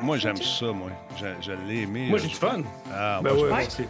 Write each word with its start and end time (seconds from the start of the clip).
Moi, 0.00 0.16
j'aime 0.18 0.36
ça, 0.36 0.66
moi. 0.66 0.90
Je, 1.18 1.26
je 1.40 1.52
l'ai 1.66 1.82
aimé. 1.82 2.06
Moi, 2.08 2.18
j'ai 2.18 2.28
du 2.28 2.34
fun. 2.34 2.62
Ah, 2.92 3.20
Ben 3.22 3.32
moi, 3.34 3.42
ouais, 3.44 3.52
Ouais. 3.52 3.66
c'est 3.68 3.88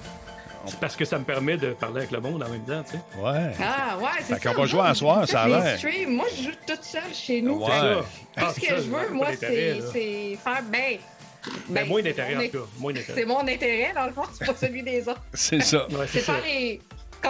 c'est 0.69 0.81
parce 0.81 0.97
que 0.97 1.05
ça 1.05 1.17
me 1.17 1.23
permet 1.25 1.57
de 1.57 1.75
parler 1.75 1.99
avec 1.99 2.11
le 2.11 2.19
monde 2.21 2.43
en 2.43 2.49
même 2.49 2.65
temps, 2.65 2.83
tu 2.83 2.97
sais. 2.97 3.23
Ouais. 3.23 3.53
Ah, 3.63 3.97
ouais, 3.99 4.09
c'est 4.19 4.35
Fait 4.35 4.43
ça. 4.49 4.53
qu'on 4.55 4.61
va 4.63 4.67
jouer 4.67 4.81
à 4.81 4.95
soir, 4.95 5.29
ça 5.29 5.43
a 5.43 5.49
l'air. 5.49 5.79
Moi, 6.09 6.27
je 6.37 6.43
joue 6.43 6.51
toute 6.67 6.83
seule 6.83 7.15
chez 7.15 7.41
nous. 7.41 7.61
Ouais. 7.65 7.69
Ah, 8.37 8.47
Tout 8.49 8.55
ce 8.57 8.61
que 8.61 8.67
ça, 8.67 8.77
je 8.79 8.83
veux, 8.83 9.11
moi, 9.11 9.29
c'est 9.39 10.37
faire. 10.43 10.63
Ben. 10.69 10.99
Ben, 11.49 11.53
ben, 11.69 11.89
moins 11.89 12.03
d'intérêt, 12.03 12.35
en 12.37 12.41
tout 12.51 12.59
cas. 12.59 12.65
Moins 12.79 12.93
d'intérêt. 12.93 13.21
C'est 13.21 13.27
mon 13.27 13.39
intérêt, 13.47 13.93
dans 13.95 14.07
le 14.07 14.13
fond, 14.13 14.23
c'est 14.37 14.45
pas 14.45 14.55
celui 14.57 14.83
des 14.83 15.09
autres. 15.09 15.21
C'est 15.33 15.61
ça. 15.63 15.87
Ouais, 15.87 15.99
C'est 16.09 16.19
c'est 16.19 16.25
ça. 16.25 16.33
faire 16.35 16.45
les. 16.45 16.81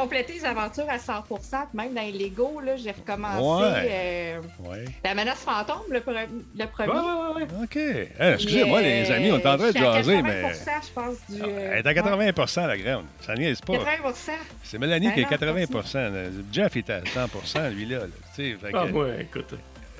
Compléter 0.00 0.32
les 0.34 0.44
aventures 0.44 0.86
à 0.88 0.96
100% 0.98 1.66
Même 1.74 1.94
dans 1.94 2.00
les 2.02 2.12
Lego, 2.12 2.60
là, 2.60 2.76
j'ai 2.76 2.90
recommencé 2.92 3.42
Ouais. 3.42 3.88
euh, 3.90 4.40
Ouais. 4.68 4.84
la 5.04 5.14
menace 5.14 5.38
fantôme, 5.38 5.82
le, 5.90 6.00
pre- 6.00 6.26
le 6.58 6.66
premier. 6.66 6.88
Ouais, 6.92 6.96
ouais, 6.98 7.42
ouais. 7.42 7.64
OK. 7.64 7.76
Eh, 7.76 8.32
Excusez-moi, 8.34 8.82
les 8.82 9.10
amis, 9.10 9.30
on 9.32 9.38
est 9.38 9.46
en 9.46 9.56
train 9.56 9.70
de 9.70 9.76
à 9.78 9.96
jaser, 9.96 10.22
mais. 10.22 10.42
80%, 10.42 10.70
je 10.86 10.92
pense, 10.92 11.16
du. 11.28 11.42
euh, 11.42 11.70
Elle 11.72 11.78
est 11.78 11.86
à 11.86 11.92
80% 11.94 12.66
la 12.66 12.76
grande. 12.78 13.04
Ça 13.20 13.34
niaise 13.34 13.60
pas. 13.60 13.72
ouais, 13.74 13.78
80 13.78 14.32
C'est 14.62 14.78
Mélanie 14.78 15.06
Ben 15.08 15.14
qui 15.14 15.20
est 15.20 15.22
non, 15.24 15.28
80 15.30 16.00
là. 16.12 16.24
Jeff 16.52 16.76
est 16.76 16.90
à 16.90 17.00
100% 17.00 17.70
lui, 17.70 17.86
là. 17.86 17.98
là. 18.00 18.04
Tu 18.36 18.52
sais, 18.52 18.56
fait 18.60 18.72
que- 18.72 18.76
Ah, 18.76 18.84
ouais, 18.86 19.22
écoute. 19.22 19.54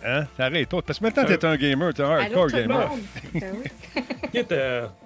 Hein? 0.04 0.26
T'arrêtes 0.36 0.68
pas. 0.68 0.82
Parce 0.82 0.98
que 0.98 1.04
maintenant, 1.04 1.24
t'es 1.24 1.44
un 1.44 1.56
gamer, 1.56 1.92
t'es 1.94 2.02
un 2.02 2.10
hardcore 2.18 2.48
gamer. 2.48 2.90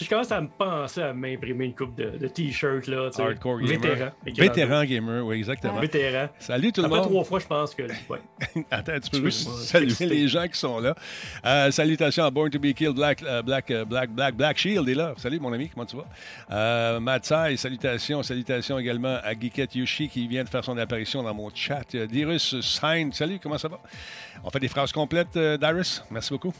je 0.00 0.08
commence 0.08 0.32
à 0.32 0.40
me 0.40 0.48
penser 0.48 1.02
à 1.02 1.12
m'imprimer 1.12 1.66
une 1.66 1.74
coupe 1.74 1.94
de, 1.94 2.10
de 2.18 2.28
t-shirts, 2.28 2.86
là, 2.86 3.08
tu 3.10 3.16
sais. 3.16 3.22
Hardcore 3.22 3.60
gamer. 3.60 3.78
Vétéran. 3.80 4.10
Vétéran 4.24 4.84
gamer, 4.84 5.24
oui, 5.24 5.36
exactement. 5.36 5.80
Vétéran. 5.80 6.28
Salut 6.38 6.72
tout 6.72 6.80
le 6.80 6.86
Après 6.86 6.98
monde. 6.98 7.08
trois 7.08 7.24
fois, 7.24 7.38
je 7.40 7.46
pense 7.46 7.74
que. 7.74 7.82
Ouais. 8.08 8.18
Attends, 8.70 8.98
tu 9.00 9.10
peux 9.10 9.24
juste 9.24 9.48
saluer 9.48 9.94
les 10.06 10.28
gens 10.28 10.46
qui 10.48 10.58
sont 10.58 10.80
là. 10.80 10.94
Euh, 11.44 11.70
salutations 11.70 12.24
à 12.24 12.30
Born 12.30 12.50
to 12.50 12.58
be 12.58 12.72
Killed, 12.72 12.94
Black, 12.94 13.22
euh, 13.22 13.42
Black, 13.42 13.70
euh, 13.70 13.84
Black, 13.84 14.10
Black, 14.10 14.34
Black 14.34 14.58
Shield 14.58 14.88
est 14.88 14.94
là. 14.94 15.14
Salut 15.16 15.38
mon 15.40 15.52
ami, 15.52 15.68
comment 15.68 15.86
tu 15.86 15.96
vas? 15.96 16.06
Euh, 16.50 17.00
Matsai, 17.00 17.56
salutations, 17.56 18.22
salutations 18.22 18.78
également 18.78 19.18
à 19.22 19.32
Geekette 19.38 19.74
Yoshi 19.76 20.08
qui 20.08 20.26
vient 20.26 20.44
de 20.44 20.48
faire 20.48 20.64
son 20.64 20.76
apparition 20.78 21.22
dans 21.22 21.34
mon 21.34 21.50
chat. 21.54 21.82
Euh, 21.94 22.06
Dyrus 22.06 22.60
Sain, 22.60 23.10
salut, 23.12 23.38
comment 23.42 23.58
ça 23.58 23.68
va? 23.68 23.78
On 24.42 24.50
fait 24.50 24.60
des 24.60 24.68
phrases 24.68 24.92
complètes, 24.92 25.36
euh, 25.36 25.56
Dyrus? 25.56 26.02
Merci 26.10 26.30
beaucoup. 26.32 26.52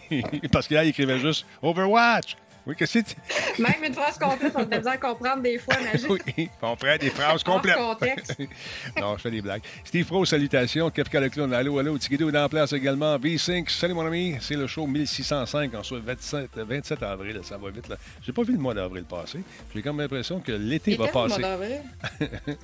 Parce 0.52 0.68
qu'il 0.68 0.76
écrivait 0.78 1.18
juste 1.18 1.46
Overwatch. 1.62 2.36
Oui, 2.66 2.74
qu'est-ce 2.76 2.98
que 3.00 3.04
c'est? 3.06 3.58
Même 3.62 3.84
une 3.84 3.92
phrase 3.92 4.16
complète, 4.18 4.52
on 4.56 4.60
a 4.60 4.64
besoin 4.64 4.94
de 4.94 5.00
comprendre 5.00 5.42
des 5.42 5.58
fois, 5.58 5.74
magique. 5.80 6.08
Oui, 6.08 6.48
on 6.62 6.74
ferait 6.76 6.98
des 6.98 7.10
phrases 7.10 7.42
complètes. 7.42 7.76
contexte. 7.76 8.36
non, 9.00 9.16
je 9.18 9.22
fais 9.22 9.30
des 9.30 9.42
blagues. 9.42 9.62
Steve 9.84 10.06
Pro, 10.06 10.24
salutations. 10.24 10.90
Kefka 10.90 11.20
le 11.20 11.28
clown, 11.28 11.52
allô, 11.52 11.78
allô. 11.78 11.98
Tikido 11.98 12.30
est 12.30 12.38
en 12.38 12.48
place 12.48 12.72
également. 12.72 13.18
V5, 13.18 13.68
salut 13.68 13.92
mon 13.92 14.06
ami. 14.06 14.36
C'est 14.40 14.56
le 14.56 14.66
show 14.66 14.86
1605, 14.86 15.74
en 15.74 15.82
soit 15.82 16.00
27, 16.00 16.50
27 16.56 17.02
avril. 17.02 17.40
Ça 17.42 17.58
va 17.58 17.70
vite, 17.70 17.88
là. 17.88 17.96
J'ai 18.22 18.32
pas 18.32 18.42
vu 18.42 18.52
le 18.54 18.58
mois 18.58 18.72
d'avril 18.72 19.04
passer. 19.04 19.40
J'ai 19.74 19.82
comme 19.82 20.00
l'impression 20.00 20.40
que 20.40 20.52
l'été 20.52 20.96
va 20.96 21.04
où, 21.04 21.06
le 21.08 21.12
passer. 21.12 21.40
mois 21.40 21.50
d'avril? 21.50 21.82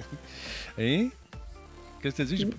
Hein? 0.78 1.08
Qu'est-ce 2.02 2.16
que 2.16 2.22
tu 2.22 2.32
as 2.32 2.36
dit? 2.36 2.50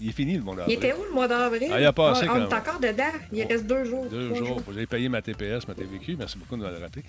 Il 0.00 0.08
est 0.08 0.12
fini 0.12 0.36
le 0.36 0.42
mois 0.42 0.54
Il 0.54 0.58
d'avril. 0.58 0.76
était 0.78 0.92
où 0.94 1.04
le 1.08 1.12
mois 1.12 1.28
d'avril? 1.28 1.68
Ah, 1.72 1.80
il 1.80 1.84
a 1.86 1.92
passé 1.92 2.24
on, 2.24 2.26
quand 2.28 2.32
on 2.32 2.38
même. 2.40 2.48
est 2.50 2.54
encore 2.54 2.80
dedans. 2.80 3.18
Il 3.32 3.42
reste 3.44 3.66
deux 3.66 3.84
jours. 3.84 4.06
Deux 4.10 4.34
jours. 4.34 4.62
J'ai 4.74 4.86
payé 4.86 5.08
ma 5.10 5.20
TPS, 5.20 5.68
ma 5.68 5.74
TVQ. 5.74 6.16
Merci 6.18 6.38
beaucoup 6.38 6.56
de 6.56 6.62
me 6.62 6.70
le 6.70 6.78
rappeler. 6.78 7.02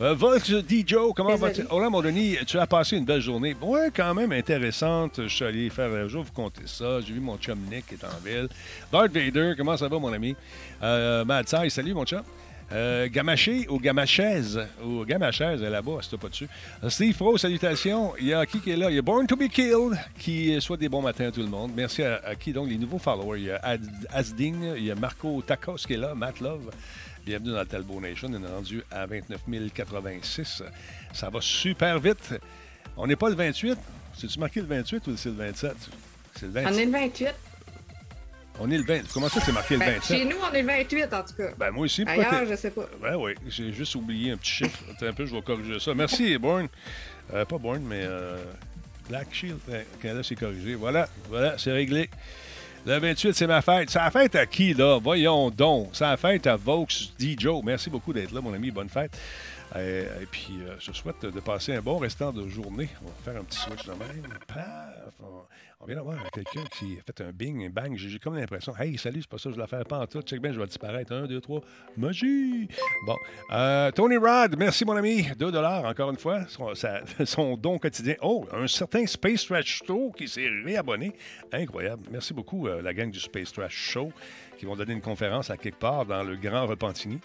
Euh, 0.00 0.14
Vox 0.14 0.50
D. 0.50 0.82
Joe, 0.86 1.12
comment 1.14 1.36
vas-tu? 1.36 1.62
Là, 1.62 1.90
mon 1.90 2.00
Denis, 2.00 2.36
tu 2.46 2.58
as 2.58 2.66
passé 2.66 2.96
une 2.96 3.04
belle 3.04 3.20
journée. 3.20 3.54
Ouais, 3.60 3.90
quand 3.94 4.14
même 4.14 4.32
intéressante. 4.32 5.20
Je 5.24 5.28
suis 5.34 5.44
allé 5.44 5.68
faire. 5.68 6.08
Je 6.08 6.16
vais 6.16 6.24
vous 6.24 6.32
compter 6.32 6.62
ça. 6.66 7.00
J'ai 7.00 7.12
vu 7.12 7.20
mon 7.20 7.36
chum 7.36 7.58
Nick 7.70 7.86
qui 7.86 7.94
est 7.94 8.04
en 8.04 8.18
ville. 8.24 8.48
Darth 8.90 9.12
Vader, 9.12 9.52
comment 9.56 9.76
ça 9.76 9.88
va, 9.88 9.98
mon 9.98 10.12
ami? 10.12 10.34
Euh, 10.82 11.24
salut, 11.68 11.92
mon 11.94 12.04
chum. 12.04 12.22
Euh, 12.70 13.08
Gamaché 13.10 13.66
ou 13.70 13.78
Gamachaise, 13.78 14.60
ou 14.84 15.02
Gamachaise, 15.06 15.62
est 15.62 15.70
là-bas, 15.70 15.98
c'est 16.02 16.18
pas 16.18 16.28
dessus. 16.28 16.48
Euh, 16.84 16.90
Steve 16.90 17.14
Fro, 17.14 17.38
salutations. 17.38 18.12
Il 18.20 18.26
y 18.26 18.34
a 18.34 18.44
qui 18.44 18.60
qui 18.60 18.70
est 18.72 18.76
là? 18.76 18.90
Il 18.90 18.96
y 18.96 18.98
a 18.98 19.02
Born 19.02 19.26
to 19.26 19.36
be 19.36 19.48
Killed, 19.48 19.98
qui 20.18 20.60
souhaite 20.60 20.80
des 20.80 20.88
bons 20.90 21.00
matins 21.00 21.28
à 21.28 21.30
tout 21.32 21.40
le 21.40 21.46
monde. 21.48 21.72
Merci 21.74 22.02
à, 22.02 22.34
qui 22.38 22.52
donc? 22.52 22.68
Les 22.68 22.76
nouveaux 22.76 22.98
followers. 22.98 23.40
Il 23.40 23.46
y 23.46 23.50
a 23.50 23.60
Asding, 24.12 24.74
il 24.76 24.84
y 24.84 24.90
a 24.90 24.94
Marco 24.94 25.40
Tacos 25.46 25.76
qui 25.76 25.94
est 25.94 25.96
là, 25.96 26.14
Matt 26.14 26.40
Love. 26.40 26.70
Bienvenue 27.24 27.52
dans 27.52 27.60
le 27.60 27.66
Talbot 27.66 28.00
Nation. 28.00 28.28
On 28.30 28.42
est 28.44 28.46
rendu 28.46 28.82
à 28.90 29.06
29 29.06 29.40
086. 29.74 30.62
Ça 31.14 31.30
va 31.30 31.40
super 31.40 31.98
vite. 31.98 32.34
On 32.98 33.06
n'est 33.06 33.16
pas 33.16 33.30
le 33.30 33.34
28. 33.34 33.78
C'est-tu 34.14 34.38
marqué 34.38 34.60
le 34.60 34.66
28 34.66 35.06
ou 35.06 35.16
c'est 35.16 35.30
le 35.30 35.36
27? 35.36 35.72
C'est 36.34 36.46
le 36.46 36.50
On 36.50 36.64
27. 36.64 36.78
est 36.78 36.84
le 36.84 36.92
28. 36.92 37.34
On 38.60 38.70
est 38.70 38.78
le 38.78 38.84
20. 38.84 39.12
Comment 39.12 39.28
ça, 39.28 39.40
c'est 39.40 39.52
marqué 39.52 39.74
le 39.74 39.80
Ben, 39.80 39.94
27? 39.94 40.18
chez 40.18 40.24
nous, 40.24 40.36
on 40.40 40.52
est 40.52 40.62
le 40.62 40.66
28, 40.66 41.04
en 41.14 41.22
tout 41.22 41.34
cas. 41.34 41.50
Ben, 41.56 41.70
moi 41.70 41.84
aussi, 41.84 42.04
Ailleurs, 42.06 42.46
je 42.48 42.56
sais 42.56 42.70
pas. 42.70 42.86
Ben 43.00 43.16
oui, 43.16 43.34
j'ai 43.48 43.72
juste 43.72 43.94
oublié 43.94 44.32
un 44.32 44.36
petit 44.36 44.50
chiffre. 44.50 44.78
Attends 44.90 45.06
un 45.06 45.12
peu, 45.12 45.26
je 45.26 45.34
vais 45.34 45.42
corriger 45.42 45.78
ça. 45.78 45.94
Merci, 45.94 46.36
Bourne. 46.38 46.68
Euh, 47.34 47.44
pas 47.44 47.58
Bourne, 47.58 47.82
mais 47.82 48.02
euh, 48.02 48.42
Black 49.08 49.28
Shield. 49.32 49.58
Ok, 49.68 50.04
là, 50.04 50.22
c'est 50.22 50.34
corrigé. 50.34 50.74
Voilà, 50.74 51.08
voilà, 51.28 51.56
c'est 51.58 51.72
réglé. 51.72 52.10
Le 52.86 52.98
28, 52.98 53.34
c'est 53.34 53.46
ma 53.46 53.60
fête. 53.62 53.90
C'est 53.90 53.98
la 53.98 54.10
fête 54.10 54.34
à 54.34 54.46
qui, 54.46 54.72
là? 54.74 54.98
Voyons 54.98 55.50
donc. 55.50 55.90
C'est 55.92 56.04
la 56.04 56.16
fête 56.16 56.46
à 56.46 56.56
Vaux 56.56 56.86
D. 57.18 57.36
Joe. 57.38 57.62
Merci 57.64 57.90
beaucoup 57.90 58.12
d'être 58.12 58.32
là, 58.32 58.40
mon 58.40 58.52
ami. 58.54 58.70
Bonne 58.70 58.88
fête. 58.88 59.16
Euh, 59.76 60.22
et 60.22 60.26
puis, 60.26 60.54
euh, 60.62 60.74
je 60.80 60.92
souhaite 60.92 61.20
de 61.22 61.40
passer 61.40 61.74
un 61.74 61.82
bon 61.82 61.98
restant 61.98 62.32
de 62.32 62.48
journée. 62.48 62.88
On 63.02 63.06
va 63.08 63.12
faire 63.24 63.40
un 63.40 63.44
petit 63.44 63.58
switch 63.58 63.84
de 63.84 63.90
même. 63.90 64.28
Paf! 64.46 65.12
On, 65.22 65.42
on 65.80 65.86
vient 65.86 65.94
d'avoir 65.94 66.18
quelqu'un 66.32 66.64
qui 66.76 66.98
a 66.98 67.02
fait 67.06 67.22
un 67.24 67.30
bing, 67.30 67.64
un 67.64 67.70
bang. 67.70 67.94
J'ai 67.96 68.18
comme 68.18 68.34
l'impression, 68.36 68.74
hey, 68.76 68.98
salut, 68.98 69.20
c'est 69.20 69.28
pas 69.30 69.38
ça, 69.38 69.48
je 69.50 69.54
vais 69.54 69.60
la 69.60 69.68
faire 69.68 69.84
pas 69.84 70.00
en 70.00 70.06
tout. 70.08 70.20
Check 70.22 70.40
bien, 70.42 70.52
je 70.52 70.58
vais 70.58 70.66
disparaître. 70.66 71.12
Un, 71.12 71.26
deux, 71.26 71.40
trois. 71.40 71.60
Magie! 71.96 72.66
Bon. 73.06 73.14
Euh, 73.52 73.92
Tony 73.92 74.16
Rod, 74.16 74.56
merci, 74.58 74.84
mon 74.84 74.96
ami. 74.96 75.28
2 75.38 75.46
encore 75.54 76.10
une 76.10 76.18
fois. 76.18 76.46
Son, 76.48 76.74
sa- 76.74 77.02
son 77.24 77.56
don 77.56 77.78
quotidien. 77.78 78.16
Oh, 78.22 78.44
un 78.52 78.66
certain 78.66 79.06
Space 79.06 79.46
Trash 79.46 79.82
Show 79.86 80.12
qui 80.16 80.26
s'est 80.26 80.48
réabonné. 80.64 81.12
Incroyable. 81.52 82.02
Merci 82.10 82.34
beaucoup, 82.34 82.66
euh, 82.66 82.82
la 82.82 82.92
gang 82.92 83.10
du 83.12 83.20
Space 83.20 83.52
Trash 83.52 83.74
Show, 83.76 84.12
qui 84.58 84.66
vont 84.66 84.74
donner 84.74 84.94
une 84.94 85.00
conférence 85.00 85.48
à 85.48 85.56
quelque 85.56 85.78
part 85.78 86.04
dans 86.04 86.24
le 86.24 86.34
Grand 86.36 86.66
Repentigny. 86.66 87.20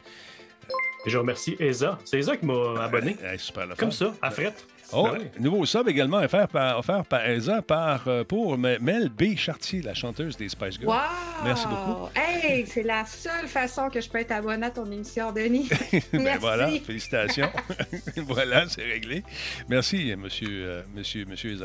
Je 1.08 1.18
remercie 1.18 1.56
Eza. 1.60 1.98
C'est 2.06 2.20
Eza 2.20 2.38
qui 2.38 2.46
m'a 2.46 2.84
abonné. 2.84 3.18
Super 3.38 3.68
Comme 3.78 3.92
ça, 3.92 4.14
à 4.22 4.30
frette. 4.30 4.68
Oh, 4.96 5.08
Ben 5.12 5.20
oui. 5.20 5.42
nouveau 5.44 5.66
sub 5.66 5.88
également 5.88 6.18
offert 6.18 6.48
par, 6.48 6.78
offert 6.80 7.04
par 7.06 7.22
Elsa 7.26 7.62
par, 7.62 8.08
euh, 8.08 8.24
pour 8.24 8.54
M- 8.56 8.78
Mel 8.82 9.10
B. 9.10 9.36
Chartier, 9.36 9.82
la 9.82 9.94
chanteuse 9.94 10.38
des 10.38 10.50
Spice 10.50 10.76
Girls. 10.80 10.88
Wow! 10.88 11.44
Merci 11.46 11.66
beaucoup. 11.68 12.10
Hey, 12.16 12.66
c'est 12.68 12.84
la 12.84 13.06
seule 13.06 13.48
façon 13.48 13.90
que 13.90 14.00
je 14.02 14.10
peux 14.10 14.20
être 14.20 14.32
abonné 14.32 14.66
à 14.68 14.70
ton 14.72 14.86
émission, 14.92 15.32
Denis. 15.32 15.70
Ben 16.14 16.22
Merci. 16.24 16.40
voilà, 16.40 16.68
félicitations. 16.70 17.50
voilà, 18.28 18.68
c'est 18.68 18.84
réglé. 18.84 19.24
Merci, 19.70 20.14
monsieur, 20.18 20.48
euh, 20.50 20.82
monsieur, 20.96 21.26
monsieur. 21.26 21.58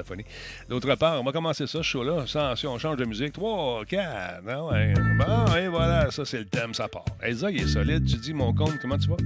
D'autre 0.69 0.95
part, 0.97 1.21
on 1.21 1.25
va 1.25 1.33
commencer 1.33 1.67
ça, 1.67 1.79
ce 1.79 1.83
show-là. 1.83 2.25
Si 2.57 2.67
on 2.67 2.79
change 2.79 2.97
de 2.97 3.05
musique, 3.05 3.33
3, 3.33 3.85
4, 3.87 4.43
non, 4.47 4.69
ouais. 4.71 4.95
Bon, 5.19 5.55
et 5.57 5.69
voilà, 5.69 6.11
ça, 6.11 6.25
c'est 6.25 6.39
le 6.39 6.45
thème, 6.47 6.75
ça 6.75 6.89
part. 6.89 7.05
Elsa, 7.23 7.51
il 7.51 7.63
est 7.63 7.67
solide. 7.67 8.05
Tu 8.07 8.17
dis, 8.17 8.33
mon 8.35 8.53
compte, 8.55 8.79
comment 8.81 8.97
tu 8.99 9.09
vas? 9.09 9.17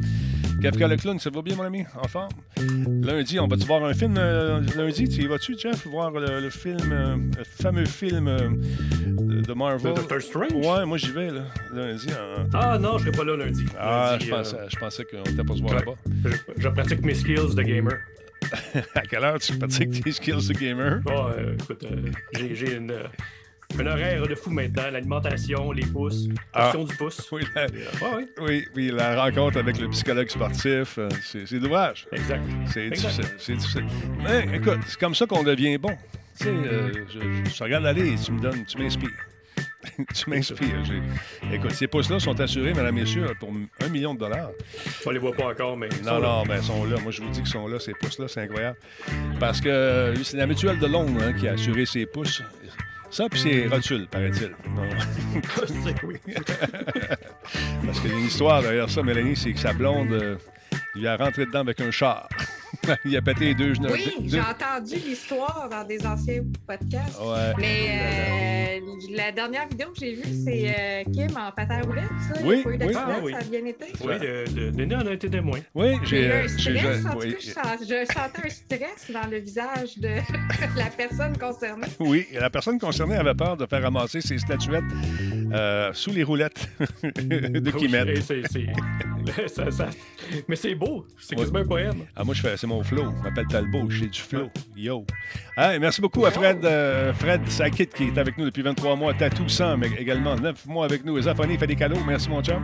Kafka 0.63 0.87
le 0.87 0.97
clown, 0.97 1.19
ça 1.19 1.31
va 1.31 1.43
bien, 1.43 1.57
mon 1.57 1.65
ami? 1.65 1.85
En 2.01 2.07
forme? 2.07 2.29
Lundi, 3.03 3.39
on 3.41 3.49
va-tu 3.49 3.65
voir 3.67 3.85
un 3.85 3.92
film 3.95 4.17
euh, 4.19 4.61
lundi? 4.77 5.09
Tu 5.09 5.23
y 5.23 5.27
vas-tu, 5.27 5.57
Jeff, 5.59 5.87
voir 5.87 6.11
le, 6.13 6.41
le 6.41 6.51
film, 6.51 6.79
euh, 6.93 7.17
le 7.39 7.45
fameux 7.45 7.85
film 7.87 8.29
euh, 8.29 8.49
de, 9.07 9.53
Marvel? 9.55 9.91
Le 9.93 9.97
Doctor 9.97 10.21
Strange? 10.23 10.53
Ouais, 10.55 10.85
moi, 10.85 10.99
j'y 10.99 11.13
vais, 11.13 11.31
là, 11.31 11.45
lundi. 11.75 12.09
en- 12.11 12.45
Ah 12.55 12.79
non, 12.79 12.99
je 12.99 13.05
serai 13.05 13.17
pas 13.17 13.25
là 13.25 13.37
lundi. 13.37 13.65
Ah, 13.79 14.11
Lundi, 14.13 14.27
je 14.27 14.31
pensais, 14.31 14.57
je 14.69 14.77
pensais 14.79 15.05
qu'on 15.05 15.23
était 15.23 15.45
pas 15.45 15.55
se 15.57 15.63
voir 15.63 15.75
là-bas. 15.75 15.95
je, 16.25 16.37
je 16.59 16.69
pratique 16.69 17.03
mes 17.05 17.15
skills 17.15 17.55
de 17.55 17.63
gamer. 17.63 17.99
À 18.95 19.03
quelle 19.03 19.25
heure 19.25 19.39
tu 19.39 19.57
pratiques 19.57 20.03
tes 20.03 20.13
skills 20.13 20.49
de 20.49 20.53
gamer? 20.55 21.01
Euh, 21.09 21.55
écoute, 21.55 21.87
j'ai 22.53 22.75
une, 22.77 22.93
un 23.81 23.87
horaire 23.87 24.27
de 24.27 24.35
fou 24.35 24.51
maintenant. 24.51 24.91
L'alimentation, 24.91 25.73
les 25.73 25.87
pouces, 25.87 26.29
Ah. 26.53 26.65
question 26.65 26.85
du 26.85 26.95
pouce. 26.97 27.29
Oui, 27.33 27.43
la, 27.55 27.63
Euh, 27.63 28.25
oui, 28.41 28.65
oui, 28.77 28.91
la 28.93 29.23
rencontre 29.25 29.59
avec 29.59 29.79
le 29.79 29.89
psychologue 29.91 30.29
sportif, 30.29 30.99
euh, 30.99 31.09
c'est 31.23 31.59
dommage. 31.59 32.07
exact. 32.13 32.43
C'est 32.73 32.87
Exact. 32.89 33.09
difficile. 33.09 33.25
C'est 33.39 33.57
difficile. 33.57 33.85
Mais 34.23 34.57
écoute, 34.57 34.81
c'est 34.87 34.99
comme 34.99 35.15
ça 35.15 35.27
qu'on 35.27 35.43
devient 35.43 35.79
bon. 35.79 35.97
Tu 36.39 36.45
sais, 36.45 36.51
euh, 36.51 36.91
je, 37.55 37.63
regarde 37.63 37.87
aller, 37.87 38.15
tu 38.17 38.33
me 38.33 38.41
donnes, 38.41 38.65
tu 38.65 38.79
m'inspires. 38.79 39.11
tu 40.15 40.31
m'inspires. 40.31 40.85
J'ai- 40.85 41.55
Écoute, 41.57 41.73
ces 41.73 41.87
pouces-là 41.87 42.19
sont 42.21 42.39
assurés, 42.41 42.73
mesdames, 42.73 42.95
messieurs, 42.95 43.27
pour 43.39 43.51
un 43.81 43.89
million 43.89 44.15
de 44.15 44.21
dollars. 44.21 44.51
On 45.05 45.11
les 45.11 45.19
voit 45.19 45.33
pas 45.33 45.47
encore, 45.49 45.77
mais. 45.77 45.89
Non, 46.05 46.21
non, 46.21 46.45
mais 46.49 46.57
ils 46.59 46.63
sont 46.63 46.85
là. 46.85 46.97
Moi, 47.03 47.11
je 47.13 47.21
vous 47.21 47.29
dis 47.31 47.41
qu'ils 47.43 47.51
sont 47.51 47.67
là, 47.69 47.79
ces 47.81 47.93
pouces-là, 47.93 48.29
c'est 48.29 48.41
incroyable. 48.43 48.79
Parce 49.41 49.61
que 49.61 50.15
c'est 50.23 50.37
la 50.37 50.47
mutuelle 50.47 50.79
de 50.79 50.87
Londres 50.87 51.21
hein, 51.23 51.33
qui 51.35 51.49
a 51.49 51.53
assuré 51.53 51.85
ces 51.85 52.07
pouces. 52.07 52.43
Ça, 53.13 53.29
puis 53.29 53.41
c'est 53.41 53.67
Rotule, 53.69 54.07
paraît-il. 54.07 54.53
Oui. 56.03 56.17
Parce 57.85 58.01
qu'il 58.01 58.11
y 58.11 58.15
a 58.15 58.19
une 58.19 58.25
histoire 58.25 58.63
derrière 58.63 58.89
ça, 58.89 59.03
Mélanie, 59.03 59.37
c'est 59.37 59.53
que 59.53 59.59
sa 59.59 59.75
blonde 59.75 60.13
euh, 60.13 60.37
lui 60.95 61.07
a 61.07 61.17
rentré 61.17 61.45
dedans 61.45 61.61
avec 61.61 61.81
un 61.81 61.91
char. 61.91 62.27
il 63.05 63.17
a 63.17 63.23
pété 63.23 63.47
les 63.47 63.55
deux 63.55 63.75
genoux. 63.75 63.89
Oui, 63.93 64.13
deux- 64.21 64.29
j'ai 64.29 64.41
entendu 64.41 64.95
l'histoire 64.97 65.69
dans 65.71 65.85
des 65.85 66.05
anciens 66.07 66.43
podcasts. 66.67 67.21
Ouais. 67.21 67.53
Mais 67.59 68.81
euh, 68.81 69.17
la 69.17 69.31
dernière 69.33 69.69
vidéo 69.69 69.89
que 69.91 70.01
j'ai 70.01 70.15
vue, 70.15 70.23
c'est 70.45 70.69
euh, 70.69 71.05
Kim 71.13 71.37
en 71.37 71.51
patin 71.53 71.81
à 71.81 71.83
roulettes. 71.83 72.05
Ça. 72.29 72.41
Il 72.41 72.41
y 72.41 72.45
a 72.45 72.49
Oui, 72.49 72.63
pas 72.63 72.69
eu 72.69 72.73
oui. 72.73 72.79
d'accident, 72.79 73.01
Ah, 73.09 73.21
oui. 73.23 73.33
ça 73.33 73.39
a 73.39 73.43
bien 73.45 73.65
été. 73.67 73.85
Oui, 74.05 74.19
de, 74.19 74.53
de, 74.53 74.71
Denis 74.71 74.95
en 74.95 75.07
a 75.07 75.13
été 75.13 75.29
témoin. 75.31 75.59
Oui, 75.75 75.97
J'ai 76.05 76.27
eu 76.27 76.33
un 76.33 76.49
stress, 76.49 77.03
tout 77.03 77.19
cas, 77.19 77.29
je, 77.41 77.47
sens- 77.51 77.89
je 77.89 78.05
sentais 78.13 78.47
un 78.47 78.51
stress 78.51 79.11
dans 79.13 79.31
le 79.31 79.39
visage 79.39 79.99
de 79.99 80.09
la 80.77 80.87
personne 80.97 81.37
concernée. 81.39 81.87
Oui, 82.01 82.27
la 82.33 82.51
personne 82.51 82.79
concernée 82.79 83.17
avait 83.17 83.35
peur 83.35 83.57
de 83.57 83.65
faire 83.67 83.83
ramasser 83.83 84.21
ses 84.21 84.39
statuettes 84.39 84.83
euh, 85.53 85.91
sous 85.93 86.11
les 86.11 86.23
roulettes 86.25 86.69
de 87.03 87.73
Oui, 87.73 87.89
Ça- 89.47 89.71
ça- 89.71 89.91
Mais 90.49 90.57
c'est 90.57 90.75
beau, 90.75 91.07
c'est 91.19 91.35
Ouais. 91.35 91.41
quasiment 91.43 91.59
un 91.61 91.65
poème. 91.67 92.05
Ah, 92.17 92.25
moi, 92.25 92.35
je 92.35 92.41
fais, 92.43 92.57
c'est 92.57 92.67
mon 92.67 92.83
flow. 92.83 93.05
Je 93.19 93.23
m'appelle 93.23 93.47
Talbot, 93.49 93.89
je 93.91 94.01
fais 94.01 94.07
du 94.09 94.19
flow. 94.21 94.51
Yo. 94.77 95.05
Ah, 95.57 95.79
merci 95.79 96.01
beaucoup 96.01 96.25
à 96.27 96.31
Fred, 96.31 96.65
euh, 96.65 97.13
Fred 97.15 97.47
Sakit 97.49 97.87
qui 97.89 98.05
est 98.05 98.19
avec 98.19 98.37
nous 98.39 98.45
depuis 98.47 98.63
23 98.63 98.97
mois. 98.97 99.15
Tatou 99.15 99.49
100 99.49 99.77
mais 99.77 99.89
également 99.99 100.35
9 100.37 100.67
mois 100.67 100.85
avec 100.87 101.05
nous. 101.05 101.21
Zafoni 101.21 101.57
fait 101.59 101.67
des 101.67 101.77
cadeaux. 101.77 101.99
Merci, 102.07 102.29
mon 102.31 102.43
chum. 102.43 102.63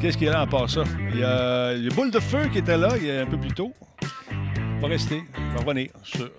Qu'est-ce 0.00 0.16
qu'il 0.16 0.26
y 0.26 0.30
a 0.30 0.32
là 0.34 0.42
en 0.42 0.46
part 0.46 0.68
ça? 0.70 0.84
Il 1.12 1.20
y 1.20 1.24
a 1.24 1.74
le 1.74 1.88
boule 1.90 2.10
de 2.10 2.20
feu 2.20 2.48
qui 2.52 2.58
était 2.58 2.76
là 2.78 2.90
il 2.96 3.06
y 3.06 3.10
a 3.10 3.22
un 3.22 3.26
peu 3.26 3.36
plus 3.38 3.52
tôt. 3.52 3.72
Il 4.02 4.80
va 4.80 4.88
rester. 4.88 5.22
Il 5.38 5.54
va 5.54 5.60
revenir. 5.64 5.90
sur- 6.02 6.30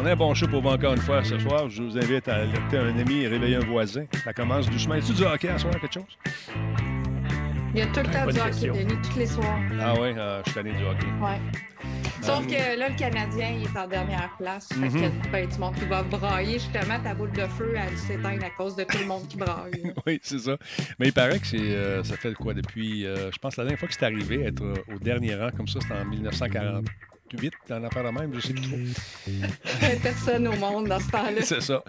On 0.00 0.06
a 0.06 0.12
un 0.12 0.16
bon 0.16 0.32
show 0.34 0.46
pour 0.46 0.62
vous 0.62 0.68
encore 0.68 0.92
une 0.92 1.00
fois 1.00 1.24
ce 1.24 1.36
soir. 1.38 1.68
Je 1.68 1.82
vous 1.82 1.98
invite 1.98 2.28
à 2.28 2.36
alerter 2.36 2.78
un 2.78 2.96
ami 2.98 3.22
et 3.22 3.28
réveiller 3.28 3.56
un 3.56 3.64
voisin. 3.66 4.04
Ça 4.22 4.32
commence 4.32 4.70
doucement. 4.70 4.94
Est-ce 4.94 5.12
du 5.12 5.24
hockey 5.24 5.48
à 5.48 5.58
soir, 5.58 5.74
quelque 5.80 5.94
chose? 5.94 6.04
Il 7.76 7.80
y 7.80 7.82
a 7.82 7.86
tout 7.88 8.00
le 8.00 8.10
temps 8.10 8.26
du 8.26 8.40
hockey. 8.40 8.68
Denis, 8.84 8.94
tous 9.02 9.18
les 9.18 9.26
soirs. 9.26 9.58
Ah 9.78 9.92
oui, 10.00 10.08
euh, 10.16 10.40
je 10.46 10.50
suis 10.50 10.54
tanné 10.54 10.72
du 10.72 10.82
hockey. 10.82 11.04
Ouais. 11.20 11.38
Sauf 12.22 12.42
Euh, 12.42 12.46
que 12.48 12.78
là, 12.78 12.88
le 12.88 12.96
Canadien, 12.96 13.50
il 13.50 13.64
est 13.64 13.78
en 13.78 13.86
dernière 13.86 14.34
place. 14.38 14.68
Fait 14.72 14.88
qu'il 14.88 15.02
y 15.02 15.04
a 15.04 15.10
ben, 15.30 15.46
du 15.46 15.58
monde 15.58 15.74
qui 15.74 15.84
va 15.84 16.02
brailler. 16.02 16.54
Justement, 16.54 16.98
ta 17.04 17.12
boule 17.14 17.32
de 17.32 17.46
feu, 17.46 17.74
elle 17.76 17.98
s'éteint 17.98 18.40
à 18.40 18.48
cause 18.56 18.76
de 18.76 18.84
tout 18.84 18.96
le 18.96 19.04
monde 19.04 19.28
qui 19.28 19.36
braille. 19.36 19.92
Oui, 20.06 20.18
c'est 20.22 20.38
ça. 20.38 20.56
Mais 20.98 21.08
il 21.08 21.12
paraît 21.12 21.38
que 21.38 21.46
c'est, 21.46 21.58
euh, 21.58 22.02
ça 22.02 22.16
fait 22.16 22.32
quoi 22.32 22.54
depuis, 22.54 23.04
euh, 23.04 23.30
je 23.30 23.36
pense, 23.38 23.58
la 23.58 23.64
dernière 23.64 23.78
fois 23.78 23.88
que 23.88 23.94
c'est 23.94 24.06
arrivé, 24.06 24.42
être 24.44 24.62
euh, 24.62 24.94
au 24.94 24.98
dernier 24.98 25.34
rang 25.34 25.50
comme 25.54 25.68
ça, 25.68 25.78
c'était 25.82 25.94
en 25.94 26.82
1948, 27.32 27.52
dans 27.68 27.78
l'affaire 27.80 28.04
de 28.04 28.10
même, 28.10 28.34
je 28.34 28.40
sais 28.40 28.52
plus 28.52 28.62
trop. 28.62 29.96
Personne 30.02 30.48
au 30.48 30.56
monde 30.56 30.86
dans 30.88 31.00
ce 31.00 31.08
temps-là. 31.10 31.42
c'est 31.42 31.60
ça. 31.60 31.82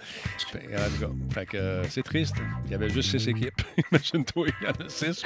Fait, 0.52 0.60
en 0.76 0.90
tout 0.90 1.00
cas, 1.02 1.12
fait 1.34 1.46
que, 1.46 1.58
euh, 1.58 1.84
c'est 1.90 2.04
triste. 2.04 2.36
Il 2.66 2.72
y 2.72 2.76
avait 2.76 2.90
juste 2.90 3.12
six 3.18 3.28
équipes. 3.30 3.62
Imagine-toi, 3.92 4.48
il 4.62 4.66
y 4.66 4.70
en 4.70 4.86
a 4.86 4.90
six. 4.90 5.24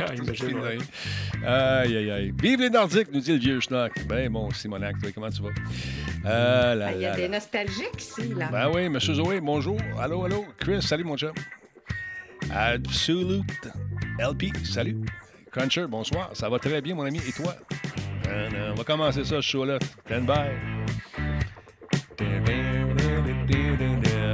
Ah. 1.45 1.77
Aïe, 1.81 1.97
aïe, 1.97 2.11
aïe. 2.11 2.33
Vive 2.41 2.59
les 2.61 2.69
Nordiques, 2.69 3.11
nous 3.13 3.21
dit 3.21 3.31
le 3.33 3.39
vieux 3.39 3.59
schnock. 3.61 3.93
Ben 4.05 4.29
bon, 4.31 4.51
Simonac, 4.51 4.99
toi, 4.99 5.09
comment 5.13 5.29
tu 5.29 5.41
vas? 5.41 5.49
Ah, 6.25 6.75
là, 6.75 6.87
Ah, 6.89 6.91
Il 6.93 6.99
y 6.99 7.03
là, 7.03 7.13
a 7.13 7.15
des 7.15 7.21
là. 7.23 7.27
nostalgiques 7.29 7.99
ici, 8.01 8.33
là. 8.35 8.49
Ben 8.51 8.69
oui, 8.73 8.89
Monsieur 8.89 9.13
Zoé, 9.13 9.39
bonjour. 9.39 9.77
Allô, 9.99 10.25
allô. 10.25 10.45
Chris, 10.59 10.81
salut 10.81 11.03
mon 11.03 11.17
chum. 11.17 11.33
Absolute 12.53 13.69
LP, 14.19 14.51
salut. 14.65 14.97
Cruncher, 15.51 15.85
bonsoir. 15.87 16.29
Ça 16.33 16.49
va 16.49 16.59
très 16.59 16.81
bien, 16.81 16.95
mon 16.95 17.03
ami. 17.03 17.19
Et 17.27 17.31
toi? 17.31 17.55
Euh, 18.31 18.49
euh, 18.53 18.71
on 18.71 18.75
va 18.75 18.83
commencer 18.83 19.23
ça, 19.25 19.37
ce 19.37 19.41
show-là. 19.41 19.77
Stand 20.05 20.25
by. 20.25 20.31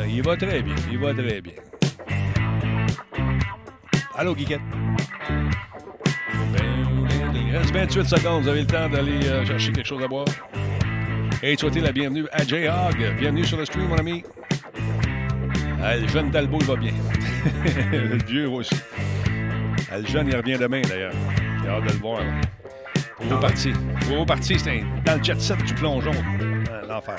Il 0.09 0.21
va 0.23 0.35
très 0.37 0.61
bien, 0.61 0.75
il 0.91 0.97
va 0.99 1.13
très 1.13 1.41
bien. 1.41 1.53
Allô, 4.15 4.35
Guiquette? 4.35 4.61
Il 7.33 7.55
reste 7.55 7.73
28 7.73 8.05
secondes. 8.05 8.43
Vous 8.43 8.49
avez 8.49 8.61
le 8.61 8.67
temps 8.67 8.89
d'aller 8.89 9.25
euh, 9.27 9.45
chercher 9.45 9.71
quelque 9.71 9.87
chose 9.87 10.03
à 10.03 10.07
boire. 10.07 10.25
Et 11.41 11.55
souhaiter 11.55 11.81
la 11.81 11.91
bienvenue 11.91 12.25
à 12.31 12.43
J-Hog. 12.43 13.15
Bienvenue 13.19 13.45
sur 13.45 13.57
le 13.57 13.65
stream, 13.65 13.87
mon 13.87 13.97
ami. 13.97 14.23
Ah, 15.81 15.95
le 15.95 16.07
jeune 16.07 16.31
Talbot, 16.31 16.57
il 16.61 16.65
va 16.65 16.75
bien. 16.75 16.93
le 17.91 18.17
vieux 18.25 18.49
aussi. 18.49 18.75
Ah, 19.91 19.99
le 19.99 20.05
jeune, 20.07 20.27
il 20.27 20.35
revient 20.35 20.57
demain, 20.57 20.81
d'ailleurs. 20.81 21.13
J'ai 21.63 21.69
hâte 21.69 21.83
de 21.83 21.89
le 21.89 21.99
voir. 21.99 22.21
là. 22.21 22.56
Gros 23.19 23.39
parti. 23.39 23.71
Gros 24.07 24.25
parti, 24.25 24.55
un- 24.67 25.01
dans 25.03 25.17
le 25.17 25.23
jet 25.23 25.39
set 25.41 25.57
du 25.65 25.73
plongeon. 25.73 26.11
Ah, 26.71 26.85
L'enfer. 26.87 27.15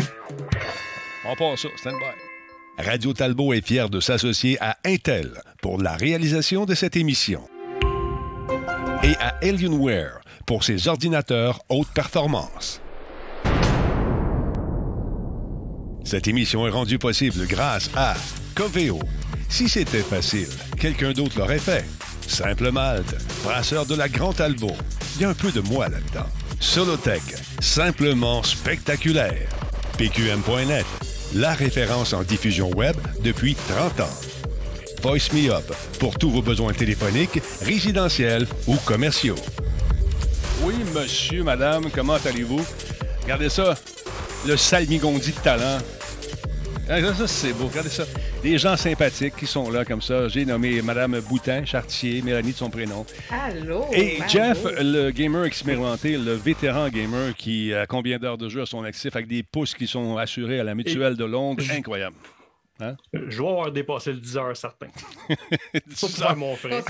On 1.26 1.34
passe 1.34 1.62
ça. 1.62 1.68
Stand 1.76 1.94
by. 1.94 2.84
Radio 2.84 3.12
Talbot 3.12 3.52
est 3.52 3.66
fier 3.66 3.88
de 3.90 3.98
s'associer 4.00 4.56
à 4.60 4.76
Intel 4.84 5.32
pour 5.60 5.82
la 5.82 5.94
réalisation 5.96 6.64
de 6.64 6.74
cette 6.74 6.96
émission 6.96 7.42
et 9.02 9.14
à 9.16 9.34
Alienware 9.42 10.20
pour 10.46 10.62
ses 10.62 10.86
ordinateurs 10.86 11.60
haute 11.68 11.88
performance. 11.92 12.80
Cette 16.04 16.28
émission 16.28 16.66
est 16.66 16.70
rendue 16.70 16.98
possible 16.98 17.46
grâce 17.48 17.90
à 17.96 18.14
Coveo. 18.54 19.00
Si 19.48 19.68
c'était 19.68 19.98
facile, 20.02 20.48
quelqu'un 20.78 21.12
d'autre 21.12 21.38
l'aurait 21.38 21.58
fait. 21.58 21.84
Simple 22.28 22.70
Malte, 22.70 23.16
brasseur 23.42 23.86
de 23.86 23.94
la 23.94 24.08
Grand 24.08 24.34
Talbot. 24.34 24.76
Il 25.16 25.22
y 25.22 25.24
a 25.24 25.30
un 25.30 25.34
peu 25.34 25.50
de 25.50 25.60
moi 25.60 25.88
là-dedans. 25.88 26.26
Solotech, 26.60 27.22
simplement 27.60 28.42
spectaculaire. 28.42 29.48
PQM.net, 29.96 30.86
la 31.34 31.54
référence 31.54 32.12
en 32.12 32.22
diffusion 32.22 32.70
web 32.76 32.96
depuis 33.24 33.56
30 33.68 34.00
ans. 34.00 34.20
Voice 35.02 35.32
Me 35.32 35.50
Up, 35.50 35.72
pour 35.98 36.18
tous 36.18 36.30
vos 36.30 36.42
besoins 36.42 36.74
téléphoniques, 36.74 37.40
résidentiels 37.62 38.46
ou 38.66 38.76
commerciaux. 38.84 39.36
Oui, 40.62 40.74
monsieur, 40.94 41.42
madame, 41.42 41.90
comment 41.90 42.18
allez-vous? 42.24 42.64
Regardez 43.22 43.48
ça. 43.48 43.74
Le 44.46 44.56
salmigondi 44.56 45.32
de 45.32 45.40
talent. 45.40 45.78
Ah, 46.90 47.00
Ça, 47.02 47.14
ça, 47.14 47.26
c'est 47.26 47.52
beau. 47.52 47.66
Regardez 47.66 47.90
ça. 47.90 48.04
Des 48.42 48.56
gens 48.56 48.76
sympathiques 48.76 49.36
qui 49.36 49.46
sont 49.46 49.70
là 49.70 49.84
comme 49.84 50.00
ça. 50.00 50.28
J'ai 50.28 50.46
nommé 50.46 50.80
Madame 50.80 51.20
Boutin, 51.20 51.64
Chartier, 51.64 52.22
Mélanie 52.22 52.52
de 52.52 52.56
son 52.56 52.70
prénom. 52.70 53.04
Allô? 53.30 53.84
Et. 53.92 54.18
Jeff, 54.28 54.58
le 54.80 55.10
gamer 55.10 55.44
expérimenté, 55.44 56.16
le 56.16 56.32
vétéran 56.32 56.88
gamer 56.88 57.34
qui 57.36 57.74
a 57.74 57.86
combien 57.86 58.18
d'heures 58.18 58.38
de 58.38 58.48
jeu 58.48 58.62
à 58.62 58.66
son 58.66 58.84
actif 58.84 59.14
avec 59.16 59.28
des 59.28 59.42
pouces 59.42 59.74
qui 59.74 59.86
sont 59.86 60.16
assurés 60.16 60.60
à 60.60 60.64
la 60.64 60.74
mutuelle 60.74 61.16
de 61.16 61.24
Londres. 61.24 61.62
Incroyable. 61.70 62.16
Je 63.12 63.42
vais 63.42 63.48
avoir 63.48 63.72
dépassé 63.72 64.12
le 64.12 64.18
10 64.20 64.36
heures 64.36 64.56
certain. 64.56 64.86
Faire 65.96 66.36
mon 66.36 66.52
On 66.52 66.56
frère. 66.56 66.82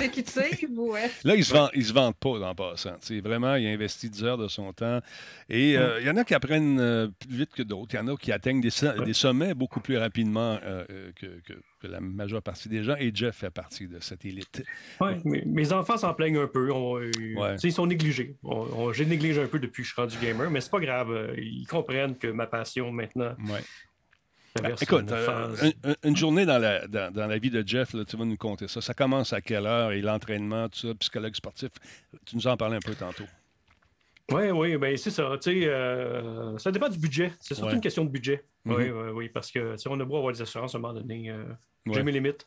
ouais. 0.93 1.11
Là, 1.25 1.35
il 1.35 1.45
se 1.45 1.53
vend, 1.53 1.69
il 1.75 1.85
se 1.85 1.93
vante 1.93 2.17
pas 2.19 2.31
en 2.31 2.55
passant. 2.55 2.95
Tu 3.01 3.07
sais, 3.17 3.21
vraiment, 3.21 3.55
il 3.55 3.67
a 3.67 3.71
investi 3.71 4.11
10 4.11 4.25
heures 4.25 4.39
de 4.39 4.49
son 4.49 4.73
temps. 4.73 5.01
Et 5.49 5.77
euh, 5.79 6.01
il 6.01 6.07
y 6.07 6.11
en 6.11 6.17
a 6.17 6.25
qui 6.25 6.35
apprennent 6.35 6.79
euh, 6.81 7.09
plus 7.19 7.37
vite 7.39 7.51
que 7.55 7.63
d'autres. 7.63 7.95
Il 7.95 7.97
y 7.97 8.01
en 8.01 8.09
a 8.09 8.17
qui 8.17 8.33
atteignent 8.33 8.61
des, 8.61 8.71
so- 8.71 9.03
des 9.05 9.13
sommets 9.15 9.55
beaucoup 9.55 9.81
plus 9.81 9.97
rapidement 9.97 10.59
euh, 10.63 10.85
que, 11.17 11.27
que- 11.47 11.61
que 11.81 11.87
la 11.87 12.01
majeure 12.01 12.43
partie 12.43 12.69
des 12.69 12.83
gens. 12.83 12.97
Et 12.99 13.13
Jeff 13.15 13.37
fait 13.37 13.51
partie 13.51 13.87
de 13.87 14.01
cette 14.01 14.25
élite. 14.25 14.65
Ouais, 15.01 15.17
mais 15.25 15.43
mes 15.47 15.73
enfants 15.73 15.97
s'en 15.97 16.13
plaignent 16.13 16.39
un 16.39 16.47
peu. 16.49 16.71
On- 16.73 16.99
euh, 16.99 17.11
Ouais. 17.37 17.57
Ils 17.63 17.73
sont 17.73 17.87
négligés. 17.87 18.37
J'ai 18.93 19.07
négligé 19.07 19.41
un 19.43 19.47
peu 19.47 19.59
depuis 19.59 19.83
que 19.83 19.89
je 19.89 19.93
suis 19.95 20.01
rendu 20.01 20.17
gamer, 20.21 20.51
mais 20.51 20.61
c'est 20.61 20.71
pas 20.71 20.81
grave. 20.81 21.35
Ils 21.39 21.67
comprennent 21.67 22.17
que 22.17 22.27
ma 22.29 22.47
passion 22.47 22.91
maintenant 22.91 23.35
Ouais. 23.49 23.61
Traverse 24.61 24.83
Écoute, 24.83 25.01
une 25.03 25.13
euh, 25.13 25.27
phase. 25.27 25.65
un- 25.85 25.91
un- 25.91 25.95
une 26.05 26.17
journée 26.17 26.47
dans 26.47 26.59
la, 26.59 26.87
dans, 26.87 27.13
dans 27.13 27.27
la 27.27 27.39
vie 27.39 27.51
de 27.51 27.63
Jeff, 27.67 27.93
là, 27.95 28.05
tu 28.05 28.17
vas 28.17 28.25
nous 28.25 28.37
compter 28.37 28.69
ça. 28.69 28.81
Ça 28.81 28.95
commence 28.95 29.33
à 29.33 29.41
quelle 29.41 29.67
heure 29.67 29.93
et 29.93 30.01
l'entraînement, 30.01 30.69
tout 30.69 30.79
ça, 30.89 30.95
psychologue 30.95 31.35
sportif. 31.35 31.71
Tu 32.25 32.37
nous 32.37 32.47
en 32.47 32.57
parlais 32.57 32.77
un 32.77 32.81
peu 32.81 32.95
tantôt. 32.95 33.25
Oui, 34.31 34.51
oui, 34.51 34.77
ben 34.77 34.95
c'est 34.99 35.11
ça. 35.11 35.31
Tu 35.41 35.63
sais, 35.63 35.67
euh, 35.69 36.59
ça 36.59 36.71
dépend 36.71 36.89
du 36.91 36.99
budget. 36.99 37.33
C'est 37.41 37.55
surtout 37.55 37.71
Ouais. 37.71 37.75
une 37.77 37.81
question 37.81 38.05
de 38.05 38.11
budget. 38.11 38.45
Mhm. 38.67 38.75
Oui, 38.75 38.91
oui, 38.91 39.09
oui, 39.15 39.29
parce 39.31 39.51
que 39.51 39.75
on 39.89 39.99
a 39.99 40.05
beau 40.05 40.19
avoir 40.19 40.35
des 40.35 40.43
assurances 40.43 40.75
à 40.75 40.79
un 40.79 40.81
moment 40.83 40.93
donné. 40.95 41.31
euh, 41.31 41.45
Ouais. 41.87 41.95
J'ai 41.95 42.03
mes 42.03 42.13
limites. 42.13 42.47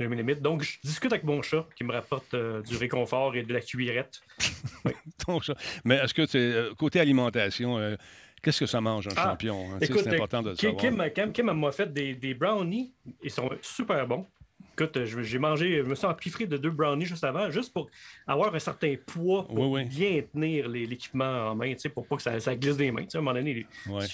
J'ai 0.00 0.08
mes 0.08 0.16
limites. 0.16 0.40
Donc, 0.40 0.62
je 0.62 0.78
discute 0.82 1.12
avec 1.12 1.24
mon 1.24 1.42
chat 1.42 1.66
qui 1.76 1.84
me 1.84 1.92
rapporte 1.92 2.32
euh, 2.32 2.62
du 2.62 2.76
réconfort 2.78 3.34
et 3.36 3.42
de 3.42 3.52
la 3.52 3.60
cuillerette. 3.60 4.20
Ton 5.26 5.40
chat. 5.40 5.56
Mais 5.84 5.96
est-ce 5.96 6.14
que 6.14 6.24
tu 6.24 6.74
côté 6.76 7.00
alimentation, 7.00 7.76
euh, 7.78 7.96
qu'est-ce 8.42 8.60
que 8.60 8.66
ça 8.66 8.80
mange 8.80 9.06
un 9.08 9.12
Ah, 9.16 9.30
champion? 9.30 9.66
hein? 9.72 9.78
C'est 9.80 10.08
important 10.14 10.42
de 10.42 10.50
le 10.50 10.56
Kim, 10.56 10.70
savoir. 10.70 11.32
Kim, 11.32 11.52
m'a 11.52 11.72
fait 11.72 11.92
des, 11.92 12.14
des 12.14 12.34
brownies. 12.34 12.92
Ils 13.22 13.30
sont 13.30 13.50
super 13.62 14.06
bons. 14.06 14.26
Écoute, 14.74 15.04
je- 15.04 15.22
j'ai 15.22 15.38
mangé, 15.38 15.76
je 15.78 15.82
me 15.82 15.94
suis 15.96 16.06
empiffré 16.06 16.46
de 16.46 16.56
deux 16.56 16.70
brownies 16.70 17.04
juste 17.04 17.24
avant, 17.24 17.50
juste 17.50 17.72
pour 17.72 17.88
avoir 18.26 18.54
un 18.54 18.58
certain 18.60 18.94
poids 19.06 19.46
pour 19.46 19.58
Oui, 19.70 19.82
oui. 19.82 19.88
bien 19.88 20.22
tenir 20.32 20.68
l'équipement 20.68 21.48
en 21.50 21.54
main, 21.56 21.72
tu 21.74 21.80
sais, 21.80 21.88
pour 21.88 22.06
pas 22.06 22.16
que 22.16 22.22
ça, 22.22 22.38
ça 22.38 22.54
glisse 22.54 22.76
des 22.76 22.92
mains. 22.92 23.02
à 23.12 23.18
un 23.18 23.20
moment 23.20 23.34
donné, 23.34 23.66
Ouais. 23.88 24.06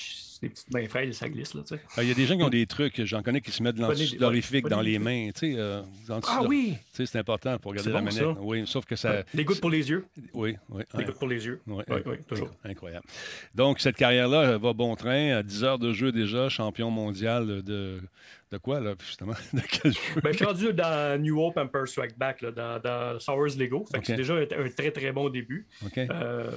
Des 0.44 0.50
petites 0.50 0.72
mains 0.72 0.86
frêles, 0.86 1.14
ça 1.14 1.28
glisse. 1.28 1.54
Là, 1.54 1.62
ah, 1.96 2.02
Il 2.02 2.08
y 2.08 2.12
a 2.12 2.14
des 2.14 2.26
gens 2.26 2.36
qui 2.36 2.42
ont 2.42 2.50
des 2.50 2.66
trucs, 2.66 3.04
j'en 3.04 3.22
connais 3.22 3.40
qui 3.40 3.50
se 3.50 3.62
mettent 3.62 3.76
de 3.76 3.82
l'antisulorifique 3.82 4.68
dans 4.68 4.80
les 4.80 4.98
mains. 4.98 5.30
Euh, 5.42 5.82
ah 6.10 6.42
oui! 6.46 6.76
C'est 6.92 7.16
important 7.16 7.58
pour 7.58 7.74
garder 7.74 7.90
la 7.90 8.02
manette. 8.02 8.24
Oui, 8.40 8.64
sauf 8.66 8.84
que 8.84 8.96
ça. 8.96 9.22
Des 9.32 9.44
gouttes 9.44 9.60
pour 9.60 9.70
les 9.70 9.90
yeux? 9.90 10.06
Oui, 10.32 10.56
oui. 10.68 10.82
Des 10.94 11.04
gouttes 11.04 11.18
pour 11.18 11.28
les 11.28 11.44
yeux? 11.44 11.60
Oui, 11.66 11.82
oui, 11.88 12.16
toujours. 12.28 12.50
Incroyable. 12.64 13.06
Donc, 13.54 13.80
cette 13.80 13.96
carrière-là 13.96 14.58
va 14.58 14.72
bon 14.72 14.94
train. 14.96 15.36
À 15.36 15.42
10 15.42 15.64
heures 15.64 15.78
de 15.78 15.92
jeu 15.92 16.12
déjà, 16.12 16.48
champion 16.48 16.90
mondial 16.90 17.62
de 17.62 18.00
de 18.50 18.58
quoi, 18.58 18.80
là, 18.80 18.94
justement? 19.00 19.34
De 19.52 19.60
quel 19.60 19.92
jeu? 19.92 20.00
Ben, 20.22 20.32
je 20.32 20.36
suis 20.36 20.44
rendu 20.44 20.72
dans 20.72 21.20
New 21.20 21.40
Hope 21.40 21.56
Emperor 21.56 21.88
Strike 21.88 22.18
Back, 22.18 22.40
là, 22.42 22.50
dans, 22.50 22.78
dans 22.78 23.18
Star 23.18 23.36
Wars 23.36 23.50
Lego. 23.56 23.84
C'est 24.02 24.16
déjà 24.16 24.34
un, 24.34 24.68
très, 24.70 24.90
très 24.90 25.12
bon 25.12 25.28
début. 25.28 25.66
Euh, 25.96 26.50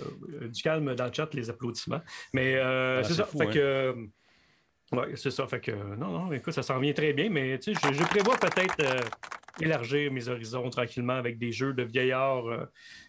du 0.51 0.61
calme 0.61 0.95
dans 0.95 1.05
le 1.05 1.13
chat, 1.13 1.33
les 1.33 1.49
applaudissements. 1.49 2.01
Mais 2.33 2.55
euh, 2.55 2.99
ah, 2.99 3.03
c'est 3.03 3.13
ça. 3.13 3.25
fait 3.25 3.47
hein? 3.47 3.51
que, 3.51 4.09
oui, 4.93 5.03
c'est 5.15 5.31
ça. 5.31 5.45
Fait 5.47 5.59
que, 5.59 5.71
non, 5.71 6.11
non, 6.11 6.31
écoute, 6.31 6.53
ça 6.53 6.63
s'en 6.63 6.79
vient 6.79 6.93
très 6.93 7.11
bien, 7.11 7.29
mais 7.29 7.59
tu 7.59 7.73
sais, 7.73 7.93
je, 7.93 8.03
prévois 8.05 8.37
peut-être 8.37 8.79
euh, 8.79 8.99
élargir 9.59 10.11
mes 10.11 10.29
horizons 10.29 10.69
tranquillement 10.69 11.15
avec 11.15 11.37
des 11.37 11.51
jeux 11.51 11.73
de 11.73 11.83
vieillards 11.83 12.47
euh, 12.47 12.65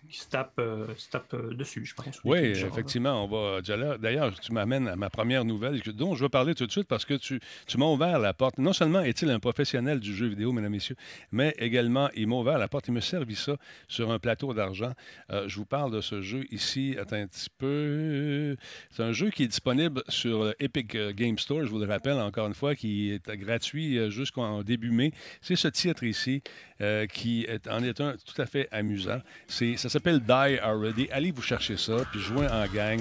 qui 0.09 0.19
se 0.19 0.29
tapent, 0.29 0.59
euh, 0.59 0.87
euh, 1.35 1.55
dessus, 1.55 1.85
je 1.85 1.95
pense. 1.95 2.21
Oui, 2.25 2.39
effectivement, 2.39 3.25
on 3.25 3.29
va 3.29 3.61
D'ailleurs, 3.99 4.39
tu 4.41 4.53
m'amènes 4.53 4.89
à 4.89 4.97
ma 4.97 5.11
première 5.11 5.45
nouvelle 5.45 5.81
dont 5.95 6.15
je 6.15 6.23
veux 6.23 6.29
parler 6.29 6.55
tout 6.55 6.67
de 6.67 6.73
suite 6.73 6.89
parce 6.89 7.05
que 7.05 7.15
tu, 7.15 7.41
tu 7.67 7.79
m'as 7.79 7.87
ouvert 7.87 8.19
la 8.19 8.33
porte. 8.33 8.59
Non 8.59 8.73
seulement 8.73 9.01
est-il 9.01 9.31
un 9.31 9.41
professionnel 9.41 10.01
du 10.01 10.15
jeu 10.15 10.27
vidéo, 10.27 10.53
mesdames 10.53 10.73
et 10.73 10.77
messieurs, 10.77 10.97
mais 11.33 11.55
également, 11.59 12.09
il 12.15 12.27
m'a 12.27 12.37
ouvert 12.37 12.59
la 12.59 12.69
porte. 12.69 12.89
Il 12.89 12.95
me 12.95 13.01
servi 13.01 13.37
ça 13.37 13.57
sur 13.87 14.11
un 14.11 14.19
plateau 14.19 14.55
d'argent. 14.55 14.93
je 15.31 15.55
vous 15.57 15.67
parle 15.67 15.93
de 15.93 16.01
ce 16.01 16.23
jeu 16.23 16.45
ici. 16.51 16.97
Attends 16.99 17.17
un 17.17 17.27
petit 17.27 17.51
peu. 17.57 18.57
C'est 18.91 19.03
un 19.03 19.13
jeu 19.13 19.31
qui 19.31 19.45
est 19.45 19.49
disponible 19.49 20.03
sur 20.09 20.53
Epic 20.59 20.97
Game 21.15 21.39
Store, 21.39 21.65
je 21.65 21.71
vous 21.71 21.79
le 21.79 21.87
rappelle 21.87 22.19
encore 22.19 22.47
une 22.47 22.55
fois, 22.55 22.75
qui 22.75 23.13
est 23.13 23.37
gratuit 23.37 24.11
jusqu'en 24.11 24.63
début 24.63 24.91
mai. 24.91 25.13
C'est 25.41 25.57
ce 25.57 25.69
titre 25.69 26.05
ici 26.05 26.43
euh, 26.81 27.07
qui 27.07 27.45
est, 27.49 27.67
en 27.67 27.83
est 27.83 28.01
un 28.01 28.13
tout 28.13 28.41
à 28.41 28.47
fait 28.47 28.69
amusant. 28.71 29.21
Ça 29.49 29.89
s'appelle 29.99 30.21
Die 30.21 30.59
Already. 30.63 31.09
Allez 31.11 31.33
vous 31.33 31.43
chercher 31.43 31.77
ça, 31.77 31.97
puis 32.13 32.21
jouez 32.21 32.47
en 32.47 32.67
gang. 32.73 33.01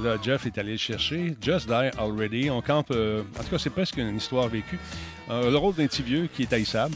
Là, 0.00 0.16
Jeff 0.22 0.46
est 0.46 0.56
allé 0.56 0.72
le 0.72 0.78
chercher. 0.78 1.36
Just 1.40 1.66
Die 1.66 1.90
Already. 1.98 2.50
On 2.50 2.62
campe. 2.62 2.90
Euh, 2.92 3.22
en 3.38 3.42
tout 3.42 3.50
cas, 3.50 3.58
c'est 3.58 3.70
presque 3.70 3.98
une 3.98 4.16
histoire 4.16 4.48
vécue. 4.48 4.78
Euh, 5.30 5.50
le 5.50 5.56
rôle 5.56 5.74
d'un 5.74 5.86
petit 5.86 6.02
vieux 6.02 6.28
qui 6.32 6.42
est 6.42 6.52
haïssable. 6.52 6.94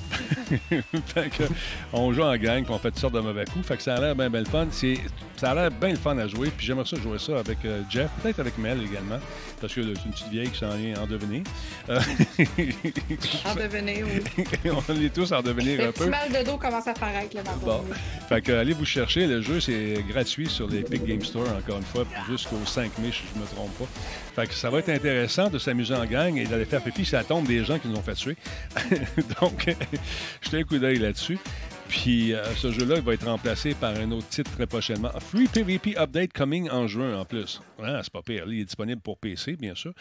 on 1.93 2.13
joue 2.13 2.23
en 2.23 2.37
gang, 2.37 2.65
puis 2.65 2.73
on 2.73 2.79
fait 2.79 2.91
toutes 2.91 3.01
sortes 3.01 3.15
de 3.15 3.21
mauvais 3.21 3.45
coups. 3.45 3.67
Fait 3.67 3.77
que 3.77 3.83
ça 3.83 3.97
a 3.97 4.01
l'air 4.01 4.17
bien, 4.17 4.31
bien 4.31 4.41
le 4.41 4.47
fun. 4.47 4.67
Ça 5.37 5.51
a 5.51 5.55
l'air 5.55 5.71
bien 5.71 5.91
le 5.91 5.97
fun 5.97 6.17
à 6.19 6.27
jouer. 6.27 6.51
Puis 6.57 6.67
j'aimerais 6.67 6.87
ça 6.87 6.97
jouer 6.97 7.19
ça 7.19 7.39
avec 7.39 7.59
euh, 7.65 7.83
Jeff, 7.89 8.11
peut-être 8.23 8.41
avec 8.41 8.59
Mel 8.59 8.83
également, 8.83 9.19
parce 9.61 9.75
que 9.75 9.83
c'est 9.83 10.05
une 10.05 10.13
petite 10.13 10.29
vieille 10.29 10.51
qui 10.51 10.59
s'en 10.59 10.77
vient 10.77 10.95
en 11.01 11.07
devenir. 11.07 11.43
En 11.89 13.55
devenir, 13.55 14.07
oui. 14.07 14.45
on 14.89 15.01
est 15.01 15.15
tous 15.15 15.33
en 15.33 15.43
devenir 15.43 15.89
un 15.89 15.93
peu. 15.93 16.05
Le 16.05 16.11
mal 16.11 16.31
de 16.31 16.45
dos 16.45 16.57
commence 16.57 16.89
à 16.89 16.93
apparaître 16.93 17.37
là 17.37 17.43
Bon. 17.63 17.83
Fait 18.29 18.41
que 18.41 18.53
allez 18.53 18.73
vous 18.73 18.85
chercher. 18.85 19.27
Le 19.27 19.41
jeu, 19.41 19.61
c'est 19.61 20.05
gratuit 20.09 20.49
sur 20.49 20.69
les 20.69 20.83
Big 20.83 21.05
Game 21.05 21.23
Store, 21.23 21.47
encore 21.57 21.79
une 21.79 21.85
fois, 21.85 22.05
jusqu'au 22.29 22.65
5 22.65 22.86
mai, 22.99 23.13
si 23.13 23.23
je 23.35 23.41
me 23.41 23.47
trompe 23.47 23.77
pas. 23.79 23.87
Fait 24.35 24.47
que 24.47 24.55
ça 24.55 24.71
va 24.71 24.79
être 24.79 24.89
intéressant 24.89 25.49
de 25.49 25.59
s'amuser 25.59 25.95
en 25.95 26.05
gang 26.07 26.37
et 26.37 26.45
d'aller 26.45 26.65
faire 26.65 26.83
pipi. 26.83 27.05
Ça 27.05 27.25
tombe 27.25 27.47
des 27.47 27.65
gens 27.65 27.79
qui 27.79 27.89
nous 27.89 27.97
ont 27.97 28.03
fait 28.03 28.17
Donc, 29.41 29.67
jetez 30.43 30.59
un 30.59 30.65
coup 30.65 30.79
d'œil 30.79 30.99
là-dessus. 30.99 31.39
Puis 31.89 32.33
euh, 32.33 32.45
ce 32.55 32.73
jeu-là, 32.73 32.97
il 32.97 33.03
va 33.03 33.15
être 33.15 33.27
remplacé 33.27 33.75
par 33.75 33.95
un 33.95 34.11
autre 34.11 34.29
titre 34.29 34.51
très 34.51 34.67
prochainement. 34.67 35.11
Free 35.21 35.47
PvP 35.47 35.97
Update 35.97 36.33
coming 36.33 36.69
en 36.71 36.87
juin 36.87 37.19
en 37.19 37.25
plus. 37.25 37.61
Ah, 37.83 38.01
c'est 38.03 38.13
pas 38.13 38.23
pire. 38.23 38.45
Il 38.49 38.61
est 38.61 38.65
disponible 38.65 39.01
pour 39.01 39.19
PC, 39.19 39.57
bien 39.57 39.75
sûr. 39.75 39.93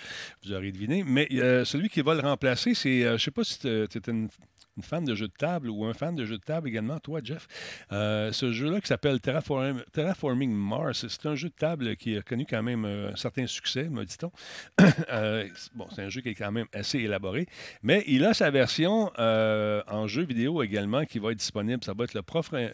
Vous 0.44 0.52
aurez 0.54 0.72
deviné. 0.72 1.04
Mais 1.06 1.28
euh, 1.34 1.64
celui 1.64 1.90
qui 1.90 2.02
va 2.02 2.16
le 2.16 2.22
remplacer, 2.22 2.74
c'est. 2.74 3.04
Euh, 3.04 3.18
je 3.18 3.24
sais 3.24 3.32
pas 3.32 3.44
si 3.44 3.54
c'était 3.54 4.12
une 4.12 4.30
une 4.78 4.84
fan 4.84 5.06
de 5.06 5.16
jeux 5.16 5.28
de 5.28 5.34
table 5.34 5.70
ou 5.70 5.86
un 5.86 5.94
fan 5.94 6.16
de 6.16 6.26
jeux 6.26 6.38
de 6.38 6.44
table 6.44 6.68
également, 6.68 7.00
toi, 7.00 7.22
Jeff. 7.24 7.48
Euh, 7.92 8.32
ce 8.32 8.52
jeu-là 8.52 8.82
qui 8.82 8.88
s'appelle 8.88 9.20
Terraforming 9.22 10.52
Mars, 10.52 11.08
c'est 11.08 11.26
un 11.28 11.36
jeu 11.36 11.50
de 11.50 11.54
table 11.54 11.96
qui 11.96 12.18
a 12.18 12.22
connu 12.22 12.46
quand 12.50 12.62
même 12.62 12.84
euh, 12.86 13.12
un 13.14 13.16
certain 13.16 13.48
succès, 13.48 13.90
me 13.90 14.04
dit-on. 14.06 14.32
Euh, 15.12 15.48
bon, 15.76 15.86
c'est 15.94 16.02
un 16.02 16.10
jeu 16.10 16.22
qui 16.22 16.30
est 16.30 16.36
quand 16.36 16.52
même 16.52 16.66
assez 16.74 17.00
élaboré, 17.00 17.48
mais 17.84 18.04
il 18.08 18.26
a 18.26 18.34
sa 18.34 18.50
version 18.50 19.12
en 19.18 20.08
jeu 20.08 20.24
vidéo 20.24 20.64
également 20.64 21.06
qui 21.06 21.20
va 21.20 21.32
être 21.32 21.38
disponible. 21.38 21.84
Ça 21.84 21.94
va 21.94 22.06
être 22.06 22.14
le, 22.14 22.22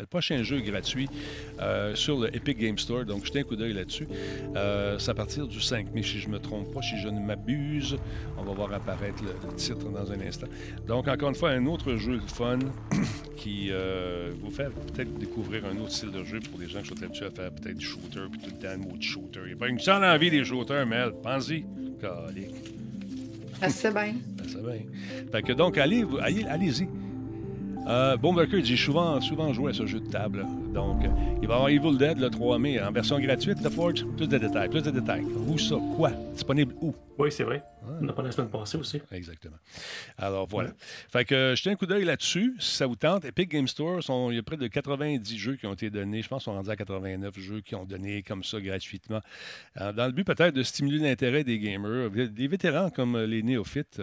prochain 0.06 0.44
jeu 0.44 0.62
gratuit 0.62 1.10
sur 1.96 2.20
le 2.20 2.36
Epic 2.36 2.58
Game 2.58 2.78
Store, 2.78 3.06
donc 3.06 3.26
jetez 3.26 3.40
un 3.40 3.44
coup 3.44 3.56
d'œil 3.56 3.74
là-dessus. 3.74 4.08
c'est 4.98 5.10
à 5.10 5.14
partir 5.14 5.48
du 5.48 5.60
5 5.60 5.94
mai, 5.94 6.04
si 6.04 6.20
je 6.20 6.28
ne 6.28 6.34
me 6.34 6.40
trompe 6.40 6.74
pas, 6.74 6.82
si 6.82 6.98
je 6.98 7.10
ne 7.10 7.20
m'abuse. 7.20 7.98
On 8.38 8.44
va 8.44 8.54
voir 8.54 8.74
apparaître 8.74 9.24
le 9.24 9.56
titre 9.56 9.90
dans 9.90 10.12
un 10.12 10.22
instant. 10.22 10.48
Donc, 10.88 11.08
encore 11.08 11.30
une 11.30 11.36
fois, 11.36 11.52
un 11.52 11.66
autre 11.66 11.91
jeu 11.98 12.18
de 12.18 12.32
fun 12.32 12.60
qui 13.38 13.70
euh, 13.72 14.32
vous 14.42 14.52
fait 14.52 14.70
peut-être 14.94 15.18
découvrir 15.18 15.66
un 15.66 15.78
autre 15.78 15.92
style 15.92 16.12
de 16.12 16.24
jeu 16.24 16.40
pour 16.50 16.60
des 16.60 16.68
gens 16.68 16.82
qui 16.82 16.90
sont 16.90 17.04
habitués 17.04 17.26
à 17.26 17.32
faire 17.32 17.52
peut-être 17.52 17.78
du 17.78 17.86
shooter 17.86 18.22
puis 18.32 18.42
tout 18.42 18.52
le 18.52 18.62
temps 18.62 18.74
le 18.74 18.78
mot 18.78 18.98
de 18.98 19.02
shooter. 19.02 19.40
Il 19.44 19.48
n'y 19.48 19.54
a 19.54 19.58
pas 19.58 19.68
une 19.68 19.80
seule 19.80 20.04
envie 20.04 20.30
des 20.30 20.44
shooters, 20.44 20.86
Mel. 20.86 21.12
Pense-y. 21.24 21.66
Ah, 23.62 23.70
c'est 23.70 23.94
bien. 23.94 24.16
C'est 24.48 24.62
bien. 24.62 24.82
Fait 25.32 25.42
que 25.44 25.54
donc, 25.54 25.78
allez, 25.78 26.04
allez, 26.22 26.44
allez-y. 26.46 26.88
Euh, 27.88 28.16
Bomberker 28.16 28.62
dit 28.62 28.78
souvent, 28.78 29.20
souvent 29.22 29.52
joué 29.54 29.72
à 29.72 29.74
ce 29.74 29.86
jeu 29.86 30.00
de 30.00 30.10
table. 30.10 30.46
Donc, 30.74 31.02
il 31.42 31.48
va 31.48 31.54
y 31.54 31.58
avoir 31.58 31.70
Evil 31.70 31.98
Dead 31.98 32.20
le 32.20 32.30
3 32.30 32.60
mai 32.60 32.80
en 32.80 32.92
version 32.92 33.20
gratuite, 33.20 33.62
The 33.62 33.70
Forge. 33.70 34.06
Plus 34.18 34.28
de 34.28 34.38
détails, 34.38 34.70
plus 34.70 34.84
de 34.84 34.92
détails. 34.92 35.24
Où 35.24 35.58
ça? 35.58 35.76
Quoi? 35.96 36.12
Disponible 36.34 36.74
où? 36.82 36.94
Oui, 37.18 37.32
c'est 37.32 37.44
vrai. 37.44 37.64
On 38.00 38.06
n'a 38.06 38.14
pas 38.14 38.22
la 38.22 38.32
semaine 38.32 38.50
passée 38.50 38.78
aussi. 38.78 39.02
Exactement. 39.12 39.58
Alors, 40.18 40.48
voilà. 40.48 40.72
Fait 41.12 41.26
que 41.26 41.54
jetez 41.56 41.72
un 41.72 41.76
coup 41.76 41.88
d'œil 41.88 42.06
là-dessus, 42.06 42.56
si 42.60 42.76
ça 42.76 42.86
vous 42.86 42.96
tente. 42.96 43.26
Epic 43.26 43.50
Game 43.50 43.68
Store, 43.68 44.00
il 44.30 44.36
y 44.36 44.40
a 44.40 44.44
près 44.44 44.58
de 44.58 44.68
90 44.68 45.38
jeux 45.38 45.56
qui 45.56 45.66
ont 45.66 45.74
été 45.74 45.90
donnés. 45.90 46.22
Je 46.22 46.28
pense 46.28 46.46
qu'on 46.46 46.54
est 46.54 46.58
rendu 46.58 46.70
à 46.70 46.76
89 46.76 47.40
jeux 47.40 47.62
qui 47.62 47.76
ont 47.76 47.86
donné 47.86 48.22
comme 48.22 48.44
ça 48.44 48.62
gratuitement. 48.62 49.22
Euh, 49.80 49.92
dans 49.92 50.06
le 50.06 50.12
but 50.12 50.24
peut-être 50.24 50.54
de 50.54 50.64
stimuler 50.64 51.00
l'intérêt 51.00 51.44
des 51.44 51.60
gamers, 51.60 52.10
des 52.12 52.48
vétérans 52.48 52.90
comme 52.92 53.18
les 53.18 53.42
néophytes 53.42 54.02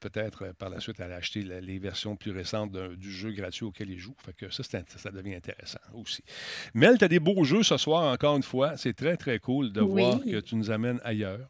peut-être 0.00 0.44
euh, 0.44 0.52
par 0.52 0.70
la 0.70 0.80
suite 0.80 1.00
aller 1.00 1.14
acheter 1.14 1.42
les 1.42 1.78
versions 1.78 2.16
plus 2.16 2.32
récentes 2.32 2.76
du 2.76 3.12
jeu 3.12 3.30
gratuit 3.32 3.64
auquel 3.64 3.90
il 3.90 3.98
joue. 3.98 4.14
Fait 4.24 4.32
que 4.32 4.50
ça, 4.50 4.62
ça 4.64 5.10
devient 5.10 5.34
intéressant 5.34 5.78
aussi. 5.94 6.22
Mel, 6.74 6.98
tu 6.98 7.04
as 7.04 7.08
des 7.08 7.20
beaux 7.20 7.44
jeux 7.44 7.62
ce 7.62 7.76
soir, 7.76 8.12
encore 8.12 8.36
une 8.36 8.42
fois. 8.42 8.76
C'est 8.76 8.94
très, 8.94 9.16
très 9.16 9.38
cool 9.38 9.72
de 9.72 9.80
voir 9.80 10.20
que 10.20 10.40
tu 10.40 10.56
nous 10.56 10.70
amènes 10.70 11.00
ailleurs. 11.04 11.48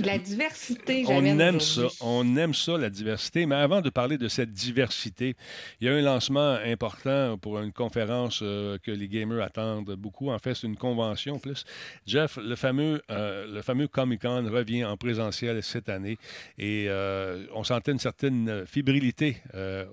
La 0.00 0.18
diversité, 0.18 1.04
On 1.08 1.24
aime 1.24 1.60
ça. 1.60 1.82
On 2.00 2.36
aime 2.36 2.54
ça, 2.54 2.76
la 2.76 2.90
diversité. 2.90 3.46
Mais 3.46 3.54
avant 3.54 3.80
de 3.80 3.90
parler 3.90 4.18
de 4.18 4.28
cette 4.28 4.52
diversité, 4.52 5.36
il 5.80 5.86
y 5.86 5.90
a 5.90 5.94
un 5.94 6.02
lancement 6.02 6.58
important 6.64 7.38
pour 7.38 7.58
une 7.58 7.72
conférence 7.72 8.40
euh, 8.42 8.78
que 8.82 8.90
les 8.90 9.08
gamers 9.08 9.42
attendent 9.42 9.94
beaucoup. 9.94 10.30
En 10.30 10.38
fait, 10.38 10.54
c'est 10.54 10.66
une 10.66 10.76
convention 10.76 11.38
plus. 11.38 11.64
Jeff, 12.06 12.36
le 12.36 12.56
fameux, 12.56 13.02
euh, 13.10 13.46
le 13.46 13.62
fameux 13.62 13.88
Comic-Con 13.88 14.48
revient 14.50 14.84
en 14.84 14.96
présentiel 14.96 15.62
cette 15.62 15.88
année 15.88 16.18
et 16.58 16.86
euh, 16.88 17.33
on 17.52 17.64
sentait 17.64 17.92
une 17.92 17.98
certaine 17.98 18.64
fébrilité 18.66 19.42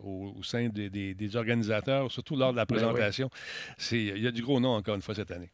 au, 0.03 0.33
sein 0.43 0.69
des, 0.69 1.36
organisateurs, 1.36 2.12
surtout 2.12 2.36
lors 2.36 2.51
de 2.51 2.57
la 2.57 2.65
ben 2.65 2.75
présentation. 2.75 3.29
Il 3.91 4.17
y 4.17 4.27
a 4.27 4.31
du 4.31 4.41
gros 4.41 4.60
nom 4.60 4.71
encore 4.75 4.95
une 4.95 5.01
fois 5.01 5.15
cette 5.15 5.31
année. 5.31 5.51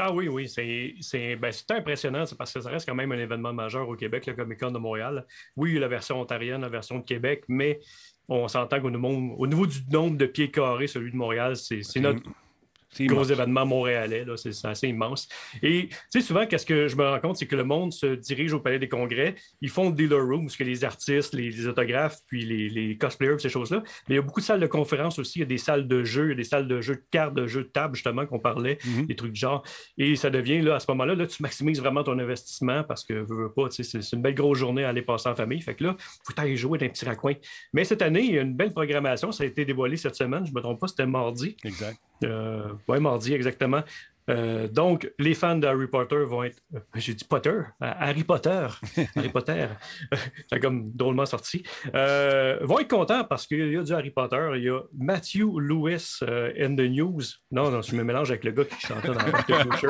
Ah 0.00 0.12
oui, 0.12 0.28
oui, 0.28 0.48
c'est 0.48 1.36
ben, 1.36 1.52
impressionnant 1.70 2.24
parce 2.36 2.52
que 2.52 2.60
ça 2.60 2.70
reste 2.70 2.88
quand 2.88 2.94
même 2.94 3.10
un 3.10 3.18
événement 3.18 3.52
majeur 3.52 3.88
au 3.88 3.96
Québec, 3.96 4.26
le 4.26 4.34
Comic 4.34 4.60
Con 4.60 4.70
de 4.70 4.78
Montréal. 4.78 5.26
Oui, 5.56 5.78
la 5.78 5.88
version 5.88 6.20
ontarienne, 6.20 6.60
la 6.60 6.68
version 6.68 6.98
de 6.98 7.04
Québec, 7.04 7.44
mais 7.48 7.80
on 8.28 8.46
s'entend 8.46 8.80
qu'au 8.80 8.90
niveau, 8.90 9.66
du 9.66 9.78
nombre 9.90 10.16
de 10.16 10.26
pieds 10.26 10.50
carrés, 10.50 10.86
celui 10.86 11.10
de 11.10 11.16
Montréal, 11.16 11.56
c'est 11.56 12.00
notre 12.00 12.22
gros 13.06 13.24
événement 13.24 13.66
montréalais, 13.66 14.24
c'est 14.36 14.66
assez 14.66 14.88
immense. 14.88 15.28
Et 15.62 15.88
tu 15.88 15.96
sais, 16.10 16.20
souvent, 16.20 16.46
qu'est-ce 16.46 16.66
que 16.66 16.88
je 16.88 16.96
me 16.96 17.08
rends 17.08 17.20
compte, 17.20 17.36
c'est 17.36 17.46
que 17.46 17.56
le 17.56 17.64
monde 17.64 17.92
se 17.92 18.06
dirige 18.14 18.52
au 18.52 18.60
Palais 18.60 18.78
des 18.78 18.88
Congrès, 18.88 19.34
ils 19.60 19.70
font 19.70 19.90
des 19.90 20.08
dealer 20.08 20.24
rooms, 20.24 20.48
que 20.48 20.64
les 20.64 20.84
artistes, 20.84 21.34
les, 21.34 21.66
autographes, 21.66 22.18
puis 22.26 22.44
les, 22.44 22.96
cosplayers, 22.96 23.38
ces 23.38 23.48
choses-là. 23.48 23.82
Mais 24.08 24.14
il 24.14 24.16
y 24.16 24.18
a 24.18 24.22
beaucoup 24.22 24.40
de 24.40 24.44
salles 24.44 24.60
de 24.60 24.66
conférences 24.66 25.18
aussi, 25.18 25.38
il 25.38 25.40
y 25.40 25.44
a 25.44 25.46
des 25.46 25.58
salles 25.58 25.86
de 25.86 26.04
jeux, 26.04 26.34
des 26.34 26.44
salles 26.44 26.68
de 26.68 26.80
jeux 26.80 26.96
de 26.96 27.04
cartes, 27.10 27.34
de 27.34 27.46
jeux 27.46 27.64
de 27.64 27.68
table, 27.68 27.94
justement, 27.94 28.26
qu'on 28.26 28.38
parlait, 28.38 28.78
mm-hmm. 28.84 29.06
des 29.06 29.16
trucs 29.16 29.32
du 29.32 29.40
genre. 29.40 29.62
Et 29.96 30.16
ça 30.16 30.30
devient, 30.30 30.60
là, 30.60 30.76
à 30.76 30.80
ce 30.80 30.86
moment-là, 30.90 31.14
là, 31.14 31.26
tu 31.26 31.42
maximises 31.42 31.80
vraiment 31.80 32.02
ton 32.02 32.18
investissement 32.18 32.84
parce 32.84 33.04
que, 33.04 33.14
veux, 33.14 33.44
veux 33.44 33.52
pas, 33.52 33.68
c'est 33.70 34.12
une 34.12 34.22
belle 34.22 34.34
grosse 34.34 34.58
journée 34.58 34.84
à 34.84 34.90
aller 34.90 35.02
passer 35.02 35.28
en 35.28 35.34
famille. 35.34 35.60
Fait 35.60 35.74
que 35.74 35.84
là, 35.84 35.96
il 35.98 36.04
faut 36.24 36.40
aller 36.40 36.56
jouer 36.56 36.78
d'un 36.78 36.88
petit 36.88 37.04
raccoin. 37.04 37.34
Mais 37.72 37.84
cette 37.84 38.02
année, 38.02 38.22
il 38.22 38.34
y 38.34 38.38
a 38.38 38.42
une 38.42 38.54
belle 38.54 38.72
programmation. 38.72 39.32
Ça 39.32 39.44
a 39.44 39.46
été 39.46 39.64
dévoilé 39.64 39.96
cette 39.96 40.14
semaine. 40.14 40.46
Je 40.46 40.52
me 40.52 40.60
trompe 40.60 40.80
pas, 40.80 40.88
c'était 40.88 41.06
mardi. 41.06 41.56
Exact. 41.64 41.98
Euh, 42.24 42.74
oui, 42.88 43.00
mardi, 43.00 43.34
exactement. 43.34 43.82
Euh, 44.28 44.68
donc, 44.68 45.10
les 45.18 45.34
fans 45.34 45.56
d'Harry 45.56 45.86
Potter 45.86 46.22
vont 46.26 46.42
être. 46.42 46.60
Euh, 46.74 46.80
j'ai 46.94 47.14
dit 47.14 47.24
Potter, 47.24 47.50
euh, 47.50 47.62
Harry 47.80 48.24
Potter, 48.24 48.66
Harry 49.16 49.28
Potter, 49.30 49.66
c'est 50.50 50.60
comme 50.60 50.92
drôlement 50.92 51.26
sorti. 51.26 51.62
vont 51.92 52.78
être 52.78 52.88
contents 52.88 53.24
parce 53.24 53.46
qu'il 53.46 53.72
y 53.72 53.76
a 53.76 53.82
du 53.82 53.92
Harry 53.92 54.10
Potter. 54.10 54.50
Il 54.56 54.62
y 54.64 54.68
a 54.68 54.80
Matthew 54.96 55.58
Lewis 55.58 56.20
in 56.22 56.74
the 56.76 56.88
News. 56.88 57.22
Non, 57.50 57.70
non, 57.70 57.82
je 57.82 57.94
me 57.94 58.02
mélange 58.02 58.30
avec 58.30 58.44
le 58.44 58.52
gars 58.52 58.64
qui 58.64 58.80
chantait 58.80 59.08
dans 59.08 59.14
Back 59.14 59.46
to 59.46 59.88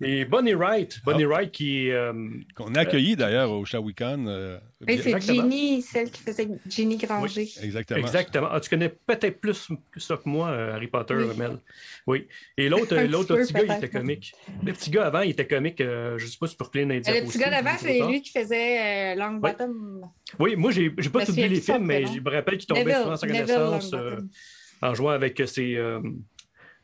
Et 0.00 0.24
Bonnie 0.24 0.54
Wright. 0.54 1.00
Bonnie 1.04 1.24
ah. 1.24 1.28
Wright 1.28 1.52
qui. 1.52 1.90
Qu'on 2.56 2.74
a 2.74 2.80
accueilli 2.80 3.16
d'ailleurs 3.16 3.52
au 3.52 3.64
Shawikan. 3.64 4.58
Oui, 4.86 5.00
c'est 5.00 5.20
Ginny, 5.20 5.80
celle 5.82 6.10
qui 6.10 6.22
faisait 6.22 6.48
Ginny 6.68 6.96
Granger. 6.96 7.48
exactement. 7.62 8.00
Exactement. 8.00 8.48
Ah, 8.50 8.58
tu 8.58 8.68
connais 8.68 8.88
peut-être 8.88 9.40
plus 9.40 9.68
ça 9.96 10.16
que 10.16 10.28
moi, 10.28 10.48
Harry 10.48 10.88
Potter, 10.88 11.14
Mel. 11.36 11.58
Oui. 12.06 12.26
Et 12.56 12.68
l'autre, 12.68 12.96
l'autre 13.08 13.36
petit 13.52 13.66
gars, 13.66 13.74
il 13.74 13.84
était 13.84 13.88
comique. 13.88 14.34
Le 14.64 14.72
petit 14.72 14.90
gars 14.90 15.06
avant, 15.06 15.20
il 15.20 15.30
était 15.30 15.46
comique. 15.46 15.80
Euh, 15.80 16.18
je 16.18 16.24
ne 16.24 16.30
sais 16.30 16.38
pas 16.38 16.46
si 16.46 16.56
pour 16.56 16.70
plein 16.70 16.86
d'indices. 16.86 17.14
Le 17.14 17.26
petit 17.26 17.38
gars 17.38 17.50
d'avant, 17.50 17.76
c'est 17.78 18.00
lui 18.00 18.22
qui 18.22 18.30
faisait 18.30 19.14
euh, 19.14 19.18
Long 19.18 19.34
Bottom. 19.34 20.02
Oui, 20.38 20.56
moi, 20.56 20.70
j'ai 20.70 20.90
n'ai 20.90 21.08
pas 21.08 21.28
oublié 21.28 21.48
les 21.48 21.60
films, 21.60 21.84
mais 21.84 22.06
je 22.06 22.20
me 22.20 22.30
rappelle 22.30 22.58
qu'il 22.58 22.66
tombait 22.66 22.94
souvent 22.94 23.16
sans 23.16 23.26
connaissance 23.26 23.92
euh, 23.94 24.20
en 24.80 24.94
jouant 24.94 25.10
avec 25.10 25.42
ses. 25.46 25.78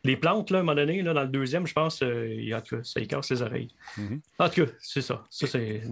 les 0.04 0.16
plantes, 0.16 0.50
là, 0.50 0.58
à 0.58 0.60
un 0.60 0.64
moment 0.64 0.76
donné, 0.76 1.02
là, 1.02 1.12
dans 1.12 1.22
le 1.22 1.28
deuxième, 1.28 1.66
je 1.66 1.72
pense, 1.72 2.02
il, 2.02 2.54
en 2.54 2.60
tout 2.60 2.76
cas, 2.76 2.82
ça 2.84 3.00
casse 3.02 3.30
les 3.30 3.42
oreilles. 3.42 3.68
Mm-hmm. 3.98 4.20
En 4.38 4.48
tout 4.48 4.64
cas, 4.64 4.72
c'est 4.80 5.02
ça. 5.02 5.24
Ça, 5.30 5.46
c'est. 5.46 5.82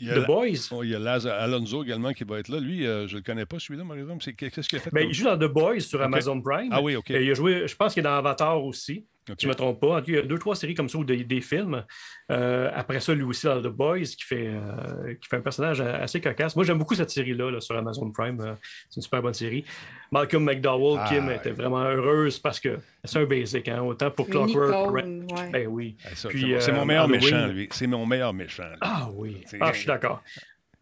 The 0.00 0.26
Boys. 0.26 0.68
Oh, 0.72 0.82
il 0.82 0.90
y 0.90 0.94
a 0.94 0.98
Laz 0.98 1.26
Alonso 1.26 1.84
également 1.84 2.12
qui 2.12 2.24
va 2.24 2.38
être 2.38 2.48
là. 2.48 2.58
Lui, 2.58 2.84
je 2.84 3.12
ne 3.12 3.16
le 3.16 3.22
connais 3.22 3.46
pas, 3.46 3.58
celui-là, 3.58 3.84
par 3.86 3.96
exemple. 3.96 4.24
Qu'est-ce 4.32 4.68
qu'il 4.68 4.78
a 4.78 4.80
fait? 4.80 4.90
Ben, 4.92 5.06
il 5.06 5.14
joue 5.14 5.24
dans 5.24 5.36
The 5.36 5.50
Boys 5.50 5.80
sur 5.80 6.02
Amazon 6.02 6.40
Prime. 6.40 6.70
Ah 6.72 6.82
oui, 6.82 6.96
OK. 6.96 7.10
il 7.10 7.30
a 7.30 7.34
joué, 7.34 7.68
je 7.68 7.76
pense 7.76 7.94
qu'il 7.94 8.00
est 8.00 8.04
dans 8.04 8.16
Avatar 8.16 8.64
aussi. 8.64 9.04
Je 9.38 9.46
ne 9.46 9.52
me 9.52 9.54
trompe 9.54 9.80
pas. 9.80 10.02
Il 10.06 10.14
y 10.14 10.18
a 10.18 10.22
deux, 10.22 10.38
trois 10.38 10.56
séries 10.56 10.74
comme 10.74 10.88
ça 10.88 10.98
ou 10.98 11.04
des, 11.04 11.24
des 11.24 11.40
films. 11.40 11.84
Euh, 12.30 12.70
après 12.74 13.00
ça, 13.00 13.14
lui 13.14 13.24
aussi 13.24 13.46
dans 13.46 13.60
The 13.60 13.68
Boys, 13.68 14.00
qui 14.00 14.24
fait, 14.24 14.48
euh, 14.48 15.14
qui 15.14 15.28
fait 15.28 15.36
un 15.36 15.40
personnage 15.40 15.80
assez 15.80 16.20
cocasse. 16.20 16.56
Moi, 16.56 16.64
j'aime 16.64 16.78
beaucoup 16.78 16.94
cette 16.94 17.10
série-là 17.10 17.60
sur 17.60 17.76
Amazon 17.76 18.10
Prime. 18.10 18.40
Euh, 18.40 18.54
c'est 18.88 18.96
une 18.96 19.02
super 19.02 19.22
bonne 19.22 19.34
série. 19.34 19.64
Malcolm 20.10 20.44
McDowell, 20.44 21.00
ah, 21.00 21.08
Kim 21.08 21.30
était 21.30 21.50
vraiment 21.50 21.82
heureuse 21.82 22.38
parce 22.38 22.60
que 22.60 22.78
c'est 23.04 23.18
un 23.18 23.24
basic, 23.24 23.68
hein, 23.68 23.82
autant 23.82 24.10
pour 24.10 24.28
Clockwork. 24.28 25.06
Ben 25.52 25.66
oui. 25.68 25.96
c'est 26.14 26.72
mon 26.72 26.84
meilleur 26.84 27.08
méchant, 27.08 27.46
lui. 27.46 27.68
C'est 27.72 27.86
mon 27.86 28.06
meilleur 28.06 28.32
méchant. 28.32 28.70
Ah 28.80 29.08
oui. 29.12 29.42
Ah, 29.60 29.72
je 29.72 29.78
suis 29.78 29.86
d'accord. 29.86 30.22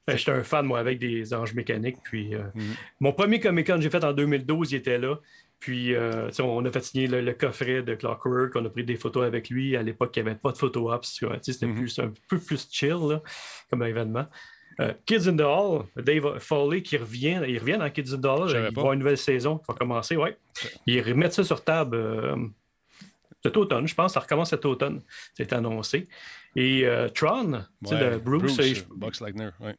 Ben, 0.06 0.16
j'étais 0.16 0.30
un 0.30 0.44
fan, 0.44 0.64
moi, 0.64 0.78
avec 0.78 1.00
des 1.00 1.34
anges 1.34 1.52
mécaniques. 1.54 1.96
Puis, 2.04 2.30
mm-hmm. 2.30 2.76
Mon 3.00 3.12
premier 3.12 3.40
Comic-Con 3.40 3.76
que 3.76 3.80
j'ai 3.82 3.90
fait 3.90 4.04
en 4.04 4.12
2012, 4.12 4.70
il 4.70 4.76
était 4.76 4.98
là. 4.98 5.16
Puis, 5.58 5.94
euh, 5.94 6.30
on 6.40 6.64
a 6.64 6.70
fait 6.70 6.84
signer 6.84 7.06
le, 7.06 7.32
coffret 7.32 7.82
de 7.82 7.94
Clockwork, 7.94 8.54
on 8.56 8.64
a 8.64 8.70
pris 8.70 8.84
des 8.84 8.96
photos 8.96 9.24
avec 9.24 9.48
lui. 9.48 9.76
À 9.76 9.82
l'époque, 9.82 10.12
il 10.16 10.22
n'y 10.22 10.28
avait 10.28 10.38
pas 10.38 10.52
de 10.52 10.58
photo 10.58 10.92
ops. 10.92 11.20
C'était 11.42 11.66
mm-hmm. 11.66 12.02
un 12.02 12.12
peu 12.28 12.38
plus 12.38 12.68
chill 12.70 13.20
comme 13.70 13.82
événement. 13.82 14.26
Euh, 14.78 14.92
Kids 15.06 15.26
in 15.26 15.36
the 15.36 15.40
Hall, 15.40 15.86
Dave 15.96 16.38
Foley 16.38 16.82
qui 16.82 16.98
revient, 16.98 17.40
il 17.48 17.58
revient 17.58 17.78
dans 17.78 17.88
Kids 17.88 18.12
in 18.12 18.20
the 18.20 18.26
Hall. 18.26 18.50
Il 18.50 18.58
va 18.58 18.66
avoir 18.68 18.92
une 18.92 18.98
nouvelle 18.98 19.16
saison 19.16 19.56
qui 19.58 19.64
va 19.68 19.74
commencer. 19.74 20.16
Ouais. 20.16 20.36
Ils 20.86 21.00
remettent 21.00 21.32
ça 21.32 21.44
sur 21.44 21.64
table 21.64 21.96
euh, 21.96 22.36
cet 23.42 23.56
automne, 23.56 23.88
je 23.88 23.94
pense. 23.94 24.12
Ça 24.12 24.20
recommence 24.20 24.50
cet 24.50 24.66
automne. 24.66 25.00
C'est 25.34 25.52
annoncé. 25.54 26.06
Et 26.54 26.86
Tron, 27.14 27.64
ouais, 27.82 28.18
Bruce. 28.18 28.56
Bruce, 28.96 29.22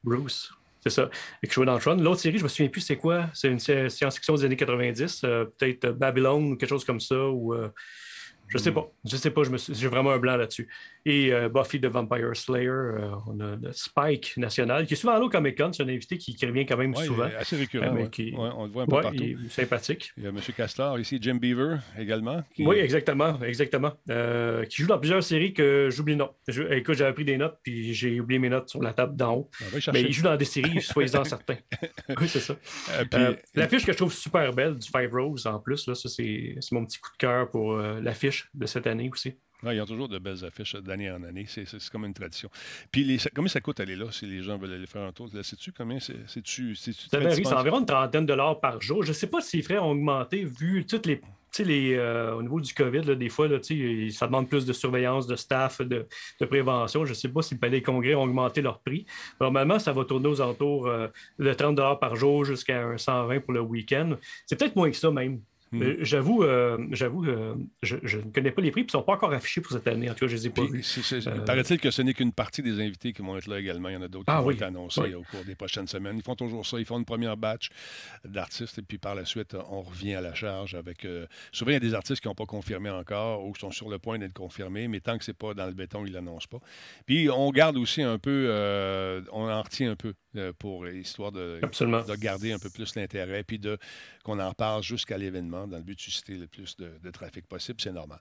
Bruce. 0.03 0.51
C'est 0.81 0.89
ça. 0.89 1.09
Et 1.43 1.47
que 1.47 1.53
je 1.53 1.61
dans 1.61 1.77
Tron. 1.79 1.95
L'autre 1.95 2.21
série, 2.21 2.37
je 2.37 2.43
me 2.43 2.47
souviens 2.47 2.69
plus 2.69 2.81
c'est 2.81 2.97
quoi. 2.97 3.29
C'est 3.33 3.49
une 3.49 3.59
science-fiction 3.59 4.35
des 4.35 4.45
années 4.45 4.55
90, 4.55 5.21
euh, 5.23 5.45
peut-être 5.57 5.89
Babylone 5.89 6.51
ou 6.51 6.55
quelque 6.57 6.69
chose 6.69 6.85
comme 6.85 6.99
ça. 6.99 7.15
Ou, 7.15 7.53
euh, 7.53 7.69
je 8.47 8.57
sais 8.57 8.71
pas. 8.71 8.89
Je 9.03 9.17
sais 9.17 9.31
pas. 9.31 9.41
J'ai 9.71 9.87
vraiment 9.87 10.11
un 10.11 10.19
blanc 10.19 10.37
là-dessus. 10.37 10.67
Et 11.05 11.33
euh, 11.33 11.49
Buffy 11.49 11.79
the 11.79 11.85
Vampire 11.85 12.35
Slayer, 12.35 12.69
euh, 12.69 13.11
on 13.27 13.39
a 13.39 13.57
Spike 13.71 14.35
national, 14.37 14.85
qui 14.85 14.93
est 14.93 14.97
souvent 14.97 15.13
à 15.13 15.19
l'eau 15.19 15.29
Comic 15.29 15.57
Con. 15.57 15.71
C'est 15.73 15.83
un 15.83 15.89
invité 15.89 16.17
qui, 16.17 16.37
revient 16.45 16.65
quand 16.65 16.77
même 16.77 16.95
souvent. 16.95 17.29
assez 17.37 17.57
récurrent. 17.57 17.95
Euh, 17.95 18.07
qui... 18.07 18.33
on 18.37 18.65
le 18.65 18.71
voit 18.71 18.83
un 18.83 18.85
peu 18.85 19.01
partout. 19.01 19.15
Il 19.17 19.45
est 19.45 19.49
sympathique. 19.49 20.11
Il 20.17 20.23
y 20.23 20.27
a 20.27 20.29
M. 20.29 20.39
Castor 20.55 20.99
ici, 20.99 21.17
Jim 21.21 21.35
Beaver 21.35 21.77
également. 21.97 22.43
Oui, 22.59 22.77
exactement. 22.77 23.39
exactement. 23.41 23.91
qui 24.69 24.81
joue 24.81 24.87
dans 24.87 24.99
plusieurs 24.99 25.23
séries 25.23 25.53
que 25.53 25.89
j'oublie 25.91 26.13
le 26.13 26.19
nom. 26.19 26.31
écoute, 26.71 26.95
j'avais 26.95 27.13
pris 27.13 27.25
des 27.25 27.37
notes, 27.37 27.57
puis 27.63 27.93
j'ai 27.93 28.19
oublié 28.19 28.39
mes 28.39 28.49
notes 28.49 28.69
sur 28.69 28.81
la 28.81 28.93
table 28.93 29.15
d'en 29.15 29.35
haut. 29.35 29.49
Mais 29.93 30.01
il 30.01 30.13
joue 30.13 30.23
dans 30.23 30.37
des 30.37 30.45
séries, 30.45 30.81
soyez-en 30.81 31.23
certains. 31.25 31.57
oui, 32.19 32.27
c'est 32.27 32.39
ça. 32.39 32.55
l'affiche 33.55 33.85
que 33.85 33.91
je 33.91 33.97
trouve 33.97 34.13
super 34.13 34.53
belle 34.53 34.75
du 34.75 34.87
Five 34.87 35.13
Rose 35.13 35.47
en 35.47 35.59
plus, 35.59 35.87
là, 35.87 35.95
ça, 35.95 36.07
c'est 36.09 36.57
mon 36.71 36.85
petit 36.85 36.99
coup 36.99 37.11
de 37.11 37.17
cœur 37.17 37.49
pour 37.49 37.75
l'affiche 37.77 38.36
de 38.53 38.65
cette 38.65 38.87
année 38.87 39.09
aussi. 39.11 39.35
Ouais, 39.63 39.75
ils 39.75 39.81
ont 39.81 39.85
toujours 39.85 40.07
de 40.07 40.19
belles 40.19 40.45
affiches 40.45 40.75
d'année 40.75 41.09
en 41.09 41.23
année. 41.23 41.45
C'est 41.47 41.65
comme 41.89 42.05
une 42.05 42.13
tradition. 42.13 42.49
Puis, 42.91 43.03
les, 43.03 43.17
combien 43.35 43.49
ça 43.49 43.59
coûte 43.59 43.79
aller 43.79 43.95
là 43.95 44.05
si 44.11 44.27
les 44.27 44.43
gens 44.43 44.57
veulent 44.57 44.73
aller 44.73 44.85
faire 44.85 45.01
un 45.01 45.11
tour? 45.11 45.29
Sais-tu 45.41 45.71
combien? 45.71 45.97
C'est-tu? 45.99 46.75
C'est 46.75 47.53
environ 47.53 47.79
une 47.79 47.85
trentaine 47.85 48.23
de 48.23 48.27
dollars 48.27 48.59
par 48.59 48.79
jour. 48.81 49.03
Je 49.03 49.09
ne 49.09 49.13
sais 49.13 49.27
pas 49.27 49.41
si 49.41 49.57
les 49.57 49.63
frais 49.63 49.79
ont 49.79 49.91
augmenté 49.91 50.43
vu 50.43 50.85
toutes 50.85 51.05
les. 51.05 51.21
Les, 51.59 51.95
euh, 51.95 52.35
au 52.35 52.43
niveau 52.43 52.61
du 52.61 52.71
COVID, 52.71 53.01
là, 53.01 53.15
des 53.15 53.29
fois, 53.29 53.47
là, 53.47 53.57
ça 54.11 54.27
demande 54.27 54.47
plus 54.47 54.63
de 54.67 54.73
surveillance, 54.73 55.25
de 55.25 55.35
staff, 55.35 55.81
de, 55.81 56.05
prévention. 56.45 57.03
Je 57.03 57.11
ne 57.11 57.15
sais 57.15 57.29
pas 57.29 57.41
si 57.41 57.57
les 57.59 57.81
congrès 57.81 58.13
ont 58.13 58.23
augmenté 58.23 58.61
leur 58.61 58.79
prix. 58.79 59.07
Normalement, 59.41 59.79
ça 59.79 59.91
va 59.91 60.05
tourner 60.05 60.27
aux 60.27 60.39
alentours 60.39 60.85
euh, 60.85 61.07
de 61.39 61.51
30 61.51 61.99
par 61.99 62.15
jour 62.15 62.45
jusqu'à 62.45 62.95
120 62.95 63.39
pour 63.39 63.53
le 63.53 63.61
week-end. 63.61 64.17
C'est 64.45 64.59
peut-être 64.59 64.75
moins 64.75 64.91
que 64.91 64.97
ça 64.97 65.09
même. 65.09 65.41
Hmm. 65.71 65.81
Euh, 65.81 65.97
j'avoue, 66.01 66.43
euh, 66.43 66.77
j'avoue, 66.91 67.25
euh, 67.25 67.55
je, 67.81 67.95
ne 67.95 68.31
connais 68.31 68.51
pas 68.51 68.61
les 68.61 68.71
prix, 68.71 68.83
puis 68.83 68.93
ils 68.93 68.97
ne 68.97 69.01
sont 69.01 69.05
pas 69.05 69.13
encore 69.13 69.33
affichés 69.33 69.59
pour 69.59 69.73
cette 69.73 69.87
année. 69.87 70.09
En 70.09 70.13
tout 70.13 70.25
cas, 70.25 70.27
je 70.27 70.35
ne 70.35 70.39
les 70.39 70.47
ai 70.47 70.49
pas 70.49 70.63
vus. 70.63 70.85
Paraît-il 71.45 71.79
que 71.79 71.91
ce 71.91 72.01
n'est 72.01 72.13
qu'une 72.13 72.31
partie 72.31 72.61
des 72.61 72.79
invités 72.79 73.11
qui 73.11 73.21
vont 73.21 73.37
être 73.37 73.47
là 73.47 73.59
également. 73.59 73.89
Il 73.89 73.93
y 73.93 73.97
en 73.97 74.01
a 74.01 74.07
d'autres 74.07 74.25
ah 74.27 74.37
qui 74.37 74.43
vont 74.43 74.51
être 74.51 74.61
annoncés 74.61 75.13
au 75.13 75.23
cours 75.23 75.43
des 75.45 75.55
prochaines 75.55 75.87
semaines. 75.87 76.17
Ils 76.17 76.23
font 76.23 76.35
toujours 76.35 76.65
ça. 76.65 76.79
Ils 76.79 76.85
font 76.85 76.99
une 76.99 77.05
première 77.05 77.35
batch 77.35 77.69
d'artistes, 78.23 78.79
et 78.79 78.81
puis 78.81 78.97
par 78.97 79.15
la 79.15 79.25
suite, 79.25 79.55
on 79.69 79.81
revient 79.81 80.15
à 80.15 80.21
la 80.21 80.33
charge 80.33 80.75
avec. 80.75 81.05
souvent, 81.51 81.71
il 81.71 81.75
y 81.75 81.77
a 81.77 81.81
des 81.81 81.93
artistes 81.93 82.21
qui 82.21 82.27
n'ont 82.27 82.35
pas 82.35 82.45
confirmé 82.45 82.89
encore 82.89 83.45
ou 83.45 83.51
qui 83.51 83.59
sont 83.59 83.71
sur 83.71 83.89
le 83.89 83.99
point 83.99 84.19
d'être 84.19 84.33
confirmés, 84.33 84.87
mais 84.87 85.01
tant 85.01 85.17
que 85.17 85.25
ce 85.25 85.31
n'est 85.31 85.35
pas 85.35 85.53
dans 85.53 85.65
le 85.65 85.73
béton, 85.73 86.05
ils 86.05 86.11
ne 86.11 86.15
l'annoncent 86.15 86.47
pas. 86.49 86.59
Puis, 87.05 87.29
on 87.29 87.51
garde 87.51 87.77
aussi 87.77 88.01
un 88.01 88.19
peu, 88.19 88.49
on 89.33 89.49
en 89.49 89.61
retient 89.61 89.91
un 89.91 89.95
peu 89.95 90.13
pour 90.59 90.87
histoire 90.87 91.31
de, 91.31 91.59
de 91.61 92.15
garder 92.15 92.51
un 92.51 92.59
peu 92.59 92.69
plus 92.69 92.95
l'intérêt, 92.95 93.43
puis 93.43 93.59
de 93.59 93.77
qu'on 94.27 94.39
en 94.39 94.51
parle 94.51 94.83
jusqu'à 94.83 95.17
l'événement 95.17 95.67
dans 95.67 95.77
le 95.77 95.83
but 95.83 95.95
de 95.95 96.01
susciter 96.01 96.33
le 96.33 96.47
plus 96.47 96.75
de, 96.75 97.09
trafic 97.11 97.47
possible. 97.47 97.79
C'est 97.79 97.93
normal. 97.93 98.19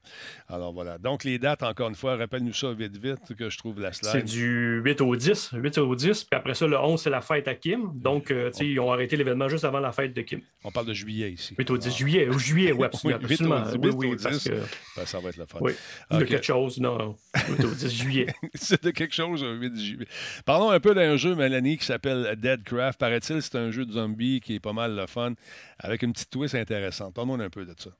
Alors 0.49 0.73
voilà. 0.73 0.99
Donc, 0.99 1.25
les 1.25 1.39
dates, 1.41 1.65
encore 1.65 1.89
une 1.89 1.97
fois, 1.97 2.17
rappelle-nous 2.17 2.53
ça 2.53 2.73
vite, 2.73 2.97
vite, 2.97 3.35
que 3.37 3.51
je 3.51 3.59
trouve 3.59 3.81
la 3.81 3.93
slide. 3.93 4.13
C'est 4.13 4.23
du 4.23 4.81
8 4.85 5.01
au 5.01 5.17
10. 5.17 5.51
8 5.55 5.79
au 5.79 5.97
10. 5.97 6.25
Puis 6.25 6.39
après 6.39 6.55
ça, 6.55 6.69
le 6.69 6.79
11, 6.79 7.03
c'est 7.03 7.11
la 7.11 7.21
fête 7.21 7.49
à 7.49 7.57
Kim. 7.57 7.91
Donc, 7.95 8.31
euh, 8.31 8.53
sais, 8.53 8.65
ils 8.67 8.79
ont 8.79 8.93
arrêté 8.93 9.17
l'événement 9.17 9.49
juste 9.49 9.65
avant 9.65 9.81
la 9.81 9.91
fête 9.91 10.15
de 10.15 10.23
Kim. 10.23 10.41
On 10.63 10.71
parle 10.71 10.87
de 10.87 10.95
juillet 10.95 11.33
ici. 11.33 11.57
8 11.59 11.71
au 11.71 11.77
10 11.77 11.97
juillet. 11.97 12.29
Ou 12.29 12.39
juillet, 12.39 12.71
oui, 12.71 12.85
absolument. 13.15 13.65
oui, 13.73 13.91
8 13.91 13.95
oui, 13.97 14.07
oui, 14.11 14.17
ben, 14.17 15.07
ça 15.07 15.19
va 15.19 15.29
être 15.31 15.37
la 15.39 15.47
fête. 15.47 15.61
Oui. 15.61 15.73
De 16.13 16.25
quelque 16.25 16.47
chose, 16.47 16.79
non. 16.79 17.17
8 17.49 17.65
au 17.65 17.75
10 17.75 17.91
juillet. 17.93 18.27
c'est 18.55 18.81
de 18.81 18.93
quelque 18.93 19.15
chose, 19.15 19.45
8 19.45 19.77
juillet. 19.77 20.07
Parlons 20.45 20.71
un 20.71 20.79
peu 20.79 20.95
d'un 20.95 21.17
jeu, 21.17 21.35
Mélanie, 21.35 21.79
qui 21.79 21.85
s'appelle 21.85 22.06
Deadcraft. 22.37 22.99
Paraît-il, 22.99 23.43
c'est 23.43 23.57
un 23.57 23.71
jeu 23.71 23.85
de 23.85 23.93
zombies 23.93 24.41
qui 24.41 24.57
est 24.57 24.61
pas 24.61 24.73
mal 24.73 24.95
le 24.95 25.07
fun 25.07 25.35
avec 25.79 26.03
une 26.03 26.13
petite 26.13 26.31
twist 26.31 26.55
intéressante. 26.55 27.15
Parle-moi 27.15 27.39
un 27.39 27.51
peu 27.51 27.65
de 27.65 27.75
ça. 27.79 27.91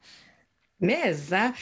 Mais, 0.81 1.15
hein? 1.33 1.53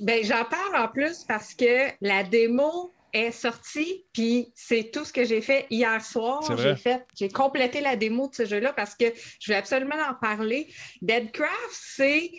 ben, 0.00 0.24
j'en 0.24 0.44
parle 0.44 0.76
en 0.76 0.88
plus 0.88 1.24
parce 1.24 1.54
que 1.54 1.90
la 2.00 2.22
démo 2.24 2.92
est 3.12 3.32
sortie, 3.32 4.04
puis 4.12 4.52
c'est 4.54 4.90
tout 4.92 5.04
ce 5.04 5.12
que 5.12 5.24
j'ai 5.24 5.40
fait 5.40 5.66
hier 5.70 6.04
soir. 6.04 6.42
J'ai 6.58 6.76
fait, 6.76 7.04
j'ai 7.18 7.28
complété 7.28 7.80
la 7.80 7.96
démo 7.96 8.28
de 8.28 8.34
ce 8.34 8.46
jeu-là 8.46 8.72
parce 8.72 8.94
que 8.94 9.06
je 9.40 9.46
voulais 9.46 9.58
absolument 9.58 9.96
en 10.08 10.14
parler. 10.14 10.68
Deadcraft, 11.02 11.70
c'est 11.70 12.30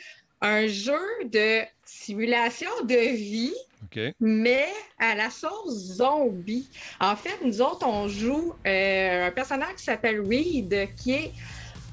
un 0.41 0.67
jeu 0.67 1.01
de 1.25 1.61
simulation 1.99 2.69
de 2.85 2.95
vie, 3.15 3.53
mais 4.19 4.67
à 4.99 5.13
la 5.15 5.29
sauce 5.29 5.73
zombie. 5.97 6.69
En 6.99 7.15
fait, 7.15 7.37
nous 7.43 7.61
autres, 7.61 7.85
on 7.85 8.07
joue 8.07 8.53
euh, 8.65 9.27
un 9.27 9.31
personnage 9.31 9.75
qui 9.77 9.83
s'appelle 9.83 10.21
Reed, 10.21 10.89
qui 10.95 11.11
est 11.13 11.31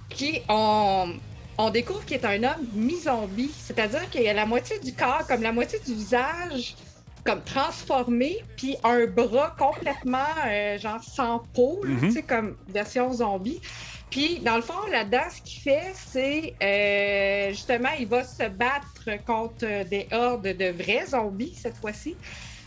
qui 0.09 0.41
on, 0.49 1.13
on 1.59 1.71
découvre 1.71 2.05
qu'il 2.05 2.17
est 2.17 2.25
un 2.25 2.43
homme 2.45 2.67
mi-zombie, 2.73 3.51
c'est-à-dire 3.59 4.09
qu'il 4.11 4.27
a 4.27 4.33
la 4.33 4.47
moitié 4.47 4.79
du 4.79 4.95
corps 4.95 5.27
comme 5.27 5.43
la 5.43 5.53
moitié 5.53 5.79
du 5.85 5.95
visage 5.95 6.77
comme 7.25 7.43
transformé, 7.43 8.39
puis 8.57 8.77
un 8.85 9.07
bras 9.07 9.55
complètement 9.59 10.33
euh, 10.47 10.79
genre 10.79 11.03
sans 11.03 11.41
peau, 11.55 11.81
mm 11.85 12.23
comme 12.27 12.57
version 12.69 13.13
zombie. 13.13 13.61
Puis, 14.11 14.39
dans 14.41 14.57
le 14.57 14.63
fond, 14.63 14.87
là-dedans, 14.91 15.25
ce 15.31 15.43
qu'il 15.43 15.61
fait, 15.61 15.93
c'est 15.95 16.55
euh, 16.63 17.51
justement, 17.51 17.91
il 17.99 18.07
va 18.07 18.25
se 18.25 18.49
battre 18.49 19.25
contre 19.27 19.85
des 19.89 20.09
hordes 20.13 20.49
de 20.49 20.71
vrais 20.71 21.07
zombies 21.07 21.55
cette 21.55 21.77
fois-ci. 21.77 22.17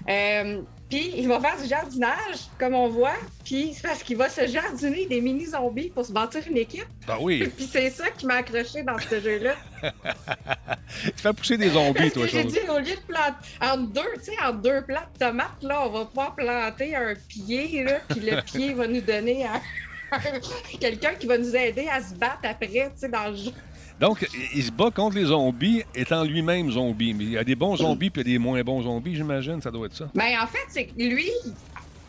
Euh, 0.10 0.62
puis 0.90 1.14
il 1.16 1.28
va 1.28 1.40
faire 1.40 1.62
du 1.62 1.68
jardinage, 1.68 2.50
comme 2.60 2.74
on 2.74 2.90
voit. 2.90 3.16
Puis 3.46 3.74
c'est 3.74 3.84
parce 3.84 4.04
qu'il 4.04 4.18
va 4.18 4.30
se 4.30 4.46
jardiner 4.48 5.06
des 5.06 5.22
mini-zombies 5.22 5.90
pour 5.90 6.06
se 6.06 6.12
bâtir 6.12 6.42
une 6.50 6.58
équipe. 6.58 6.88
Ben 7.08 7.18
oui. 7.22 7.48
puis 7.56 7.70
c'est 7.72 7.90
ça 7.90 8.10
qui 8.10 8.26
m'a 8.26 8.36
accroché 8.36 8.84
dans 8.84 8.98
ce 9.00 9.20
jeu-là. 9.22 9.56
tu 11.06 11.12
fais 11.16 11.34
pousser 11.34 11.58
des 11.58 11.70
zombies, 11.70 12.12
toi, 12.12 12.28
J'ai 12.28 12.44
dit, 12.44 12.60
au 12.70 12.80
lieu 12.80 12.96
de 12.96 13.02
planter 13.08 13.36
entre 13.62 13.94
deux, 13.94 14.14
tu 14.16 14.26
sais, 14.26 14.44
entre 14.44 14.62
deux 14.62 14.82
plats 14.82 15.08
de 15.14 15.20
tomates, 15.20 15.64
là, 15.64 15.82
on 15.86 15.90
va 15.90 16.06
pouvoir 16.06 16.36
planter 16.36 16.96
un 16.96 17.14
pied, 17.28 17.84
là, 17.84 18.00
puis 18.10 18.20
le 18.20 18.42
pied 18.42 18.74
va 18.74 18.88
nous 18.88 19.02
donner 19.02 19.46
quelqu'un 20.80 21.14
qui 21.16 21.28
va 21.28 21.38
nous 21.38 21.56
aider 21.56 21.88
à 21.88 22.02
se 22.02 22.14
battre 22.14 22.40
après, 22.44 22.68
tu 22.68 22.90
sais, 22.96 23.10
dans 23.10 23.30
le 23.30 23.36
jeu. 23.36 23.52
Donc, 24.00 24.28
il 24.56 24.64
se 24.64 24.72
bat 24.72 24.90
contre 24.90 25.16
les 25.16 25.26
zombies 25.26 25.84
étant 25.94 26.24
lui-même 26.24 26.72
zombie. 26.72 27.14
Mais 27.14 27.24
il 27.24 27.32
y 27.34 27.38
a 27.38 27.44
des 27.44 27.56
bons 27.56 27.78
zombies 27.78 28.10
puis 28.10 28.24
des 28.24 28.40
moins 28.40 28.62
bons 28.64 28.82
zombies, 28.82 29.16
j'imagine. 29.16 29.62
Ça 29.62 29.70
doit 29.70 29.86
être 29.86 29.96
ça. 29.96 30.10
Bien, 30.16 30.42
en 30.42 30.48
fait, 30.48 30.66
c'est 30.70 30.90
lui, 30.98 31.30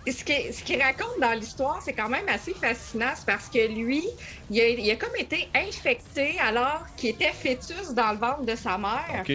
ce 0.07 0.25
qu'il 0.25 0.83
raconte 0.83 1.21
dans 1.21 1.33
l'histoire, 1.33 1.81
c'est 1.85 1.93
quand 1.93 2.09
même 2.09 2.27
assez 2.29 2.55
fascinant. 2.55 3.13
parce 3.27 3.49
que 3.51 3.69
lui, 3.69 4.05
il 4.51 4.91
a, 4.91 4.97
comme 4.97 5.15
été 5.19 5.49
infecté 5.55 6.39
alors 6.41 6.87
qu'il 6.97 7.11
était 7.11 7.33
fœtus 7.33 7.93
dans 7.95 8.13
le 8.13 8.19
ventre 8.19 8.47
de 8.47 8.57
sa 8.57 8.79
mère. 8.79 9.21
OK. 9.21 9.33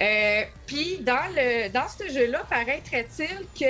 Euh, 0.00 0.42
puis 0.66 0.98
dans, 1.00 1.26
le, 1.34 1.70
dans 1.72 1.86
ce 1.88 2.12
jeu-là, 2.12 2.42
paraîtrait-il 2.50 3.46
que 3.58 3.64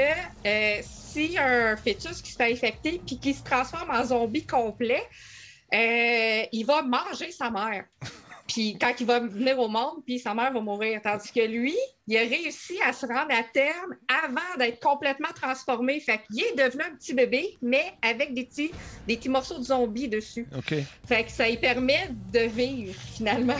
euh, 0.46 0.82
si 1.14 1.38
un 1.38 1.76
fœtus 1.76 2.20
qui 2.20 2.32
se 2.32 2.36
fait 2.36 2.52
infecter 2.52 3.00
puis 3.06 3.18
qui 3.18 3.34
se 3.34 3.44
transforme 3.44 3.90
en 3.90 4.04
zombie 4.04 4.44
complet, 4.44 5.02
euh, 5.72 6.42
il 6.52 6.64
va 6.66 6.82
manger 6.82 7.30
sa 7.30 7.50
mère. 7.50 7.84
Puis 8.46 8.76
quand 8.78 8.92
il 9.00 9.06
va 9.06 9.20
venir 9.20 9.58
au 9.58 9.68
monde, 9.68 10.02
puis 10.04 10.18
sa 10.18 10.34
mère 10.34 10.52
va 10.52 10.60
mourir. 10.60 11.00
Tandis 11.02 11.32
que 11.32 11.40
lui, 11.40 11.74
il 12.06 12.14
a 12.18 12.20
réussi 12.20 12.74
à 12.86 12.92
se 12.92 13.06
rendre 13.06 13.30
à 13.30 13.42
terme 13.42 13.94
avant 14.06 14.58
d'être 14.58 14.80
complètement 14.80 15.30
transformé. 15.34 15.98
Fait 15.98 16.20
qu'il 16.30 16.44
est 16.44 16.54
devenu 16.54 16.82
un 16.82 16.94
petit 16.94 17.14
bébé, 17.14 17.56
mais 17.62 17.94
avec 18.02 18.34
des 18.34 18.44
petits, 18.44 18.70
des 19.08 19.16
petits 19.16 19.30
morceaux 19.30 19.58
de 19.58 19.64
zombies 19.64 20.08
dessus. 20.08 20.46
OK. 20.54 20.74
Fait 21.08 21.24
que 21.24 21.30
ça 21.30 21.48
lui 21.48 21.56
permet 21.56 22.10
de 22.34 22.40
vivre, 22.40 22.94
finalement. 23.16 23.56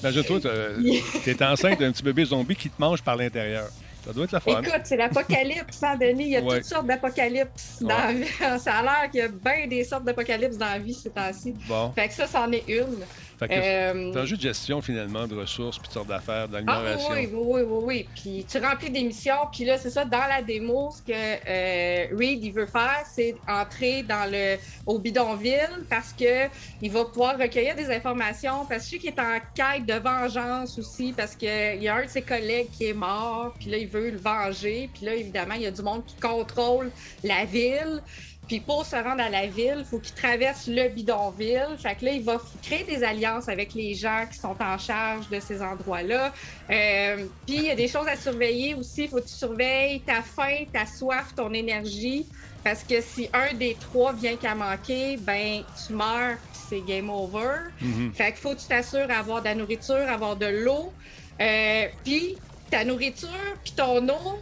Imagine-toi, 0.00 0.40
tu 0.40 1.30
es 1.30 1.42
enceinte 1.42 1.78
d'un 1.78 1.92
petit 1.92 2.02
bébé 2.02 2.24
zombie 2.24 2.56
qui 2.56 2.70
te 2.70 2.80
mange 2.80 3.02
par 3.02 3.14
l'intérieur. 3.14 3.68
Ça 4.08 4.14
doit 4.14 4.24
être 4.24 4.32
la. 4.32 4.60
Écoute, 4.60 4.80
c'est 4.84 4.96
l'apocalypse, 4.96 5.82
hein, 5.82 5.94
Denis? 6.00 6.24
Il 6.24 6.30
y 6.30 6.36
a 6.36 6.40
toutes 6.40 6.64
sortes 6.64 6.86
d'apocalypses 6.86 7.82
dans 7.82 7.88
la 7.88 8.14
vie. 8.14 8.24
Ça 8.58 8.76
a 8.76 8.82
l'air 8.82 9.10
qu'il 9.10 9.20
y 9.20 9.22
a 9.22 9.28
bien 9.28 9.66
des 9.66 9.84
sortes 9.84 10.04
d'apocalypses 10.04 10.56
dans 10.56 10.64
la 10.64 10.78
vie 10.78 10.94
ces 10.94 11.10
temps-ci. 11.10 11.54
Bon. 11.68 11.92
Fait 11.92 12.08
que 12.08 12.14
ça, 12.14 12.26
c'en 12.26 12.50
est 12.50 12.66
une. 12.68 13.04
Euh, 13.42 14.10
c'est 14.12 14.18
un 14.18 14.24
jeu 14.24 14.36
de 14.36 14.42
gestion, 14.42 14.80
finalement, 14.80 15.26
de 15.26 15.36
ressources, 15.36 15.78
puis 15.78 15.88
de 15.88 15.92
sortes 15.92 16.08
d'affaires, 16.08 16.48
d'amélioration. 16.48 17.08
Ah, 17.10 17.14
oui, 17.16 17.28
oui, 17.32 17.60
oui, 17.62 17.82
oui, 17.84 18.08
Puis 18.14 18.44
tu 18.48 18.58
remplis 18.58 18.90
des 18.90 19.02
missions, 19.02 19.48
puis 19.52 19.64
là, 19.64 19.78
c'est 19.78 19.90
ça, 19.90 20.04
dans 20.04 20.26
la 20.28 20.42
démo, 20.42 20.90
ce 20.90 21.02
que 21.02 21.12
euh, 21.12 22.16
Reed, 22.16 22.42
il 22.42 22.52
veut 22.52 22.66
faire, 22.66 23.04
c'est 23.12 23.36
entrer 23.46 24.02
dans 24.02 24.30
le, 24.30 24.56
au 24.86 24.98
bidonville 24.98 25.84
parce 25.88 26.12
que 26.12 26.48
il 26.82 26.90
va 26.90 27.04
pouvoir 27.04 27.38
recueillir 27.38 27.76
des 27.76 27.90
informations, 27.90 28.66
parce 28.68 28.84
que 28.84 28.84
je 28.84 28.90
sais 28.90 28.98
qu'il 28.98 29.10
est 29.10 29.20
en 29.20 29.38
quête 29.54 29.86
de 29.86 29.94
vengeance 29.94 30.78
aussi, 30.78 31.12
parce 31.12 31.34
qu'il 31.34 31.82
y 31.82 31.88
a 31.88 31.96
un 31.96 32.04
de 32.04 32.08
ses 32.08 32.22
collègues 32.22 32.68
qui 32.70 32.86
est 32.86 32.94
mort, 32.94 33.54
puis 33.58 33.70
là, 33.70 33.76
il 33.78 33.88
veut 33.88 34.10
le 34.10 34.18
venger, 34.18 34.90
puis 34.92 35.06
là, 35.06 35.14
évidemment, 35.14 35.54
il 35.54 35.62
y 35.62 35.66
a 35.66 35.70
du 35.70 35.82
monde 35.82 36.04
qui 36.04 36.16
contrôle 36.16 36.90
la 37.22 37.44
ville. 37.44 38.02
Puis 38.48 38.60
pour 38.60 38.86
se 38.86 38.96
rendre 38.96 39.22
à 39.22 39.28
la 39.28 39.46
ville, 39.46 39.76
il 39.80 39.84
faut 39.84 39.98
qu'il 39.98 40.14
traverse 40.14 40.66
le 40.66 40.88
bidonville. 40.88 41.76
Fait 41.78 41.94
que 41.94 42.06
là, 42.06 42.12
il 42.12 42.24
va 42.24 42.38
créer 42.62 42.82
des 42.84 43.04
alliances 43.04 43.46
avec 43.48 43.74
les 43.74 43.94
gens 43.94 44.24
qui 44.30 44.38
sont 44.38 44.56
en 44.60 44.78
charge 44.78 45.28
de 45.28 45.38
ces 45.38 45.60
endroits-là. 45.60 46.32
Euh, 46.70 47.26
puis 47.46 47.56
il 47.56 47.64
y 47.64 47.70
a 47.70 47.74
des 47.74 47.88
choses 47.88 48.08
à 48.08 48.16
surveiller 48.16 48.74
aussi. 48.74 49.02
Il 49.02 49.08
faut 49.10 49.18
que 49.18 49.28
tu 49.28 49.34
surveilles 49.34 50.00
ta 50.00 50.22
faim, 50.22 50.64
ta 50.72 50.86
soif, 50.86 51.34
ton 51.36 51.52
énergie. 51.52 52.26
Parce 52.64 52.82
que 52.82 53.02
si 53.02 53.28
un 53.34 53.52
des 53.52 53.74
trois 53.74 54.14
vient 54.14 54.36
qu'à 54.36 54.54
manquer, 54.54 55.18
ben 55.18 55.62
tu 55.86 55.92
meurs, 55.92 56.38
c'est 56.52 56.80
game 56.80 57.10
over. 57.10 57.68
Mm-hmm. 57.82 58.12
Fait 58.14 58.32
qu'il 58.32 58.40
faut 58.40 58.54
que 58.54 58.60
tu 58.60 58.66
t'assures 58.66 59.06
d'avoir 59.06 59.40
de 59.40 59.44
la 59.44 59.54
nourriture, 59.54 60.08
avoir 60.08 60.36
de 60.36 60.46
l'eau. 60.46 60.92
Euh, 61.40 61.86
puis 62.02 62.36
ta 62.70 62.82
nourriture, 62.84 63.28
puis 63.62 63.74
ton 63.76 64.08
eau, 64.08 64.38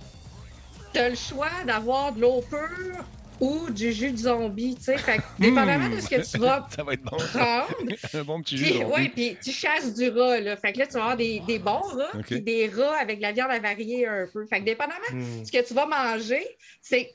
tu 0.93 1.01
as 1.01 1.09
le 1.09 1.17
choix 1.17 1.51
d'avoir 1.67 2.13
de 2.13 2.21
l'eau 2.21 2.43
pure 2.49 3.05
ou 3.41 3.71
du 3.71 3.93
jus 3.93 4.13
de 4.13 4.17
zombie, 4.17 4.77
tu 4.77 4.85
sais. 4.85 4.99
Fait 4.99 5.19
que, 5.19 5.23
dépendamment 5.39 5.89
de 5.89 6.01
ce 6.01 6.09
que 6.09 6.31
tu 6.31 6.39
vas 6.39 6.67
ça 6.75 6.83
va 6.83 6.95
être 6.95 7.03
bon, 7.03 7.17
prendre. 7.17 7.69
un 8.15 8.25
bon 8.25 8.43
petit 8.43 8.57
jus 8.57 8.65
de 8.65 8.79
zombie. 8.79 8.93
Oui, 8.97 9.09
puis 9.09 9.37
tu 9.43 9.53
chasses 9.53 9.95
du 9.95 10.09
rat, 10.09 10.41
là. 10.41 10.57
Fait 10.57 10.73
que 10.73 10.79
là, 10.79 10.87
tu 10.87 10.95
vas 10.95 11.01
avoir 11.01 11.17
des, 11.17 11.41
des 11.47 11.59
bons 11.59 11.81
rats, 11.81 12.19
puis 12.23 12.41
des 12.41 12.69
rats 12.69 12.97
avec 13.01 13.21
la 13.21 13.33
viande 13.33 13.51
à 13.51 13.59
varier 13.59 14.07
un 14.07 14.27
peu. 14.33 14.47
Fait 14.47 14.61
que 14.61 14.65
dépendamment 14.65 15.01
de 15.13 15.17
hmm. 15.17 15.45
ce 15.45 15.53
que 15.53 15.67
tu 15.67 15.75
vas 15.75 15.87
manger, 15.87 16.45
c'est 16.81 17.13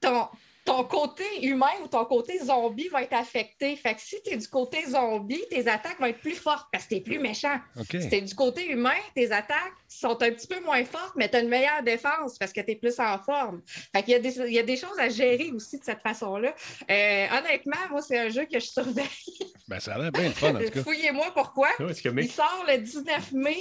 ton, 0.00 0.26
ton 0.64 0.84
côté 0.84 1.24
humain 1.42 1.72
ou 1.82 1.88
ton 1.88 2.04
côté 2.06 2.38
zombie 2.38 2.88
va 2.88 3.02
être 3.02 3.12
affecté. 3.12 3.76
Fait 3.76 3.94
que 3.94 4.00
si 4.00 4.16
tu 4.22 4.32
es 4.32 4.36
du 4.36 4.48
côté 4.48 4.84
zombie, 4.88 5.42
tes 5.50 5.68
attaques 5.68 5.98
vont 6.00 6.06
être 6.06 6.20
plus 6.20 6.34
fortes 6.34 6.66
parce 6.72 6.84
que 6.84 6.90
tu 6.90 6.94
es 6.96 7.00
plus 7.00 7.18
méchant. 7.18 7.58
Si 7.90 8.08
tu 8.08 8.14
es 8.14 8.20
du 8.20 8.34
côté 8.34 8.70
humain, 8.70 8.96
tes 9.14 9.30
attaques 9.30 9.74
sont 9.88 10.22
un 10.22 10.30
petit 10.30 10.46
peu 10.46 10.60
moins 10.60 10.84
fortes, 10.84 11.12
mais 11.16 11.28
tu 11.28 11.36
as 11.36 11.40
une 11.40 11.48
meilleure 11.48 11.82
défense 11.82 12.38
parce 12.38 12.52
que 12.52 12.60
tu 12.60 12.72
es 12.72 12.76
plus 12.76 12.98
en 12.98 13.18
forme. 13.18 13.62
Fait 13.94 14.02
qu'il 14.02 14.12
y, 14.12 14.16
a 14.16 14.18
des, 14.18 14.38
il 14.38 14.52
y 14.52 14.58
a 14.58 14.62
des 14.62 14.76
choses 14.76 14.98
à 14.98 15.08
gérer 15.08 15.50
aussi 15.52 15.78
de 15.78 15.84
cette 15.84 16.00
façon-là. 16.00 16.54
Euh, 16.90 17.26
honnêtement, 17.38 17.76
moi, 17.90 18.00
c'est 18.00 18.18
un 18.18 18.28
jeu 18.28 18.46
que 18.50 18.58
je 18.58 18.66
surveille. 18.66 19.04
Ben, 19.66 19.80
ça 19.80 19.94
a 19.94 19.98
l'air 19.98 20.12
bien 20.12 20.24
le 20.24 20.34
fun, 20.34 20.54
en 20.54 20.62
tout 20.62 20.70
cas. 20.70 20.82
Fouillez-moi 20.82 21.32
pourquoi. 21.34 21.70
il 21.80 22.30
sort 22.30 22.66
le 22.68 22.76
19 22.76 23.32
mai 23.32 23.56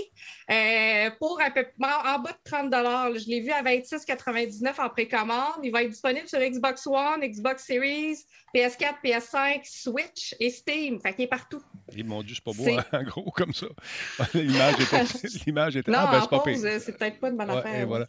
euh, 0.52 1.10
pour 1.18 1.39
un 1.39 1.50
peu, 1.50 1.66
en, 1.82 2.20
bas 2.20 2.32
de 2.32 2.52
30 2.52 2.74
Je 3.18 3.30
l'ai 3.30 3.39
vu 3.39 3.52
à 3.52 3.63
26,99 3.63 4.82
en 4.82 4.89
précommande. 4.89 5.60
Il 5.63 5.72
va 5.72 5.84
être 5.84 5.92
disponible 5.92 6.28
sur 6.28 6.39
Xbox 6.39 6.86
One, 6.88 6.92
Xbox 7.21 7.65
Series, 7.65 8.17
PS4, 8.56 8.95
PS5, 9.03 9.62
Switch 9.63 10.36
et 10.39 10.49
Steam. 10.49 10.99
Fait 10.99 11.13
qu'il 11.13 11.25
est 11.25 11.27
partout. 11.27 11.62
Et 11.95 12.03
mon 12.03 12.21
Dieu, 12.23 12.36
c'est 12.36 12.43
pas 12.43 12.51
beau, 12.51 12.77
en 12.91 13.03
gros, 13.10 13.32
comme 13.32 13.53
ça. 13.53 13.67
L'image 14.34 14.75
était. 14.79 15.27
L'image 15.45 15.75
était... 15.77 15.91
Non, 15.91 15.99
ah, 16.01 16.12
ben, 16.12 16.21
c'est 16.21 16.29
pas 16.29 16.39
pause, 16.39 16.79
c'est 16.79 16.97
peut-être 16.97 17.19
pas 17.19 17.29
une 17.29 17.38
bonne 17.38 17.49
affaire. 17.49 17.82
Et 17.82 17.86
voilà. 17.86 18.08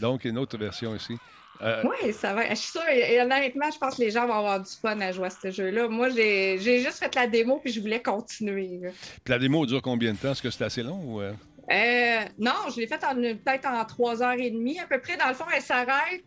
Donc, 0.00 0.24
une 0.24 0.38
autre 0.38 0.56
version 0.58 0.94
ici. 0.94 1.16
Euh... 1.60 1.82
Oui, 1.84 2.12
ça 2.12 2.34
va. 2.34 2.48
Je 2.50 2.54
suis 2.54 2.70
sûre, 2.70 2.88
et 2.88 3.20
honnêtement, 3.20 3.70
je 3.70 3.78
pense 3.78 3.96
que 3.96 4.02
les 4.02 4.10
gens 4.10 4.26
vont 4.26 4.34
avoir 4.34 4.60
du 4.60 4.70
fun 4.70 5.00
à 5.00 5.10
jouer 5.10 5.26
à 5.26 5.30
ce 5.30 5.50
jeu-là. 5.50 5.88
Moi, 5.88 6.10
j'ai 6.10 6.58
juste 6.58 6.98
fait 6.98 7.14
la 7.14 7.26
démo 7.26 7.58
puis 7.58 7.72
je 7.72 7.80
voulais 7.80 8.00
continuer. 8.00 8.80
Puis 9.24 9.32
la 9.32 9.38
démo 9.38 9.66
dure 9.66 9.82
combien 9.82 10.12
de 10.12 10.18
temps? 10.18 10.32
Est-ce 10.32 10.42
que 10.42 10.50
c'est 10.50 10.64
assez 10.64 10.82
long 10.82 11.00
ou. 11.04 11.20
Euh? 11.20 11.32
Euh, 11.70 12.20
non, 12.38 12.52
je 12.74 12.80
l'ai 12.80 12.86
faite 12.86 13.00
peut-être 13.00 13.66
en 13.66 13.84
trois 13.84 14.22
heures 14.22 14.38
et 14.38 14.50
demie 14.50 14.78
à 14.78 14.86
peu 14.86 15.00
près. 15.00 15.16
Dans 15.16 15.28
le 15.28 15.34
fond, 15.34 15.44
elle 15.54 15.62
s'arrête 15.62 16.24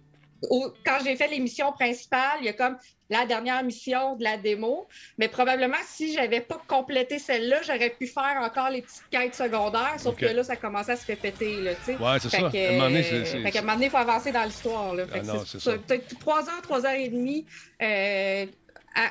quand 0.49 0.97
j'ai 1.03 1.15
fait 1.15 1.27
l'émission 1.27 1.71
principale, 1.71 2.39
il 2.39 2.45
y 2.45 2.49
a 2.49 2.53
comme 2.53 2.77
la 3.09 3.25
dernière 3.25 3.63
mission 3.63 4.15
de 4.15 4.23
la 4.23 4.37
démo. 4.37 4.87
Mais 5.17 5.27
probablement, 5.27 5.77
si 5.85 6.13
j'avais 6.13 6.41
pas 6.41 6.61
complété 6.67 7.19
celle-là, 7.19 7.61
j'aurais 7.61 7.89
pu 7.91 8.07
faire 8.07 8.39
encore 8.41 8.69
les 8.69 8.81
petites 8.81 9.03
quêtes 9.11 9.35
secondaires. 9.35 9.95
Sauf 9.97 10.15
que 10.15 10.25
là, 10.25 10.43
ça 10.43 10.55
commençait 10.55 10.93
à 10.93 10.95
se 10.95 11.05
répéter. 11.05 11.57
Là, 11.57 11.71
ouais, 11.71 12.19
c'est 12.19 12.29
ça. 12.29 12.37
à 12.37 12.49
un 12.49 12.71
moment 12.71 13.73
donné, 13.73 13.85
il 13.85 13.89
faut 13.89 13.97
avancer 13.97 14.31
dans 14.31 14.43
l'histoire. 14.43 14.95
Ah, 14.97 15.77
peut-être 15.87 16.19
trois 16.19 16.49
heures, 16.49 16.61
trois 16.63 16.85
heures 16.85 16.93
et 16.93 17.09
demie. 17.09 17.45
Euh, 17.81 18.45
à 18.95 19.09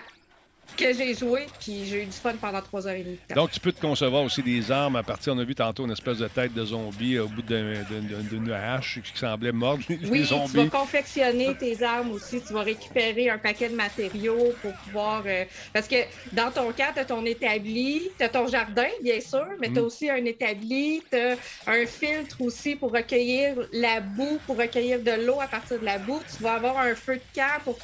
que 0.81 0.93
j'ai 0.95 1.15
joué, 1.15 1.47
puis 1.61 1.85
j'ai 1.85 2.03
eu 2.03 2.07
du 2.07 2.13
fun 2.13 2.35
pendant 2.41 2.63
trois 2.63 2.87
heures 2.87 2.95
et 2.95 3.03
demie. 3.03 3.19
Donc, 3.35 3.51
tu 3.51 3.61
peux 3.61 3.73
te 3.73 3.81
concevoir 3.81 4.23
aussi 4.23 4.43
des 4.43 4.71
armes 4.71 4.97
à 4.97 5.03
partir, 5.03 5.35
on 5.35 5.39
a 5.39 5.45
vu 5.45 5.55
tantôt 5.55 5.85
une 5.85 5.93
espèce 5.93 6.19
de 6.19 6.29
tête 6.29 6.55
de 6.55 6.65
zombie 6.65 7.19
au 7.19 7.29
bout 7.29 7.43
d'une 7.43 8.53
hache 8.53 9.01
qui 9.03 9.19
semblait 9.19 9.53
mordre 9.53 9.83
les 9.89 10.09
oui, 10.09 10.25
zombies. 10.25 10.53
tu 10.53 10.57
vas 10.59 10.79
confectionner 10.79 11.55
tes 11.57 11.83
armes 11.83 12.13
aussi, 12.13 12.41
tu 12.41 12.53
vas 12.53 12.63
récupérer 12.63 13.31
un 13.31 13.39
paquet 13.39 13.69
de 13.69 13.77
matériaux 13.77 14.53
pour 14.63 14.73
pouvoir... 14.73 15.23
Euh, 15.27 15.45
parce 15.73 15.87
que 15.87 15.97
dans 16.33 16.51
ton 16.51 16.73
cas, 16.73 16.93
tu 16.93 17.01
as 17.01 17.05
ton 17.05 17.25
établi, 17.25 18.11
tu 18.19 18.25
as 18.25 18.29
ton 18.29 18.47
jardin, 18.47 18.89
bien 19.03 19.21
sûr, 19.21 19.47
mais 19.61 19.69
tu 19.69 19.79
as 19.79 19.83
mm. 19.83 19.85
aussi 19.85 20.11
un 20.11 20.25
établi, 20.25 21.03
tu 21.11 21.19
as 21.19 21.37
un 21.67 21.87
filtre 21.87 22.41
aussi 22.41 22.77
pour 22.77 22.93
recueillir 22.93 23.57
la 23.73 24.01
boue, 24.01 24.39
pour 24.47 24.57
recueillir 24.57 25.01
de 25.01 25.27
l'eau 25.27 25.41
à 25.41 25.47
partir 25.47 25.79
de 25.79 25.85
la 25.85 25.99
boue. 25.99 26.21
Tu 26.37 26.43
vas 26.43 26.55
avoir 26.55 26.79
un 26.79 26.95
feu 26.95 27.17
de 27.17 27.23
camp 27.35 27.61
pour 27.65 27.79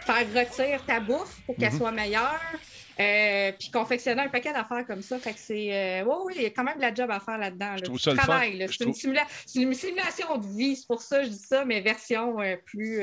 faire 0.00 0.26
retirer 0.34 0.80
ta 0.86 1.00
bouffe 1.00 1.40
pour 1.46 1.56
qu'elle 1.56 1.72
mhm. 1.72 1.78
soit 1.78 1.92
meilleure. 1.92 2.40
Euh, 3.00 3.52
puis 3.58 3.70
confectionner 3.70 4.20
un 4.20 4.28
paquet 4.28 4.52
d'affaires 4.52 4.84
comme 4.86 5.00
ça. 5.00 5.18
Fait 5.18 5.32
que 5.32 5.38
c'est. 5.38 6.02
Euh, 6.02 6.04
oui, 6.24 6.34
il 6.36 6.42
y 6.42 6.46
a 6.46 6.50
quand 6.50 6.64
même 6.64 6.76
de 6.76 6.82
la 6.82 6.92
job 6.92 7.10
à 7.10 7.18
faire 7.18 7.38
là-dedans. 7.38 7.76
Je 7.78 7.84
trouve 7.84 7.98
ça 7.98 8.14
travail, 8.14 8.58
le 8.58 8.66
C'est 8.68 8.84
une, 8.84 9.72
simulation 9.72 10.36
de 10.36 10.46
vie, 10.46 10.76
c'est 10.76 10.86
pour 10.86 11.00
ça 11.00 11.20
que 11.20 11.24
je 11.24 11.30
dis 11.30 11.38
ça, 11.38 11.64
mais 11.64 11.80
version 11.80 12.38
euh, 12.40 12.56
plus, 12.62 13.00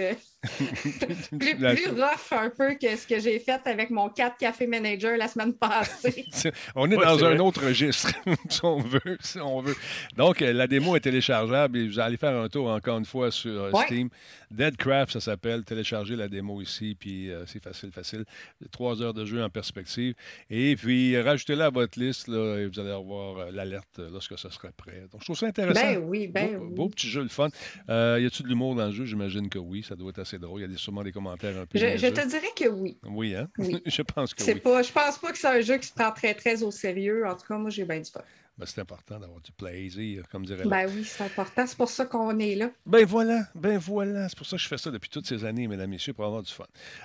plus, 1.39 1.55
plus 1.55 1.89
rough 1.89 2.31
un 2.31 2.49
peu 2.49 2.75
que 2.75 2.95
ce 2.95 3.07
que 3.07 3.19
j'ai 3.19 3.39
fait 3.39 3.61
avec 3.65 3.89
mon 3.89 4.09
4 4.09 4.37
Café 4.37 4.67
Manager 4.67 5.17
la 5.17 5.27
semaine 5.27 5.53
passée. 5.53 6.25
on 6.75 6.89
est 6.89 6.95
dans 6.95 7.23
un 7.23 7.37
autre 7.39 7.65
registre, 7.65 8.11
si 8.49 8.63
on 8.63 8.79
veut. 8.79 9.17
Si 9.19 9.39
on 9.39 9.61
veut. 9.61 9.75
Donc, 10.15 10.39
la 10.39 10.67
démo 10.67 10.95
est 10.95 11.01
téléchargeable 11.01 11.77
et 11.77 11.87
vous 11.87 11.99
allez 11.99 12.17
faire 12.17 12.35
un 12.35 12.49
tour 12.49 12.67
encore 12.69 12.97
une 12.97 13.05
fois 13.05 13.31
sur 13.31 13.69
Steam. 13.85 14.09
Deadcraft, 14.51 15.13
ça 15.13 15.19
s'appelle. 15.19 15.63
Télécharger 15.63 16.15
la 16.15 16.27
démo 16.27 16.61
ici, 16.61 16.95
puis 16.97 17.29
c'est 17.45 17.61
facile, 17.61 17.91
facile. 17.91 18.25
Trois 18.71 19.01
heures 19.01 19.13
de 19.13 19.25
jeu 19.25 19.43
en 19.43 19.49
perspective. 19.49 20.13
Et 20.49 20.75
puis, 20.75 21.19
rajoutez-la 21.19 21.65
à 21.65 21.69
votre 21.69 21.99
liste 21.99 22.27
là, 22.27 22.57
et 22.57 22.67
vous 22.67 22.79
allez 22.79 22.91
avoir 22.91 23.51
l'alerte 23.51 23.99
lorsque 24.11 24.37
ça 24.37 24.49
sera 24.49 24.69
prêt. 24.71 25.03
Donc, 25.11 25.21
je 25.21 25.25
trouve 25.25 25.37
ça 25.37 25.47
intéressant. 25.47 25.81
Ben 25.81 25.97
oui, 25.97 26.27
ben 26.27 26.57
beau, 26.57 26.65
oui. 26.65 26.73
Beau 26.75 26.89
petit 26.89 27.09
jeu, 27.09 27.23
le 27.23 27.29
fun. 27.29 27.49
y 27.87 27.91
a-t-il 27.91 28.43
de 28.43 28.47
l'humour 28.47 28.75
dans 28.75 28.87
le 28.87 28.91
jeu? 28.91 29.05
J'imagine 29.05 29.49
que 29.49 29.59
oui. 29.59 29.83
Ça 29.83 29.95
doit 29.95 30.09
être 30.09 30.19
assez 30.19 30.36
drôle. 30.39 30.61
Il 30.61 30.71
y 30.71 30.73
a 30.73 30.77
sûrement 30.77 31.03
des 31.03 31.11
commentaires 31.11 31.57
un 31.57 31.65
peu. 31.65 31.77
Je, 31.77 31.97
je 31.97 32.07
te 32.07 32.27
dirais 32.27 32.51
que 32.55 32.67
oui. 32.67 32.97
Oui, 33.03 33.35
hein? 33.35 33.47
je 33.85 34.01
pense 34.01 34.33
que 34.33 34.43
oui. 34.43 34.59
Pas, 34.59 34.81
je 34.81 34.91
pense 34.91 35.17
pas 35.17 35.31
que 35.31 35.37
c'est 35.37 35.47
un 35.47 35.61
jeu 35.61 35.77
qui 35.77 35.87
se 35.87 35.93
prend 35.93 36.11
très, 36.11 36.33
très 36.33 36.63
au 36.63 36.71
sérieux. 36.71 37.25
En 37.25 37.35
tout 37.35 37.45
cas, 37.47 37.57
moi, 37.57 37.69
j'ai 37.69 37.85
bien 37.85 37.99
du 37.99 38.09
fun. 38.09 38.21
Ben, 38.57 38.65
c'est 38.65 38.81
important 38.81 39.19
d'avoir 39.19 39.39
du 39.39 39.51
plaisir, 39.51 40.23
comme 40.31 40.43
dirait 40.43 40.63
Ben 40.65 40.89
oui, 40.91 41.03
c'est 41.03 41.23
important. 41.23 41.67
C'est 41.67 41.77
pour 41.77 41.89
ça 41.89 42.05
qu'on 42.05 42.39
est 42.39 42.55
là. 42.55 42.71
Ben 42.87 43.05
voilà, 43.05 43.43
ben 43.53 43.77
voilà. 43.77 44.27
C'est 44.29 44.37
pour 44.37 44.47
ça 44.47 44.57
que 44.57 44.63
je 44.63 44.67
fais 44.67 44.79
ça 44.79 44.89
depuis 44.89 45.11
toutes 45.11 45.27
ces 45.27 45.45
années, 45.45 45.67
mesdames 45.67 45.91
et 45.91 45.97
messieurs, 45.97 46.13
pour 46.13 46.25
avoir 46.25 46.41
du 46.41 46.51
fun. 46.51 46.63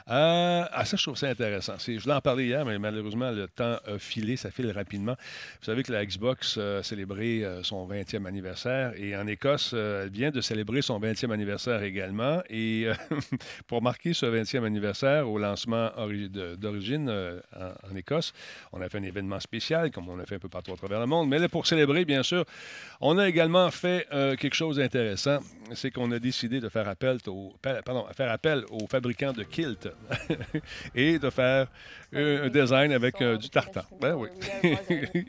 Euh, 0.09 0.65
ah, 0.73 0.85
ça, 0.87 0.97
je 0.97 1.03
trouve 1.03 1.17
ça 1.17 1.29
intéressant. 1.29 1.75
Je 1.79 2.01
voulais 2.01 2.15
en 2.15 2.23
parler 2.23 2.47
hier, 2.47 2.65
mais 2.65 2.79
malheureusement, 2.79 3.31
le 3.31 3.49
temps 3.49 3.77
a 3.85 3.99
filé, 3.99 4.39
ça 4.39 4.51
file 4.51 4.71
rapidement. 4.71 5.15
Vous 5.61 5.67
savez 5.67 5.83
que 5.83 5.93
la 5.93 6.07
Xbox 6.07 6.57
a 6.57 6.83
célébré 6.83 7.45
euh, 7.45 7.63
son 7.63 7.87
20e 7.87 8.25
anniversaire 8.25 8.95
et 8.97 9.15
en 9.15 9.27
Écosse, 9.27 9.73
euh, 9.75 10.05
elle 10.05 10.11
vient 10.11 10.31
de 10.31 10.41
célébrer 10.41 10.81
son 10.81 10.99
20e 11.01 11.33
anniversaire 11.33 11.83
également. 11.83 12.43
Et 12.49 12.87
pour 13.67 13.83
marquer 13.83 14.15
ce 14.15 14.25
20e 14.25 14.65
anniversaire 14.65 15.29
au 15.29 15.37
lancement 15.37 15.91
d'origine 16.57 17.11
en, 17.11 17.91
en, 17.93 17.97
Écosse, 17.97 18.33
on 18.73 18.81
a 18.81 18.89
fait 18.89 18.97
un 18.97 19.03
événement 19.03 19.39
spécial, 19.39 19.91
comme 19.91 20.09
on 20.09 20.19
a 20.19 20.25
fait 20.25 20.37
un 20.37 20.39
peu 20.39 20.49
partout 20.49 20.73
à 20.73 20.77
travers 20.77 21.01
le 21.01 21.07
monde. 21.07 21.29
Mais 21.29 21.42
pour 21.49 21.67
célébrer, 21.67 22.05
bien 22.05 22.23
sûr, 22.23 22.45
on 23.01 23.19
a 23.19 23.29
également 23.29 23.71
fait 23.71 24.07
euh, 24.13 24.37
quelque 24.37 24.55
chose 24.55 24.77
d'intéressant. 24.77 25.39
C'est 25.75 25.91
qu'on 25.91 26.11
a 26.13 26.19
décidé 26.19 26.61
de 26.61 26.69
faire 26.69 26.87
appel, 26.89 27.17
au, 27.27 27.55
pardon, 27.63 28.05
faire 28.15 28.31
appel 28.31 28.65
aux 28.71 28.87
fabricants 28.87 29.33
de 29.33 29.43
kilts 29.43 29.89
et 30.95 31.19
de 31.19 31.31
faire 31.31 31.67
un 32.15 32.49
design 32.51 32.93
avec 32.93 33.23
euh, 33.23 33.39
du 33.39 33.49
tartan. 33.49 33.81
Ben 34.01 34.15
oui. 34.15 34.29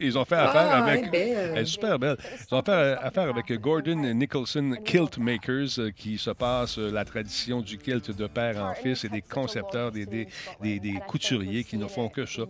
Ils 0.01 0.17
ont 0.17 0.25
fait 0.25 0.35
affaire 0.35 0.67
Ah, 0.69 0.83
avec. 0.83 1.05
elle 1.13 1.57
est 1.59 1.65
super 1.65 1.97
belle. 1.97 2.17
Ils 2.51 2.53
ont 2.55 2.61
fait 2.61 2.71
affaire 3.01 3.29
avec 3.29 3.53
Gordon 3.61 3.95
Nicholson 4.13 4.75
Kilt 4.83 5.17
Makers, 5.17 5.79
euh, 5.79 5.91
qui 5.95 6.17
se 6.17 6.31
passe 6.31 6.77
euh, 6.77 6.91
la 6.91 7.05
tradition 7.05 7.61
du 7.61 7.77
kilt 7.77 8.11
de 8.15 8.27
père 8.27 8.61
en 8.61 8.73
fils 8.73 9.05
et 9.05 9.09
des 9.09 9.21
concepteurs, 9.21 9.91
des, 9.93 10.05
des, 10.05 10.27
des- 10.61 10.79
des 10.79 10.95
couturiers 11.07 11.63
qui 11.63 11.77
ne 11.77 11.87
font 11.87 12.09
que 12.09 12.25
ça. 12.25 12.43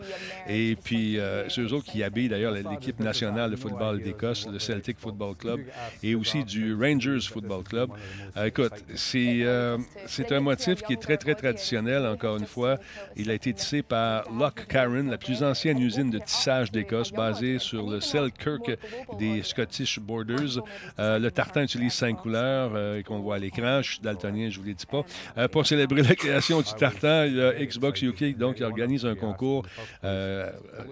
Et 0.47 0.75
puis, 0.83 1.19
euh, 1.19 1.47
c'est 1.49 1.61
eux 1.61 1.73
autres 1.73 1.91
qui 1.91 2.01
habillent 2.01 2.29
d'ailleurs 2.29 2.53
l'équipe 2.53 2.99
nationale 2.99 3.52
de 3.53 3.59
football 3.59 4.01
d'Écosse, 4.01 4.47
le 4.51 4.59
Celtic 4.59 4.99
Football 4.99 5.35
Club, 5.35 5.59
et 6.01 6.15
aussi 6.15 6.43
du 6.43 6.73
Rangers 6.73 7.27
Football 7.31 7.63
Club. 7.63 7.89
Euh, 8.37 8.45
écoute, 8.45 8.73
c'est 8.95 9.43
euh, 9.43 9.77
c'est 10.07 10.31
un 10.31 10.39
motif 10.39 10.81
qui 10.81 10.93
est 10.93 11.01
très, 11.01 11.17
très 11.17 11.35
traditionnel, 11.35 12.05
encore 12.05 12.37
une 12.37 12.47
fois. 12.47 12.77
Il 13.15 13.29
a 13.29 13.33
été 13.33 13.53
tissé 13.53 13.83
par 13.83 14.31
Loch 14.31 14.65
Karen, 14.67 15.09
la 15.09 15.17
plus 15.17 15.43
ancienne 15.43 15.79
usine 15.79 16.09
de 16.09 16.19
tissage 16.19 16.71
d'Écosse, 16.71 17.11
basée 17.11 17.59
sur 17.59 17.89
le 17.89 17.99
Selkirk 17.99 18.71
des 19.19 19.43
Scottish 19.43 19.99
Borders. 19.99 20.63
Euh, 20.99 21.19
le 21.19 21.29
tartan 21.29 21.61
utilise 21.61 21.93
cinq 21.93 22.15
couleurs 22.17 23.03
qu'on 23.03 23.19
voit 23.19 23.35
à 23.35 23.39
l'écran. 23.39 23.81
Je 23.81 23.93
suis 23.93 23.99
daltonien, 23.99 24.49
je 24.49 24.57
ne 24.57 24.63
vous 24.63 24.67
l'ai 24.69 24.73
dit 24.73 24.85
pas. 24.85 25.47
Pour 25.49 25.65
célébrer 25.67 26.01
la 26.01 26.15
création 26.15 26.61
du 26.61 26.73
tartan, 26.73 27.27
Xbox 27.59 28.01
UK 28.01 28.37
donc, 28.37 28.61
organise 28.61 29.05
un 29.05 29.15
concours 29.15 29.65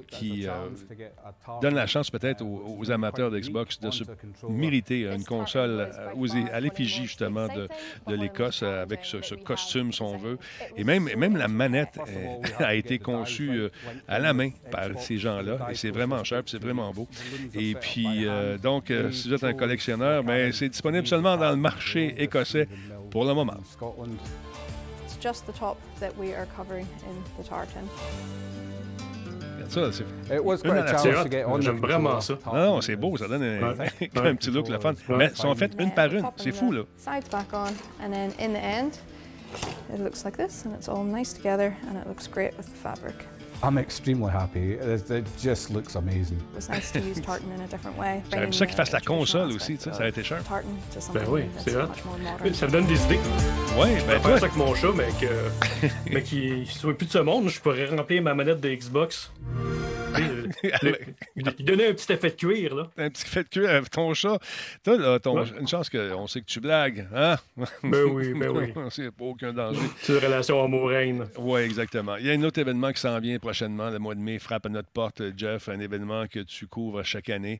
qui 0.07 0.47
donne 1.61 1.75
la 1.75 1.87
chance 1.87 2.11
peut-être 2.11 2.43
aux, 2.43 2.50
aux 2.79 2.91
amateurs 2.91 3.31
d'Xbox 3.31 3.79
de 3.79 3.91
se 3.91 4.03
mériter 4.49 5.05
une 5.05 5.23
console 5.23 5.89
euh, 5.91 6.45
à 6.51 6.59
l'effigie 6.59 7.03
justement 7.03 7.47
de, 7.47 7.67
de 8.07 8.15
l'Écosse 8.15 8.61
euh, 8.63 8.81
avec 8.81 9.01
ce, 9.03 9.35
costume, 9.35 9.91
si 9.91 10.01
on 10.01 10.17
veut. 10.17 10.37
Et 10.75 10.83
même, 10.83 11.09
même 11.17 11.37
la 11.37 11.47
manette 11.47 11.99
euh, 12.07 12.37
a 12.59 12.75
été 12.75 12.99
conçue 12.99 13.69
à 14.07 14.19
la 14.19 14.33
main 14.33 14.49
par 14.71 14.99
ces 14.99 15.17
gens-là. 15.17 15.67
Et 15.71 15.75
c'est 15.75 15.91
vraiment 15.91 16.23
cher, 16.23 16.43
c'est 16.45 16.61
vraiment 16.61 16.91
beau. 16.91 17.07
Et 17.53 17.75
puis, 17.75 18.25
donc, 18.61 18.91
si 19.11 19.27
vous 19.27 19.33
êtes 19.33 19.43
un 19.43 19.53
collectionneur, 19.53 20.23
ben, 20.23 20.51
c'est 20.51 20.69
disponible 20.69 21.07
seulement 21.07 21.37
dans 21.37 21.51
le 21.51 21.57
marché 21.57 22.15
écossais 22.17 22.67
pour 23.09 23.25
le 23.25 23.33
moment. 23.33 23.57
Just 25.21 25.45
the 25.45 25.53
top 25.53 25.77
that 25.99 26.17
we 26.17 26.33
are 26.33 26.47
covering 26.47 26.87
in 27.05 27.13
the 27.37 27.47
tartan. 27.47 27.87
Ça, 29.71 29.89
c'est 29.93 30.03
It 30.35 30.43
was 30.43 30.57
Une 30.65 30.71
quite 30.71 30.83
a 30.83 30.97
challenge 30.97 31.23
to 31.23 31.29
get 31.31 31.45
on 31.45 31.61
J'aime 31.61 31.77
vraiment 31.79 32.19
ça. 32.19 32.37
Non, 32.45 32.53
non, 32.53 32.81
c'est 32.81 32.97
beau, 32.97 33.15
ça 33.15 33.27
donne 33.29 33.41
un, 33.43 33.73
Ouais. 33.73 33.89
un 34.15 34.35
petit 34.35 34.51
look 34.51 34.67
le 34.67 34.77
fun. 34.79 34.93
Mais 35.09 35.29
ils 35.33 35.37
sont 35.37 35.55
faites 35.55 35.73
une 35.79 35.93
par 35.93 36.13
une. 36.13 36.25
C'est 36.35 36.51
fou, 36.51 36.73
là. 36.73 36.81
Sides 36.97 37.29
back 37.31 37.47
on, 37.53 37.67
and 38.03 38.11
then 38.11 38.31
in 38.37 38.51
the 38.53 38.61
end, 38.61 38.91
it 39.93 39.99
looks 40.03 40.25
like 40.25 40.35
this, 40.35 40.65
and 40.65 40.73
it's 40.75 40.89
all 40.89 41.03
nice 41.05 41.33
together, 41.33 41.73
and 41.89 41.97
it 41.97 42.05
looks 42.05 42.27
great 42.27 42.51
with 42.57 42.67
the 42.67 42.75
fabric. 42.75 43.15
I'm 43.63 43.77
extremely 43.77 44.31
happy. 44.31 44.73
It, 44.73 45.09
it 45.11 45.25
just 45.39 45.69
looks 45.69 45.95
amazing. 45.95 46.37
It 46.37 46.55
was 46.55 46.69
nice 46.69 46.91
to 46.93 46.99
use 46.99 47.19
tartan 47.25 47.51
in 47.55 47.61
a 47.61 47.67
different 47.67 47.97
way. 47.97 48.21
J'aurais 48.31 48.43
aimé 48.45 48.51
ça 48.53 48.65
qu'ils 48.65 48.75
fassent 48.75 48.91
la 48.91 49.01
console 49.01 49.49
aussi, 49.51 49.73
aspect 49.73 49.77
tu 49.77 49.83
sais, 49.83 49.89
ça 49.91 49.97
aurait 49.99 50.09
été 50.09 50.23
cher. 50.23 50.43
Tartan 50.43 50.67
Ben 50.93 51.01
something 51.01 51.27
oui, 51.33 51.41
c'est 51.59 51.73
modern. 51.75 52.53
Ça 52.53 52.67
me 52.67 52.71
donne 52.71 52.85
des 52.87 53.03
idées. 53.05 53.19
Oui, 53.77 53.89
Je 53.99 54.05
ben 54.05 54.19
faire 54.19 54.39
ça 54.39 54.45
avec 54.45 54.55
mon 54.55 54.73
chat, 54.73 54.91
mais 54.95 55.09
que 55.19 55.87
mais 56.11 56.23
qu'il 56.23 56.67
soit 56.67 56.97
plus 56.97 57.05
de 57.07 57.11
ce 57.11 57.19
monde, 57.19 57.49
je 57.49 57.59
pourrais 57.59 57.85
remplir 57.85 58.21
ma 58.23 58.33
manette 58.33 58.59
de 58.61 58.69
Xbox. 58.73 59.31
Il 61.35 61.65
donnait 61.65 61.87
un 61.87 61.93
petit 61.93 62.11
effet 62.11 62.31
de 62.31 62.35
cuir, 62.35 62.75
là. 62.75 62.89
un 62.97 63.09
petit 63.09 63.25
fait 63.25 63.43
de 63.43 63.47
cuir 63.49 63.69
avec 63.69 63.89
ton 63.89 64.13
chat. 64.13 64.37
Toi, 64.83 64.97
là, 64.97 65.19
ton- 65.19 65.39
Ouais. 65.39 65.45
une 65.59 65.67
chance 65.67 65.89
qu'on 65.89 66.27
sait 66.27 66.41
que 66.41 66.45
tu 66.47 66.59
blagues, 66.59 67.07
hein? 67.15 67.37
Ben 67.81 68.03
oui, 68.11 68.33
ben 68.33 68.49
oui. 68.49 68.73
C'est 68.89 69.09
pas 69.11 69.23
aucun 69.23 69.53
danger. 69.53 69.79
C'est 70.01 70.11
une 70.13 70.19
relation 70.19 70.61
amoureuse. 70.63 70.91
Oui, 71.39 71.61
exactement. 71.61 72.17
Il 72.17 72.25
y 72.25 72.29
a 72.29 72.33
un 72.33 72.43
autre 72.43 72.59
événement 72.59 72.91
qui 72.91 72.99
s'en 72.99 73.17
vient 73.19 73.39
prochainement. 73.51 73.89
Le 73.89 73.99
mois 73.99 74.15
de 74.15 74.21
mai 74.21 74.39
frappe 74.39 74.65
à 74.65 74.69
notre 74.69 74.89
porte, 74.89 75.21
Jeff. 75.35 75.67
Un 75.67 75.79
événement 75.81 76.25
que 76.27 76.39
tu 76.39 76.67
couvres 76.67 77.03
chaque 77.03 77.29
année 77.29 77.59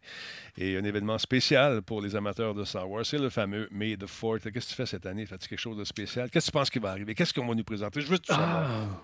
et 0.58 0.78
un 0.78 0.84
événement 0.86 1.18
spécial 1.18 1.82
pour 1.82 2.02
les 2.02 2.16
amateurs 2.16 2.54
de 2.54 2.64
Star 2.64 2.90
Wars. 2.90 3.06
C'est 3.06 3.18
le 3.18 3.30
fameux 3.30 3.68
May 3.72 3.98
the 3.98 4.08
Fourth. 4.08 4.50
Qu'est-ce 4.52 4.68
que 4.68 4.70
tu 4.72 4.76
fais 4.76 4.86
cette 4.86 5.06
année? 5.06 5.26
Fais-tu 5.26 5.50
quelque 5.50 5.60
chose 5.60 5.78
de 5.78 5.84
spécial? 5.84 6.30
Qu'est-ce 6.30 6.46
que 6.46 6.52
tu 6.52 6.58
penses 6.58 6.70
qui 6.70 6.80
va 6.80 6.92
arriver? 6.92 7.14
Qu'est-ce 7.14 7.34
qu'on 7.34 7.46
va 7.46 7.56
nous 7.56 7.64
présenter? 7.66 8.00
Je 8.00 8.08
veux 8.08 8.20
tout 8.20 8.28
savoir. 8.34 8.70
Ah. 8.72 9.02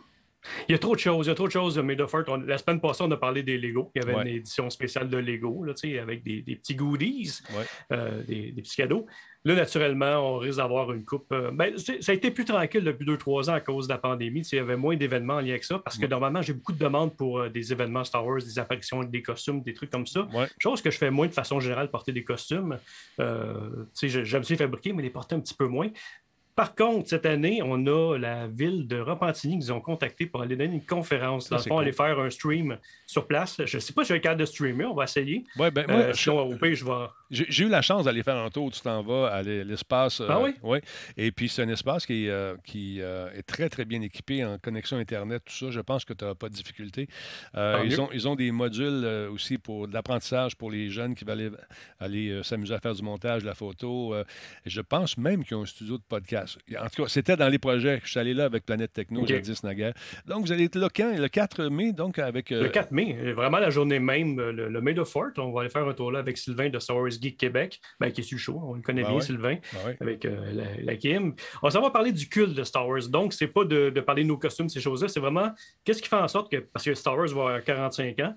Il 0.70 0.72
y 0.72 0.76
a 0.76 0.80
trop 0.80 0.96
de 0.96 1.00
choses, 1.02 1.26
il 1.26 1.30
y 1.30 1.32
a 1.32 1.36
trop 1.36 1.48
de 1.48 1.52
choses. 1.52 1.78
Made 1.80 2.00
of 2.00 2.14
Earth, 2.14 2.30
on- 2.30 2.38
la 2.38 2.58
semaine 2.58 2.80
passée, 2.80 3.04
on 3.04 3.12
a 3.12 3.18
parlé 3.18 3.44
des 3.44 3.58
Lego. 3.58 3.92
Il 3.96 4.02
y 4.02 4.06
avait 4.06 4.16
Ouais. 4.16 4.22
une 4.22 4.28
édition 4.38 4.70
spéciale 4.70 5.10
de 5.10 5.18
Lego, 5.18 5.64
là, 5.66 5.74
avec 6.02 6.24
des, 6.24 6.42
des 6.42 6.56
petits 6.56 6.76
goodies, 6.76 7.40
Ouais. 7.54 7.66
euh, 7.92 8.24
des, 8.24 8.52
des 8.54 8.62
petits 8.62 8.78
cadeaux. 8.78 9.08
Là, 9.48 9.56
naturellement, 9.56 10.34
on 10.36 10.38
risque 10.40 10.58
d'avoir 10.58 10.92
une 10.92 11.06
coupe. 11.06 11.32
euh, 11.32 11.52
ben, 11.54 11.78
ça 11.78 11.94
a 12.12 12.14
été 12.14 12.32
plus 12.32 12.44
tranquille 12.44 12.84
depuis 12.84 13.06
2-3 13.06 13.50
ans 13.50 13.54
à 13.54 13.62
cause 13.62 13.88
de 13.88 13.94
la 13.94 13.98
pandémie. 13.98 14.42
Il 14.42 14.56
y 14.58 14.60
avait 14.60 14.76
moins 14.76 14.98
d'événements 14.98 15.36
en 15.36 15.40
lien 15.40 15.52
avec 15.52 15.64
ça 15.64 15.80
parce 15.80 15.96
que 15.98 16.02
Ouais. 16.02 16.08
normalement, 16.10 16.42
j'ai 16.42 16.52
beaucoup 16.52 16.74
de 16.74 16.80
demandes 16.80 17.16
pour 17.16 17.40
euh, 17.40 17.48
des 17.50 17.72
événements 17.72 18.04
Star 18.04 18.26
Wars, 18.26 18.40
des 18.40 18.60
apparitions 18.60 19.04
des 19.06 19.22
costumes, 19.22 19.62
des 19.64 19.74
trucs 19.74 19.90
comme 19.90 20.06
ça. 20.06 20.28
Ouais. 20.34 20.48
Chose 20.60 20.82
que 20.82 20.92
je 20.92 20.98
fais 20.98 21.12
moins 21.12 21.28
de 21.28 21.32
façon 21.34 21.62
générale, 21.62 21.90
porter 21.90 22.12
des 22.12 22.26
costumes. 22.26 22.78
Euh, 23.22 23.86
J'aime 24.02 24.44
ça 24.44 24.54
les 24.54 24.58
fabriquer, 24.58 24.92
mais 24.92 25.02
les 25.04 25.10
porter 25.10 25.36
un 25.36 25.40
petit 25.40 25.54
peu 25.56 25.68
moins. 25.68 25.88
Par 26.58 26.74
contre, 26.76 27.08
cette 27.08 27.26
année, 27.28 27.62
on 27.64 27.86
a 27.86 28.18
la 28.18 28.48
ville 28.48 28.88
de 28.88 29.00
Repentigny 29.00 29.60
qui 29.60 29.66
nous 29.68 29.72
ont 29.72 29.80
contactés 29.80 30.26
pour 30.26 30.42
aller 30.42 30.56
donner 30.56 30.74
une 30.74 30.84
conférence. 30.86 31.50
Dans 31.50 31.58
le 31.58 31.62
fond, 31.62 31.70
cool. 31.76 31.84
aller 31.84 31.92
faire 31.94 32.20
un 32.20 32.30
stream 32.32 32.78
sur 33.06 33.28
place. 33.28 33.62
Je 33.64 33.78
ne 33.78 33.80
sais 33.80 33.94
pas 33.94 34.04
si 34.04 34.12
vais 34.12 34.18
être 34.18 34.24
capable 34.24 34.42
de 34.42 34.46
streamer, 34.46 34.86
on 34.86 34.96
va 34.96 35.04
essayer. 35.04 35.44
Ouais, 35.58 35.70
ben, 35.70 35.86
moi, 35.88 35.98
Euh, 35.98 36.14
je- 36.14 36.18
sinon, 36.24 36.40
au 36.48 36.52
je 36.54 36.84
vais. 36.84 36.92
J'ai 37.30 37.46
j'ai 37.50 37.66
eu 37.66 37.70
la 37.70 37.82
chance 37.82 38.06
d'aller 38.06 38.24
faire 38.24 38.38
un 38.38 38.50
tour. 38.50 38.72
Tu 38.72 38.82
t'en 38.82 39.04
vas 39.04 39.28
à 39.28 39.44
l'e- 39.44 39.64
l'espace. 39.64 40.20
euh, 40.22 40.28
Ah 40.30 40.42
oui? 40.42 40.56
ouais. 40.64 40.82
Et 41.18 41.32
puis, 41.32 41.48
c'est 41.48 41.62
un 41.62 41.70
espace 41.70 42.06
qui, 42.06 42.26
est, 42.26 42.30
euh, 42.30 42.56
qui 42.66 43.02
euh, 43.02 43.30
est 43.34 43.44
très, 43.44 43.68
très 43.70 43.86
bien 43.86 44.02
équipé 44.02 44.44
en 44.46 44.58
connexion 44.58 44.98
Internet, 44.98 45.44
tout 45.46 45.54
ça. 45.54 45.70
Je 45.70 45.82
pense 45.82 46.06
que 46.06 46.14
tu 46.14 46.26
n'as 46.26 46.34
pas 46.36 46.50
de 46.50 46.54
difficulté. 46.56 47.08
Euh, 47.56 47.84
ils, 47.86 48.00
ont, 48.02 48.10
ils 48.14 48.28
ont 48.28 48.36
des 48.36 48.50
modules 48.52 49.04
euh, 49.04 49.30
aussi 49.30 49.58
pour 49.58 49.88
de 49.88 49.94
l'apprentissage 49.94 50.56
pour 50.56 50.72
les 50.72 50.90
jeunes 50.90 51.14
qui 51.16 51.24
veulent 51.26 51.40
aller, 51.40 51.52
aller, 52.00 52.30
euh, 52.30 52.44
s'amuser 52.44 52.74
à 52.74 52.80
faire 52.80 52.96
du 52.96 53.04
montage, 53.04 53.42
de 53.44 53.48
la 53.48 53.56
photo. 53.56 54.14
euh, 54.16 54.24
je 54.66 54.82
pense 54.82 55.18
même 55.18 55.44
qu'ils 55.44 55.58
ont 55.58 55.64
un 55.64 55.66
studio 55.66 55.98
de 55.98 56.04
podcast. 56.08 56.47
En 56.80 56.88
tout 56.90 57.04
cas, 57.04 57.10
c'était 57.10 57.36
dans 57.36 57.48
les 57.50 57.58
projets. 57.60 58.00
Je 58.04 58.10
suis 58.10 58.20
allé 58.20 58.34
là 58.34 58.46
avec 58.46 58.66
Planète 58.66 58.94
Techno, 58.94 59.22
OK. 59.22 59.28
jadis 59.28 59.64
naguère. 59.64 59.94
Donc, 60.26 60.46
vous 60.46 60.52
allez 60.52 60.66
être 60.66 60.76
là 60.76 60.88
quand? 60.94 61.14
Le 61.18 61.28
4 61.28 61.66
mai, 61.70 61.94
donc, 61.94 62.20
avec... 62.20 62.52
euh, 62.52 62.64
Le 62.64 62.70
4 62.70 62.92
mai, 62.92 63.18
euh, 63.20 63.34
vraiment 63.34 63.60
la 63.60 63.70
journée 63.70 64.00
même, 64.00 64.40
euh, 64.40 64.52
le, 64.52 64.70
le 64.70 64.82
May 64.82 64.98
of 65.00 65.10
Fort, 65.10 65.32
on 65.38 65.52
va 65.52 65.62
aller 65.62 65.70
faire 65.70 65.88
un 65.88 65.94
tour 65.94 66.12
là 66.12 66.20
avec 66.20 66.38
Sylvain 66.38 66.70
de 66.70 66.80
Star 66.80 66.98
Wars 66.98 67.10
Geek 67.12 67.38
Québec, 67.38 67.80
ben, 68.00 68.12
qui 68.12 68.22
est 68.22 68.24
sur 68.24 68.36
le 68.38 68.42
show, 68.42 68.62
on 68.64 68.74
le 68.76 68.82
connaît 68.82 69.02
Ben 69.04 69.10
bien, 69.10 69.18
ouais. 69.18 69.24
Sylvain, 69.24 69.56
ben 69.74 69.80
ouais. 69.88 69.98
avec 70.00 70.26
euh, 70.26 70.52
la, 70.54 70.64
la 70.84 70.96
Kim. 70.96 71.34
On 71.62 71.70
s'en 71.70 71.82
va 71.82 71.90
parler 71.92 72.12
du 72.12 72.28
culte 72.30 72.54
de 72.54 72.64
Star 72.64 72.88
Wars. 72.88 73.08
Donc, 73.10 73.34
c'est 73.34 73.48
pas 73.48 73.64
de, 73.64 73.90
de 73.90 74.02
parler 74.02 74.24
de 74.24 74.28
nos 74.28 74.38
costumes, 74.38 74.70
ces 74.70 74.82
choses-là, 74.82 75.08
c'est 75.08 75.20
vraiment 75.20 75.52
qu'est-ce 75.84 76.02
qui 76.02 76.10
fait 76.10 76.16
en 76.16 76.28
sorte 76.28 76.52
que, 76.52 76.58
parce 76.58 76.86
que 76.86 76.94
Star 76.94 77.18
Wars 77.18 77.28
va 77.28 77.42
avoir 77.42 77.64
45 77.64 78.20
ans, 78.20 78.36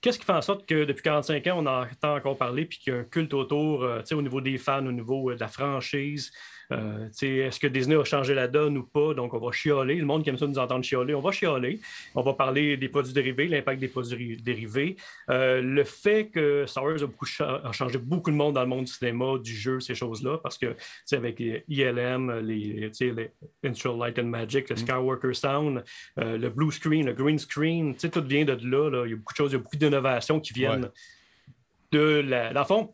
qu'est-ce 0.00 0.18
qui 0.18 0.24
fait 0.24 0.32
en 0.32 0.42
sorte 0.42 0.66
que 0.66 0.84
depuis 0.84 1.02
45 1.02 1.46
ans, 1.48 1.54
on 1.58 1.66
en 1.66 1.82
entend 1.82 2.14
encore 2.16 2.36
parler, 2.36 2.64
puis 2.66 2.78
qu'il 2.78 2.92
y 2.92 2.96
a 2.96 3.00
un 3.00 3.04
culte 3.04 3.34
autour, 3.34 3.82
euh, 3.82 4.02
au 4.12 4.22
niveau 4.22 4.40
des 4.40 4.58
fans, 4.58 4.84
au 4.86 4.92
niveau 4.92 5.32
de 5.34 5.40
la 5.40 5.48
franchise? 5.48 6.30
Euh, 6.72 7.08
est-ce 7.10 7.60
que 7.60 7.66
Disney 7.66 7.96
a 7.96 8.04
changé 8.04 8.34
la 8.34 8.48
donne 8.48 8.76
ou 8.78 8.84
pas? 8.84 9.14
Donc, 9.14 9.34
on 9.34 9.38
va 9.38 9.52
chialer. 9.52 9.96
Le 9.96 10.04
monde 10.04 10.22
qui 10.22 10.30
aime 10.30 10.38
ça 10.38 10.46
nous 10.46 10.58
entendre 10.58 10.84
chialer, 10.84 11.14
on 11.14 11.20
va 11.20 11.30
chialer. 11.30 11.80
On 12.14 12.22
va 12.22 12.34
parler 12.34 12.76
des 12.76 12.88
produits 12.88 13.12
dérivés, 13.12 13.48
l'impact 13.48 13.80
des 13.80 13.88
produits 13.88 14.36
dérivés. 14.36 14.96
Euh, 15.30 15.60
le 15.62 15.84
fait 15.84 16.28
que 16.28 16.64
Star 16.66 16.84
Wars 16.84 17.02
a, 17.02 17.06
beaucoup 17.06 17.26
changé 17.26 17.98
beaucoup 17.98 18.30
de 18.30 18.36
monde 18.36 18.54
dans 18.54 18.62
le 18.62 18.68
monde 18.68 18.84
du 18.84 18.92
cinéma, 18.92 19.38
du 19.38 19.54
jeu, 19.54 19.80
ces 19.80 19.94
choses-là, 19.94 20.38
parce 20.42 20.58
que 20.58 20.74
avec 21.12 21.40
ILM, 21.40 22.40
les, 22.40 22.90
les 23.00 23.30
Instrumental 23.64 23.98
Light 23.98 24.18
and 24.18 24.24
Magic, 24.24 24.68
le 24.68 24.74
mm. 24.74 24.78
Skywalker 24.78 25.34
Sound, 25.34 25.84
euh, 26.18 26.38
le 26.38 26.50
blue 26.50 26.72
screen, 26.72 27.06
le 27.06 27.12
green 27.12 27.38
screen, 27.38 27.94
tout 27.96 28.22
vient 28.22 28.44
de 28.44 28.52
là, 28.52 29.04
Il 29.04 29.10
y 29.10 29.12
a 29.12 29.16
beaucoup 29.16 29.32
de 29.32 29.36
choses, 29.36 29.52
il 29.52 29.54
y 29.54 29.58
a 29.58 29.62
beaucoup 29.62 29.76
d'innovations 29.76 30.40
qui 30.40 30.52
viennent 30.52 30.90
de 31.92 32.24
la. 32.26 32.52
Dans 32.52 32.60
le 32.60 32.66
fond, 32.66 32.92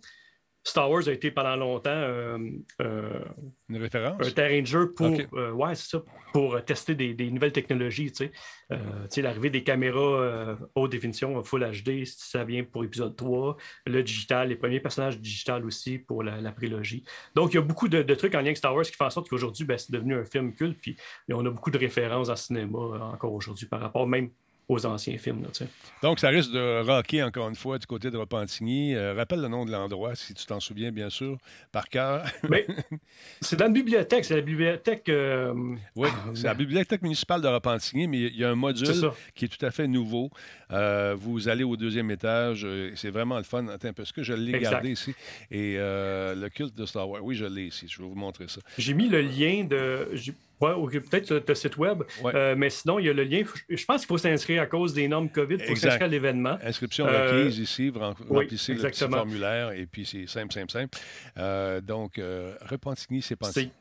Star 0.64 0.88
Wars 0.88 1.08
a 1.08 1.12
été 1.12 1.30
pendant 1.32 1.56
longtemps 1.56 1.90
euh, 1.90 2.38
euh, 2.80 3.24
Une 3.68 3.78
référence? 3.78 4.24
un 4.24 4.30
terrain 4.30 4.60
de 4.60 4.66
jeu 4.66 4.92
pour, 4.92 5.12
euh, 5.34 5.50
ouais, 5.50 5.74
ça, 5.74 6.02
pour 6.32 6.64
tester 6.64 6.94
des, 6.94 7.30
nouvelles 7.30 7.52
technologies. 7.52 8.12
L'arrivée 9.16 9.50
des 9.50 9.64
caméras 9.64 10.56
haute 10.74 10.92
définition, 10.92 11.42
Full 11.42 11.68
HD, 11.82 12.04
ça 12.06 12.44
vient 12.44 12.62
pour 12.64 12.84
épisode 12.84 13.16
3. 13.16 13.56
Le 13.86 14.02
digital, 14.02 14.48
les 14.48 14.56
premiers 14.56 14.80
personnages 14.80 15.18
digital 15.18 15.64
aussi 15.66 15.98
pour 15.98 16.22
la, 16.22 16.52
prélogie. 16.52 17.02
Donc, 17.34 17.52
il 17.52 17.56
y 17.56 17.58
a 17.58 17.62
beaucoup 17.62 17.88
de, 17.88 18.14
trucs 18.14 18.34
en 18.34 18.38
lien 18.38 18.46
avec 18.46 18.56
Star 18.56 18.74
Wars 18.74 18.84
qui 18.84 18.92
font 18.92 19.06
en 19.06 19.10
sorte 19.10 19.28
qu'aujourd'hui, 19.28 19.64
ben, 19.64 19.76
c'est 19.78 19.90
devenu 19.90 20.14
un 20.14 20.24
film 20.24 20.54
culte. 20.54 20.78
Puis 20.80 20.96
on 21.28 21.44
a 21.44 21.50
beaucoup 21.50 21.70
de 21.70 21.78
références 21.78 22.28
en 22.28 22.36
cinéma 22.36 22.78
encore 22.78 23.32
aujourd'hui 23.32 23.66
par 23.66 23.80
rapport 23.80 24.06
même 24.06 24.30
aux 24.68 24.86
anciens 24.86 25.18
films. 25.18 25.42
Donc, 26.02 26.18
ça 26.18 26.28
risque 26.28 26.52
de 26.52 26.82
rocker 26.82 27.22
encore 27.22 27.48
une 27.48 27.56
fois 27.56 27.78
du 27.78 27.86
côté 27.86 28.10
de 28.10 28.16
Repentigny. 28.16 28.94
Euh, 28.94 29.14
rappelle 29.14 29.40
le 29.40 29.48
nom 29.48 29.64
de 29.64 29.72
l'endroit, 29.72 30.14
si 30.14 30.34
tu 30.34 30.46
t'en 30.46 30.60
souviens, 30.60 30.90
bien 30.92 31.10
sûr, 31.10 31.36
par 31.72 31.88
cœur. 31.88 32.24
C'est 33.40 33.56
dans 33.56 33.66
la 33.66 33.70
bibliothèque. 33.70 34.24
C'est 34.24 34.36
la 34.36 34.40
bibliothèque. 34.40 35.08
Euh, 35.08 35.52
oui, 35.96 36.08
c'est 36.34 36.46
la 36.46 36.54
bibliothèque 36.54 37.02
municipale 37.02 37.40
de 37.40 37.48
Repentigny, 37.48 38.06
mais 38.06 38.18
il 38.18 38.36
y 38.36 38.44
a 38.44 38.50
un 38.50 38.54
module 38.54 39.10
qui 39.34 39.46
est 39.46 39.48
tout 39.48 39.64
à 39.64 39.70
fait 39.70 39.86
nouveau. 39.86 40.30
Euh, 40.70 41.14
vous 41.18 41.48
allez 41.48 41.64
au 41.64 41.76
deuxième 41.76 42.10
étage. 42.10 42.66
C'est 42.94 43.10
vraiment 43.10 43.36
le 43.36 43.44
fun. 43.44 43.66
Attends 43.68 43.92
parce 43.92 44.12
que 44.12 44.22
je 44.22 44.32
l'ai 44.32 44.58
gardé 44.58 44.90
ici? 44.90 45.14
Et 45.50 45.76
le 45.76 46.48
culte 46.48 46.74
de 46.74 46.86
Star 46.86 47.08
Wars. 47.08 47.22
Oui, 47.22 47.34
je 47.34 47.46
l'ai 47.46 47.66
ici. 47.66 47.86
Je 47.88 48.00
vais 48.00 48.08
vous 48.08 48.14
montrer 48.14 48.48
ça. 48.48 48.60
J'ai 48.78 48.94
mis 48.94 49.08
le 49.08 49.20
lien 49.20 49.64
de. 49.64 50.08
Ouais, 50.62 51.00
peut-être 51.00 51.44
tu 51.44 51.54
site 51.56 51.76
web, 51.76 52.04
euh, 52.24 52.54
mais 52.56 52.70
sinon, 52.70 53.00
il 53.00 53.06
y 53.06 53.08
a 53.08 53.12
le 53.12 53.24
lien. 53.24 53.42
Je 53.68 53.84
pense 53.84 54.02
qu'il 54.02 54.06
faut 54.06 54.18
s'inscrire 54.18 54.62
à 54.62 54.66
cause 54.66 54.94
des 54.94 55.08
normes 55.08 55.28
COVID 55.28 55.58
pour 55.58 55.76
s'inscrire 55.76 56.04
à 56.04 56.06
l'événement. 56.06 56.56
Inscription 56.62 57.04
euh, 57.06 57.42
requise 57.42 57.58
ici, 57.58 57.88
vous 57.88 57.98
remplissez 57.98 58.74
le 58.74 58.82
petit 58.82 59.08
formulaire 59.08 59.72
et 59.72 59.86
puis 59.86 60.06
c'est 60.06 60.28
simple, 60.28 60.52
simple, 60.52 60.70
simple. 60.70 60.98
Euh, 61.36 61.80
donc, 61.80 62.20
Repentigny, 62.62 63.22
c'est 63.22 63.36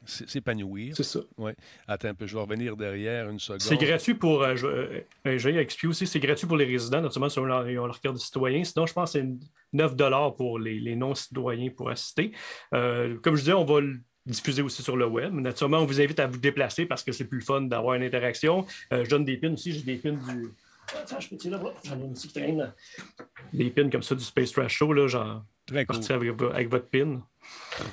s'épanouir. 0.06 0.96
C'est 0.96 1.04
ça. 1.04 1.20
Oui. 1.38 1.52
Attends 1.88 2.10
un 2.10 2.14
peu, 2.16 2.26
je 2.26 2.36
vais 2.36 2.42
revenir 2.42 2.76
derrière 2.76 3.30
une 3.30 3.40
seconde. 3.40 3.62
C'est 3.62 3.78
gratuit 3.78 4.16
pour, 4.16 4.44
j'ai 4.56 5.58
expliqué 5.58 5.88
aussi, 5.88 6.08
c'est 6.08 6.20
gratuit 6.20 6.48
pour 6.48 6.58
les 6.58 6.66
résidents, 6.66 7.02
notamment 7.02 7.30
si 7.30 7.38
on 7.38 7.46
leur, 7.46 7.64
leur 7.64 8.02
carte 8.02 8.16
de 8.16 8.20
citoyen. 8.20 8.64
Sinon, 8.64 8.88
je 8.88 8.94
pense 8.94 9.14
que 9.14 9.20
c'est 9.20 9.28
9 9.74 9.96
pour 10.36 10.58
les, 10.58 10.80
les 10.80 10.96
non-citoyens 10.96 11.70
pour 11.70 11.92
assister. 11.92 12.32
comme 12.72 13.36
je 13.36 13.42
disais, 13.42 13.54
on 13.54 13.66
va 13.66 13.82
diffusé 14.26 14.62
aussi 14.62 14.82
sur 14.82 14.98
le 14.98 15.06
web. 15.06 15.34
Naturellement, 15.34 15.80
on 15.80 15.86
vous 15.86 16.02
invite 16.02 16.20
à 16.20 16.28
vous 16.28 16.38
déplacer 16.38 16.86
parce 16.86 17.04
que 17.04 17.12
c'est 17.12 17.26
plus 17.26 17.42
fun 17.42 17.62
d'avoir 17.62 17.96
une 17.96 18.04
interaction. 18.04 18.66
Euh, 18.94 19.04
je 19.04 19.10
donne 19.10 19.26
des 19.26 19.38
pins 19.38 19.54
aussi, 19.54 19.72
j'ai 19.74 19.82
des 19.82 19.98
pins 19.98 20.14
du. 20.14 20.50
Attends, 20.96 21.20
je 21.20 21.30
peux 21.30 21.38
tirer 21.38 21.58
là 21.58 21.74
J'en 21.84 22.00
ai 22.00 22.04
une 22.04 22.14
traîne. 22.14 22.74
Des 23.54 23.70
pins 23.70 23.90
comme 23.90 24.04
ça 24.04 24.16
du 24.16 24.24
Space 24.24 24.52
Trash 24.52 24.76
Show, 24.76 24.94
là, 24.94 25.08
genre. 25.08 25.44
Très 25.66 25.86
cool. 25.86 26.00
avec, 26.10 26.42
avec 26.42 26.70
votre 26.70 26.88
pin. 26.88 27.22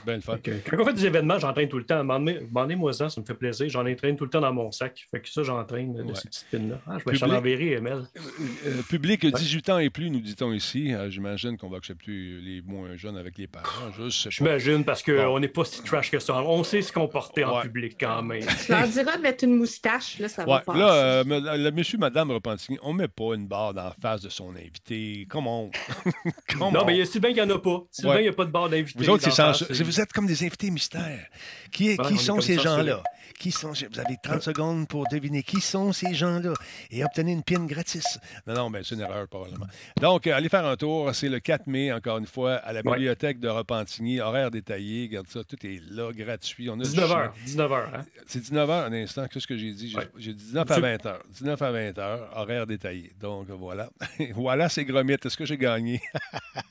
Ben, 0.04 0.20
Quand 0.24 0.76
on 0.80 0.84
fait 0.84 0.92
des 0.92 1.06
événements, 1.06 1.38
j'entraîne 1.38 1.68
tout 1.68 1.78
le 1.78 1.84
temps. 1.84 2.00
Demandez-moi 2.04 2.92
ça, 2.92 3.08
ça 3.08 3.20
me 3.20 3.26
fait 3.26 3.34
plaisir. 3.34 3.68
J'en 3.68 3.86
entraîne 3.86 4.16
tout 4.16 4.24
le 4.24 4.30
temps 4.30 4.40
dans 4.40 4.52
mon 4.52 4.72
sac. 4.72 5.06
Fait 5.10 5.20
que 5.20 5.28
ça, 5.28 5.42
j'entraîne 5.42 5.94
de 5.94 6.14
ces 6.14 6.28
petites 6.28 6.46
pins-là. 6.50 6.80
Ah, 6.86 6.98
je 6.98 7.10
vais 7.10 7.18
t'en 7.18 7.30
enverrer, 7.30 7.72
Emel. 7.72 7.98
Euh, 8.16 8.20
euh, 8.66 8.82
public 8.88 9.24
18 9.24 9.70
ans 9.70 9.78
et 9.78 9.90
plus, 9.90 10.10
nous 10.10 10.20
dit-on 10.20 10.52
ici. 10.52 10.92
Euh, 10.92 11.10
j'imagine 11.10 11.56
qu'on 11.56 11.68
va 11.68 11.76
accepter 11.78 12.10
les 12.10 12.62
moins 12.62 12.96
jeunes 12.96 13.16
avec 13.16 13.38
les 13.38 13.46
parents. 13.46 13.90
J'imagine 14.08 14.84
parce 14.84 15.02
qu'on 15.02 15.38
n'est 15.38 15.48
pas 15.48 15.64
si 15.64 15.82
trash 15.82 16.10
que 16.10 16.18
ça. 16.18 16.34
On 16.34 16.64
sait 16.64 16.82
se 16.82 16.92
comporter 16.92 17.44
en 17.44 17.60
public 17.60 17.96
quand 18.00 18.22
même. 18.22 18.44
Tu 18.64 18.72
leur 18.72 18.88
diras 18.88 19.16
de 19.16 19.22
mettre 19.22 19.44
une 19.44 19.56
moustache, 19.56 20.18
là, 20.18 20.28
ça 20.28 20.44
va 20.44 20.60
passer. 20.60 20.78
Là, 20.78 21.22
le 21.24 21.70
monsieur, 21.70 21.98
madame 21.98 22.30
Repentigny, 22.30 22.78
on 22.82 22.92
ne 22.92 22.98
met 22.98 23.08
pas 23.08 23.34
une 23.34 23.46
barre 23.46 23.74
dans 23.74 23.84
la 23.84 23.94
face 24.00 24.22
de 24.22 24.28
son 24.28 24.50
invité. 24.50 25.26
Comment? 25.28 25.70
non, 26.60 26.84
mais 26.84 27.04
c'est 27.04 27.20
bien 27.20 27.32
qu'il 27.32 27.42
n'y 27.42 27.52
en 27.52 27.54
a 27.54 27.58
pas. 27.58 27.82
C'est 27.90 28.02
bien 28.02 28.14
qu'il 28.14 28.22
n'y 28.22 28.28
a 28.28 28.32
pas 28.32 28.44
de 28.44 28.50
barre 28.50 28.68
d'invité. 28.68 28.98
Vous 28.98 29.10
autres, 29.10 29.22
c'est 29.22 29.30
Vous 29.52 30.00
êtes 30.00 30.12
comme 30.12 30.26
des 30.26 30.44
invités 30.44 30.70
mystères. 30.70 31.26
Qui, 31.70 31.96
qui 31.96 32.18
sont 32.18 32.40
ces 32.40 32.58
gens-là? 32.58 33.02
Qui 33.38 33.52
sont, 33.52 33.72
vous 33.72 34.00
avez 34.00 34.16
30 34.20 34.42
secondes 34.42 34.88
pour 34.88 35.06
deviner 35.08 35.44
qui 35.44 35.60
sont 35.60 35.92
ces 35.92 36.12
gens-là 36.12 36.54
et 36.90 37.04
obtenir 37.04 37.36
une 37.36 37.44
pin 37.44 37.64
gratis. 37.66 38.18
Non, 38.46 38.54
non, 38.54 38.70
mais 38.70 38.82
c'est 38.82 38.96
une 38.96 39.02
erreur, 39.02 39.28
probablement. 39.28 39.66
Donc, 40.00 40.26
euh, 40.26 40.34
allez 40.34 40.48
faire 40.48 40.66
un 40.66 40.76
tour. 40.76 41.14
C'est 41.14 41.28
le 41.28 41.38
4 41.38 41.68
mai, 41.68 41.92
encore 41.92 42.18
une 42.18 42.26
fois, 42.26 42.54
à 42.54 42.72
la 42.72 42.82
bibliothèque 42.82 43.38
de 43.38 43.48
Repentigny. 43.48 44.20
Horaire 44.20 44.50
détaillé. 44.50 45.06
Regarde 45.06 45.28
ça, 45.28 45.44
tout 45.44 45.56
est 45.64 45.80
là, 45.90 46.10
gratuit. 46.12 46.66
19h. 46.68 47.30
19h. 47.46 47.94
Hein? 47.94 48.04
C'est 48.26 48.42
19h 48.42 48.86
un 48.86 48.92
instant. 48.92 49.26
Qu'est-ce 49.28 49.46
que 49.46 49.56
j'ai 49.56 49.72
dit? 49.72 49.94
J'ai 50.16 50.34
dit 50.34 50.44
19 50.44 50.70
à 50.70 50.80
20h. 50.80 51.16
19 51.34 51.62
à 51.62 51.72
20h, 51.72 52.18
horaire 52.34 52.66
détaillé. 52.66 53.12
Donc, 53.20 53.48
voilà. 53.50 53.88
voilà, 54.34 54.68
c'est 54.68 54.84
Gromit. 54.84 55.16
Est-ce 55.24 55.36
que 55.36 55.44
j'ai 55.44 55.58
gagné? 55.58 56.00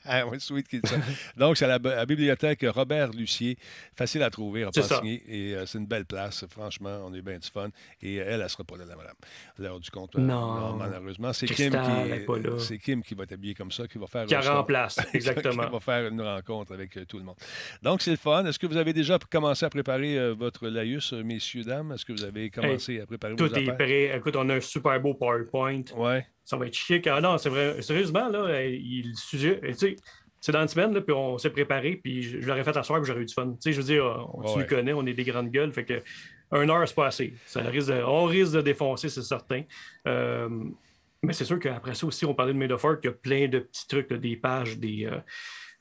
oui, 0.29 0.39
sweet 0.39 0.67
qui 0.67 0.81
dit 0.81 0.89
ça. 0.89 0.97
Donc, 1.37 1.55
c'est 1.55 1.65
à 1.65 1.79
la, 1.79 2.05
bibliothèque 2.05 2.65
Robert 2.67 3.11
Lucier. 3.11 3.57
Facile 3.95 4.23
à 4.23 4.29
trouver, 4.29 4.65
Repentigny. 4.65 5.21
Et 5.27 5.55
euh, 5.55 5.65
c'est 5.65 5.77
une 5.77 5.87
belle 5.87 6.05
place. 6.05 6.45
Franchement, 6.57 7.01
on 7.05 7.13
est 7.13 7.21
bien 7.21 7.37
du 7.37 7.47
fun. 7.47 7.69
Et 8.01 8.15
elle, 8.15 8.41
elle 8.41 8.49
sera 8.49 8.63
pas 8.63 8.77
là, 8.77 8.85
la 8.85 8.95
madame. 8.95 9.15
L'heure 9.59 9.79
du 9.79 9.91
compte. 9.91 10.15
Euh, 10.15 10.19
non. 10.19 10.73
malheureusement. 10.73 11.33
C'est 11.33 11.45
Kim, 11.45 11.71
qui, 11.71 12.79
Kim 12.79 13.03
qui 13.03 13.13
va 13.13 13.23
être 13.23 13.33
habillée 13.33 13.53
comme 13.53 13.71
ça, 13.71 13.87
qui 13.87 13.97
va 13.97 14.07
faire. 14.07 14.25
Qui 14.25 14.35
remplace, 14.35 14.99
exactement. 15.13 15.65
qui 15.65 15.71
va 15.71 15.79
faire 15.79 16.07
une 16.07 16.21
rencontre 16.21 16.73
avec 16.73 16.97
euh, 16.97 17.05
tout 17.05 17.17
le 17.17 17.23
monde. 17.23 17.35
Donc, 17.83 18.01
c'est 18.01 18.11
le 18.11 18.17
fun. 18.17 18.45
Est-ce 18.45 18.57
que 18.57 18.67
vous 18.67 18.77
avez 18.77 18.93
déjà 18.93 19.19
commencé 19.29 19.65
à 19.65 19.69
préparer 19.69 20.17
euh, 20.17 20.33
votre 20.33 20.67
laïus, 20.67 21.13
messieurs, 21.13 21.63
dames? 21.63 21.91
Est-ce 21.91 22.05
que 22.05 22.13
vous 22.13 22.23
avez 22.23 22.49
commencé 22.49 22.99
à 22.99 23.05
préparer 23.05 23.35
tout 23.35 23.45
vos 23.45 23.49
Tout 23.49 23.59
est 23.59 23.75
prêt. 23.75 24.17
Écoute, 24.17 24.35
on 24.35 24.49
a 24.49 24.55
un 24.55 24.61
super 24.61 24.99
beau 24.99 25.13
PowerPoint. 25.13 25.83
Ouais. 25.95 26.25
Ça 26.43 26.57
va 26.57 26.65
être 26.65 26.73
chic. 26.73 27.05
Ah 27.07 27.21
non, 27.21 27.37
c'est 27.37 27.49
vrai. 27.49 27.81
Sérieusement, 27.81 28.29
là, 28.29 28.63
il 28.63 29.13
sujet. 29.15 29.59
Tu 29.61 29.73
sais, 29.73 29.95
c'est 30.39 30.51
dans 30.51 30.61
une 30.61 30.67
semaine, 30.67 30.93
là, 30.93 31.01
puis 31.01 31.13
on 31.13 31.37
s'est 31.37 31.49
préparé, 31.49 31.99
puis 32.01 32.23
je, 32.23 32.37
l'aurais 32.47 32.63
fait 32.63 32.77
à 32.77 32.83
soir, 32.83 33.01
puis 33.01 33.07
j'aurais 33.07 33.21
eu 33.21 33.25
du 33.25 33.33
fun. 33.33 33.47
Tu 33.47 33.57
sais, 33.59 33.73
je 33.73 33.81
veux 33.81 33.87
dire, 33.87 34.29
on, 34.33 34.47
se 34.47 34.63
connaît, 34.63 34.93
on 34.93 35.05
est 35.05 35.13
des 35.13 35.23
grandes 35.23 35.49
gueules, 35.49 35.73
fait 35.73 35.83
que 35.83 36.01
un 36.51 36.69
heure, 36.69 36.87
c'est 36.87 36.95
pas 36.95 37.07
assez. 37.07 37.33
Ça 37.45 37.61
risque 37.61 37.91
on 38.05 38.25
risque 38.25 38.53
de 38.53 38.61
défoncer, 38.61 39.09
c'est 39.09 39.21
certain. 39.21 39.63
Euh, 40.07 40.49
mais 41.23 41.33
c'est 41.33 41.45
sûr 41.45 41.59
qu'après 41.59 41.95
ça 41.95 42.05
aussi, 42.05 42.25
on 42.25 42.33
parlait 42.33 42.53
de 42.53 42.57
Made 42.57 42.71
of 42.71 42.85
il 43.03 43.05
y 43.05 43.09
a 43.09 43.11
plein 43.11 43.47
de 43.47 43.59
petits 43.59 43.87
trucs, 43.87 44.13
des 44.13 44.35
pages, 44.35 44.77
des. 44.77 45.05
Euh, 45.05 45.19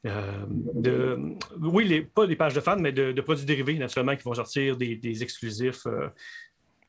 euh, 0.07 0.45
de, 0.49 1.19
oui, 1.61 1.85
les, 1.85 2.03
pas 2.03 2.27
des 2.27 2.37
pages 2.37 2.55
de 2.55 2.61
fans, 2.61 2.79
mais 2.79 2.93
de, 2.93 3.21
produits 3.21 3.45
dérivés, 3.45 3.75
naturellement, 3.75 4.15
qui 4.17 4.23
vont 4.23 4.35
sortir 4.35 4.77
des 4.77 5.23
exclusifs 5.23 5.87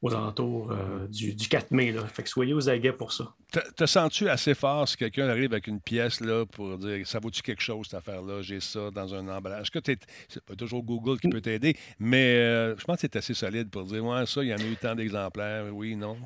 aux 0.02 0.14
alentours 0.14 0.72
euh, 0.72 1.08
du, 1.08 1.36
4 1.36 1.72
mai. 1.72 1.92
Là. 1.92 2.06
Fait 2.08 2.24
que 2.24 2.30
soyez 2.30 2.54
aux 2.54 2.70
aguets 2.70 2.92
pour 2.92 3.12
ça. 3.12 3.34
Te 3.76 3.86
sens-tu 3.86 4.30
assez 4.30 4.54
fort 4.54 4.88
si 4.88 4.98
quelqu'un 4.98 5.28
arrive 5.28 5.54
avec 5.54 5.68
une 5.68 5.80
pièce 5.80 6.20
là, 6.20 6.46
pour 6.46 6.78
dire 6.78 7.08
ça 7.08 7.20
vaut-tu 7.20 7.42
quelque 7.42 7.62
chose, 7.62 7.88
cette 7.88 8.00
affaire-là, 8.00 8.42
j'ai 8.42 8.60
ça 8.60 8.92
dans 8.92 9.14
un 9.16 9.28
emballage? 9.28 9.72
Que 9.72 9.80
c'est 9.84 10.44
pas 10.46 10.56
toujours 10.56 10.84
Google 10.84 11.20
qui 11.20 11.30
peut 11.30 11.42
t'aider, 11.42 11.76
mais 12.00 12.36
euh, 12.36 12.76
je 12.78 12.84
pense 12.84 12.98
que 12.98 13.02
c'est 13.02 13.16
assez 13.16 13.34
solide 13.34 13.70
pour 13.70 13.84
dire 13.86 14.06
ouais, 14.06 14.26
ça, 14.26 14.44
il 14.44 14.50
y 14.50 14.54
en 14.54 14.58
a 14.58 14.64
eu 14.64 14.76
tant 14.76 14.96
d'exemplaires, 14.96 15.66
oui, 15.74 15.96
non? 15.96 16.18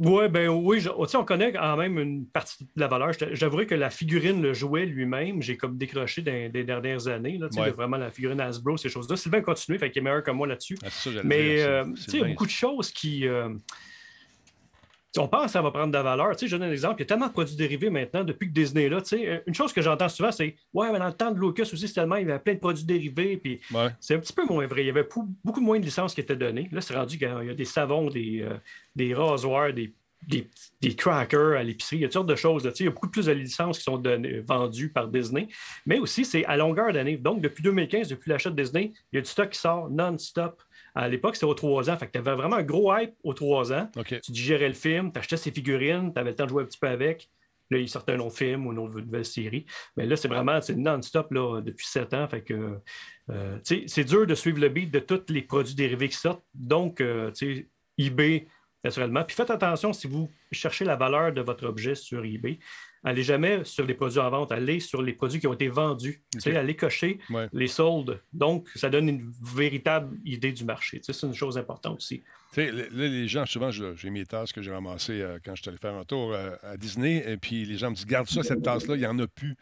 Ouais, 0.00 0.30
ben 0.30 0.48
oui, 0.48 0.82
on 0.96 1.24
connaît 1.24 1.52
quand 1.52 1.76
même 1.76 1.98
une 1.98 2.26
partie 2.26 2.64
de 2.64 2.80
la 2.80 2.88
valeur. 2.88 3.10
J'avouerais 3.32 3.66
que 3.66 3.74
la 3.74 3.90
figurine, 3.90 4.40
le 4.40 4.54
jouet 4.54 4.86
lui-même, 4.86 5.42
j'ai 5.42 5.58
comme 5.58 5.76
décroché 5.76 6.22
des, 6.22 6.64
dernières 6.64 7.06
années. 7.06 7.36
Là, 7.36 7.48
Vraiment, 7.70 7.98
la 7.98 8.10
figurine 8.10 8.40
Hasbro, 8.40 8.78
ces 8.78 8.88
choses-là. 8.88 9.16
Sylvain 9.16 9.42
continue, 9.42 9.78
fait 9.78 9.90
qu'il 9.90 10.00
est 10.00 10.04
meilleur 10.04 10.22
que 10.22 10.30
moi 10.30 10.46
là-dessus. 10.46 10.78
Ah, 10.82 10.88
Mais 11.22 11.60
euh, 11.60 11.84
il 12.08 12.18
y 12.18 12.22
a 12.22 12.28
beaucoup 12.28 12.46
de 12.46 12.50
choses 12.50 12.90
qui. 12.90 13.28
Euh, 13.28 13.50
on 15.16 15.28
pense 15.28 15.46
que 15.46 15.50
ça 15.50 15.62
va 15.62 15.70
prendre 15.70 15.88
de 15.88 15.92
la 15.92 16.02
valeur. 16.02 16.32
je 16.40 16.46
donne 16.46 16.62
un 16.62 16.72
exemple. 16.72 16.96
Il 16.98 17.00
y 17.00 17.02
a 17.02 17.06
tellement 17.06 17.26
de 17.26 17.32
produits 17.32 17.56
dérivés 17.56 17.90
maintenant 17.90 18.22
depuis 18.22 18.48
que 18.48 18.52
Disney 18.52 18.84
est 18.84 18.88
là. 18.88 19.00
Une 19.46 19.54
chose 19.54 19.72
que 19.72 19.82
j'entends 19.82 20.08
souvent, 20.08 20.30
c'est 20.30 20.54
Ouais, 20.72 20.92
mais 20.92 20.98
dans 20.98 21.08
le 21.08 21.12
temps 21.12 21.32
de 21.32 21.40
Lucas 21.40 21.64
aussi, 21.64 21.88
c'était 21.88 22.00
tellement, 22.00 22.16
il 22.16 22.28
y 22.28 22.30
avait 22.30 22.38
plein 22.38 22.54
de 22.54 22.60
produits 22.60 22.84
dérivés. 22.84 23.36
Puis 23.36 23.60
C'est 23.98 24.14
un 24.14 24.18
petit 24.18 24.32
peu 24.32 24.44
moins 24.46 24.66
vrai. 24.66 24.82
Il 24.82 24.86
y 24.86 24.90
avait 24.90 25.08
beaucoup 25.44 25.60
moins 25.60 25.80
de 25.80 25.84
licences 25.84 26.14
qui 26.14 26.20
étaient 26.20 26.36
données. 26.36 26.68
Là, 26.70 26.80
c'est 26.80 26.94
rendu 26.94 27.18
qu'il 27.18 27.28
y 27.28 27.50
a 27.50 27.54
des 27.54 27.64
savons, 27.64 28.08
des, 28.08 28.42
euh, 28.42 28.54
des 28.94 29.14
rasoirs, 29.14 29.72
des, 29.72 29.92
des, 30.80 30.94
crackers 30.94 31.56
à 31.56 31.62
l'épicerie. 31.62 31.96
Il 31.96 32.00
y 32.02 32.04
a 32.04 32.08
toutes 32.08 32.14
sortes 32.14 32.28
de 32.28 32.36
choses. 32.36 32.70
Il 32.78 32.84
y 32.84 32.88
a 32.88 32.90
beaucoup 32.90 33.08
plus 33.08 33.26
de 33.26 33.32
licences 33.32 33.78
qui 33.78 33.84
sont 33.84 34.02
vendues 34.46 34.90
par 34.90 35.08
Disney. 35.08 35.48
Mais 35.86 35.98
aussi, 35.98 36.24
c'est 36.24 36.44
à 36.44 36.56
longueur 36.56 36.92
d'année. 36.92 37.16
Donc, 37.16 37.40
depuis 37.40 37.62
2015, 37.62 38.08
depuis 38.08 38.30
l'achat 38.30 38.50
de 38.50 38.60
Disney, 38.60 38.92
il 39.12 39.16
y 39.16 39.18
a 39.18 39.22
du 39.22 39.28
stock 39.28 39.50
qui 39.50 39.58
sort 39.58 39.90
non-stop. 39.90 40.62
À 40.94 41.08
l'époque, 41.08 41.36
c'était 41.36 41.46
aux 41.46 41.54
trois 41.54 41.88
ans. 41.90 41.96
Fait 41.96 42.06
que 42.06 42.12
tu 42.12 42.18
avais 42.18 42.34
vraiment 42.34 42.56
un 42.56 42.62
gros 42.62 42.94
hype 42.96 43.14
aux 43.22 43.34
trois 43.34 43.72
ans. 43.72 43.88
Tu 44.22 44.32
digérais 44.32 44.68
le 44.68 44.74
film, 44.74 45.12
tu 45.12 45.18
achetais 45.18 45.36
ses 45.36 45.50
figurines, 45.50 46.12
tu 46.12 46.20
avais 46.20 46.30
le 46.30 46.36
temps 46.36 46.44
de 46.44 46.50
jouer 46.50 46.62
un 46.62 46.66
petit 46.66 46.78
peu 46.78 46.88
avec. 46.88 47.30
Là, 47.70 47.78
il 47.78 47.88
sortait 47.88 48.12
un 48.12 48.20
autre 48.20 48.36
film 48.36 48.66
ou 48.66 48.72
une 48.72 48.78
autre 48.80 49.00
nouvelle 49.00 49.24
série. 49.24 49.64
Mais 49.96 50.04
là, 50.04 50.16
c'est 50.16 50.26
vraiment 50.26 50.58
non-stop 50.76 51.32
depuis 51.32 51.86
sept 51.86 52.12
ans. 52.14 52.26
Fait 52.28 52.42
que 52.42 52.80
euh, 53.30 53.58
c'est 53.62 54.04
dur 54.04 54.26
de 54.26 54.34
suivre 54.34 54.58
le 54.58 54.68
beat 54.68 54.90
de 54.90 54.98
tous 54.98 55.32
les 55.32 55.42
produits 55.42 55.76
dérivés 55.76 56.08
qui 56.08 56.16
sortent. 56.16 56.42
Donc, 56.52 57.00
euh, 57.00 57.30
eBay, 57.96 58.48
naturellement. 58.82 59.22
Puis 59.24 59.36
faites 59.36 59.50
attention 59.50 59.92
si 59.92 60.08
vous 60.08 60.28
cherchez 60.50 60.84
la 60.84 60.96
valeur 60.96 61.32
de 61.32 61.40
votre 61.42 61.66
objet 61.66 61.94
sur 61.94 62.24
eBay. 62.24 62.58
Allez 63.02 63.22
jamais 63.22 63.64
sur 63.64 63.86
les 63.86 63.94
produits 63.94 64.18
en 64.18 64.28
vente, 64.28 64.52
allez 64.52 64.78
sur 64.78 65.00
les 65.00 65.14
produits 65.14 65.40
qui 65.40 65.46
ont 65.46 65.54
été 65.54 65.68
vendus. 65.68 66.22
Allez 66.44 66.76
cocher 66.76 67.18
les 67.52 67.66
soldes. 67.66 68.20
Donc, 68.32 68.68
ça 68.74 68.90
donne 68.90 69.08
une 69.08 69.32
véritable 69.42 70.18
idée 70.24 70.52
du 70.52 70.64
marché. 70.64 71.00
C'est 71.02 71.22
une 71.22 71.34
chose 71.34 71.56
importante 71.56 71.96
aussi. 71.96 72.22
Là, 72.56 72.84
les 72.92 73.28
gens, 73.28 73.46
souvent, 73.46 73.70
j'ai 73.70 74.10
mes 74.10 74.26
tasses 74.26 74.52
que 74.52 74.62
j'ai 74.62 74.72
ramassées 74.72 75.20
euh, 75.20 75.38
quand 75.44 75.54
je 75.54 75.62
suis 75.62 75.68
allé 75.68 75.78
faire 75.78 75.94
un 75.94 76.04
tour 76.04 76.32
euh, 76.32 76.54
à 76.62 76.76
Disney, 76.76 77.24
et 77.26 77.36
puis 77.36 77.64
les 77.64 77.76
gens 77.76 77.90
me 77.90 77.94
disent 77.94 78.06
Garde 78.06 78.28
ça, 78.28 78.42
cette 78.42 78.62
tasse-là, 78.62 78.94
il 78.96 79.00
n'y 79.00 79.06
en 79.06 79.18
a 79.18 79.26
plus. 79.26 79.56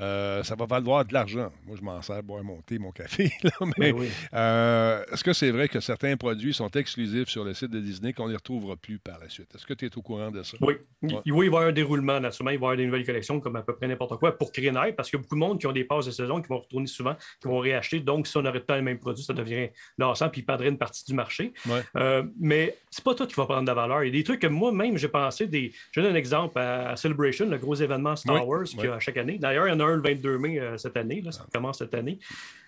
Euh, 0.00 0.44
ça 0.44 0.54
va 0.54 0.66
valoir 0.66 1.04
de 1.04 1.12
l'argent. 1.12 1.50
Moi, 1.66 1.76
je 1.76 1.82
m'en 1.82 2.00
sers 2.02 2.22
boire 2.22 2.44
mon 2.44 2.60
thé, 2.62 2.78
mon 2.78 2.92
café. 2.92 3.32
mais 3.78 3.92
ben 3.92 4.06
euh, 4.32 5.04
est-ce 5.12 5.24
que 5.24 5.32
c'est 5.32 5.50
vrai 5.50 5.68
que 5.68 5.80
certains 5.80 6.16
produits 6.16 6.54
sont 6.54 6.70
exclusifs 6.70 7.28
sur 7.28 7.42
le 7.42 7.52
site 7.52 7.70
de 7.70 7.80
Disney 7.80 8.12
qu'on 8.12 8.26
ne 8.26 8.30
les 8.30 8.36
retrouvera 8.36 8.76
plus 8.76 9.00
par 9.00 9.18
la 9.18 9.28
suite? 9.28 9.52
Est-ce 9.56 9.66
que 9.66 9.74
tu 9.74 9.86
es 9.86 9.98
au 9.98 10.02
courant 10.02 10.30
de 10.30 10.42
ça? 10.44 10.56
Oui. 10.60 10.74
Oui, 11.02 11.14
il 11.24 11.32
va 11.32 11.44
y 11.44 11.46
avoir 11.46 11.62
un 11.64 11.72
déroulement, 11.72 12.20
naturellement. 12.20 12.50
Il 12.52 12.58
va 12.58 12.66
y 12.66 12.66
avoir 12.66 12.76
des 12.76 12.86
nouvelles 12.86 13.06
collections, 13.06 13.40
comme 13.40 13.56
à 13.56 13.62
peu 13.62 13.74
près 13.74 13.88
n'importe 13.88 14.18
quoi, 14.18 14.36
pour 14.36 14.52
créer 14.52 14.68
parce 14.96 15.08
qu'il 15.08 15.18
y 15.18 15.20
a 15.20 15.22
beaucoup 15.22 15.34
de 15.34 15.40
monde 15.40 15.58
qui 15.58 15.66
ont 15.66 15.72
des 15.72 15.84
passes 15.84 16.06
de 16.06 16.10
saison, 16.10 16.42
qui 16.42 16.48
vont 16.48 16.58
retourner 16.58 16.86
souvent, 16.86 17.16
qui 17.40 17.48
vont 17.48 17.58
réacheter. 17.58 18.00
Donc, 18.00 18.26
si 18.26 18.36
on 18.36 18.44
aurait 18.44 18.60
pas 18.60 18.76
le 18.76 18.82
même 18.82 18.98
produit, 18.98 19.24
ça 19.24 19.32
devient 19.32 19.68
lassant, 19.96 20.28
puis 20.28 20.42
il 20.42 20.44
perdrait 20.44 20.68
une 20.68 20.78
partie 20.78 21.04
du 21.04 21.14
marché. 21.14 21.52
Mais 21.66 21.82
Euh, 21.96 22.22
mais 22.38 22.78
c'est 22.90 23.04
pas 23.04 23.14
tout 23.14 23.26
qui 23.26 23.34
va 23.34 23.44
prendre 23.46 23.62
de 23.62 23.66
la 23.66 23.74
valeur. 23.74 24.04
Il 24.04 24.06
y 24.06 24.10
a 24.10 24.12
des 24.12 24.24
trucs 24.24 24.40
que 24.40 24.46
moi-même, 24.46 24.96
j'ai 24.96 25.08
pensé. 25.08 25.46
Des... 25.46 25.72
Je 25.92 26.00
donne 26.00 26.12
un 26.12 26.16
exemple 26.16 26.58
à 26.58 26.96
Celebration, 26.96 27.48
le 27.48 27.58
gros 27.58 27.74
événement 27.74 28.16
Star 28.16 28.46
Wars 28.46 28.64
qu'il 28.64 28.84
y 28.84 28.86
a 28.86 28.98
chaque 28.98 29.16
année. 29.16 29.38
D'ailleurs, 29.38 29.66
il 29.66 29.70
y 29.70 29.74
en 29.74 29.80
a 29.80 29.84
un 29.84 29.96
le 29.96 30.02
22 30.02 30.38
mai 30.38 30.58
euh, 30.58 30.76
cette 30.76 30.96
année, 30.96 31.22
ça 31.30 31.46
commence 31.52 31.78
cette 31.78 31.94
année. 31.94 32.18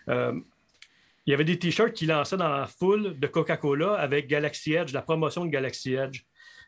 Euh, 0.09 0.39
il 1.27 1.31
y 1.31 1.35
avait 1.35 1.45
des 1.45 1.59
t-shirts 1.59 1.93
qui 1.93 2.07
lançaient 2.07 2.37
dans 2.37 2.49
la 2.49 2.67
foule 2.67 3.19
de 3.19 3.27
Coca-Cola 3.27 3.95
avec 3.95 4.27
Galaxy 4.27 4.73
Edge, 4.73 4.93
la 4.93 5.03
promotion 5.03 5.45
de 5.45 5.51
Galaxy 5.51 5.95
Edge. 5.95 6.23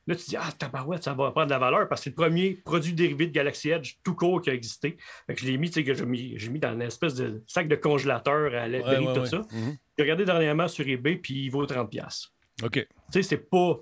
Là, 0.06 0.16
tu 0.16 0.24
te 0.24 0.30
dis, 0.30 0.36
ah, 0.36 0.50
tabarouette, 0.58 1.04
ça 1.04 1.14
va 1.14 1.30
prendre 1.30 1.46
de 1.46 1.52
la 1.52 1.58
valeur 1.58 1.88
parce 1.88 2.00
que 2.00 2.04
c'est 2.04 2.10
le 2.10 2.16
premier 2.16 2.54
produit 2.64 2.92
dérivé 2.92 3.28
de 3.28 3.32
Galaxy 3.32 3.70
Edge 3.70 3.94
tout 4.02 4.14
court 4.14 4.42
qui 4.42 4.50
a 4.50 4.54
existé. 4.54 4.96
je 5.28 5.46
l'ai 5.46 5.56
mis, 5.56 5.68
tu 5.68 5.74
sais, 5.74 5.84
que 5.84 5.94
j'ai 5.94 6.04
mis, 6.04 6.36
mis, 6.50 6.58
dans 6.58 6.72
une 6.72 6.82
espèce 6.82 7.14
de 7.14 7.42
sac 7.46 7.68
de 7.68 7.76
congélateur 7.76 8.52
à 8.54 8.66
l'aide 8.66 8.84
de 8.84 9.14
tout 9.14 9.26
ça. 9.26 9.38
Mhm. 9.52 9.76
J'ai 9.96 10.02
regardé 10.02 10.24
dernièrement 10.24 10.66
sur 10.66 10.86
eBay, 10.86 11.16
puis 11.16 11.44
il 11.44 11.50
vaut 11.50 11.64
30$. 11.64 12.28
OK. 12.62 12.72
Tu 12.72 12.86
sais, 13.10 13.22
c'est 13.22 13.50
pas. 13.50 13.78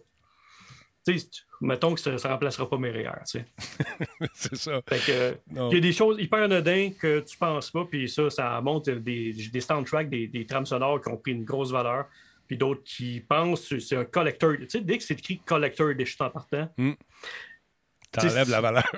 Tu 1.07 1.19
sais, 1.19 1.29
mettons 1.61 1.95
que 1.95 2.01
ça 2.01 2.11
ne 2.11 2.19
remplacera 2.19 2.69
pas 2.69 2.79
mes 2.79 2.91
REER. 2.91 3.11
Tu 3.27 3.39
sais. 3.39 3.45
c'est 4.35 4.57
ça. 4.57 4.81
il 4.91 5.75
y 5.75 5.77
a 5.77 5.81
des 5.81 5.93
choses 5.93 6.21
hyper 6.21 6.43
anodines 6.43 6.95
que 6.95 7.21
tu 7.21 7.37
ne 7.37 7.39
penses 7.39 7.71
pas, 7.71 7.85
puis 7.85 8.09
ça, 8.09 8.31
ça 8.31 8.61
montre 8.61 8.93
des, 8.93 9.33
des 9.33 9.61
soundtracks, 9.61 10.09
des, 10.09 10.27
des 10.27 10.47
trames 10.47 10.67
sonores 10.67 11.01
qui 11.01 11.09
ont 11.09 11.17
pris 11.17 11.33
une 11.33 11.45
grosse 11.45 11.71
valeur, 11.71 12.07
puis 12.47 12.57
d'autres 12.57 12.83
qui 12.85 13.21
pensent 13.21 13.69
que 13.69 13.79
c'est 13.79 13.97
un 13.97 14.05
collector. 14.05 14.57
Tu 14.59 14.69
sais, 14.69 14.81
dès 14.81 14.99
que 14.99 15.05
c'est 15.05 15.19
écrit 15.19 15.41
collector 15.41 15.95
des 15.95 16.05
chutes 16.05 16.21
en 16.21 16.31
partant, 16.31 16.69
mm. 16.77 16.93
T'enlèves 18.13 18.51
la 18.51 18.61
valeur. 18.61 18.91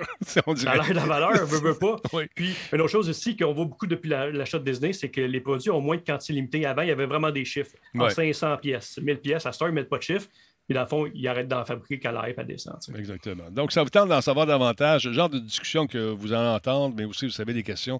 on 0.47 0.55
T'enlèves 0.55 0.93
la 0.93 1.05
valeur, 1.05 1.45
veut, 1.45 1.59
veut 1.59 1.77
pas. 1.77 1.97
Puis, 2.35 2.55
une 2.71 2.81
autre 2.81 2.89
chose 2.89 3.09
aussi 3.09 3.37
qu'on 3.37 3.53
voit 3.53 3.65
beaucoup 3.65 3.85
depuis 3.85 4.09
l'achat 4.09 4.57
de 4.57 4.63
Disney, 4.63 4.91
c'est 4.91 5.09
que 5.09 5.21
les 5.21 5.39
produits 5.39 5.69
ont 5.69 5.81
moins 5.81 5.97
de 5.97 6.01
quantité 6.01 6.33
limitée. 6.33 6.65
Avant, 6.65 6.81
il 6.81 6.87
y 6.87 6.91
avait 6.91 7.05
vraiment 7.05 7.29
des 7.29 7.45
chiffres. 7.45 7.75
En 7.97 8.09
500 8.09 8.57
pièces, 8.57 8.97
1000 9.01 9.19
pièces. 9.19 9.45
À 9.45 9.51
ce 9.51 9.59
temps, 9.59 9.67
ils 9.67 9.69
ne 9.69 9.75
mettent 9.75 9.89
pas 9.89 9.97
de 9.97 10.03
chiffres. 10.03 10.27
Puis, 10.65 10.73
dans 10.73 10.81
le 10.81 10.87
fond, 10.87 11.11
ils 11.13 11.27
arrêtent 11.27 11.49
d'en 11.49 11.65
fabriquer 11.65 11.99
qu'à 11.99 12.11
la 12.11 12.21
à 12.21 12.43
descendre. 12.43 12.79
Exactement. 12.95 13.51
Donc, 13.51 13.71
ça 13.71 13.83
vous 13.83 13.89
tente 13.89 14.07
d'en 14.07 14.21
savoir 14.21 14.45
davantage, 14.45 15.05
le 15.05 15.13
genre 15.13 15.29
de 15.29 15.39
discussion 15.39 15.87
que 15.87 16.11
vous 16.11 16.33
en 16.33 16.55
entendez, 16.55 16.95
mais 16.97 17.05
aussi, 17.05 17.25
vous 17.25 17.31
savez, 17.31 17.53
des 17.53 17.63
questions. 17.63 17.99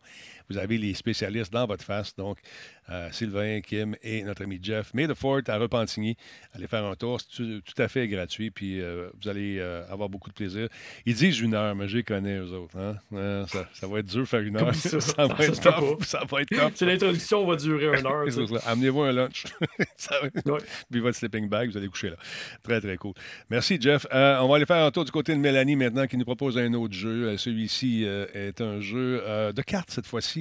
Vous 0.50 0.58
avez 0.58 0.78
les 0.78 0.94
spécialistes 0.94 1.52
dans 1.52 1.66
votre 1.66 1.84
face. 1.84 2.16
Donc, 2.16 2.40
euh, 2.90 3.10
Sylvain, 3.12 3.62
Kim 3.62 3.96
et 4.04 4.24
notre 4.24 4.44
ami 4.44 4.60
Jeff. 4.62 4.92
Fort 5.16 5.42
à 5.48 5.58
Repentigny. 5.58 6.18
Allez 6.54 6.68
faire 6.68 6.84
un 6.84 6.96
tour. 6.96 7.20
C'est 7.22 7.62
tout, 7.62 7.82
à 7.82 7.88
fait 7.88 8.08
gratuit. 8.08 8.52
Puis, 8.52 8.82
euh, 8.82 9.10
vous 9.22 9.30
allez 9.30 9.58
euh, 9.60 9.84
avoir 9.90 10.10
beaucoup 10.10 10.30
de 10.30 10.34
plaisir. 10.34 10.68
Ils 11.06 11.16
disent 11.16 11.40
une 11.40 11.54
heure, 11.54 11.76
mais 11.76 11.88
je 11.88 11.98
les 11.98 12.04
connais, 12.04 12.38
eux 12.38 12.52
autres. 12.52 12.78
Hein? 12.78 13.46
Ça, 13.74 13.88
va 13.88 14.00
être 14.00 14.06
dur 14.08 14.28
faire 14.28 14.42
une 14.42 14.58
heure. 14.58 14.76
Ça, 14.84 15.28
va, 15.28 15.46
être 15.46 15.62
top. 15.62 16.04
ça 16.04 16.24
va 16.30 16.42
être 16.42 16.50
top. 16.50 16.74
C'est 16.76 16.86
l'introduction 16.86 17.46
va 17.46 17.56
durer 17.56 18.00
une 18.00 18.06
heure. 18.06 18.26
Amenez-vous 18.66 19.02
un 19.02 19.12
lunch. 19.12 19.46
Puis 20.92 21.00
votre 21.00 21.18
sleeping 21.18 21.48
bag, 21.48 21.70
vous 21.70 21.78
allez 21.78 21.88
coucher 21.88 22.10
là. 22.10 22.18
Très, 22.64 22.82
très 22.82 22.98
cool. 22.98 23.14
Merci, 23.50 23.78
Jeff. 23.80 24.06
on 24.12 24.48
va 24.48 24.56
aller 24.56 24.66
faire 24.66 24.84
un 24.86 24.92
tour 24.92 25.06
du 25.06 25.12
côté 25.12 25.34
de 25.34 25.40
Mélanie 25.40 25.76
maintenant 25.76 26.08
qui 26.08 26.18
nous 26.18 26.26
propose 26.26 26.58
un 26.58 26.74
autre 26.74 26.94
jeu. 26.94 27.38
Celui-ci 27.38 28.04
est 28.04 28.60
un 28.62 28.82
jeu 28.82 29.24
de 29.54 29.62
cartes 29.62 29.92
cette 29.92 30.08
fois-ci. 30.08 30.33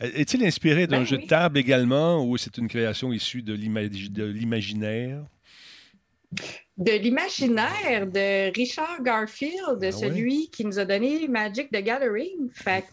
Est-il 0.00 0.44
inspiré 0.44 0.86
d'un 0.86 1.00
ben 1.00 1.04
jeu 1.04 1.18
de 1.18 1.26
table 1.26 1.58
également 1.58 2.24
ou 2.24 2.36
c'est 2.36 2.58
une 2.58 2.68
création 2.68 3.12
issue 3.12 3.42
de 3.42 3.54
l'imaginaire? 3.54 5.24
De 6.76 6.92
l'imaginaire 6.92 8.06
de 8.06 8.52
Richard 8.52 9.02
Garfield, 9.02 9.78
ah 9.82 9.92
celui 9.92 10.50
qui 10.50 10.64
nous 10.64 10.78
a 10.78 10.84
donné 10.84 11.28
Magic 11.28 11.70
the 11.70 11.82
Gathering. 11.82 12.50
Fait 12.52 12.84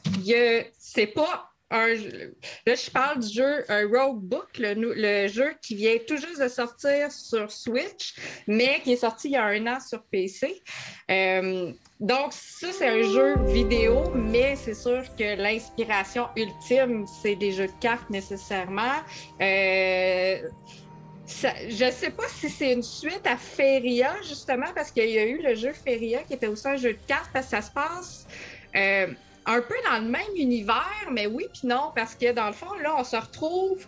c'est 0.78 1.08
pas 1.08 1.51
là, 1.72 2.76
je 2.76 2.91
parle 2.91 3.19
du 3.19 3.34
jeu 3.34 3.63
un 3.69 3.88
Rogue 3.88 4.22
Book, 4.22 4.49
le, 4.59 5.28
jeu 5.28 5.53
qui 5.61 5.76
vient 5.76 5.95
tout 6.05 6.17
juste 6.17 6.41
de 6.41 6.47
sortir 6.47 7.11
sur 7.11 7.51
Switch, 7.51 8.15
mais 8.47 8.82
qui 8.84 8.93
est 8.93 8.97
sorti 8.97 9.30
il 9.30 9.32
y 9.32 9.38
a 9.38 9.45
un 9.45 9.67
an 9.67 9.80
sur 9.80 10.03
PC. 10.03 10.61
Euh, 11.09 11.72
donc, 11.99 12.34
ça, 12.34 12.67
c'est 12.72 12.88
un 12.88 13.03
jeu 13.03 13.36
vidéo, 13.45 14.11
mais 14.15 14.55
c'est 14.55 14.74
sûr 14.74 15.03
que 15.17 15.36
l'inspiration 15.36 16.28
ultime, 16.36 17.05
c'est 17.22 17.36
des 17.36 17.51
jeux 17.51 17.67
de 17.67 17.80
cartes 17.80 18.09
nécessairement. 18.09 19.01
Euh, 19.41 20.39
je 21.28 21.86
ne 21.86 21.91
sais 21.91 22.11
pas 22.11 22.28
si 22.28 22.49
c'est 22.49 22.74
une 22.74 22.84
suite 22.84 23.26
à 23.26 23.38
Feria, 23.38 24.13
justement, 24.28 24.67
parce 24.76 24.91
qu'il 24.91 25.09
y 25.09 25.19
a 25.19 25.26
eu 25.26 25.41
le 25.41 25.55
jeu 25.55 25.72
Feria 25.72 26.24
qui 26.24 26.34
était 26.34 26.47
aussi 26.47 26.67
un 26.67 26.76
jeu 26.76 26.93
de 26.93 26.99
cartes, 27.07 27.30
parce 27.34 27.45
que 27.45 27.51
ça 27.51 27.61
se 27.61 27.72
passe. 27.72 28.28
Euh, 28.76 29.07
un 29.45 29.61
peu 29.61 29.75
dans 29.89 29.99
le 29.99 30.09
même 30.09 30.21
univers, 30.35 31.09
mais 31.11 31.27
oui 31.27 31.45
puis 31.53 31.67
non, 31.67 31.91
parce 31.95 32.15
que 32.15 32.31
dans 32.31 32.47
le 32.47 32.53
fond, 32.53 32.73
là, 32.83 32.95
on 32.97 33.03
se 33.03 33.15
retrouve 33.15 33.85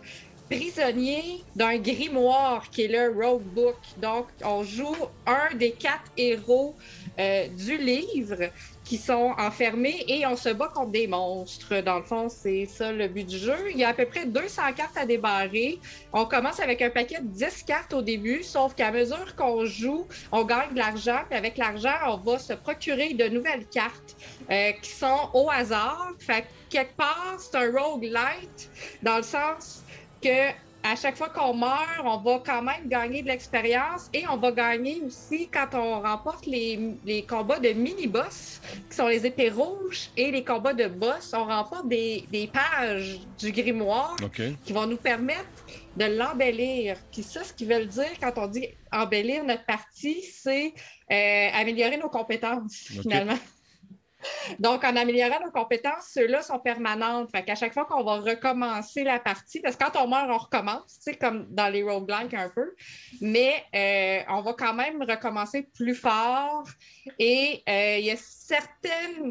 prisonnier 0.50 1.46
d'un 1.54 1.78
grimoire 1.78 2.68
qui 2.70 2.82
est 2.82 2.88
le 2.88 3.12
Rogue 3.14 3.46
Book. 3.46 3.78
Donc, 3.96 4.28
on 4.44 4.62
joue 4.62 4.94
un 5.26 5.54
des 5.54 5.76
quatre 5.76 6.10
héros 6.16 6.76
euh, 7.18 7.48
du 7.48 7.78
livre 7.78 8.50
sont 8.98 9.34
enfermés 9.38 10.04
et 10.08 10.26
on 10.26 10.36
se 10.36 10.48
bat 10.48 10.68
contre 10.68 10.90
des 10.90 11.06
monstres. 11.06 11.80
Dans 11.82 11.98
le 11.98 12.04
fond, 12.04 12.28
c'est 12.28 12.66
ça 12.66 12.92
le 12.92 13.08
but 13.08 13.26
du 13.26 13.38
jeu. 13.38 13.70
Il 13.70 13.78
y 13.78 13.84
a 13.84 13.88
à 13.88 13.94
peu 13.94 14.06
près 14.06 14.26
200 14.26 14.62
cartes 14.76 14.96
à 14.96 15.06
débarrer. 15.06 15.78
On 16.12 16.24
commence 16.24 16.60
avec 16.60 16.82
un 16.82 16.90
paquet 16.90 17.20
de 17.20 17.28
10 17.28 17.64
cartes 17.64 17.92
au 17.92 18.02
début, 18.02 18.42
sauf 18.42 18.74
qu'à 18.74 18.90
mesure 18.90 19.36
qu'on 19.36 19.64
joue, 19.64 20.06
on 20.32 20.44
gagne 20.44 20.72
de 20.72 20.78
l'argent. 20.78 21.20
Puis 21.28 21.38
avec 21.38 21.56
l'argent, 21.56 21.94
on 22.08 22.16
va 22.16 22.38
se 22.38 22.52
procurer 22.52 23.14
de 23.14 23.28
nouvelles 23.28 23.66
cartes 23.66 24.16
euh, 24.50 24.72
qui 24.82 24.90
sont 24.90 25.30
au 25.32 25.50
hasard. 25.50 26.12
Fait 26.18 26.44
quelque 26.68 26.96
part, 26.96 27.36
c'est 27.38 27.56
un 27.56 27.70
roguelite 27.70 28.70
dans 29.02 29.16
le 29.18 29.22
sens 29.22 29.82
que 30.22 30.50
à 30.84 30.96
chaque 30.96 31.16
fois 31.16 31.30
qu'on 31.30 31.54
meurt, 31.54 32.02
on 32.04 32.18
va 32.18 32.42
quand 32.44 32.60
même 32.60 32.86
gagner 32.86 33.22
de 33.22 33.28
l'expérience 33.28 34.10
et 34.12 34.28
on 34.28 34.36
va 34.36 34.52
gagner 34.52 35.00
aussi 35.00 35.48
quand 35.48 35.74
on 35.74 36.02
remporte 36.02 36.44
les, 36.44 37.24
combats 37.26 37.58
de 37.58 37.70
mini-boss, 37.70 38.60
qui 38.90 38.96
sont 38.96 39.08
les 39.08 39.24
épées 39.24 39.48
rouges, 39.48 40.10
et 40.14 40.30
les 40.30 40.44
combats 40.44 40.74
de 40.74 40.86
boss. 40.86 41.32
On 41.34 41.46
remporte 41.46 41.88
des, 41.88 42.50
pages 42.52 43.18
du 43.38 43.50
grimoire 43.50 44.14
qui 44.64 44.72
vont 44.74 44.86
nous 44.86 44.98
permettre 44.98 45.48
de 45.96 46.04
l'embellir. 46.04 46.98
Puis 47.10 47.22
ça, 47.22 47.42
ce 47.42 47.54
qu'ils 47.54 47.68
veulent 47.68 47.88
dire 47.88 48.10
quand 48.20 48.32
on 48.36 48.46
dit 48.46 48.68
embellir 48.92 49.42
notre 49.42 49.64
partie, 49.64 50.20
c'est 50.22 50.74
euh, 51.10 51.48
améliorer 51.54 51.96
nos 51.96 52.10
compétences, 52.10 52.88
finalement. 53.00 53.38
Donc, 54.58 54.84
en 54.84 54.96
améliorant 54.96 55.40
nos 55.44 55.50
compétences, 55.50 56.10
ceux-là 56.12 56.42
sont 56.42 56.58
permanentes. 56.58 57.30
Fait 57.30 57.44
qu'à 57.44 57.54
chaque 57.54 57.72
fois 57.72 57.84
qu'on 57.84 58.02
va 58.04 58.16
recommencer 58.16 59.04
la 59.04 59.18
partie, 59.18 59.60
parce 59.60 59.76
que 59.76 59.84
quand 59.84 60.02
on 60.02 60.08
meurt, 60.08 60.28
on 60.30 60.38
recommence, 60.38 60.98
tu 61.02 61.12
sais, 61.12 61.14
comme 61.14 61.46
dans 61.50 61.68
les 61.68 61.82
roguelikes 61.82 62.34
un 62.34 62.48
peu, 62.48 62.74
mais 63.20 63.64
euh, 63.74 64.20
on 64.28 64.42
va 64.42 64.52
quand 64.54 64.74
même 64.74 65.02
recommencer 65.02 65.62
plus 65.74 65.94
fort. 65.94 66.64
Et 67.18 67.62
euh, 67.68 67.98
il 67.98 68.06
y 68.06 68.10
a 68.10 68.16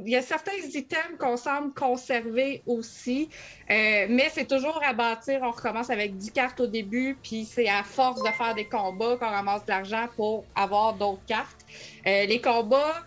il 0.04 0.10
y 0.10 0.16
a 0.16 0.22
certains 0.22 0.58
items 0.74 1.18
qu'on 1.20 1.38
semble 1.38 1.74
conserver 1.74 2.64
aussi, 2.66 3.30
euh, 3.70 4.08
mais 4.10 4.30
c'est 4.32 4.48
toujours 4.48 4.82
à 4.84 4.94
bâtir. 4.94 5.42
On 5.44 5.52
recommence 5.52 5.90
avec 5.90 6.18
10 6.18 6.32
cartes 6.32 6.60
au 6.60 6.68
début, 6.68 7.18
puis 7.22 7.46
c'est 7.46 7.70
à 7.70 7.84
force 7.84 8.22
de 8.24 8.30
faire 8.30 8.56
des 8.56 8.68
combats 8.68 9.18
qu'on 9.18 9.30
ramasse 9.30 9.66
de 9.66 9.70
l'argent 9.70 10.08
pour 10.16 10.46
avoir 10.56 10.94
d'autres 10.96 11.26
cartes. 11.28 11.66
les 12.06 12.42
combats, 12.42 13.04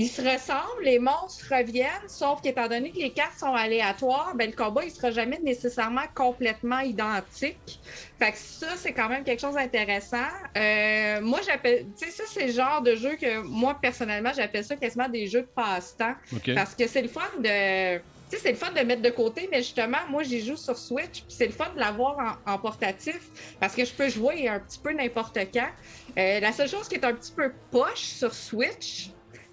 ils 0.00 0.08
se 0.08 0.22
ressemblent, 0.22 0.82
les 0.82 0.98
monstres 0.98 1.44
reviennent, 1.50 2.08
sauf 2.08 2.40
qu'étant 2.40 2.68
donné 2.68 2.90
que 2.90 2.96
les 2.96 3.10
cartes 3.10 3.38
sont 3.38 3.52
aléatoires, 3.52 4.32
ben, 4.34 4.50
le 4.50 4.56
combat, 4.56 4.82
il 4.82 4.90
sera 4.90 5.10
jamais 5.10 5.38
nécessairement 5.40 6.06
complètement 6.14 6.78
identique. 6.78 7.80
Fait 8.18 8.32
que 8.32 8.38
ça, 8.38 8.68
c'est 8.76 8.94
quand 8.94 9.10
même 9.10 9.24
quelque 9.24 9.40
chose 9.40 9.56
d'intéressant. 9.56 10.16
Euh, 10.56 11.20
moi, 11.20 11.40
j'appelle, 11.44 11.84
tu 11.98 12.06
sais, 12.06 12.12
ça, 12.12 12.24
c'est 12.32 12.46
le 12.46 12.52
genre 12.52 12.80
de 12.80 12.94
jeu 12.94 13.16
que 13.16 13.42
moi, 13.42 13.76
personnellement, 13.78 14.32
j'appelle 14.34 14.64
ça 14.64 14.74
quasiment 14.74 15.06
des 15.06 15.26
jeux 15.26 15.42
de 15.42 15.48
passe-temps. 15.54 16.14
Parce 16.54 16.74
que 16.74 16.86
c'est 16.86 17.02
le 17.02 17.08
fun 17.08 17.20
de. 17.38 17.98
Tu 17.98 18.36
sais, 18.36 18.42
c'est 18.42 18.52
le 18.52 18.56
fun 18.56 18.70
de 18.70 18.80
mettre 18.80 19.02
de 19.02 19.10
côté, 19.10 19.50
mais 19.52 19.58
justement, 19.58 19.98
moi, 20.08 20.22
j'y 20.22 20.42
joue 20.42 20.56
sur 20.56 20.78
Switch, 20.78 21.24
puis 21.24 21.34
c'est 21.36 21.46
le 21.46 21.52
fun 21.52 21.68
de 21.74 21.80
l'avoir 21.80 22.40
en, 22.46 22.58
portatif 22.58 23.20
parce 23.58 23.74
que 23.74 23.84
je 23.84 23.92
peux 23.92 24.08
jouer 24.08 24.48
un 24.48 24.60
petit 24.60 24.78
peu 24.78 24.94
n'importe 24.94 25.36
quand. 25.52 25.68
Euh, 26.16 26.40
la 26.40 26.52
seule 26.52 26.68
chose 26.68 26.88
qui 26.88 26.94
est 26.94 27.04
un 27.04 27.12
petit 27.12 27.32
peu 27.32 27.52
poche 27.70 27.98
sur 27.98 28.32
Switch, 28.32 29.10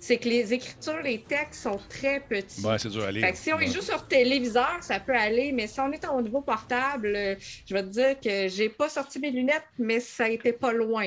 c'est 0.08 0.18
que 0.20 0.30
les 0.30 0.54
écritures, 0.54 1.02
les 1.04 1.20
textes 1.20 1.64
sont 1.64 1.80
très 1.90 2.22
petits. 2.22 2.66
Ouais, 2.66 2.80
c'est 2.80 2.88
dur 2.88 3.04
à 3.04 3.12
lire. 3.12 3.26
Fait 3.26 3.34
que 3.34 3.38
si 3.38 3.52
on 3.52 3.60
joue 3.60 3.82
sur 3.82 4.08
téléviseur, 4.08 4.78
ça 4.80 5.02
peut 5.02 5.14
aller, 5.14 5.52
mais 5.52 5.68
si 5.68 5.82
on 5.82 5.92
est 5.92 6.08
au 6.08 6.22
niveau 6.22 6.40
portable, 6.40 7.38
je 7.66 7.74
vais 7.74 7.84
te 7.84 7.90
dire 7.90 8.18
que 8.18 8.48
j'ai 8.48 8.70
pas 8.70 8.88
sorti 8.88 9.20
mes 9.20 9.32
lunettes, 9.32 9.68
mais 9.78 10.00
ça 10.00 10.30
été 10.30 10.54
pas 10.54 10.72
loin. 10.72 11.06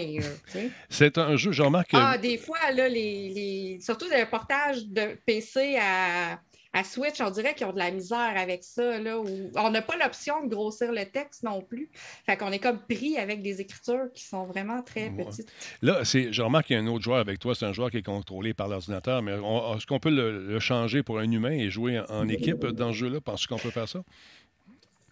c'est 0.91 1.17
un 1.17 1.35
jeu, 1.37 1.51
je 1.51 1.63
remarque. 1.63 1.93
Ah, 1.95 2.19
des 2.19 2.37
fois, 2.37 2.59
là, 2.75 2.89
les, 2.91 3.31
les... 3.31 3.79
surtout 3.81 4.09
des 4.11 4.27
portages 4.27 4.85
de 4.87 5.17
PC 5.25 5.79
à 5.81 6.39
à 6.73 6.85
Switch, 6.85 7.21
on 7.21 7.31
dirait 7.31 7.55
qu'ils 7.55 7.67
ont 7.67 7.73
de 7.73 7.79
la 7.79 7.91
misère 7.91 8.33
avec 8.37 8.63
ça. 8.63 8.99
Là, 8.99 9.19
où 9.19 9.27
on 9.57 9.71
n'a 9.71 9.83
pas 9.83 9.97
l'option 9.97 10.45
de 10.45 10.55
grossir 10.55 10.93
le 10.93 11.05
texte 11.05 11.43
non 11.43 11.63
plus. 11.63 11.91
Fait 12.27 12.37
qu'on 12.37 12.53
est 12.53 12.61
comme 12.61 12.79
pris 12.79 13.19
avec 13.19 13.43
des 13.43 13.61
écritures 13.61 14.13
qui 14.15 14.25
sont 14.25 14.47
vraiment 14.47 14.83
très 14.83 15.11
petites. 15.11 15.53
Là, 15.83 16.03
je 16.05 16.43
remarque 16.43 16.67
qu'il 16.67 16.77
y 16.77 16.79
a 16.79 16.83
un 16.83 16.87
autre 16.87 17.03
joueur 17.03 17.19
avec 17.19 17.41
toi. 17.41 17.55
C'est 17.55 17.67
un 17.67 17.73
joueur 17.73 17.91
qui 17.91 17.99
est 17.99 18.07
contrôlé 18.07 18.55
par 18.55 18.69
l'ordinateur. 18.69 19.21
Mais 19.23 19.33
est-ce 19.33 19.87
qu'on 19.87 19.99
peut 19.99 20.11
le, 20.11 20.59
changer 20.61 21.03
pour 21.03 21.19
un 21.19 21.31
humain 21.31 21.53
et 21.53 21.71
jouer 21.71 22.01
en, 22.09 22.29
équipe 22.29 22.65
dans 22.67 22.93
ce 22.93 22.99
jeu-là? 22.99 23.21
Penses-tu 23.21 23.49
qu'on 23.49 23.59
peut 23.59 23.71
faire 23.71 23.89
ça? 23.89 24.03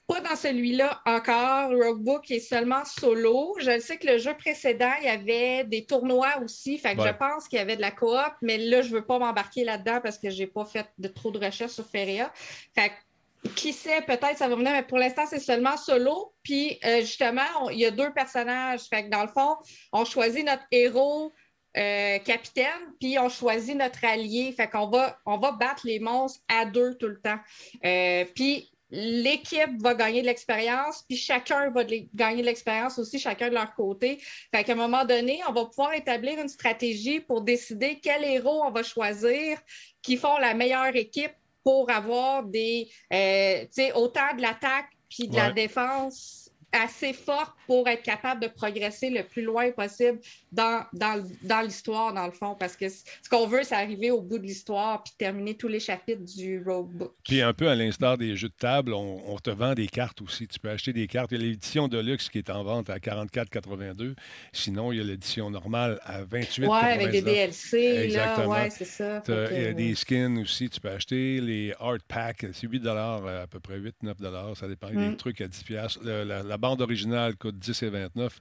Pas 0.08 0.20
dans 0.22 0.36
celui-là 0.36 1.02
encore. 1.04 1.70
Roguebook 1.70 2.30
est 2.30 2.40
seulement 2.40 2.82
solo. 2.86 3.54
Je 3.60 3.78
sais 3.78 3.98
que 3.98 4.06
le 4.06 4.16
jeu 4.16 4.34
précédent, 4.34 4.90
il 5.02 5.04
y 5.04 5.10
avait 5.10 5.64
des 5.64 5.84
tournois 5.84 6.38
aussi. 6.42 6.78
Fait 6.78 6.96
que 6.96 7.02
je 7.02 7.12
pense 7.12 7.46
qu'il 7.46 7.58
y 7.58 7.62
avait 7.62 7.76
de 7.76 7.82
la 7.82 7.90
coop, 7.90 8.32
mais 8.40 8.56
là, 8.56 8.80
je 8.80 8.88
ne 8.88 8.94
veux 8.94 9.04
pas 9.04 9.18
m'embarquer 9.18 9.64
là-dedans 9.64 10.00
parce 10.02 10.16
que 10.16 10.30
je 10.30 10.38
n'ai 10.38 10.46
pas 10.46 10.64
fait 10.64 10.86
de 10.96 11.08
trop 11.08 11.30
de 11.30 11.38
recherches 11.38 11.72
sur 11.72 11.86
Feria. 11.86 12.32
Fait 12.74 12.88
que, 12.88 13.50
qui 13.50 13.74
sait, 13.74 14.00
peut-être 14.00 14.38
ça 14.38 14.48
va 14.48 14.56
venir, 14.56 14.72
mais 14.72 14.82
pour 14.82 14.96
l'instant, 14.96 15.26
c'est 15.28 15.40
seulement 15.40 15.76
solo. 15.76 16.32
Puis 16.42 16.78
euh, 16.86 17.00
justement, 17.00 17.68
il 17.70 17.78
y 17.78 17.84
a 17.84 17.90
deux 17.90 18.10
personnages. 18.14 18.84
Fait 18.88 19.04
que 19.04 19.10
dans 19.10 19.22
le 19.22 19.28
fond, 19.28 19.56
on 19.92 20.06
choisit 20.06 20.44
notre 20.44 20.64
héros. 20.70 21.34
Euh, 21.76 22.18
capitaine, 22.20 22.94
puis 22.98 23.18
on 23.20 23.28
choisit 23.28 23.76
notre 23.76 24.04
allié. 24.04 24.52
Fait 24.52 24.68
qu'on 24.68 24.88
va, 24.88 25.18
on 25.26 25.36
va 25.36 25.52
battre 25.52 25.86
les 25.86 26.00
monstres 26.00 26.40
à 26.48 26.64
deux 26.64 26.96
tout 26.96 27.06
le 27.06 27.20
temps. 27.20 27.38
Euh, 27.84 28.24
puis 28.34 28.68
l'équipe 28.90 29.80
va 29.80 29.94
gagner 29.94 30.22
de 30.22 30.26
l'expérience, 30.26 31.04
puis 31.06 31.16
chacun 31.16 31.70
va 31.70 31.84
gagner 32.14 32.42
de 32.42 32.46
l'expérience 32.46 32.98
aussi, 32.98 33.18
chacun 33.18 33.48
de 33.48 33.54
leur 33.54 33.74
côté. 33.74 34.18
Fait 34.54 34.64
qu'à 34.64 34.72
un 34.72 34.76
moment 34.76 35.04
donné, 35.04 35.40
on 35.48 35.52
va 35.52 35.66
pouvoir 35.66 35.94
établir 35.94 36.38
une 36.40 36.48
stratégie 36.48 37.20
pour 37.20 37.42
décider 37.42 38.00
quel 38.02 38.24
héros 38.24 38.62
on 38.64 38.70
va 38.70 38.82
choisir 38.82 39.58
qui 40.02 40.16
font 40.16 40.38
la 40.38 40.54
meilleure 40.54 40.96
équipe 40.96 41.34
pour 41.62 41.90
avoir 41.90 42.44
des, 42.44 42.88
euh, 43.12 43.64
autant 43.94 44.34
de 44.36 44.42
l'attaque 44.42 44.90
puis 45.10 45.28
de 45.28 45.36
la 45.36 45.50
défense 45.50 46.47
assez 46.72 47.12
forte 47.12 47.54
pour 47.66 47.88
être 47.88 48.02
capable 48.02 48.42
de 48.42 48.48
progresser 48.48 49.10
le 49.10 49.22
plus 49.22 49.42
loin 49.42 49.70
possible 49.72 50.18
dans, 50.52 50.84
dans, 50.92 51.60
l'histoire, 51.62 52.12
dans 52.12 52.26
le 52.26 52.32
fond, 52.32 52.54
parce 52.58 52.76
que 52.76 52.88
ce 52.88 53.04
qu'on 53.30 53.46
veut, 53.46 53.62
c'est 53.62 53.74
arriver 53.74 54.10
au 54.10 54.20
bout 54.20 54.38
de 54.38 54.44
l'histoire 54.44 55.02
puis 55.02 55.14
terminer 55.16 55.54
tous 55.54 55.68
les 55.68 55.80
chapitres 55.80 56.24
du 56.24 56.62
roadbook. 56.62 57.12
Puis 57.24 57.40
un 57.40 57.52
peu 57.52 57.68
à 57.68 57.74
l'instar 57.74 58.18
des 58.18 58.36
jeux 58.36 58.48
de 58.48 58.54
table, 58.54 58.92
on, 58.92 59.38
te 59.38 59.50
vend 59.50 59.74
des 59.74 59.86
cartes 59.86 60.20
aussi. 60.20 60.48
Tu 60.48 60.58
peux 60.58 60.68
acheter 60.68 60.92
des 60.92 61.06
cartes. 61.06 61.30
Il 61.30 61.40
y 61.40 61.44
a 61.44 61.46
l'édition 61.46 61.86
de 61.88 61.98
luxe 61.98 62.28
qui 62.28 62.38
est 62.38 62.50
en 62.50 62.64
vente 62.64 62.90
à 62.90 62.98
44,82. 62.98 64.14
Sinon, 64.52 64.92
il 64.92 64.98
y 64.98 65.00
a 65.00 65.04
l'édition 65.04 65.48
normale 65.48 66.00
à 66.04 66.22
28,99. 66.22 66.60
Oui, 66.60 66.68
avec 66.72 67.10
des 67.10 67.22
DLC. 67.22 67.78
Exactement. 67.78 68.48
Ouais, 68.48 68.70
c'est 68.70 68.84
ça. 68.84 69.22
Il 69.28 69.62
y 69.62 69.66
a 69.66 69.72
des 69.72 69.94
skins 69.94 70.38
aussi. 70.38 70.68
Tu 70.68 70.80
peux 70.80 70.90
acheter 70.90 71.40
les 71.40 71.72
art 71.78 71.98
packs. 72.06 72.44
C'est 72.52 72.66
8 72.66 72.86
à 72.86 73.46
peu 73.48 73.60
près 73.60 73.78
8-9 73.78 74.54
Ça 74.56 74.66
dépend. 74.66 74.88
des 74.88 74.96
mm. 74.96 75.16
trucs 75.16 75.40
à 75.40 75.48
10 75.48 75.64
la 76.02 76.57
bande 76.58 76.82
originale 76.82 77.36
coûte 77.36 77.58
10 77.58 77.82
et 77.82 77.90
29. 77.90 78.40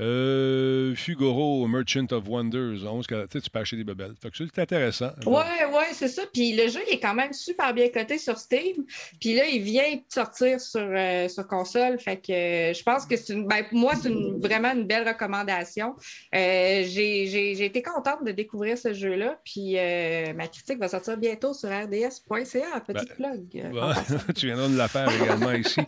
Euh, 0.00 0.94
Fugoro, 0.94 1.66
Merchant 1.66 2.06
of 2.12 2.28
Wonders, 2.28 2.84
11, 2.84 3.06
tu 3.06 3.50
peux 3.50 3.58
acheter 3.58 3.76
des 3.76 3.84
bebelles. 3.84 4.14
c'est 4.32 4.58
intéressant. 4.58 5.10
Oui, 5.26 5.42
oui, 5.72 5.84
c'est 5.92 6.08
ça. 6.08 6.22
Puis 6.32 6.54
le 6.54 6.68
jeu 6.68 6.80
il 6.86 6.94
est 6.94 7.00
quand 7.00 7.14
même 7.14 7.32
super 7.32 7.74
bien 7.74 7.88
coté 7.88 8.18
sur 8.18 8.38
Steam. 8.38 8.84
Puis 9.20 9.34
là, 9.34 9.46
il 9.46 9.62
vient 9.62 9.96
de 9.96 10.02
sortir 10.08 10.60
sur, 10.60 10.80
euh, 10.80 11.28
sur 11.28 11.46
console. 11.48 11.98
Fait 11.98 12.16
que 12.16 12.32
euh, 12.32 12.74
je 12.74 12.82
pense 12.84 13.06
que 13.06 13.16
c'est 13.16 13.32
une. 13.32 13.46
Ben, 13.46 13.64
moi, 13.72 13.94
c'est 14.00 14.12
vraiment 14.40 14.72
une 14.72 14.86
belle 14.86 15.06
recommandation. 15.06 15.96
j'ai 16.32 17.64
été 17.64 17.82
contente 17.82 18.24
de 18.24 18.30
découvrir 18.30 18.78
ce 18.78 18.92
jeu-là. 18.92 19.40
Puis 19.44 19.74
ma 20.36 20.46
critique 20.46 20.78
va 20.78 20.88
sortir 20.88 21.16
bientôt 21.16 21.54
sur 21.54 21.68
rds.ca. 21.70 22.80
Petit 22.86 23.06
ben, 23.18 23.38
plug. 23.48 24.28
tu 24.36 24.46
viendras 24.46 24.68
de 24.68 24.76
la 24.76 24.88
faire 24.88 25.08
également 25.22 25.52
ici. 25.52 25.80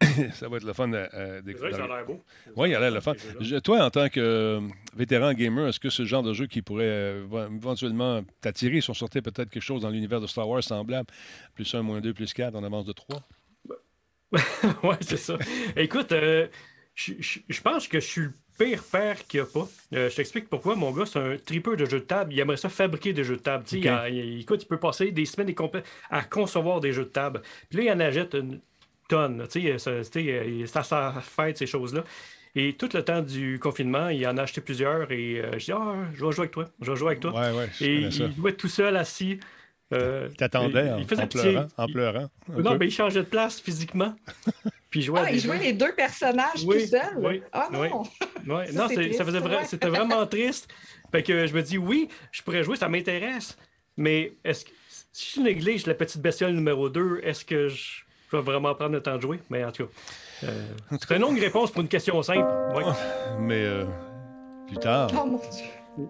ça 0.34 0.48
va 0.48 0.58
être 0.58 0.64
le 0.64 0.72
fun 0.74 0.88
de 0.88 1.40
découvrir. 1.40 1.76
Ça 1.76 1.84
a 1.84 1.86
l'air 1.86 2.06
beau. 2.06 2.20
Oui, 2.56 2.70
il 2.70 2.74
a 2.74 2.80
l'air 2.80 2.90
le 2.90 3.00
fun. 3.00 3.14
Toi, 3.62 3.84
en 3.84 3.90
tant 3.90 4.08
que 4.08 4.20
euh, 4.20 4.60
vétéran 4.94 5.32
gamer, 5.32 5.68
est-ce 5.68 5.80
que 5.80 5.90
ce 5.90 6.04
genre 6.04 6.22
de 6.22 6.32
jeu 6.32 6.46
qui 6.46 6.62
pourrait 6.62 6.84
euh, 6.84 7.48
éventuellement 7.54 8.22
t'attirer 8.40 8.80
si 8.80 8.90
on 8.90 8.94
sortait 8.94 9.22
peut-être 9.22 9.50
quelque 9.50 9.62
chose 9.62 9.82
dans 9.82 9.90
l'univers 9.90 10.20
de 10.20 10.26
Star 10.26 10.48
Wars 10.48 10.62
semblable, 10.62 11.08
plus 11.54 11.74
1, 11.74 11.82
moins 11.82 12.00
2, 12.00 12.14
plus 12.14 12.32
4, 12.32 12.54
en 12.54 12.64
avance 12.64 12.84
de 12.84 12.92
3? 12.92 13.22
oui, 14.84 14.94
c'est 15.00 15.16
ça. 15.16 15.36
Écoute, 15.76 16.12
euh, 16.12 16.46
je 16.94 17.60
pense 17.62 17.88
que 17.88 18.00
je 18.00 18.06
suis 18.06 18.22
le 18.22 18.32
pire 18.58 18.82
père 18.84 19.26
qu'il 19.26 19.40
n'y 19.40 19.46
a 19.46 19.50
pas. 19.50 19.68
je 19.90 20.14
t'explique 20.14 20.48
pourquoi. 20.48 20.76
Mon 20.76 20.92
gars, 20.92 21.06
c'est 21.06 21.18
un 21.18 21.36
tripeur 21.36 21.76
de 21.76 21.84
jeux 21.86 22.00
de 22.00 22.04
table. 22.04 22.32
Il 22.32 22.40
aimerait 22.40 22.56
ça 22.56 22.68
fabriquer 22.68 23.12
des 23.12 23.24
jeux 23.24 23.36
de 23.36 23.42
table. 23.42 23.64
Il, 23.72 24.40
écoute, 24.40 24.62
il 24.62 24.66
peut 24.66 24.78
passer 24.78 25.10
des 25.10 25.24
semaines 25.24 25.54
à 26.10 26.22
concevoir 26.22 26.80
des 26.80 26.92
jeux 26.92 27.04
de 27.04 27.10
table. 27.10 27.42
Puis 27.68 27.78
là, 27.78 27.84
il 27.84 27.96
en 27.96 28.00
achète 28.00 28.34
une 28.34 28.60
tonne. 29.10 29.46
Ça, 29.78 30.82
ça, 30.82 31.14
fête, 31.20 31.58
ces 31.58 31.66
choses-là. 31.66 32.04
Et 32.56 32.74
tout 32.74 32.88
le 32.92 33.04
temps 33.04 33.22
du 33.22 33.58
confinement, 33.60 34.08
il 34.08 34.26
en 34.26 34.36
a 34.36 34.42
acheté 34.42 34.60
plusieurs 34.60 35.12
et 35.12 35.40
euh, 35.40 35.52
je 35.58 35.66
dis 35.66 35.72
Ah, 35.72 35.94
je 36.14 36.24
vais 36.24 36.32
jouer 36.32 36.40
avec 36.40 36.50
toi, 36.50 36.68
je 36.80 36.90
vais 36.90 36.96
jouer 36.96 37.08
avec 37.08 37.20
toi. 37.20 37.32
Ouais, 37.32 37.56
ouais, 37.56 37.68
et 37.80 37.94
il 38.00 38.34
jouait 38.34 38.54
tout 38.54 38.68
seul 38.68 38.96
assis. 38.96 39.38
Euh, 39.92 40.28
il 40.30 40.36
t'attendait 40.36 40.90
en, 40.90 41.04
pleurant, 41.26 41.66
en 41.76 41.86
pleurant. 41.86 42.30
Non, 42.48 42.76
mais 42.78 42.86
il 42.86 42.92
changeait 42.92 43.20
de 43.20 43.26
place 43.26 43.60
physiquement. 43.60 44.14
Puis 44.90 45.00
il 45.00 45.02
jouait, 45.04 45.20
ah, 45.24 45.32
il 45.32 45.40
jouait 45.40 45.58
les 45.58 45.72
deux 45.72 45.92
personnages 45.94 46.64
tout 46.64 46.78
seul? 46.80 47.16
Oui, 47.18 47.42
ah 47.52 47.68
non! 47.72 47.80
Oui. 47.82 47.88
non, 48.44 48.88
ça 48.88 49.24
faisait 49.24 49.38
vrai, 49.38 49.64
c'était 49.64 49.88
vraiment 49.88 50.26
triste. 50.26 50.68
Fait 51.12 51.22
que 51.22 51.46
je 51.46 51.54
me 51.54 51.62
dis 51.62 51.78
oui, 51.78 52.08
je 52.32 52.42
pourrais 52.42 52.64
jouer, 52.64 52.76
ça 52.76 52.88
m'intéresse. 52.88 53.56
Mais 53.96 54.32
est-ce 54.44 54.64
que 54.64 54.70
si 55.12 55.36
je 55.36 55.40
néglige 55.44 55.86
la 55.86 55.94
petite 55.94 56.20
bestiole 56.20 56.52
numéro 56.52 56.88
2, 56.88 57.20
est-ce 57.22 57.44
que 57.44 57.68
je 57.68 58.02
vais 58.32 58.40
vraiment 58.40 58.74
prendre 58.74 58.92
le 58.92 59.02
temps 59.02 59.16
de 59.16 59.22
jouer? 59.22 59.40
Mais 59.50 59.64
en 59.64 59.72
tout 59.72 59.86
cas. 59.86 59.92
Euh, 60.44 60.68
c'est 60.90 61.14
une 61.14 61.22
longue 61.22 61.38
réponse 61.38 61.70
pour 61.70 61.82
une 61.82 61.88
question 61.88 62.22
simple. 62.22 62.46
Mais 63.38 63.62
euh, 63.62 63.84
plus 64.66 64.78
tard. 64.78 65.10
Oh 65.12 65.26
mon 65.26 65.38
Dieu. 65.38 66.06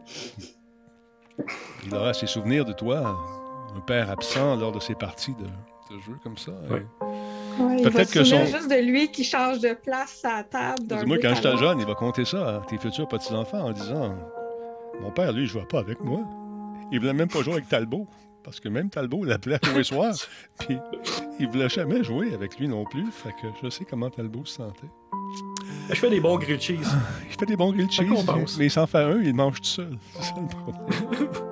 Il 1.86 1.94
aura 1.94 2.12
ses 2.12 2.26
souvenirs 2.26 2.64
de 2.64 2.72
toi, 2.72 3.16
un 3.74 3.80
père 3.80 4.10
absent 4.10 4.56
lors 4.56 4.72
de 4.72 4.80
ses 4.80 4.94
parties 4.94 5.34
de, 5.34 5.44
de 5.94 6.00
jeu 6.00 6.12
comme 6.22 6.36
ça. 6.36 6.52
Peut-être 7.82 8.12
que 8.12 8.24
son. 8.24 8.44
juste 8.44 8.70
de 8.70 8.80
lui 8.80 9.10
qui 9.10 9.24
change 9.24 9.60
de 9.60 9.74
place 9.74 10.24
à 10.24 10.38
la 10.38 10.44
table. 10.44 11.06
Moi, 11.06 11.18
quand 11.20 11.34
j'étais 11.34 11.56
jeune, 11.56 11.80
il 11.80 11.86
va 11.86 11.94
compter 11.94 12.24
ça 12.24 12.56
à 12.56 12.60
tes 12.66 12.78
futurs 12.78 13.08
petits-enfants 13.08 13.64
en 13.66 13.72
disant 13.72 14.14
Mon 15.00 15.10
père, 15.10 15.32
lui, 15.32 15.42
il 15.42 15.44
ne 15.44 15.48
jouait 15.48 15.66
pas 15.66 15.78
avec 15.78 16.00
moi. 16.00 16.20
Il 16.92 17.00
voulait 17.00 17.12
même 17.12 17.28
pas 17.28 17.42
jouer 17.42 17.54
avec 17.54 17.68
Talbot. 17.68 18.06
Parce 18.42 18.58
que 18.58 18.68
même 18.68 18.88
Talbot 18.88 19.24
l'appelait 19.24 19.58
à 19.62 19.66
jouer 19.66 19.84
soir. 19.84 20.14
Puis 20.58 20.78
il 21.40 21.48
voulait 21.48 21.68
jamais 21.68 22.04
jouer 22.04 22.34
avec 22.34 22.58
lui 22.58 22.68
non 22.68 22.84
plus. 22.84 23.10
Fait 23.10 23.32
que 23.32 23.48
je 23.62 23.70
sais 23.70 23.84
comment 23.84 24.10
Talbot 24.10 24.44
se 24.44 24.56
sentait. 24.56 24.90
Je 25.88 25.94
fais 25.94 26.10
des 26.10 26.20
bons 26.20 26.38
grilled 26.38 26.60
cheese. 26.60 26.94
Il 27.28 27.36
fait 27.36 27.46
des 27.46 27.56
bons 27.56 27.72
grilled 27.72 27.90
cheese. 27.90 28.58
Mais 28.58 28.66
il 28.66 28.70
s'en 28.70 28.86
fait 28.86 28.98
un, 28.98 29.20
il 29.20 29.34
mange 29.34 29.60
tout 29.60 29.66
seul. 29.66 29.98
C'est 30.14 30.22
ça 30.22 30.34
le 30.40 30.48
problème. 30.48 31.30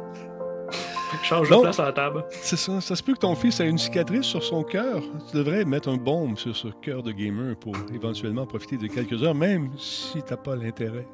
Change 1.22 1.50
de 1.50 1.56
place 1.56 1.80
à 1.80 1.84
la 1.84 1.92
table. 1.92 2.24
C'est 2.30 2.56
ça. 2.56 2.80
Ça 2.80 2.94
se 2.94 3.02
peut 3.02 3.14
que 3.14 3.18
ton 3.18 3.34
fils 3.34 3.60
ait 3.60 3.68
une 3.68 3.78
cicatrice 3.78 4.24
sur 4.24 4.42
son 4.42 4.62
cœur. 4.62 5.02
Tu 5.30 5.36
devrais 5.36 5.64
mettre 5.64 5.88
un 5.88 5.96
baume 5.96 6.36
sur 6.36 6.56
ce 6.56 6.68
cœur 6.68 7.02
de 7.02 7.12
gamer 7.12 7.56
pour 7.56 7.74
éventuellement 7.92 8.46
profiter 8.46 8.76
de 8.76 8.86
quelques 8.86 9.22
heures, 9.22 9.34
même 9.34 9.70
si 9.76 10.22
t'as 10.22 10.36
pas 10.36 10.54
l'intérêt. 10.54 11.06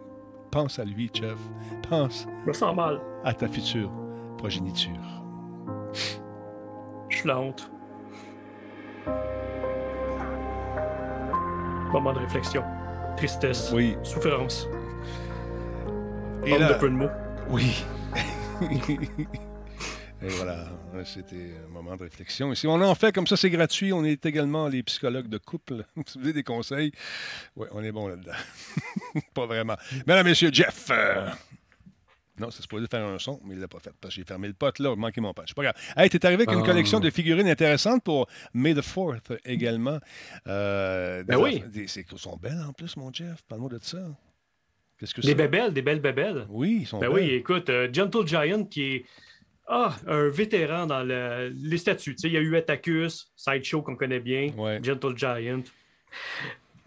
Pense 0.50 0.78
à 0.78 0.84
lui, 0.84 1.10
chef. 1.12 1.36
Pense. 1.88 2.26
Je 2.42 2.48
me 2.48 2.52
sens 2.52 2.76
mal. 2.76 3.00
À 3.24 3.34
ta 3.34 3.48
future 3.48 3.90
progéniture. 4.38 5.24
Je 7.08 7.16
suis 7.16 7.28
la 7.28 7.40
honte. 7.40 7.70
Moment 11.92 12.12
de 12.12 12.18
réflexion. 12.18 12.64
Tristesse. 13.16 13.70
Oui. 13.72 13.96
Souffrance. 14.02 14.68
Et 16.44 16.58
là... 16.58 16.72
de 16.72 16.78
peu 16.78 16.88
de 16.88 16.94
mots. 16.94 17.10
Oui. 17.48 17.84
Et 20.22 20.28
voilà, 20.28 20.64
c'était 21.04 21.54
un 21.66 21.68
moment 21.68 21.96
de 21.96 22.04
réflexion. 22.04 22.50
Et 22.50 22.54
si 22.54 22.66
on 22.66 22.80
en 22.80 22.94
fait 22.94 23.12
comme 23.12 23.26
ça, 23.26 23.36
c'est 23.36 23.50
gratuit. 23.50 23.92
On 23.92 24.04
est 24.04 24.24
également 24.24 24.68
les 24.68 24.82
psychologues 24.82 25.28
de 25.28 25.36
couple. 25.36 25.84
si 26.06 26.18
vous 26.18 26.24
avez 26.24 26.32
des 26.32 26.42
conseils, 26.42 26.92
oui, 27.56 27.66
on 27.72 27.84
est 27.84 27.92
bon 27.92 28.08
là-dedans. 28.08 28.32
pas 29.34 29.46
vraiment. 29.46 29.76
Mesdames, 30.06 30.26
Messieurs, 30.26 30.50
Jeff. 30.52 30.90
Non, 32.38 32.50
c'est 32.50 32.62
supposé 32.62 32.86
faire 32.88 33.04
un 33.04 33.18
son, 33.18 33.40
mais 33.44 33.54
il 33.54 33.56
ne 33.56 33.62
l'a 33.62 33.68
pas 33.68 33.78
fait 33.78 33.92
parce 34.00 34.14
que 34.14 34.20
j'ai 34.20 34.26
fermé 34.26 34.48
le 34.48 34.54
pot 34.54 34.76
là, 34.80 34.96
manqué 34.96 35.20
mon 35.20 35.32
patch. 35.32 35.54
Pas 35.54 35.62
grave. 35.62 35.74
Hey, 35.96 36.10
t'es 36.10 36.24
arrivé 36.26 36.42
avec 36.42 36.52
une 36.52 36.64
ah. 36.64 36.66
collection 36.66 36.98
de 36.98 37.08
figurines 37.10 37.46
intéressantes 37.46 38.02
pour 38.02 38.26
May 38.52 38.74
the 38.74 38.80
4th 38.80 39.38
également. 39.44 40.00
Euh, 40.48 41.22
ben 41.22 41.36
oui. 41.36 41.62
C'est 41.86 42.04
sont 42.16 42.36
belles 42.36 42.62
en 42.66 42.72
plus, 42.72 42.96
mon 42.96 43.12
Jeff. 43.12 43.42
Parle-moi 43.48 43.70
de 43.70 43.78
ça. 43.80 43.98
Qu'est-ce 44.98 45.14
que 45.14 45.20
des 45.20 45.34
bébelles, 45.34 45.72
des 45.72 45.82
belles 45.82 46.00
bébelles. 46.00 46.46
Oui, 46.48 46.78
ils 46.82 46.86
sont 46.86 46.98
ben 46.98 47.08
oui, 47.08 47.30
écoute, 47.30 47.68
euh, 47.68 47.88
Gentle 47.92 48.26
Giant 48.26 48.64
qui 48.64 48.82
est 48.82 49.04
ah, 49.66 49.96
un 50.06 50.28
vétéran 50.28 50.86
dans 50.86 51.02
les 51.02 51.78
statuts. 51.78 52.16
il 52.24 52.32
y 52.32 52.36
a 52.36 52.40
eu 52.40 52.56
Atacus, 52.56 53.32
Sideshow 53.34 53.82
qu'on 53.82 53.96
connaît 53.96 54.20
bien, 54.20 54.50
Gentle 54.82 55.16
Giant. 55.16 55.62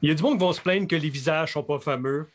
Il 0.01 0.09
y 0.09 0.11
a 0.11 0.15
du 0.15 0.21
monde 0.21 0.37
qui 0.37 0.43
vont 0.43 0.53
se 0.53 0.61
plaindre 0.61 0.87
que 0.87 0.95
les 0.95 1.09
visages 1.09 1.53
sont 1.53 1.63
pas 1.63 1.79
fameux. 1.79 2.27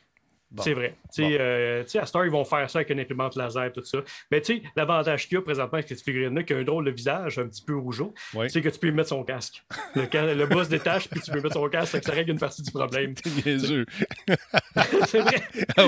C'est 0.60 0.74
vrai. 0.74 0.96
Euh, 1.18 1.84
à 1.94 2.06
Star, 2.06 2.24
ils 2.24 2.30
vont 2.30 2.44
faire 2.44 2.68
ça 2.68 2.80
avec 2.80 2.90
une 2.90 3.00
imprimante 3.00 3.36
laser, 3.36 3.72
tout 3.72 3.84
ça. 3.84 3.98
Mais 4.30 4.42
l'avantage 4.76 5.28
qu'il 5.28 5.36
y 5.36 5.38
a 5.38 5.42
présentement 5.42 5.74
avec 5.74 5.88
cette 5.88 6.02
figurine-là, 6.02 6.42
qui 6.42 6.52
a 6.52 6.58
un 6.58 6.62
drôle 6.62 6.84
de 6.84 6.90
visage 6.90 7.38
un 7.38 7.46
petit 7.46 7.62
peu 7.62 7.76
rougeau, 7.76 8.14
c'est 8.48 8.60
que 8.60 8.68
tu 8.68 8.78
peux 8.78 8.88
lui 8.88 8.94
mettre 8.94 9.10
son 9.10 9.24
casque. 9.24 9.62
Le, 9.94 10.34
le 10.34 10.46
boss 10.46 10.68
détache, 10.68 11.08
puis 11.08 11.20
tu 11.20 11.30
peux 11.30 11.40
mettre 11.40 11.54
son 11.54 11.68
casque, 11.68 12.02
ça 12.02 12.12
règle 12.12 12.32
une 12.32 12.38
partie 12.38 12.62
du 12.62 12.70
problème. 12.72 13.14
c'est 15.06 15.20
vrai. 15.20 15.42
Ah 15.76 15.84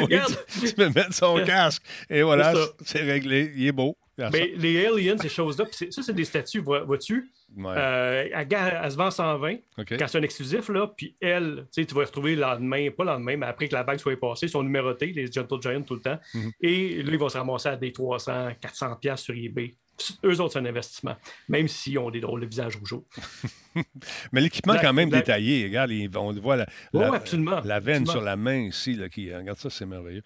tu, 0.61 0.73
peux 0.75 0.89
mettre 0.89 1.15
son 1.15 1.43
casque. 1.45 1.83
Et 2.11 2.23
voilà, 2.23 2.55
c'est 2.85 3.03
réglé. 3.03 3.53
Il 3.57 3.67
est 3.67 3.73
beau. 3.73 3.97
Mais 4.19 4.53
les 4.57 4.87
aliens, 4.87 5.19
ces 5.19 5.29
choses-là, 5.29 5.67
ça, 5.71 6.03
c'est 6.03 6.13
des 6.13 6.25
statues, 6.25 6.61
vois-tu? 6.61 7.31
Euh, 7.59 8.25
elle, 8.33 8.91
se 8.91 8.97
vend 8.97 9.11
120 9.11 9.57
quand 9.77 10.09
c'est 10.09 10.19
un 10.19 10.23
exclusif, 10.23 10.69
là, 10.69 10.89
puis 10.89 11.17
elle, 11.21 11.67
tu 11.73 11.85
vas 11.95 12.05
retrouver 12.05 12.35
le 12.35 12.41
lendemain, 12.43 12.91
pas 12.91 13.05
le 13.05 13.11
lendemain, 13.11 13.37
mais 13.37 13.47
après 13.47 13.69
que 13.69 13.75
la 13.75 13.85
bague 13.85 13.99
soit 13.99 14.19
passée, 14.19 14.47
ils 14.47 14.51
sont 14.51 14.63
numérotés, 14.63 15.07
les 15.07 15.31
Gentle 15.31 15.61
Giant 15.61 15.83
tout 15.83 15.95
le 15.95 16.01
temps. 16.01 16.19
Mhm. 16.35 16.53
Et 16.61 17.03
là, 17.03 17.13
ils 17.13 17.19
vont 17.19 17.29
se 17.29 17.39
ramasser 17.39 17.69
à 17.69 17.77
des 17.77 17.93
300, 17.93 18.51
400 18.61 18.97
pièces 18.97 19.21
sur 19.21 19.35
eBay. 19.35 19.75
Eux 20.25 20.41
autres, 20.41 20.55
c'est 20.55 20.59
un 20.59 20.65
investissement, 20.65 21.17
même 21.49 21.69
s'ils 21.69 21.99
ont 21.99 22.11
des 22.11 22.21
drôles 22.21 22.41
de 22.41 22.47
visages 22.47 22.77
rougeaux. 22.77 23.07
mais 24.33 24.41
l'équipement, 24.41 24.77
quand 24.81 24.93
même 24.93 25.09
détaillé. 25.09 25.65
Regarde, 25.67 25.93
on 26.17 26.33
voit 26.33 26.57
la, 26.57 26.67
la, 26.93 27.81
veine 27.81 28.07
sur 28.07 28.21
la 28.21 28.37
main 28.37 28.63
ici. 28.63 28.95
Là, 28.95 29.09
qui, 29.09 29.33
regarde 29.33 29.59
ça, 29.59 29.71
c'est 29.71 29.87
merveilleux. 29.87 30.23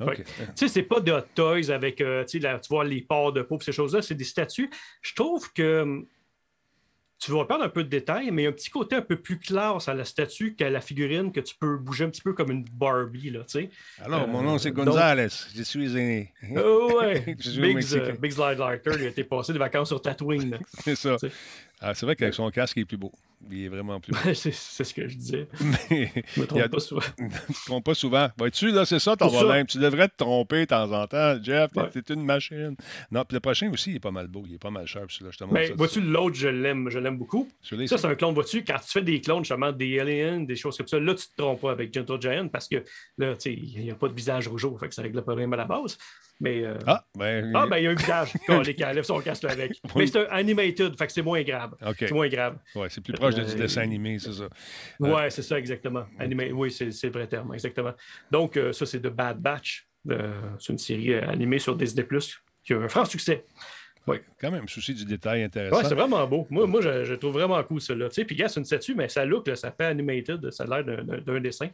Tu 0.00 0.24
sais, 0.56 0.68
c'est 0.68 0.82
pas 0.82 1.00
de 1.00 1.12
hot 1.12 1.20
toys 1.34 1.70
avec 1.70 2.00
euh, 2.00 2.24
tu 2.24 2.40
vois, 2.68 2.84
les 2.84 3.02
ports 3.02 3.32
de 3.32 3.42
peau 3.42 3.58
ces 3.60 3.72
choses-là. 3.72 4.02
C'est 4.02 4.16
des 4.16 4.24
statues. 4.24 4.70
Je 5.00 5.14
trouve 5.14 5.52
que 5.52 5.82
hum, 5.82 6.06
tu 7.22 7.30
vas 7.30 7.44
perdre 7.44 7.62
un 7.62 7.68
peu 7.68 7.84
de 7.84 7.88
détails, 7.88 8.32
mais 8.32 8.42
il 8.42 8.44
y 8.46 8.48
a 8.48 8.50
un 8.50 8.52
petit 8.52 8.70
côté 8.70 8.96
un 8.96 9.02
peu 9.02 9.14
plus 9.14 9.38
classe 9.38 9.88
à 9.88 9.94
la 9.94 10.04
statue 10.04 10.56
qu'à 10.56 10.68
la 10.70 10.80
figurine 10.80 11.30
que 11.30 11.38
tu 11.38 11.54
peux 11.54 11.76
bouger 11.76 12.04
un 12.04 12.10
petit 12.10 12.20
peu 12.20 12.32
comme 12.32 12.50
une 12.50 12.64
Barbie. 12.64 13.30
Là, 13.30 13.44
Alors, 14.04 14.26
mon 14.26 14.42
nom, 14.42 14.58
c'est 14.58 14.70
euh, 14.70 14.72
Gonzalez. 14.72 15.28
Je 15.54 15.62
suis 15.62 15.96
aîné. 15.96 16.32
Oh, 16.56 16.98
ouais. 17.00 17.20
Big, 17.36 17.78
uh, 17.92 18.18
Big 18.18 18.32
Slide 18.32 18.58
Lighter, 18.58 18.90
il 18.96 19.04
a 19.04 19.08
été 19.08 19.22
passé 19.22 19.52
des 19.52 19.58
vacances 19.60 19.88
sur 19.88 20.02
Tatooine. 20.02 20.58
c'est 20.84 20.96
ça. 20.96 21.16
Ah, 21.82 21.94
c'est 21.94 22.06
vrai 22.06 22.14
qu'avec 22.14 22.34
son 22.34 22.48
casque, 22.50 22.76
il 22.76 22.82
est 22.82 22.84
plus 22.84 22.96
beau. 22.96 23.12
Il 23.50 23.64
est 23.64 23.68
vraiment 23.68 23.98
plus 23.98 24.12
beau. 24.12 24.18
c'est, 24.34 24.52
ce 24.52 24.94
que 24.94 25.08
je 25.08 25.16
disais. 25.16 25.48
Mais 25.90 26.12
je 26.36 26.40
me 26.40 26.46
trompe 26.46 26.68
pas 26.68 26.78
souvent. 26.78 27.02
tu 27.18 27.52
te 27.52 27.64
trompes 27.66 27.84
pas 27.84 27.94
souvent. 27.94 28.28
Vois-tu, 28.38 28.70
là, 28.70 28.84
c'est 28.84 29.00
ça 29.00 29.16
ton 29.16 29.28
problème. 29.28 29.66
Tu 29.66 29.78
devrais 29.78 30.08
te 30.08 30.16
tromper 30.16 30.60
de 30.60 30.64
temps 30.66 30.92
en 30.92 31.06
temps. 31.08 31.42
Jeff, 31.42 31.72
t'es, 31.92 32.14
une 32.14 32.24
machine. 32.24 32.76
Non, 33.10 33.24
puis 33.24 33.34
le 33.34 33.40
prochain 33.40 33.70
aussi, 33.72 33.90
il 33.90 33.96
est 33.96 34.00
pas 34.00 34.12
mal 34.12 34.28
beau. 34.28 34.44
Il 34.46 34.54
est 34.54 34.58
pas 34.58 34.70
mal 34.70 34.86
cher. 34.86 35.02
Là, 35.02 35.28
je 35.30 35.38
te 35.38 35.44
Mais 35.44 35.70
ben, 35.70 35.76
vois-tu, 35.76 36.00
l'autre, 36.00 36.36
je 36.36 36.48
l'aime, 36.48 36.88
je 36.88 37.00
l'aime 37.00 37.18
beaucoup. 37.18 37.48
Ça, 37.62 37.98
c'est 37.98 38.06
un 38.06 38.14
clone. 38.14 38.34
Vois-tu, 38.34 38.62
quand 38.64 38.78
tu 38.78 38.92
fais 38.92 39.02
des 39.02 39.20
clones, 39.20 39.44
justement, 39.44 39.72
des 39.72 39.98
aliens, 39.98 40.40
des 40.40 40.56
choses 40.56 40.76
comme 40.76 40.88
ça, 40.88 41.00
là, 41.00 41.14
tu 41.14 41.26
te 41.26 41.36
trompes 41.36 41.60
pas 41.60 41.72
avec 41.72 41.92
Gentle 41.92 42.20
Giant 42.20 42.48
parce 42.48 42.68
que 42.68 42.76
là, 43.18 43.34
tu 43.34 43.40
sais, 43.40 43.52
il 43.52 43.82
n'y 43.82 43.90
a 43.90 43.96
pas 43.96 44.08
de 44.08 44.14
visage 44.14 44.46
rougeau. 44.46 44.76
Fait 44.78 44.88
que 44.88 44.94
ça 44.94 45.02
règle 45.02 45.16
le 45.16 45.22
problème 45.22 45.52
à 45.52 45.56
la 45.56 45.64
base. 45.64 45.98
Mais, 46.40 46.64
euh, 46.64 46.76
Ah, 46.86 47.04
ben. 47.16 47.52
Ah, 47.54 47.66
ben, 47.68 47.78
il 47.78 47.84
y 47.84 47.86
a 47.86 47.90
un 47.90 47.94
visage. 47.94 48.32
quand 48.46 48.62
les 48.62 48.72
lève 48.72 49.04
son 49.04 49.20
casque 49.20 49.44
avec. 49.44 49.80
Mais 49.94 50.06
c'est 50.06 50.28
un 50.28 50.32
animated, 50.32 50.96
fait 50.98 51.06
que 51.06 51.12
c'est 51.12 51.22
moins 51.22 51.42
grave. 51.42 51.74
C'est 51.98 52.10
moins 52.10 52.28
grave. 52.28 52.58
Ouais, 52.74 52.88
c'est 52.90 53.00
plus 53.00 53.12
proche 53.12 53.34
du 53.34 53.42
euh, 53.42 53.54
dessin 53.54 53.82
animé, 53.82 54.18
c'est 54.18 54.32
ça. 54.32 54.48
Ouais, 54.98 55.30
c'est 55.30 55.42
ça, 55.42 55.58
exactement. 55.58 56.04
Animé, 56.18 56.52
oui, 56.52 56.70
c'est 56.70 56.86
le 56.86 57.10
vrai 57.10 57.26
terme, 57.26 57.54
exactement. 57.54 57.92
Donc, 58.30 58.56
euh, 58.56 58.72
ça, 58.72 58.86
c'est 58.86 59.00
The 59.00 59.08
Bad 59.08 59.38
Batch. 59.38 59.86
c'est 60.58 60.72
une 60.72 60.78
série 60.78 61.14
animée 61.14 61.58
sur 61.58 61.76
Disney 61.76 62.04
Plus 62.04 62.42
qui 62.64 62.74
a 62.74 62.78
un 62.78 62.88
franc 62.88 63.04
succès. 63.04 63.44
Oui, 64.08 64.16
quand 64.40 64.50
même, 64.50 64.66
souci 64.66 64.94
du 64.94 65.04
détail 65.04 65.44
intéressant. 65.44 65.76
Ouais, 65.76 65.84
c'est 65.84 65.94
vraiment 65.94 66.26
beau. 66.26 66.44
Moi, 66.50 66.66
moi 66.66 66.80
je, 66.80 67.14
trouve 67.14 67.34
vraiment 67.34 67.62
cool, 67.62 67.80
ça. 67.80 67.94
Puis, 68.26 68.34
gars, 68.34 68.48
c'est 68.48 68.58
une 68.58 68.66
statue, 68.66 68.96
mais 68.96 69.08
ça 69.08 69.24
look, 69.24 69.48
ça 69.54 69.70
fait 69.70 69.84
animated, 69.84 70.50
ça 70.50 70.64
a 70.64 70.82
l'air 70.82 71.04
d'un 71.04 71.40
dessin. 71.40 71.68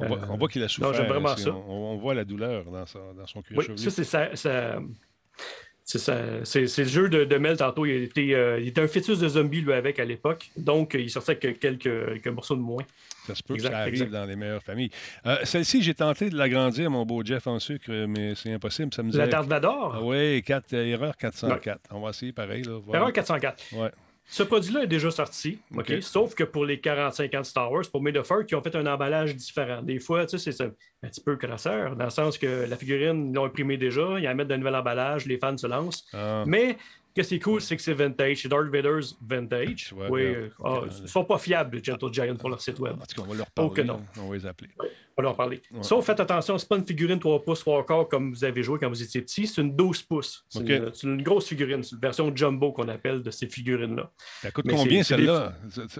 On 0.00 0.36
voit, 0.36 0.48
qu'il 0.48 0.62
a 0.62 0.68
souffert. 0.68 0.92
Non, 0.92 1.08
vraiment 1.08 1.36
ça. 1.36 1.50
On, 1.50 1.96
voit 1.96 2.14
la 2.14 2.24
douleur 2.24 2.64
dans, 2.64 2.84
dans 3.14 3.26
son 3.26 3.42
cuir 3.42 3.58
oui, 3.58 3.78
Ça, 3.78 3.90
c'est 3.90 4.04
ça, 4.04 4.28
c'est 6.44 6.78
le 6.78 6.84
jeu 6.84 7.08
de, 7.08 7.36
Mel 7.36 7.56
tantôt. 7.56 7.86
Il 7.86 8.04
était, 8.04 8.34
euh, 8.34 8.60
il 8.60 8.68
était, 8.68 8.80
un 8.80 8.88
fœtus 8.88 9.18
de 9.18 9.28
zombie, 9.28 9.60
lui, 9.60 9.72
avec 9.72 9.98
à 9.98 10.04
l'époque. 10.04 10.50
Donc, 10.56 10.94
il 10.94 11.10
sortait 11.10 11.36
que 11.36 11.48
quelques, 11.48 12.28
morceaux 12.28 12.56
de 12.56 12.60
moins. 12.60 12.84
Ça 13.26 13.34
se 13.34 13.42
peut 13.42 13.56
que 13.56 13.62
ça 13.62 13.78
arrive 13.78 14.10
dans 14.10 14.24
les 14.24 14.36
meilleures 14.36 14.62
familles. 14.62 14.90
Euh, 15.26 15.36
celle-ci, 15.44 15.82
j'ai 15.82 15.94
tenté 15.94 16.30
de 16.30 16.36
l'agrandir, 16.36 16.90
mon 16.90 17.04
beau 17.04 17.24
Jeff 17.24 17.46
en 17.46 17.58
sucre, 17.58 17.90
mais 18.06 18.34
c'est 18.34 18.52
impossible. 18.52 18.92
Ça 18.94 19.02
me 19.02 19.12
la 19.12 19.26
Darth 19.26 19.48
Vador? 19.48 19.96
Ah, 19.96 20.02
oui, 20.02 20.42
4, 20.42 20.74
euh, 20.74 20.86
erreur 20.86 21.16
404. 21.16 21.80
On 21.90 22.00
va 22.00 22.10
essayer 22.10 22.32
pareil. 22.32 22.62
Là, 22.62 22.78
Erreur 22.94 23.12
404. 23.12 23.74
Ouais. 23.74 23.90
Ce 24.30 24.44
produit-là 24.44 24.84
est 24.84 24.86
déjà 24.86 25.10
sorti? 25.10 25.58
Sauf 26.00 26.34
que 26.34 26.44
pour 26.44 26.64
les 26.64 26.76
40-50 26.76 27.44
Star 27.44 27.70
Wars, 27.70 27.84
pour 27.90 28.00
Made 28.00 28.16
of 28.16 28.30
Earth, 28.30 28.50
ils 28.50 28.54
ont 28.54 28.62
fait 28.62 28.76
un 28.76 28.86
emballage 28.86 29.34
différent. 29.34 29.82
Des 29.82 29.98
fois, 29.98 30.24
tu 30.24 30.38
sais, 30.38 30.52
c'est 30.52 30.64
un, 30.64 30.72
petit 31.02 31.20
peu 31.20 31.36
crasseur, 31.36 31.96
dans 31.96 32.04
le 32.04 32.10
sens 32.10 32.38
que 32.38 32.66
la 32.68 32.76
figurine, 32.76 33.30
ils 33.30 33.34
l'ont 33.34 33.46
imprimée 33.46 33.76
déjà, 33.76 34.18
ils 34.18 34.22
la 34.22 34.34
mettent 34.34 34.48
dans 34.48 34.54
un 34.54 34.58
nouvel 34.58 34.76
emballage, 34.76 35.26
les 35.26 35.38
fans 35.38 35.56
se 35.56 35.66
lancent. 35.66 36.06
Ah. 36.12 36.44
Mais 36.46 36.76
ce 37.16 37.22
qui 37.22 37.34
est 37.34 37.40
cool, 37.40 37.60
c'est 37.60 37.76
que 37.76 37.82
c'est 37.82 37.92
vintage. 37.92 38.42
C'est 38.42 38.48
Darth 38.48 38.68
Vader's 38.68 39.16
vintage. 39.20 39.94
oui, 40.10 40.22
euh, 40.22 40.48
ah, 40.64 40.82
ils 40.84 41.02
ne 41.02 41.06
sont 41.08 41.24
pas 41.24 41.38
fiables, 41.38 41.76
les 41.76 41.84
Gentle 41.84 42.12
Giant, 42.12 42.36
pour 42.36 42.50
leur 42.50 42.60
site 42.60 42.78
web. 42.78 42.94
En 42.94 43.06
tout 43.06 43.20
cas, 43.20 43.22
on 43.26 43.30
va 43.30 43.36
leur 43.36 43.50
parler. 43.50 43.70
Oh 43.70 43.74
que 43.74 43.82
non. 43.82 44.00
On 44.18 44.28
va 44.28 44.36
les 44.36 44.46
appeler. 44.46 44.70
Va 45.20 45.28
leur 45.28 45.36
parler. 45.36 45.62
Sauf, 45.82 46.04
faites 46.04 46.20
attention, 46.20 46.58
ce 46.58 46.64
n'est 46.64 46.68
pas 46.68 46.76
une 46.76 46.86
figurine 46.86 47.18
3 47.18 47.42
pouces 47.44 47.60
3 47.60 47.86
quarts 47.86 48.08
comme 48.08 48.32
vous 48.32 48.44
avez 48.44 48.62
joué 48.62 48.78
quand 48.78 48.88
vous 48.88 49.02
étiez 49.02 49.22
petit. 49.22 49.46
C'est 49.46 49.60
une 49.60 49.74
12 49.74 50.02
pouces. 50.02 50.44
C'est 50.48 51.02
une, 51.02 51.22
grosse 51.22 51.48
figurine. 51.48 51.82
C'est 51.82 51.94
une 51.94 52.00
version 52.00 52.34
jumbo 52.34 52.72
qu'on 52.72 52.88
appelle 52.88 53.22
de 53.22 53.30
ces 53.30 53.46
figurines-là. 53.46 54.10
Ça 54.42 54.50
coûte 54.50 54.66
combien, 54.68 55.02
celle-là? 55.02 55.54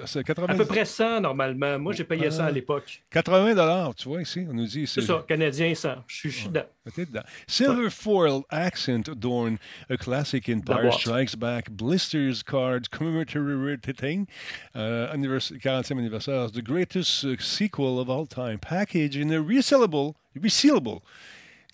C'est 0.07 0.25
80 0.25 0.47
À 0.49 0.55
peu 0.55 0.65
près 0.65 0.85
100, 0.85 1.21
normalement. 1.21 1.79
Moi, 1.79 1.93
j'ai 1.93 2.05
payé 2.05 2.31
ça 2.31 2.45
à 2.45 2.49
ah. 2.49 2.51
l'époque. 2.51 3.03
80 3.11 3.93
tu 3.97 4.09
vois, 4.09 4.23
ici. 4.23 4.47
On 4.49 4.55
nous 4.55 4.67
dit. 4.67 4.87
C'est 4.87 5.03
ça, 5.03 5.25
canadien 5.27 5.75
100. 5.75 5.89
Je 6.07 6.29
suis 6.29 6.49
dedans. 6.49 6.65
Silver 7.47 7.91
foil 7.91 8.43
accent 8.51 9.09
adorn 9.09 9.59
a 9.89 9.97
classic 9.97 10.49
Empire 10.49 10.93
Strikes 10.93 11.37
Back 11.37 11.71
blisters 11.71 12.43
cards 12.43 12.89
commemorating 12.91 14.27
uh, 14.75 15.09
40e 15.13 15.99
anniversaire, 15.99 16.51
the 16.51 16.63
greatest 16.63 17.25
sequel 17.39 18.01
of 18.01 18.09
all 18.09 18.27
time, 18.27 18.59
package 18.59 19.10
in 19.17 19.31
a 19.31 19.39
resealable, 19.39 20.15
resealable. 20.41 21.01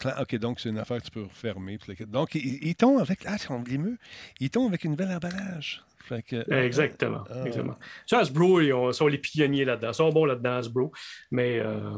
OK, 0.05 0.37
donc 0.37 0.61
c'est 0.61 0.69
une 0.69 0.79
affaire 0.79 0.99
que 0.99 1.05
tu 1.05 1.11
peux 1.11 1.23
refermer. 1.23 1.79
Donc, 2.07 2.35
ils, 2.35 2.75
tombent 2.75 3.01
avec. 3.01 3.21
Ah, 3.27 3.37
on 3.51 3.63
l'émeut. 3.63 3.99
Ils 4.41 4.51
tombent 4.51 4.69
avec 4.69 4.85
une 4.85 4.95
belle 4.95 5.11
emballage. 5.11 5.83
Que, 6.09 6.53
exactement. 6.53 7.25
Euh, 7.31 7.45
exactement. 7.45 7.77
Sur 8.05 8.19
Hasbro, 8.19 8.61
ils 8.61 8.95
sont 8.95 9.09
les 9.09 9.19
pionniers 9.19 9.65
là-dedans. 9.65 9.91
Ils 9.91 9.95
sont 9.95 10.11
bons 10.11 10.25
là-dedans, 10.25 10.57
Hasbro. 10.57 10.93
Mais. 11.31 11.59
Euh, 11.59 11.97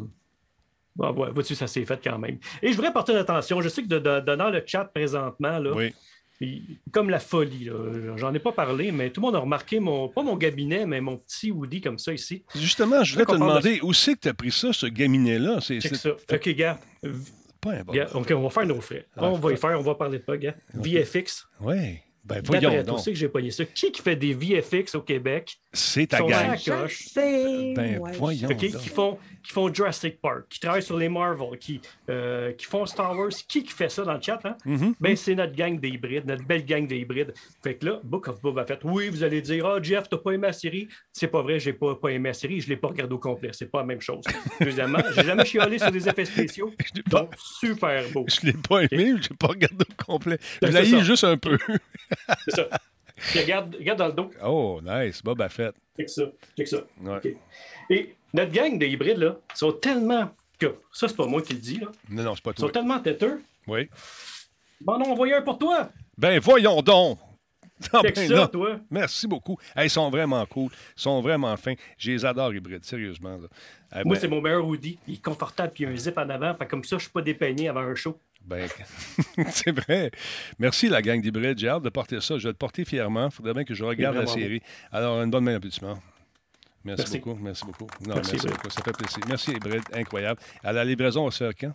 ah, 1.01 1.13
vois-tu, 1.13 1.55
ça 1.55 1.67
s'est 1.67 1.85
fait 1.85 2.01
quand 2.03 2.19
même. 2.19 2.39
Et 2.63 2.71
je 2.71 2.77
voudrais 2.77 2.93
porter 2.93 3.13
l'attention. 3.13 3.61
Je 3.61 3.69
sais 3.69 3.83
que 3.83 3.89
dans 3.89 4.51
le 4.51 4.63
chat 4.67 4.85
présentement, 4.85 5.59
là, 5.59 5.91
comme 6.93 7.11
la 7.11 7.19
folie, 7.19 7.69
j'en 8.17 8.33
ai 8.33 8.39
pas 8.39 8.53
parlé, 8.53 8.93
mais 8.93 9.11
tout 9.11 9.21
le 9.21 9.27
monde 9.27 9.37
a 9.37 9.41
remarqué, 9.41 9.81
mon, 9.81 10.09
pas 10.09 10.23
mon 10.23 10.37
gabinet, 10.37 10.87
mais 10.87 11.01
mon 11.01 11.17
petit 11.17 11.51
Woody 11.51 11.81
comme 11.81 11.99
ça 11.99 12.13
ici. 12.13 12.45
Justement, 12.55 13.03
je 13.03 13.15
voulais 13.15 13.27
te 13.27 13.33
demander, 13.33 13.81
où 13.83 13.93
c'est 13.93 14.15
que 14.15 14.21
tu 14.21 14.29
as 14.29 14.35
pris 14.35 14.53
ça, 14.53 14.73
ce 14.73 14.87
gabinet-là? 14.87 15.61
C'est 15.61 15.81
ça. 15.81 16.11
OK, 16.11 16.49
gars. 16.51 16.79
Pas 17.61 17.73
un 17.73 17.81
OK, 18.15 18.33
on 18.37 18.43
va 18.43 18.51
faire 18.51 18.67
nos 18.67 18.81
frais. 18.81 19.07
Ah, 19.17 19.25
on 19.25 19.33
va 19.39 19.53
y 19.53 19.57
faire, 19.57 19.79
on 19.79 19.83
va 19.83 19.95
parler 19.95 20.19
de 20.19 20.23
pas, 20.23 20.37
gars. 20.37 20.55
VFX. 20.75 21.49
Oui. 21.61 21.99
Ben, 22.29 22.43
voyons 22.45 22.83
donc. 22.83 23.05
que 23.05 23.15
j'ai 23.15 23.29
pogné 23.29 23.51
ça. 23.51 23.65
Qui 23.65 23.91
qui 23.91 24.03
fait 24.03 24.17
des 24.17 24.35
VFX 24.35 24.95
au 24.95 25.01
Québec? 25.01 25.59
C'est 25.73 26.07
ta 26.07 26.21
gang. 26.21 26.57
Ben, 27.75 28.01
voyons 28.19 28.49
Qui 28.49 28.71
font, 28.89 29.19
qui 29.43 29.53
font 29.53 29.73
Jurassic 29.73 30.21
Park, 30.21 30.45
qui 30.51 30.61
travaillent 30.61 30.83
sur 30.83 30.99
les 30.99 31.09
Marvel, 31.09 31.59
qui, 31.59 31.81
euh, 32.11 32.53
qui 32.53 32.67
font 32.67 32.85
Star 32.85 33.17
Wars. 33.17 33.31
Qui 33.49 33.65
qui 33.65 33.73
fait 33.73 33.89
ça 33.89 34.05
dans 34.05 34.15
le 34.15 34.21
chat? 34.21 34.41
Hein? 34.45 34.57
Mm-hmm. 34.67 34.95
Ben, 35.01 35.17
c'est 35.17 35.35
notre 35.35 35.55
gang 35.55 35.81
d'hybrides, 35.81 36.27
notre 36.27 36.45
belle 36.45 36.67
gang 36.67 36.87
d'hybrides. 36.87 37.33
Fait 37.63 37.77
que 37.77 37.87
là, 37.87 38.01
Book 38.05 38.29
of 38.29 38.43
Boba 38.43 38.67
Fett, 38.67 38.81
oui, 38.85 39.09
vous 39.09 39.23
allez 39.23 39.41
dire, 39.41 39.65
ah, 39.67 39.77
oh, 39.79 39.83
Jeff, 39.83 40.09
t'as 40.09 40.19
pas 40.19 40.33
aimé 40.33 40.49
la 40.49 40.53
série? 40.53 40.89
C'est 41.13 41.29
pas 41.29 41.41
vrai, 41.41 41.59
j'ai 41.59 41.73
pas, 41.73 41.95
pas 41.95 42.11
aimé 42.11 42.29
la 42.29 42.35
série, 42.35 42.61
je 42.61 42.69
l'ai 42.69 42.77
pas 42.77 42.89
regardé 42.89 43.15
au 43.15 43.19
complet. 43.19 43.51
C'est 43.53 43.71
pas 43.71 43.79
la 43.79 43.87
même 43.87 44.03
chose. 44.03 44.25
Deuxièmement, 44.61 44.99
j'ai 45.15 45.25
jamais 45.25 45.47
chialé 45.47 45.79
sur 45.79 45.91
des 45.91 46.07
effets 46.07 46.27
spéciaux. 46.27 46.73
Pas... 47.11 47.29
super 47.39 48.03
beau. 48.11 48.27
Je 48.29 48.47
l'ai 48.47 48.53
pas 48.53 48.83
aimé, 48.83 49.15
j'ai 49.21 49.35
pas 49.35 49.49
regardé 49.49 49.85
au 49.89 50.03
complet. 50.05 50.39
Je 50.63 50.69
l'ai 50.69 51.05
juste 51.05 51.25
un 51.25 51.39
peu. 51.39 51.57
C'est 52.45 52.57
ça. 52.57 52.69
regarde, 53.35 53.77
regarde 53.77 53.99
dans 53.99 54.07
le 54.07 54.13
dos. 54.13 54.31
Oh, 54.45 54.81
nice. 54.83 55.23
Boba 55.23 55.49
Fett. 55.49 55.75
C'est 55.97 56.09
ça. 56.09 56.23
C'est 56.57 56.67
ça. 56.67 56.79
Et 57.91 58.15
notre 58.33 58.53
gang 58.53 58.79
de 58.79 58.87
hybrides, 58.87 59.19
là, 59.19 59.37
sont 59.55 59.73
tellement. 59.73 60.31
Que, 60.59 60.75
ça, 60.93 61.07
c'est 61.07 61.17
pas 61.17 61.27
moi 61.27 61.41
qui 61.41 61.55
le 61.55 61.61
dis, 61.61 61.79
là. 61.79 61.87
Non, 62.11 62.25
non, 62.25 62.35
c'est 62.35 62.43
pas 62.43 62.53
toi. 62.53 62.65
Ils 62.65 62.67
sont 62.69 62.73
tellement 62.73 62.99
têteux. 62.99 63.41
Oui. 63.69 63.89
Bon, 64.81 64.99
non, 64.99 65.13
envoyé 65.13 65.35
un 65.35 65.43
pour 65.43 65.59
toi. 65.59 65.89
Ben, 66.17 66.39
voyons 66.41 66.83
donc. 66.83 67.19
Ah, 67.93 68.01
ben, 68.03 68.13
ça, 68.13 68.49
toi. 68.49 68.81
Merci 68.91 69.29
beaucoup. 69.29 69.57
ils 69.77 69.89
sont 69.89 70.11
vraiment 70.11 70.45
cool. 70.47 70.73
Ils 70.97 71.01
sont 71.01 71.21
vraiment 71.21 71.57
fins. 71.57 71.75
Je 71.97 72.11
les 72.11 72.25
adore, 72.25 72.53
hybrides, 72.53 72.85
sérieusement. 72.85 73.39
Eh 73.95 74.03
moi, 74.05 74.17
ben, 74.17 74.21
c'est 74.21 74.29
mon 74.29 74.41
meilleur 74.41 74.67
hoodie. 74.67 74.99
Il 75.07 75.15
est 75.15 75.25
confortable, 75.25 75.73
puis 75.73 75.85
il 75.85 75.87
y 75.87 75.91
a 75.91 75.93
un 75.93 75.97
zip 75.97 76.19
en 76.19 76.29
avant. 76.29 76.55
comme 76.69 76.83
ça, 76.83 76.91
je 76.91 76.95
ne 76.97 77.01
suis 77.03 77.11
pas 77.11 77.23
dépeigné 77.23 77.69
avant 77.69 77.83
un 77.83 77.95
show. 77.95 78.19
Ben, 78.45 78.67
c'est 79.51 79.73
vrai. 79.73 80.11
Merci, 80.59 80.89
la 80.89 81.03
gang 81.03 81.21
d'hybrides. 81.21 81.59
J'ai 81.59 81.69
hâte 81.69 81.83
de 81.83 81.91
porter 81.91 82.21
ça. 82.21 82.39
Je 82.39 82.45
vais 82.45 82.53
le 82.53 82.57
porter 82.57 82.85
fièrement. 82.85 83.27
Il 83.27 83.31
faudrait 83.31 83.55
bien 83.55 83.65
que 83.65 83.75
je 83.75 83.85
regarde 83.85 84.17
la 84.17 84.27
série. 84.27 84.63
Alors, 84.91 85.23
une 85.23 85.31
bonne 85.31 85.45
main 85.45 85.53
d'applaudissement. 85.53 85.99
Merci, 86.85 87.19
beaucoup. 87.19 87.39
Merci 87.41 87.65
beaucoup. 87.67 87.87
Non, 88.07 88.15
merci, 88.15 88.37
beaucoup. 88.37 88.71
Ça 88.71 88.83
fait 88.83 88.97
plaisir. 88.97 89.19
Merci, 89.29 89.51
Hybride. 89.53 89.83
Incroyable. 89.93 90.41
À 90.63 90.73
la 90.73 90.85
livraison, 90.85 91.23
on 91.23 91.25
va 91.27 91.31
se 91.31 91.45
faire 91.45 91.55
quand? 91.55 91.75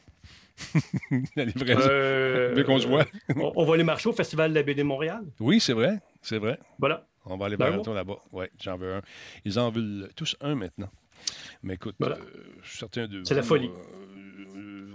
la 1.35 1.45
livraison. 1.45 1.81
Euh, 1.83 2.63
qu'on 2.63 2.79
se 2.79 2.87
voit. 2.87 3.05
on, 3.35 3.65
va 3.65 3.73
aller 3.73 3.83
marcher 3.83 4.09
au 4.09 4.13
Festival 4.13 4.51
de 4.51 4.55
la 4.55 4.63
BD 4.63 4.83
Montréal. 4.83 5.23
Oui, 5.39 5.59
c'est 5.59 5.73
vrai. 5.73 5.99
C'est 6.21 6.37
vrai. 6.37 6.59
Voilà. 6.79 7.05
On 7.25 7.37
va 7.37 7.45
aller 7.45 7.57
bientôt 7.57 7.93
là-bas. 7.93 8.17
Oui, 8.31 8.45
j'en 8.61 8.77
veux 8.77 8.95
un. 8.95 9.01
Ils 9.45 9.59
en 9.59 9.69
veulent 9.69 10.09
tous 10.15 10.35
un 10.41 10.55
maintenant. 10.55 10.89
Mais 11.61 11.75
écoute, 11.75 11.95
euh, 12.01 12.15
je 12.61 12.69
suis 12.69 12.77
certain 12.79 13.07
de. 13.07 13.23
C'est 13.23 13.35
la 13.35 13.43
folie. 13.43 13.69
Euh, 13.69 14.02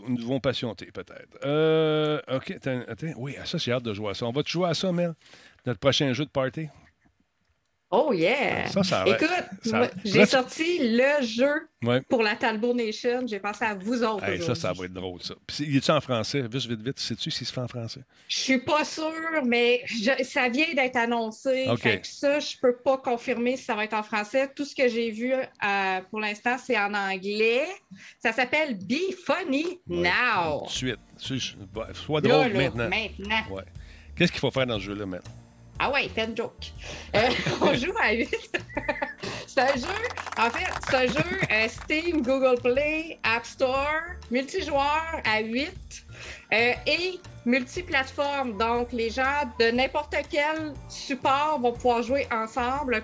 nous 0.09 0.17
devons 0.17 0.41
patienter, 0.41 0.87
peut-être. 0.87 1.39
Euh, 1.45 2.21
OK. 2.33 2.51
Attends, 2.51 3.13
oui, 3.17 3.37
ça, 3.45 3.59
j'ai 3.59 3.73
hâte 3.73 3.83
de 3.83 3.95
jouer 3.95 4.11
à 4.11 4.15
ça. 4.15 4.27
On 4.27 4.33
va 4.33 4.43
te 4.43 4.49
jouer 4.49 4.69
à 4.69 4.75
ça, 4.75 4.93
Mel? 4.93 5.15
Notre 5.67 5.81
prochain 5.81 6.13
jeu 6.13 6.25
de 6.25 6.31
party? 6.31 6.69
Oh 7.91 8.13
yeah! 8.13 8.67
Ça, 8.69 8.83
ça 8.83 9.05
Écoute, 9.07 9.31
j'ai 10.05 10.27
sorti 10.27 10.79
le 10.81 11.25
jeu 11.25 11.69
pour 12.11 12.23
la 12.23 12.37
Talbot 12.37 12.75
Nation. 12.75 13.27
J'ai 13.27 13.41
pensé 13.41 13.65
à 13.65 13.75
vous 13.75 14.03
autres. 14.03 14.25
ça, 14.43 14.55
ça 14.55 14.73
va 14.75 14.85
être 14.85 14.93
drôle, 14.93 15.23
ça. 15.23 15.35
Puis, 15.47 15.65
il 15.67 15.77
est 15.77 15.91
en 15.91 16.01
français? 16.01 16.43
Vite, 16.43 16.67
vite, 16.67 16.83
vite. 16.83 16.99
Sais-tu 16.99 17.31
s'il 17.31 17.47
se 17.47 17.53
fait 17.53 17.63
en 17.63 17.69
français? 17.69 18.01
Je 18.29 18.37
suis 18.37 18.59
pas 18.59 18.85
sûre, 18.85 19.43
mais 19.47 19.85
ça 20.23 20.51
vient 20.51 20.75
d'être 20.75 20.97
annoncé. 20.97 21.67
Fait 21.79 22.01
que 22.01 22.07
ça, 22.07 22.41
je 22.41 22.57
peux 22.61 22.77
pas 22.77 22.99
confirmer 22.99 23.57
si 23.57 23.65
ça 23.65 23.75
va 23.75 23.85
être 23.85 23.95
en 23.95 24.03
français. 24.03 24.51
Tout 24.55 24.67
ce 24.67 24.75
que 24.75 24.89
j'ai 24.89 25.11
vu 25.11 25.33
euh, 25.33 26.01
pour 26.11 26.21
l'instant, 26.21 26.57
c'est 26.59 26.79
en 26.79 26.93
anglais. 26.93 27.67
Ça 28.19 28.33
s'appelle 28.33 28.77
Be 28.77 29.15
Funny 29.25 29.81
Now. 29.87 30.61
Tout 30.61 30.67
de 30.67 30.71
suite. 30.71 31.59
Sois 31.95 32.21
drôle 32.21 32.53
maintenant. 32.53 32.91
maintenant. 32.91 33.63
Qu'est-ce 34.15 34.33
qu'il 34.33 34.41
faut 34.41 34.51
faire 34.51 34.67
dans 34.67 34.79
ce 34.79 34.85
jeu-là 34.85 35.07
maintenant? 35.07 35.33
Ah 35.79 35.91
ouais, 35.91 36.09
fait 36.09 36.25
une 36.25 36.37
joke. 36.37 36.73
Euh, 37.15 37.29
on 37.61 37.75
joue 37.75 37.93
à 38.03 38.13
8. 38.13 38.29
c'est 39.47 39.61
un 39.61 39.75
jeu, 39.75 39.99
en 40.37 40.51
fait, 40.51 40.73
c'est 40.89 40.97
un 40.97 41.07
jeu 41.07 41.41
euh, 41.51 41.69
Steam, 41.69 42.23
Google 42.23 42.61
Play, 42.61 43.19
App 43.23 43.47
Store, 43.47 44.01
multijoueur 44.31 45.23
à 45.25 45.41
8 45.41 45.71
euh, 46.53 46.73
et 46.87 47.21
multiplateforme. 47.45 48.57
Donc, 48.59 48.93
les 48.93 49.11
gens 49.11 49.51
de 49.59 49.71
n'importe 49.71 50.15
quel 50.31 50.75
support 50.89 51.59
vont 51.61 51.73
pouvoir 51.73 52.03
jouer 52.03 52.27
ensemble. 52.31 53.03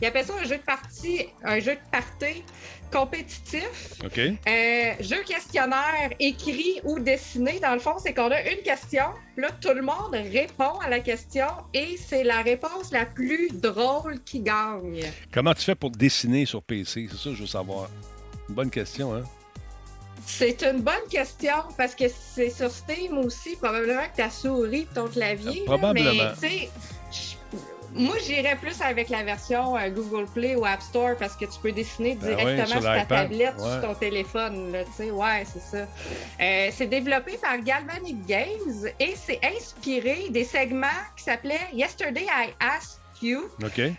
ils 0.00 0.06
appellent 0.06 0.26
ça 0.26 0.34
un 0.40 0.44
jeu 0.44 0.56
de 0.56 0.62
partie, 0.62 1.26
un 1.42 1.58
jeu 1.58 1.74
de 1.74 1.90
partie 1.90 2.44
compétitif. 2.92 3.94
OK. 4.04 4.18
Euh, 4.18 4.92
jeu 5.00 5.22
questionnaire 5.26 6.10
écrit 6.20 6.80
ou 6.84 6.98
dessiné. 7.00 7.58
Dans 7.60 7.72
le 7.72 7.80
fond, 7.80 7.94
c'est 7.98 8.12
qu'on 8.12 8.30
a 8.30 8.40
une 8.42 8.62
question. 8.62 9.04
Là, 9.36 9.48
tout 9.60 9.72
le 9.74 9.82
monde 9.82 10.12
répond 10.12 10.78
à 10.84 10.90
la 10.90 11.00
question 11.00 11.46
et 11.72 11.96
c'est 11.96 12.22
la 12.22 12.42
réponse 12.42 12.92
la 12.92 13.06
plus 13.06 13.48
drôle 13.50 14.22
qui 14.24 14.40
gagne. 14.40 15.04
Comment 15.32 15.54
tu 15.54 15.62
fais 15.62 15.74
pour 15.74 15.90
dessiner 15.90 16.44
sur 16.44 16.62
PC? 16.62 17.08
C'est 17.10 17.16
ça 17.16 17.30
que 17.30 17.36
je 17.36 17.40
veux 17.40 17.46
savoir. 17.46 17.88
Une 18.48 18.54
bonne 18.54 18.70
question, 18.70 19.14
hein? 19.14 19.22
C'est 20.26 20.62
une 20.62 20.80
bonne 20.80 21.08
question 21.10 21.54
parce 21.76 21.94
que 21.94 22.04
c'est 22.08 22.50
sur 22.50 22.70
Steam 22.70 23.18
aussi, 23.18 23.56
probablement 23.56 24.02
que 24.12 24.16
ta 24.16 24.30
souris 24.30 24.86
ton 24.94 25.08
clavier. 25.08 25.64
probablement. 25.64 26.12
mais 26.12 26.32
tu 26.34 26.40
sais, 26.40 26.70
moi, 27.94 28.16
j'irais 28.24 28.56
plus 28.56 28.80
avec 28.80 29.10
la 29.10 29.22
version 29.22 29.76
euh, 29.76 29.90
Google 29.90 30.26
Play 30.32 30.56
ou 30.56 30.64
App 30.64 30.80
Store 30.80 31.14
parce 31.18 31.36
que 31.36 31.44
tu 31.44 31.60
peux 31.60 31.72
dessiner 31.72 32.14
ben 32.14 32.34
directement 32.34 32.80
sur, 32.80 32.82
ta 32.82 33.04
tablette, 33.04 33.60
sur 33.60 33.80
ton 33.82 33.94
téléphone. 33.94 34.72
Là, 34.72 34.84
ouais, 34.98 35.44
c'est 35.44 35.60
ça. 35.60 35.86
Euh, 36.40 36.68
c'est 36.72 36.86
développé 36.86 37.36
par 37.36 37.58
Galvanic 37.58 38.24
Games 38.26 38.88
et 38.98 39.14
c'est 39.14 39.40
inspiré 39.44 40.28
des 40.30 40.44
segments 40.44 40.86
qui 41.16 41.24
s'appelaient 41.24 41.68
Yesterday 41.74 42.24
I 42.24 42.54
Asked 42.60 43.00
You 43.20 43.42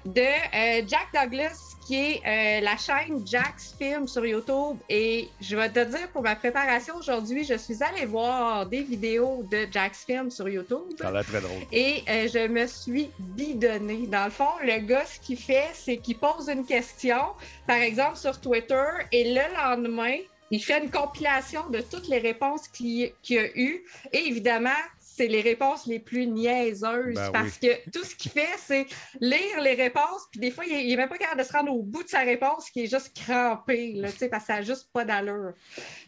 de 0.05 0.21
euh, 0.21 0.81
Jack 0.87 1.07
Douglas 1.13 1.72
qui 1.85 1.95
est 1.95 2.21
euh, 2.25 2.61
la 2.61 2.77
chaîne 2.77 3.25
Jack's 3.25 3.75
Film 3.77 4.07
sur 4.07 4.25
YouTube. 4.25 4.77
Et 4.89 5.29
je 5.41 5.55
vais 5.55 5.69
te 5.69 5.83
dire, 5.83 6.07
pour 6.11 6.21
ma 6.21 6.35
préparation 6.35 6.95
aujourd'hui, 6.95 7.43
je 7.43 7.55
suis 7.55 7.81
allée 7.83 8.05
voir 8.05 8.65
des 8.65 8.81
vidéos 8.81 9.43
de 9.51 9.67
Jack's 9.71 10.03
Film 10.05 10.29
sur 10.29 10.47
YouTube. 10.49 10.93
Ça 10.99 11.09
a 11.09 11.11
l'air 11.11 11.25
très 11.25 11.41
drôle. 11.41 11.61
Et 11.71 12.03
euh, 12.09 12.27
je 12.33 12.47
me 12.47 12.67
suis 12.67 13.09
bidonnée. 13.19 14.07
Dans 14.07 14.25
le 14.25 14.31
fond, 14.31 14.49
le 14.63 14.79
gars, 14.79 15.05
ce 15.05 15.19
qu'il 15.19 15.37
fait, 15.37 15.69
c'est 15.73 15.97
qu'il 15.97 16.17
pose 16.17 16.49
une 16.49 16.65
question, 16.65 17.33
par 17.67 17.77
exemple 17.77 18.17
sur 18.17 18.39
Twitter, 18.39 18.85
et 19.11 19.33
le 19.33 19.55
lendemain, 19.55 20.17
il 20.51 20.63
fait 20.63 20.83
une 20.83 20.91
compilation 20.91 21.67
de 21.69 21.81
toutes 21.81 22.07
les 22.07 22.19
réponses 22.19 22.67
qu'il 22.67 23.11
y 23.29 23.37
a 23.37 23.45
eues. 23.55 23.83
Et 24.11 24.27
évidemment, 24.27 24.69
c'est 25.15 25.27
les 25.27 25.41
réponses 25.41 25.85
les 25.85 25.99
plus 25.99 26.25
niaiseuses 26.25 27.13
ben 27.13 27.31
parce 27.31 27.57
que 27.59 27.89
tout 27.91 28.03
ce 28.03 28.15
qu'il 28.15 28.31
fait, 28.31 28.47
c'est 28.57 28.85
lire 29.19 29.61
les 29.61 29.75
réponses, 29.75 30.27
puis 30.31 30.39
des 30.39 30.49
fois, 30.49 30.65
il 30.65 30.87
n'est 30.87 30.95
même 30.95 31.09
pas 31.09 31.17
capable 31.17 31.41
de 31.41 31.45
se 31.45 31.53
rendre 31.53 31.71
au 31.71 31.83
bout 31.83 32.03
de 32.03 32.09
sa 32.09 32.21
réponse 32.21 32.69
qui 32.71 32.83
est 32.83 32.87
juste 32.87 33.15
crampé, 33.15 33.93
là, 33.93 34.09
parce 34.31 34.43
que 34.43 34.47
ça 34.47 34.53
n'a 34.55 34.61
juste 34.63 34.89
pas 34.91 35.05
d'allure. 35.05 35.53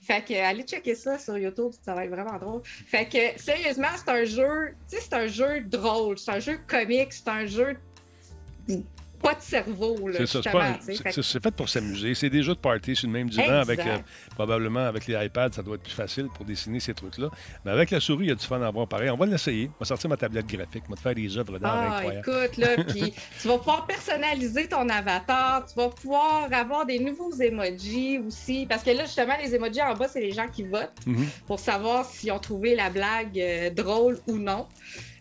Fait 0.02 0.24
que 0.24 0.34
allez 0.34 0.64
checker 0.64 0.96
ça 0.96 1.20
sur 1.20 1.38
YouTube, 1.38 1.72
ça 1.84 1.94
va 1.94 2.06
être 2.06 2.12
vraiment 2.12 2.38
drôle. 2.40 2.62
Fait 2.64 3.08
que 3.08 3.40
sérieusement, 3.40 3.88
c'est 3.96 4.12
un 4.12 4.24
jeu, 4.24 4.76
tu 4.90 4.98
sais, 4.98 5.04
c'est 5.04 5.14
un 5.14 5.28
jeu 5.28 5.62
drôle, 5.62 6.18
c'est 6.18 6.32
un 6.32 6.40
jeu 6.40 6.60
comique, 6.68 7.14
c'est 7.14 7.30
un 7.30 7.46
jeu 7.46 7.78
pas 9.26 9.34
de 9.36 9.42
cerveau. 9.42 10.10
C'est 10.14 10.26
ça, 10.28 11.22
c'est 11.24 11.44
fait 11.44 11.52
pour 11.52 11.68
s'amuser. 11.68 12.14
C'est 12.14 12.30
des 12.30 12.44
jeux 12.44 12.54
de 12.54 12.60
party 12.60 12.96
sur 12.96 13.08
le 13.08 13.14
même 13.14 13.30
divan 13.30 13.60
avec 13.60 13.80
euh, 13.80 13.98
probablement 14.36 14.86
avec 14.86 15.08
les 15.08 15.26
iPads, 15.26 15.54
ça 15.54 15.64
doit 15.64 15.76
être 15.76 15.84
plus 15.84 15.94
facile 15.94 16.28
pour 16.34 16.46
dessiner 16.46 16.80
ces 16.80 16.94
trucs-là. 16.94 17.30
Mais 17.64 17.72
avec 17.72 17.92
la 17.92 18.00
souris, 18.00 18.26
il 18.26 18.30
y 18.30 18.32
a 18.32 18.36
du 18.36 18.46
fun 18.46 18.62
à 18.62 18.68
avoir 18.68 18.88
pareil. 18.88 19.10
On 19.10 19.18
va 19.18 19.26
l'essayer. 19.26 19.70
On 19.76 19.80
va 19.80 19.86
sortir 19.86 20.10
ma 20.10 20.18
tablette 20.18 20.46
graphique, 20.46 20.84
on 20.88 20.92
va 20.92 20.96
te 20.96 21.02
faire 21.02 21.16
des 21.16 21.38
œuvres 21.38 21.58
d'art 21.58 22.02
ah, 22.04 22.14
Écoute, 22.14 22.58
là, 22.58 22.84
puis 22.88 23.14
tu 23.42 23.48
vas 23.48 23.58
pouvoir 23.58 23.86
personnaliser 23.88 24.68
ton 24.68 24.88
avatar, 24.90 25.66
tu 25.66 25.76
vas 25.76 25.90
pouvoir 25.90 26.48
avoir 26.52 26.86
des 26.86 27.00
nouveaux 27.00 27.34
emojis 27.34 28.20
aussi. 28.20 28.66
Parce 28.68 28.84
que 28.84 28.92
là, 28.92 29.06
justement, 29.06 29.34
les 29.42 29.56
emojis 29.56 29.82
en 29.82 29.96
bas, 29.96 30.08
c'est 30.08 30.22
les 30.22 30.32
gens 30.32 30.48
qui 30.48 30.64
votent 30.64 30.94
mm-hmm. 31.08 31.28
pour 31.48 31.60
savoir 31.60 32.06
s'ils 32.06 32.32
ont 32.32 32.40
trouvé 32.40 32.76
la 32.76 32.90
blague 32.90 33.40
euh, 33.40 33.70
drôle 33.70 34.20
ou 34.28 34.38
non. 34.38 34.68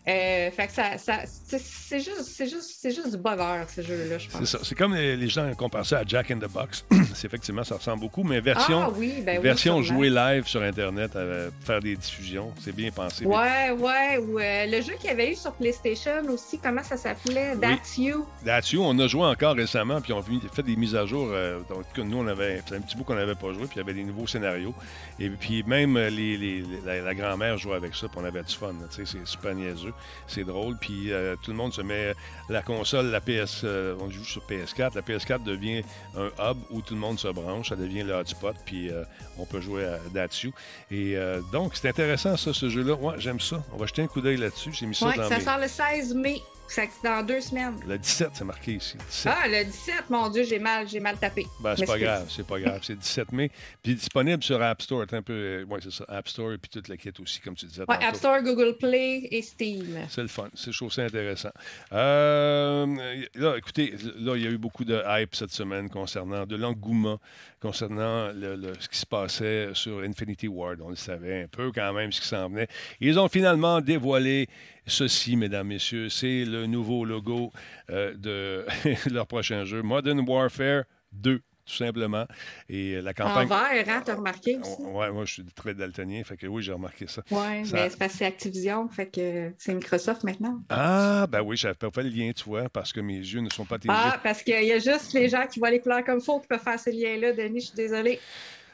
Euh, 0.06 0.50
fait 0.50 0.66
que 0.66 0.72
ça, 0.72 0.98
ça 0.98 1.20
c'est 1.24 1.98
juste, 1.98 2.24
c'est 2.24 2.46
juste, 2.46 2.76
c'est 2.78 2.90
juste 2.90 3.12
du 3.12 3.16
bonheur, 3.16 3.66
ce 3.70 3.80
jeu-là, 3.80 4.18
je 4.18 4.28
pense. 4.28 4.40
C'est 4.40 4.58
ça. 4.58 4.62
C'est 4.62 4.74
comme 4.74 4.94
les, 4.94 5.28
gens 5.28 5.50
qui 5.54 5.64
ont 5.64 5.70
pensé 5.70 5.94
à 5.94 6.02
Jack 6.06 6.30
in 6.30 6.36
the 6.36 6.50
Box. 6.50 6.84
c'est 7.14 7.26
effectivement, 7.26 7.64
ça 7.64 7.76
ressemble 7.76 8.00
beaucoup, 8.00 8.22
mais 8.22 8.40
version, 8.40 8.82
ah, 8.82 8.92
oui, 8.94 9.22
ben 9.24 9.40
version 9.40 9.82
jouée 9.82 10.10
live 10.10 10.46
sur 10.46 10.62
Internet, 10.62 11.16
à 11.16 11.48
faire 11.64 11.80
des 11.80 11.96
diffusions, 11.96 12.52
c'est 12.60 12.74
bien 12.74 12.90
pensé. 12.90 13.24
Ouais, 13.24 13.70
ouais. 13.70 14.18
Ou 14.18 14.38
euh, 14.38 14.66
le 14.66 14.82
jeu 14.82 14.92
qu'il 15.00 15.06
y 15.08 15.12
avait 15.12 15.32
eu 15.32 15.36
sur 15.36 15.52
PlayStation 15.52 16.22
aussi, 16.28 16.58
comment 16.58 16.82
ça 16.82 16.98
s'appelait? 16.98 17.56
That's 17.56 17.96
You? 17.96 18.26
That's 18.44 18.72
You, 18.72 18.82
on 18.82 18.98
a 18.98 19.06
joué 19.06 19.24
encore 19.24 19.56
récemment, 19.56 20.02
puis 20.02 20.12
on 20.12 20.18
a 20.18 20.24
fait 20.52 20.62
des 20.62 20.76
mises 20.76 20.94
à 20.94 21.06
jour. 21.06 21.28
Euh, 21.30 21.60
donc, 21.70 21.86
nous, 21.96 22.18
on 22.18 22.26
avait, 22.26 22.62
un 22.72 22.80
petit 22.80 22.96
bout 22.96 23.04
qu'on 23.04 23.14
n'avait 23.14 23.34
pas 23.34 23.54
joué, 23.54 23.64
puis 23.64 23.76
il 23.76 23.78
y 23.78 23.80
avait 23.80 23.94
des 23.94 24.04
nouveaux 24.04 24.26
scénarios. 24.26 24.74
Et 25.18 25.30
puis 25.30 25.62
même 25.62 25.96
les, 25.96 26.62
la, 26.84 27.14
grand-mère 27.14 27.56
jouait 27.56 27.76
avec 27.76 27.94
ça, 27.94 28.08
puis 28.08 28.18
on 28.20 28.24
avait 28.26 28.42
du 28.42 28.54
fun. 28.54 28.74
C'est 28.90 29.06
super 29.06 29.54
niaiseux. 29.54 29.93
C'est 30.26 30.44
drôle. 30.44 30.76
Puis 30.76 31.12
euh, 31.12 31.36
tout 31.42 31.50
le 31.50 31.56
monde 31.56 31.72
se 31.72 31.82
met 31.82 32.14
la 32.48 32.62
console, 32.62 33.06
la 33.06 33.20
PS, 33.20 33.62
euh, 33.64 33.96
on 34.00 34.10
joue 34.10 34.24
sur 34.24 34.42
PS4. 34.42 34.94
La 34.94 35.02
PS4 35.02 35.42
devient 35.42 35.82
un 36.16 36.26
hub 36.38 36.58
où 36.70 36.80
tout 36.80 36.94
le 36.94 37.00
monde 37.00 37.18
se 37.18 37.28
branche. 37.28 37.70
Ça 37.70 37.76
devient 37.76 38.02
le 38.02 38.14
hotspot. 38.14 38.56
Puis 38.64 38.90
euh, 38.90 39.04
on 39.38 39.46
peut 39.46 39.60
jouer 39.60 39.84
à, 39.84 39.98
là-dessus. 40.14 40.52
Et 40.90 41.16
donc, 41.52 41.76
c'est 41.76 41.88
intéressant, 41.88 42.36
ça, 42.36 42.52
ce 42.52 42.68
jeu-là. 42.68 42.96
Moi, 42.96 43.14
j'aime 43.18 43.40
ça. 43.40 43.62
On 43.72 43.76
va 43.76 43.86
jeter 43.86 44.02
un 44.02 44.06
coup 44.06 44.20
d'œil 44.20 44.36
là-dessus. 44.36 44.70
J'ai 44.72 44.86
mis 44.86 44.94
ça 44.94 45.12
ça 45.14 45.40
sort 45.40 45.58
le 45.58 45.68
16 45.68 46.14
mai. 46.14 46.40
C'est 46.66 46.88
dans 47.04 47.22
deux 47.24 47.40
semaines. 47.40 47.76
Le 47.86 47.98
17, 47.98 48.30
c'est 48.34 48.44
marqué 48.44 48.72
ici. 48.74 48.96
Ah, 49.26 49.46
le 49.46 49.64
17, 49.64 50.10
mon 50.10 50.28
Dieu, 50.28 50.44
j'ai 50.44 50.58
mal, 50.58 50.88
j'ai 50.88 51.00
mal 51.00 51.16
tapé. 51.18 51.46
Ben, 51.60 51.76
c'est 51.76 51.86
pas 51.86 51.98
grave, 51.98 52.26
c'est 52.28 52.46
pas 52.46 52.58
grave. 52.58 52.80
C'est 52.82 52.98
17 52.98 53.32
mai. 53.32 53.50
Puis 53.82 53.94
disponible 53.94 54.42
sur 54.42 54.60
App 54.60 54.82
Store. 54.82 55.04
un 55.12 55.22
peu. 55.22 55.32
Euh, 55.32 55.64
oui, 55.68 55.80
c'est 55.82 55.92
ça. 55.92 56.04
App 56.08 56.28
Store 56.28 56.52
et 56.52 56.58
puis 56.58 56.70
toute 56.70 56.88
la 56.88 56.96
kit 56.96 57.12
aussi, 57.20 57.40
comme 57.40 57.54
tu 57.54 57.66
disais. 57.66 57.84
Ouais, 57.88 58.02
App 58.02 58.16
Store, 58.16 58.42
Google 58.42 58.76
Play 58.78 59.28
et 59.30 59.42
Steam. 59.42 59.98
C'est 60.08 60.22
le 60.22 60.28
fun. 60.28 60.48
C'est 60.54 60.72
chaud, 60.72 60.90
c'est 60.90 61.04
intéressant. 61.04 61.52
Euh, 61.92 62.86
là, 63.34 63.56
écoutez, 63.56 63.94
là, 64.18 64.36
il 64.36 64.42
y 64.42 64.46
a 64.46 64.50
eu 64.50 64.58
beaucoup 64.58 64.84
de 64.84 65.02
hype 65.06 65.34
cette 65.34 65.52
semaine 65.52 65.88
concernant 65.88 66.46
de 66.46 66.56
l'engouement 66.56 67.20
concernant 67.64 68.30
le, 68.34 68.74
ce 68.78 68.88
qui 68.90 68.98
se 68.98 69.06
passait 69.06 69.70
sur 69.72 70.00
Infinity 70.00 70.48
Ward. 70.48 70.80
On 70.82 70.90
le 70.90 70.96
savait 70.96 71.44
un 71.44 71.46
peu 71.46 71.72
quand 71.72 71.94
même 71.94 72.12
ce 72.12 72.20
qui 72.20 72.28
s'en 72.28 72.50
venait. 72.50 72.68
Ils 73.00 73.18
ont 73.18 73.28
finalement 73.28 73.80
dévoilé 73.80 74.48
ceci, 74.86 75.36
mesdames, 75.36 75.68
messieurs. 75.68 76.08
C'est 76.08 76.44
le 76.44 76.66
nouveau 76.66 77.04
logo 77.04 77.52
euh, 77.90 78.14
de 78.14 78.66
leur 79.10 79.26
prochain 79.26 79.64
jeu, 79.64 79.82
Modern 79.82 80.20
Warfare 80.20 80.84
2 81.12 81.40
tout 81.66 81.74
simplement. 81.74 82.26
Et 82.68 83.00
la 83.00 83.14
campagne. 83.14 83.46
En 83.46 83.48
vert, 83.48 83.84
hein, 83.88 84.02
t'as 84.04 84.14
remarqué 84.14 84.58
aussi? 84.58 84.76
Oui, 84.80 85.10
moi, 85.12 85.24
je 85.24 85.32
suis 85.32 85.44
très 85.44 85.74
daltonien, 85.74 86.22
fait 86.24 86.36
que 86.36 86.46
oui, 86.46 86.62
j'ai 86.62 86.72
remarqué 86.72 87.06
ça. 87.06 87.22
Oui, 87.30 87.62
mais 87.72 87.88
c'est 87.90 87.98
parce 87.98 88.12
que 88.12 88.18
c'est 88.18 88.26
Activision, 88.26 88.88
fait 88.88 89.06
que 89.06 89.52
c'est 89.58 89.74
Microsoft 89.74 90.24
maintenant. 90.24 90.60
Ah, 90.68 91.26
ben 91.28 91.40
oui, 91.42 91.56
j'avais 91.56 91.74
pas 91.74 91.90
fait 91.90 92.02
le 92.02 92.10
lien, 92.10 92.32
tu 92.32 92.44
vois, 92.44 92.68
parce 92.68 92.92
que 92.92 93.00
mes 93.00 93.16
yeux 93.16 93.40
ne 93.40 93.50
sont 93.50 93.64
pas 93.64 93.78
terribles. 93.78 93.98
Ah, 94.04 94.20
parce 94.22 94.42
qu'il 94.42 94.62
y 94.62 94.72
a 94.72 94.78
juste 94.78 95.12
les 95.14 95.28
gens 95.28 95.46
qui 95.46 95.58
voient 95.58 95.70
les 95.70 95.80
couleurs 95.80 96.04
comme 96.04 96.20
faut 96.20 96.40
qui 96.40 96.48
peuvent 96.48 96.62
faire 96.62 96.78
ces 96.78 96.92
liens-là, 96.92 97.32
Denis, 97.32 97.60
je 97.60 97.66
suis 97.66 97.76
désolée. 97.76 98.20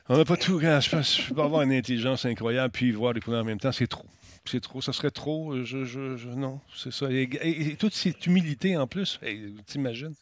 On 0.09 0.17
n'a 0.17 0.25
pas 0.25 0.37
tout. 0.37 0.59
Je 0.59 0.91
pense 0.91 1.23
je 1.23 1.33
peux 1.33 1.41
avoir 1.41 1.63
une 1.63 1.73
intelligence 1.73 2.25
incroyable 2.25 2.73
puis 2.73 2.91
voir 2.91 3.13
les 3.13 3.21
couleurs 3.21 3.43
en 3.43 3.45
même 3.45 3.61
temps, 3.61 3.71
c'est 3.71 3.87
trop. 3.87 4.07
C'est 4.45 4.61
trop, 4.61 4.81
ça 4.81 4.93
serait 4.93 5.11
trop. 5.11 5.53
Euh, 5.53 5.65
je, 5.65 5.85
je, 5.85 6.17
je 6.17 6.29
non, 6.29 6.61
c'est 6.75 6.93
ça. 6.93 7.07
Et, 7.11 7.77
toute 7.79 7.95
cette 7.95 8.27
humilité 8.27 8.77
en 8.77 8.87
plus, 8.87 9.21
t'imagines? 9.67 10.15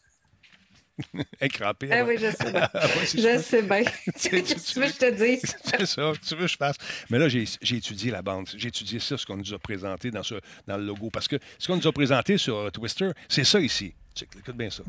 Écrapé. 1.40 1.88
Ah 1.92 2.04
oui, 2.04 2.16
je 2.18 2.30
sais 2.30 2.50
bien. 2.50 2.68
Ah 2.74 2.86
je 3.04 3.38
sais 3.38 3.62
bien. 3.62 3.82
Qu'est-ce 4.04 4.28
que 4.28 4.72
tu 4.72 4.80
veux 4.80 4.86
que 4.86 4.92
je 4.92 4.98
te 4.98 5.14
dise? 5.14 5.56
c'est 5.64 5.86
ça, 5.86 6.12
tu 6.26 6.34
veux 6.34 6.42
que 6.42 6.46
je 6.48 6.56
fasse? 6.56 6.76
Mais 7.10 7.18
là, 7.18 7.28
j'ai 7.28 7.76
étudié 7.76 8.10
la 8.10 8.22
bande. 8.22 8.48
J'ai 8.56 8.68
étudié 8.68 8.98
ça, 8.98 9.16
ce 9.16 9.24
qu'on 9.24 9.36
nous 9.36 9.54
a 9.54 9.58
présenté 9.58 10.10
dans, 10.10 10.22
ce, 10.22 10.34
dans 10.66 10.76
le 10.76 10.84
logo. 10.84 11.10
Parce 11.10 11.28
que 11.28 11.36
ce 11.58 11.68
qu'on 11.68 11.76
nous 11.76 11.86
a 11.86 11.92
présenté 11.92 12.36
sur 12.36 12.56
euh, 12.56 12.70
Twister, 12.70 13.10
c'est 13.28 13.44
ça 13.44 13.60
ici. 13.60 13.94
écoute 14.20 14.56
bien 14.56 14.70
ça. 14.70 14.82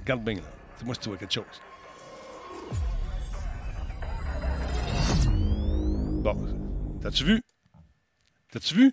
Regarde 0.00 0.24
bien 0.24 0.36
là. 0.36 0.40
Dis-moi 0.78 0.94
si 0.94 1.00
tu 1.00 1.08
vois 1.10 1.18
quelque 1.18 1.34
chose. 1.34 1.44
Bon, 6.22 6.36
t'as-tu 7.02 7.24
vu? 7.24 7.42
T'as-tu 8.50 8.74
vu? 8.74 8.92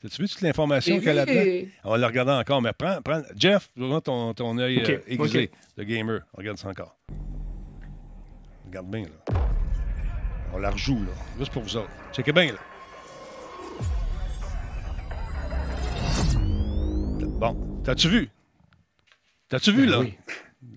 T'as-tu 0.00 0.22
vu 0.22 0.28
toute 0.28 0.40
l'information 0.40 0.98
qu'elle 0.98 1.18
a 1.18 1.24
là-dedans? 1.24 1.68
On 1.84 1.90
va 1.90 1.98
la 1.98 2.06
regarder 2.06 2.32
encore, 2.32 2.62
mais 2.62 2.72
prends, 2.72 3.00
prends. 3.02 3.22
Jeff, 3.36 3.70
ton, 4.02 4.34
ton 4.34 4.58
œil 4.58 4.82
euh, 4.82 4.98
aiguisé 5.06 5.50
de 5.76 5.82
gamer. 5.84 6.22
Regarde 6.32 6.58
ça 6.58 6.68
encore. 6.68 6.96
Regarde 8.66 8.90
bien, 8.90 9.02
là. 9.02 9.40
On 10.52 10.58
la 10.58 10.70
rejoue, 10.70 10.98
là. 11.04 11.12
Juste 11.38 11.52
pour 11.52 11.62
vous 11.62 11.76
autres. 11.76 11.90
Checkez 12.12 12.32
bien, 12.32 12.52
là. 12.52 12.58
Bon. 17.40 17.80
T'as-tu 17.84 18.08
vu? 18.08 18.28
T'as-tu 19.48 19.72
vu, 19.72 19.86
ben 19.86 19.90
là? 19.90 20.00
Oui. 20.00 20.14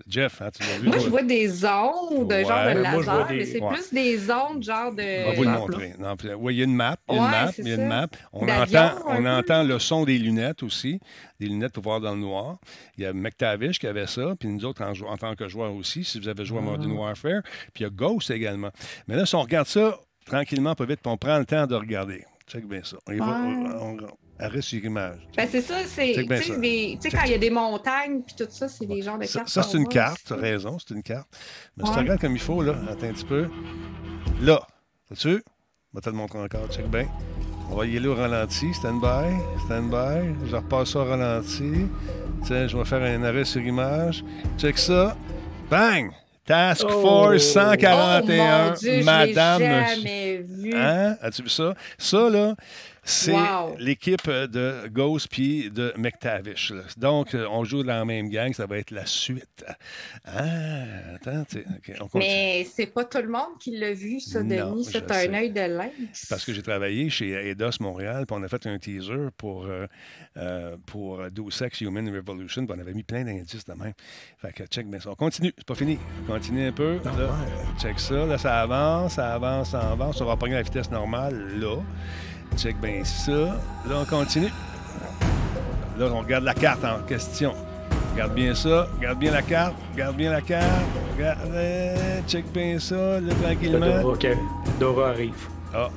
Jeff, 0.08 0.40
hein, 0.40 0.50
tu 0.50 0.62
l'as 0.62 0.78
vu? 0.78 0.88
Moi, 0.88 0.98
je 0.98 1.08
vois 1.08 1.22
des 1.22 1.64
ondes, 1.64 2.32
ouais, 2.32 2.44
genre 2.44 2.64
de 2.64 2.80
laser, 2.80 3.26
mais 3.30 3.44
c'est 3.44 3.60
plus 3.60 3.92
des 3.92 4.30
ondes, 4.30 4.62
genre 4.62 4.94
de. 4.94 5.26
On 5.26 5.30
va 5.30 5.36
vous 5.36 5.44
le 5.44 5.98
montrer. 5.98 6.34
Oui, 6.34 6.54
il 6.54 6.58
y 6.58 6.60
a 6.62 6.64
une 6.64 6.74
map. 6.74 6.96
Il 7.08 7.16
y 7.16 7.18
a 7.18 7.22
une 7.22 7.30
map. 7.30 7.50
Il 7.58 7.68
y 7.68 7.72
a 7.72 7.74
une 7.74 7.88
map. 7.88 8.06
On, 8.32 8.48
entend, 8.48 8.92
on 9.06 9.26
entend 9.26 9.62
le 9.62 9.78
son 9.78 10.04
des 10.04 10.18
lunettes 10.18 10.62
aussi, 10.62 11.00
des 11.38 11.46
lunettes 11.46 11.72
pour 11.72 11.82
voir 11.82 12.00
dans 12.00 12.14
le 12.14 12.20
noir. 12.20 12.58
Il 12.96 13.04
y 13.04 13.06
a 13.06 13.12
McTavish 13.12 13.78
qui 13.78 13.86
avait 13.86 14.06
ça, 14.06 14.34
puis 14.38 14.48
nous 14.48 14.64
autres 14.64 14.82
en, 14.82 14.92
en, 15.06 15.16
tant 15.18 15.34
que 15.34 15.48
joueurs 15.48 15.74
aussi, 15.74 16.02
si 16.02 16.18
vous 16.18 16.28
avez 16.28 16.46
joué 16.46 16.58
à 16.58 16.62
Modern 16.62 16.90
ah. 16.96 17.00
Warfare. 17.00 17.42
Puis 17.74 17.80
il 17.80 17.82
y 17.82 17.86
a 17.86 17.90
Ghost 17.90 18.30
également. 18.30 18.70
Mais 19.06 19.16
là, 19.16 19.26
si 19.26 19.34
on 19.34 19.42
regarde 19.42 19.66
ça 19.66 19.98
tranquillement, 20.24 20.74
pas 20.74 20.86
vite, 20.86 21.00
puis 21.02 21.12
on 21.12 21.18
prend 21.18 21.38
le 21.38 21.44
temps 21.44 21.66
de 21.66 21.74
regarder. 21.74 22.24
Check 22.46 22.66
bien 22.66 22.82
ça. 22.84 22.96
On, 23.06 23.20
on, 23.20 23.96
arrêt 24.38 24.60
sur 24.60 24.84
image. 24.84 25.20
Ben, 25.36 25.48
c'est 25.50 25.60
ça, 25.60 25.76
c'est. 25.86 26.12
Tu 26.14 27.00
sais, 27.00 27.10
quand 27.10 27.24
il 27.24 27.30
y 27.30 27.34
a 27.34 27.38
des 27.38 27.50
montagnes 27.50 28.22
puis 28.22 28.34
tout 28.36 28.46
ça, 28.50 28.68
c'est 28.68 28.86
des 28.86 29.02
genres 29.02 29.18
de 29.18 29.26
cartes. 29.26 29.48
Ça, 29.48 29.62
c'est 29.62 29.78
une 29.78 29.88
carte, 29.88 30.20
tu 30.26 30.32
as 30.32 30.36
raison, 30.36 30.78
c'est 30.78 30.94
une 30.94 31.02
carte. 31.02 31.28
Mais 31.76 31.84
si 31.84 31.92
tu 31.92 31.98
regardes 31.98 32.20
comme 32.20 32.34
il 32.34 32.42
faut, 32.42 32.62
là, 32.62 32.74
attends 32.88 33.06
un 33.06 33.12
petit 33.12 33.24
peu. 33.24 33.48
Là, 34.40 34.60
as-tu? 35.10 35.28
Je 35.28 35.98
vais 35.98 36.00
te 36.00 36.10
le 36.10 36.16
montrer 36.16 36.40
encore, 36.40 36.68
check 36.68 36.88
bien. 36.88 37.06
On 37.70 37.76
va 37.76 37.86
y 37.86 37.96
aller 37.96 38.08
au 38.08 38.14
ralenti, 38.14 38.74
stand-by, 38.74 39.34
stand-by. 39.66 40.46
Je 40.48 40.56
repasse 40.56 40.90
ça 40.90 40.98
au 41.00 41.04
ralenti. 41.04 41.86
Tiens, 42.44 42.66
je 42.66 42.76
vais 42.76 42.84
faire 42.84 43.02
un 43.02 43.22
arrêt 43.22 43.44
sur 43.44 43.62
image. 43.62 44.24
Check 44.58 44.76
ça. 44.76 45.16
Bang! 45.70 46.10
Task 46.44 46.84
oh. 46.86 47.00
Force 47.00 47.42
141, 47.54 48.72
oh, 48.72 48.76
Dieu, 48.78 49.02
Madame. 49.02 49.60
Jamais 49.62 50.44
vu. 50.46 50.74
Hein? 50.74 51.16
As-tu 51.22 51.42
vu 51.42 51.48
ça? 51.48 51.74
Ça, 51.96 52.28
là, 52.28 52.54
c'est 53.04 53.34
l'équipe 53.78 54.28
de 54.28 54.88
Ghost 54.88 55.28
puis 55.30 55.70
de 55.70 55.92
McTavish. 55.96 56.72
Donc, 56.96 57.34
euh, 57.34 57.46
on 57.50 57.64
joue 57.64 57.82
dans 57.82 57.98
la 57.98 58.04
même 58.04 58.30
gang, 58.30 58.52
ça 58.52 58.66
va 58.66 58.78
être 58.78 58.90
la 58.90 59.04
suite. 59.04 59.64
Ah, 60.24 61.14
attends, 61.14 61.44
on 62.00 62.18
Mais 62.18 62.66
c'est 62.72 62.86
pas 62.86 63.04
tout 63.04 63.18
le 63.18 63.28
monde 63.28 63.58
qui 63.60 63.76
l'a 63.76 63.92
vu, 63.92 64.20
ça, 64.20 64.42
Denis. 64.42 64.84
C'est 64.84 65.10
un 65.10 65.34
œil 65.34 65.50
de 65.50 65.60
lynx. 65.60 66.26
Parce 66.28 66.44
que 66.44 66.54
j'ai 66.54 66.62
travaillé 66.62 67.10
chez 67.10 67.32
Eidos 67.50 67.78
Montréal, 67.80 68.24
puis 68.26 68.36
on 68.38 68.42
a 68.42 68.48
fait 68.48 68.66
un 68.66 68.78
teaser 68.78 69.28
pour, 69.36 69.66
euh, 69.66 69.86
euh, 70.38 70.76
pour 70.86 71.30
Deus 71.30 71.62
Ex 71.62 71.80
Human 71.82 72.08
Revolution, 72.08 72.66
puis 72.66 72.76
on 72.76 72.80
avait 72.80 72.94
mis 72.94 73.02
plein 73.02 73.24
d'indices 73.24 73.64
de 73.66 73.74
même. 73.74 73.92
Fait 74.38 74.52
que 74.52 74.64
check 74.64 74.88
bien 74.88 75.00
ça. 75.00 75.10
On 75.10 75.14
continue, 75.14 75.52
c'est 75.56 75.66
pas 75.66 75.74
fini. 75.74 75.98
On 76.22 76.32
continue 76.32 76.68
un 76.68 76.72
peu. 76.72 76.98
check 77.78 78.00
ça, 78.00 78.24
là, 78.26 78.38
ça 78.38 78.62
avance, 78.62 79.14
ça 79.14 79.34
avance, 79.34 79.70
ça 79.70 79.90
avance. 79.92 80.20
On 80.20 80.24
va 80.24 80.36
prendre 80.36 80.54
la 80.54 80.62
vitesse 80.62 80.90
normale, 80.90 81.58
là. 81.60 81.76
Check 82.56 82.80
bien 82.80 83.04
ça. 83.04 83.32
Là, 83.32 84.02
on 84.02 84.04
continue. 84.04 84.52
Là, 85.98 86.06
on 86.12 86.20
regarde 86.20 86.44
la 86.44 86.54
carte 86.54 86.84
en 86.84 87.00
question. 87.06 87.52
Regarde 88.12 88.34
bien 88.34 88.54
ça. 88.54 88.86
Regarde 88.96 89.18
bien 89.18 89.32
la 89.32 89.42
carte. 89.42 89.74
Regarde 89.92 90.16
bien 90.16 90.30
la 90.30 90.40
carte. 90.40 90.64
Regarde. 91.16 92.24
Check 92.26 92.52
bien 92.52 92.78
ça. 92.78 93.20
Là, 93.20 93.34
tranquillement. 93.42 94.02
OK. 94.04 94.26
Dora 94.78 95.10
arrive. 95.10 95.48
Ah. 95.74 95.88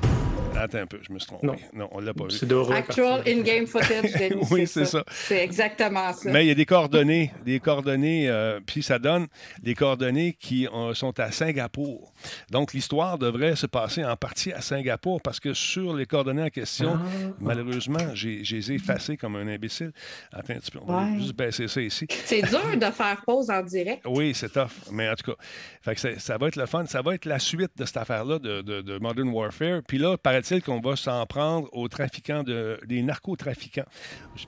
Attends 0.58 0.80
un 0.80 0.88
peu, 0.88 1.00
je 1.02 1.14
me 1.14 1.20
suis 1.20 1.28
trompé. 1.28 1.48
Non, 1.74 1.88
on 1.92 2.00
l'a 2.00 2.14
pas 2.14 2.26
vu. 2.26 2.32
C'est 2.32 2.52
Actual 2.74 3.22
in-game 3.28 3.68
footage. 3.68 4.32
oui, 4.52 4.68
c'est 4.68 4.86
ça. 4.86 5.04
C'est 5.10 5.44
exactement 5.44 6.14
ça. 6.14 6.32
Mais 6.32 6.46
il 6.46 6.48
y 6.48 6.52
a 6.52 6.56
des 6.56 6.66
coordonnées, 6.66 7.32
des 7.46 7.60
coordonnées, 7.60 8.30
euh, 8.30 8.60
puis 8.66 8.84
ça 8.84 9.00
donne 9.00 9.28
des 9.62 9.76
coordonnées 9.76 10.34
qui 10.34 10.68
sont 10.94 11.20
à 11.20 11.32
Singapour. 11.32 12.14
Donc 12.52 12.74
l'histoire 12.74 13.18
devrait 13.18 13.56
se 13.56 13.68
passer 13.68 14.04
en 14.04 14.16
partie 14.16 14.52
à 14.52 14.62
Singapour 14.62 15.22
parce 15.22 15.40
que 15.40 15.54
sur 15.54 15.96
les 15.96 16.06
coordonnées 16.06 16.44
en 16.44 16.50
question, 16.50 16.94
ah. 16.96 17.34
malheureusement, 17.40 18.14
j'ai 18.14 18.42
les 18.50 18.72
ai 18.72 18.76
effacées 18.76 19.18
comme 19.18 19.36
un 19.36 19.48
imbécile. 19.48 19.92
Attends 20.32 20.54
un 20.54 20.60
petit 20.60 20.72
peu, 20.72 20.80
on 20.82 20.92
va 20.92 21.18
juste 21.20 21.36
baisser 21.36 21.68
ça 21.68 21.82
ici. 21.82 22.08
C'est 22.10 22.42
dur 22.42 22.76
de 22.76 22.92
faire 22.92 23.22
pause 23.26 23.50
en 23.50 23.62
direct. 23.62 24.04
Oui, 24.06 24.34
c'est 24.34 24.52
tough. 24.52 24.72
Mais 24.92 25.10
en 25.10 25.16
tout 25.16 25.32
cas, 25.32 25.38
fait 25.82 26.20
ça, 26.20 26.38
va 26.38 26.48
être 26.48 26.56
le 26.56 26.66
fun. 26.66 26.86
Ça 26.86 27.02
va 27.02 27.16
être 27.16 27.26
la 27.26 27.40
suite 27.40 27.72
de 27.78 27.86
cette 27.86 27.98
affaire-là 27.98 28.40
de, 28.40 28.62
de 28.62 28.98
Modern 29.00 29.30
Warfare. 29.30 29.82
Puis 29.88 29.98
là, 29.98 30.18
paraît 30.18 30.42
qu'on 30.56 30.80
va 30.80 30.96
s'en 30.96 31.26
prendre 31.26 31.70
aux 31.74 31.88
trafiquants, 31.88 32.44
de, 32.44 32.80
narcotrafiquants? 32.90 33.86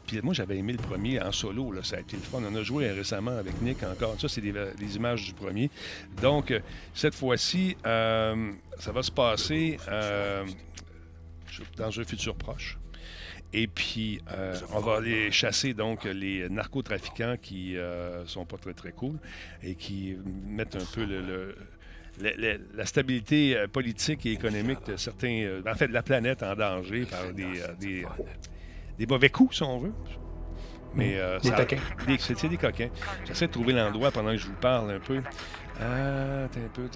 Puis 0.06 0.22
moi, 0.22 0.34
j'avais 0.34 0.58
aimé 0.58 0.74
le 0.74 0.80
premier 0.80 1.22
en 1.22 1.32
solo. 1.32 1.72
Là, 1.72 1.84
ça 1.84 1.98
a 1.98 2.00
été 2.00 2.16
le 2.16 2.22
fun. 2.22 2.42
On 2.50 2.56
a 2.56 2.64
joué 2.64 2.90
récemment 2.92 3.38
avec 3.38 3.62
Nick 3.62 3.84
encore. 3.84 4.20
Ça, 4.20 4.28
c'est 4.28 4.42
des, 4.42 4.96
images 4.96 5.26
du 5.26 5.34
premier. 5.34 5.70
Donc, 6.22 6.54
cette 6.94 7.16
fois-ci, 7.16 7.78
euh, 7.86 8.52
ça 8.80 8.92
va 8.92 9.04
se 9.04 9.12
passer 9.12 9.78
euh, 9.88 10.46
dans 11.78 12.00
un 12.00 12.04
futur 12.04 12.36
proche. 12.36 12.78
Et 13.52 13.68
puis, 13.68 14.22
euh, 14.32 14.56
on 14.74 14.80
va 14.80 14.98
aller 14.98 15.32
chasser 15.32 15.74
donc 15.74 16.04
les 16.04 16.48
narcotrafiquants 16.50 17.36
qui 17.42 17.76
sont 18.26 18.46
pas 18.46 18.58
très, 18.58 18.74
très 18.74 18.92
cool 18.92 19.18
et 19.64 19.76
qui 19.76 20.16
mettent 20.46 20.76
un 20.76 20.86
peu 20.94 21.04
le 21.04 21.56
la, 22.20 22.86
stabilité 22.86 23.56
euh, 23.56 23.68
politique 23.68 24.26
et 24.26 24.32
économique 24.32 24.86
de 24.88 24.98
certains, 24.98 25.42
euh, 25.44 25.62
en 25.68 25.76
fait, 25.76 25.88
de 25.88 25.94
la 25.94 26.04
planète 26.04 26.44
en 26.44 26.56
danger 26.56 27.06
par 27.06 27.34
des, 27.34 27.62
euh, 27.62 28.06
des, 28.98 29.06
mauvais 29.06 29.30
coups, 29.30 29.58
si 29.58 29.64
on 29.64 29.80
veut. 29.80 29.94
Mais, 30.96 31.20
des 31.44 31.52
coquins. 31.52 31.78
C'est 32.20 32.50
des 32.50 32.58
coquins. 32.58 32.90
J'essaie 33.26 33.48
de 33.48 33.52
trouver 33.52 33.74
l'endroit 33.74 34.12
pendant 34.12 34.32
que 34.32 34.38
je 34.38 34.48
vous 34.48 34.56
parle 34.60 34.92
un 34.92 35.00
peu. 35.00 35.22
Ah, 35.80 36.46
un 36.46 36.70
peu. 36.74 36.90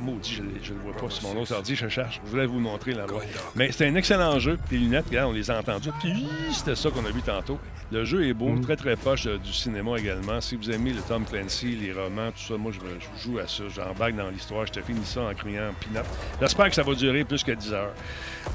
Maudit, 0.00 0.34
je 0.62 0.72
ne 0.72 0.78
le 0.78 0.84
vois 0.84 0.96
pas 0.96 1.10
sur 1.10 1.28
mon 1.28 1.40
autre 1.40 1.54
ordi, 1.54 1.74
je 1.74 1.88
cherche. 1.88 2.20
Je 2.24 2.30
voulais 2.30 2.46
vous 2.46 2.58
montrer 2.58 2.94
là 2.94 3.06
Mais 3.54 3.70
c'était 3.70 3.86
un 3.86 3.94
excellent 3.94 4.38
jeu. 4.38 4.58
Les 4.70 4.78
lunettes, 4.78 5.06
regarde, 5.06 5.30
on 5.30 5.32
les 5.32 5.50
a 5.50 5.58
entendues. 5.58 5.90
Puis 6.00 6.26
c'était 6.52 6.76
ça 6.76 6.90
qu'on 6.90 7.04
a 7.04 7.10
vu 7.10 7.22
tantôt. 7.22 7.58
Le 7.90 8.04
jeu 8.04 8.26
est 8.26 8.34
beau, 8.34 8.50
mm. 8.50 8.60
très 8.60 8.76
très 8.76 8.96
proche 8.96 9.26
euh, 9.26 9.38
du 9.38 9.52
cinéma 9.52 9.96
également. 9.96 10.40
Si 10.40 10.56
vous 10.56 10.70
aimez 10.70 10.92
le 10.92 11.00
Tom 11.00 11.24
Clancy, 11.24 11.74
les 11.74 11.92
romans, 11.92 12.30
tout 12.32 12.42
ça, 12.42 12.56
moi 12.58 12.70
je, 12.70 13.22
joue 13.22 13.38
à 13.38 13.46
ça. 13.46 13.64
J'embarque 13.74 14.14
dans 14.14 14.28
l'histoire. 14.28 14.66
Je 14.66 14.72
te 14.72 14.80
finis 14.80 15.06
ça 15.06 15.22
en 15.22 15.34
criant 15.34 15.72
pinot. 15.80 16.04
J'espère 16.40 16.68
que 16.68 16.74
ça 16.74 16.82
va 16.82 16.94
durer 16.94 17.24
plus 17.24 17.42
que 17.42 17.52
10 17.52 17.72
heures. 17.72 17.94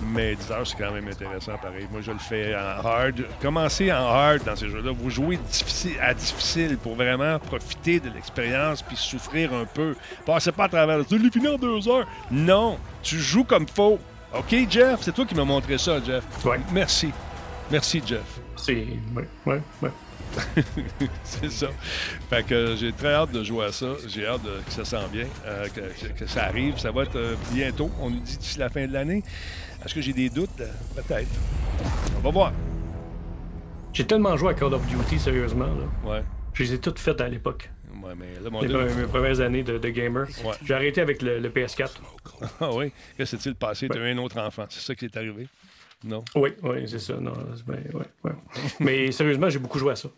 Mais 0.04 0.36
10 0.36 0.52
heures, 0.52 0.68
c'est 0.68 0.78
quand 0.78 0.92
même 0.92 1.08
intéressant 1.08 1.58
pareil. 1.58 1.88
Moi 1.92 2.02
je 2.02 2.12
le 2.12 2.20
fais 2.20 2.56
en 2.56 2.88
hard. 2.88 3.26
Commencez 3.42 3.92
en 3.92 4.06
hard 4.06 4.44
dans 4.44 4.56
ces 4.56 4.70
jeux-là. 4.70 4.92
Vous 4.92 5.10
jouez 5.10 5.38
difficile, 5.38 5.98
à 6.00 6.14
difficile 6.14 6.78
pour 6.78 6.96
vraiment 6.96 7.40
profiter 7.40 8.00
de 8.00 8.10
l'expérience 8.10 8.84
puis 8.84 8.96
souffrir 8.96 9.54
un 9.54 9.66
peu. 9.66 9.96
Passez 10.26 10.52
pas 10.52 10.66
à 10.66 10.70
travers. 10.70 11.03
Tu 11.08 11.18
l'as 11.18 11.30
fini 11.30 11.48
en 11.48 11.58
deux 11.58 11.88
heures. 11.88 12.08
Non, 12.32 12.78
tu 13.02 13.20
joues 13.20 13.44
comme 13.44 13.68
faux. 13.68 14.00
OK, 14.36 14.56
Jeff? 14.70 15.00
C'est 15.02 15.14
toi 15.14 15.26
qui 15.26 15.36
m'as 15.36 15.46
montré 15.46 15.78
ça, 15.78 16.04
Jeff. 16.04 16.24
Ouais. 16.46 16.60
Merci. 16.72 17.12
Merci, 17.72 18.02
Jeff. 18.06 18.40
C'est. 18.56 18.88
Ouais, 19.16 19.28
ouais, 19.46 19.62
ouais. 19.82 19.92
c'est 21.24 21.52
ça. 21.52 21.68
Fait 22.30 22.44
que 22.44 22.76
j'ai 22.76 22.92
très 22.92 23.14
hâte 23.14 23.32
de 23.32 23.44
jouer 23.44 23.66
à 23.66 23.72
ça. 23.72 23.88
J'ai 24.08 24.26
hâte 24.26 24.42
que 24.66 24.72
ça 24.72 24.86
s'en 24.86 25.08
vienne, 25.08 25.28
euh, 25.46 25.68
que, 26.18 26.26
ça 26.26 26.46
arrive. 26.46 26.80
Ça 26.80 26.92
va 26.92 27.04
être 27.04 27.16
euh, 27.16 27.36
bientôt. 27.52 27.92
On 28.00 28.10
nous 28.10 28.20
dit 28.20 28.38
d'ici 28.38 28.60
la 28.60 28.70
fin 28.70 28.88
de 28.88 28.94
l'année. 28.94 29.24
Est-ce 29.86 29.94
que 29.94 30.02
j'ai 30.02 30.14
des 30.14 30.30
doutes? 30.30 30.50
Euh, 30.60 30.72
peut-être. 30.96 31.30
On 32.18 32.22
va 32.22 32.30
voir. 32.32 32.54
J'ai 33.92 34.06
tellement 34.06 34.36
joué 34.38 34.50
à 34.50 34.54
Call 34.56 34.74
of 34.74 34.86
Duty, 34.88 35.20
sérieusement. 35.20 35.68
Là. 35.68 36.10
Ouais. 36.10 36.24
Je 36.54 36.64
les 36.64 36.74
ai 36.74 36.80
toutes 36.80 37.00
faites 37.00 37.22
à 37.22 37.28
l'époque. 37.28 37.70
Ouais, 38.04 38.14
mais 38.18 38.44
là, 38.44 38.50
mon 38.50 38.62
Les 38.62 38.96
mes 38.96 39.08
premières 39.08 39.40
années 39.40 39.64
de, 39.64 39.78
gamer. 39.90 40.28
J'ai 40.66 40.74
arrêté 40.74 41.02
avec 41.02 41.22
le, 41.22 41.48
PS4. 41.50 41.92
ah 42.60 42.74
oui? 42.74 42.92
Qu'est-ce 43.16 43.36
que 43.36 43.42
c'est-il 43.42 43.56
passé? 43.56 43.88
Tu 43.88 43.98
as 43.98 44.02
un 44.02 44.18
autre 44.18 44.40
enfant? 44.40 44.66
C'est 44.70 44.82
ça 44.82 44.94
qui 44.94 45.06
est 45.06 45.18
arrivé? 45.18 45.48
Non? 46.04 46.24
Oui, 46.36 46.50
oui, 46.64 46.84
c'est 46.86 47.00
ça. 47.00 47.16
Non, 47.16 47.32
ben, 47.66 47.82
Mais 48.82 49.12
sérieusement, 49.14 49.50
j'ai 49.50 49.60
beaucoup 49.60 49.80
joué 49.80 49.94
à 49.94 49.96
ça. 49.96 50.10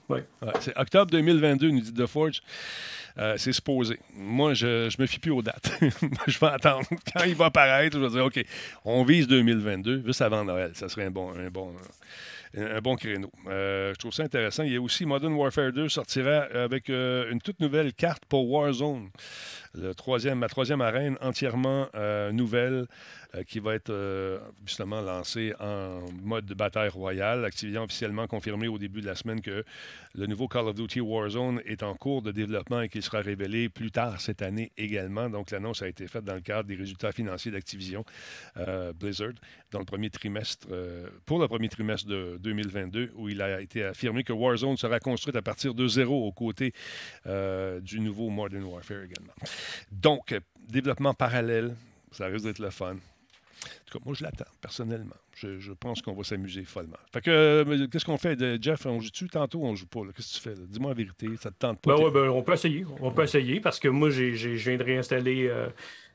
c'est 0.59 0.75
octobre 0.75 1.11
2022, 1.11 1.69
nous 1.69 1.81
dit 1.81 1.93
The 1.93 2.07
Forge. 2.07 2.41
Euh, 3.17 3.35
c'est 3.37 3.53
supposé. 3.53 3.99
Moi, 4.13 4.55
je, 4.55 4.89
je 4.89 5.01
me 5.01 5.05
fie 5.05 5.19
plus 5.19 5.31
aux 5.31 5.41
dates. 5.41 5.71
je 6.27 6.39
vais 6.39 6.47
attendre. 6.47 6.85
Quand 7.13 7.23
il 7.23 7.35
va 7.35 7.45
apparaître, 7.45 7.97
je 7.97 8.03
vais 8.03 8.09
dire 8.09 8.25
OK, 8.25 8.43
on 8.83 9.03
vise 9.03 9.27
2022, 9.27 10.03
juste 10.05 10.21
avant 10.21 10.43
Noël. 10.43 10.71
Ça 10.73 10.89
serait 10.89 11.05
un 11.05 11.11
bon, 11.11 11.31
un 11.31 11.49
bon, 11.49 11.71
un 12.57 12.81
bon 12.81 12.95
créneau. 12.95 13.31
Euh, 13.47 13.93
je 13.93 13.99
trouve 13.99 14.13
ça 14.13 14.23
intéressant. 14.23 14.63
Il 14.63 14.73
y 14.73 14.75
a 14.75 14.81
aussi 14.81 15.05
Modern 15.05 15.33
Warfare 15.33 15.71
2 15.71 15.89
sortira 15.89 16.47
avec 16.53 16.89
euh, 16.89 17.31
une 17.31 17.41
toute 17.41 17.59
nouvelle 17.59 17.93
carte 17.93 18.23
pour 18.25 18.49
Warzone. 18.49 19.09
Le 19.73 19.93
troisième, 19.93 20.39
ma 20.39 20.47
troisième 20.47 20.81
arène 20.81 21.17
entièrement 21.21 21.87
nouvelle. 22.31 22.87
Euh, 23.35 23.43
qui 23.43 23.59
va 23.59 23.75
être 23.75 23.89
euh, 23.89 24.39
justement 24.65 25.01
lancé 25.01 25.53
en 25.59 26.01
mode 26.23 26.45
de 26.45 26.53
bataille 26.53 26.89
royale. 26.89 27.43
Activision 27.45 27.83
officiellement 27.83 28.27
confirmé 28.27 28.67
au 28.67 28.77
début 28.77 29.01
de 29.01 29.05
la 29.05 29.15
semaine 29.15 29.41
que 29.41 29.63
le 30.13 30.27
nouveau 30.27 30.47
Call 30.47 30.67
of 30.67 30.75
Duty 30.75 31.01
Warzone 31.01 31.61
est 31.65 31.83
en 31.83 31.95
cours 31.95 32.21
de 32.21 32.31
développement 32.31 32.81
et 32.81 32.89
qu'il 32.89 33.01
sera 33.01 33.19
révélé 33.21 33.69
plus 33.69 33.91
tard 33.91 34.21
cette 34.21 34.41
année 34.41 34.71
également. 34.77 35.29
Donc 35.29 35.51
l'annonce 35.51 35.81
a 35.81 35.87
été 35.87 36.07
faite 36.07 36.23
dans 36.23 36.35
le 36.35 36.41
cadre 36.41 36.67
des 36.67 36.75
résultats 36.75 37.11
financiers 37.11 37.51
d'Activision 37.51 38.05
euh, 38.57 38.93
Blizzard 38.93 39.33
dans 39.71 39.79
le 39.79 39.85
premier 39.85 40.09
trimestre, 40.09 40.67
pour 41.25 41.39
le 41.39 41.47
premier 41.47 41.67
trimestre 41.67 42.07
de 42.07 42.37
2022, 42.39 43.11
où 43.15 43.27
il 43.27 43.41
a 43.41 43.59
été 43.59 43.83
affirmé 43.83 44.23
que 44.23 44.31
Warzone 44.31 44.77
sera 44.77 44.99
construite 44.99 45.35
à 45.35 45.41
partir 45.41 45.73
de 45.73 45.85
zéro 45.87 46.25
aux 46.25 46.31
côtés 46.31 46.73
du 47.25 47.99
nouveau 47.99 48.29
Modern 48.29 48.63
Warfare 48.63 49.03
également. 49.03 49.33
Donc, 49.91 50.33
développement 50.69 51.13
parallèle, 51.13 51.75
ça 52.11 52.27
risque 52.27 52.45
d'être 52.45 52.59
le 52.59 52.69
fun. 52.69 52.95
En 53.65 53.91
tout 53.91 53.99
cas, 53.99 54.03
moi, 54.05 54.15
je 54.17 54.23
l'attends, 54.23 54.45
personnellement. 54.61 55.15
Je, 55.35 55.73
pense 55.73 56.01
qu'on 56.01 56.13
va 56.13 56.23
s'amuser 56.23 56.63
follement. 56.63 56.97
Fait 57.11 57.21
que, 57.21 57.29
euh, 57.29 57.87
qu'est-ce 57.87 58.05
qu'on 58.05 58.17
fait, 58.17 58.35
de 58.35 58.57
Jeff? 58.61 58.85
On 58.85 59.01
joue-tu? 59.01 59.27
Tantôt 59.27 59.63
on 59.63 59.75
joue 59.75 59.87
pas? 59.87 60.01
Qu'est-ce 60.15 60.39
que 60.39 60.49
tu 60.49 60.49
fais? 60.49 60.55
Dis-moi 60.67 60.91
la 60.91 60.95
vérité, 60.95 61.27
ça 61.41 61.51
te 61.51 61.57
tente 61.59 61.79
pas? 61.81 61.95
Ben 61.95 62.03
ouais, 62.03 62.11
ben, 62.11 62.29
on 62.29 62.41
peut 62.41 62.53
essayer. 62.53 62.85
On 63.01 63.11
peut 63.11 63.23
essayer 63.23 63.59
parce 63.59 63.79
que 63.79 63.87
moi, 63.89 64.09
j'ai, 64.09 64.35
je 64.35 64.49
viens 64.49 64.77
de 64.77 64.83
réinstaller 64.83 65.47
euh, 65.47 65.67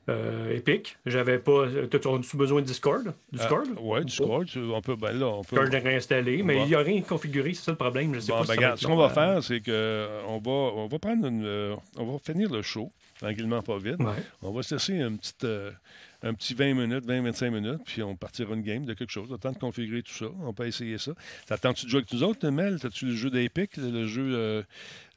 euh, 0.08 0.56
Epic. 0.56 0.96
J'avais 1.04 1.38
pas. 1.38 1.66
As-tu 1.66 2.36
besoin 2.36 2.62
de 2.62 2.66
Discord? 2.66 3.12
Discord? 3.30 3.68
oui, 3.78 4.04
Discord. 4.06 4.48
On 4.56 4.80
peut, 4.80 4.96
ben 4.96 5.12
là, 5.12 5.26
on 5.26 5.42
peut. 5.42 5.56
Discord 5.56 5.84
réinstaller, 5.84 6.42
mais 6.42 6.62
il 6.62 6.68
n'y 6.68 6.74
a 6.74 6.80
rien 6.80 7.02
configuré, 7.02 7.52
c'est 7.52 7.64
ça 7.64 7.72
le 7.72 7.76
problème. 7.76 8.14
Je 8.14 8.20
sais 8.20 8.32
pas 8.32 8.42
ben, 8.44 8.54
regarde, 8.54 8.78
ce 8.78 8.86
qu'on 8.86 8.96
va 8.96 9.10
faire, 9.10 9.42
c'est 9.42 9.60
qu'on 9.60 10.40
va, 10.42 10.50
on 10.50 10.86
va 10.86 10.98
prendre 10.98 11.26
une, 11.26 11.76
on 11.96 12.12
va 12.12 12.18
finir 12.18 12.50
le 12.50 12.62
show, 12.62 12.90
tranquillement, 13.18 13.60
pas 13.60 13.78
vite. 13.78 13.98
On 14.40 14.50
va 14.50 14.62
se 14.62 14.74
laisser 14.74 14.94
une 14.94 15.18
petite 15.18 15.46
un 16.22 16.34
petit 16.34 16.54
20 16.54 16.74
minutes, 16.74 17.06
20-25 17.06 17.50
minutes, 17.50 17.80
puis 17.84 18.02
on 18.02 18.14
partira 18.16 18.54
une 18.54 18.62
game 18.62 18.84
de 18.84 18.94
quelque 18.94 19.10
chose. 19.10 19.30
Le 19.30 19.52
de 19.52 19.58
configurer 19.58 20.02
tout 20.02 20.12
ça. 20.12 20.26
On 20.42 20.52
peut 20.52 20.66
essayer 20.66 20.98
ça. 20.98 21.12
T'attends-tu 21.46 21.86
de 21.86 21.90
jouer 21.90 22.00
avec 22.00 22.12
nous 22.12 22.22
autres, 22.22 22.48
Mel? 22.48 22.78
T'as-tu 22.78 23.06
le 23.06 23.14
jeu 23.14 23.30
d'Epic, 23.30 23.76
le, 23.76 24.06
jeu 24.06 24.34
euh, 24.34 24.62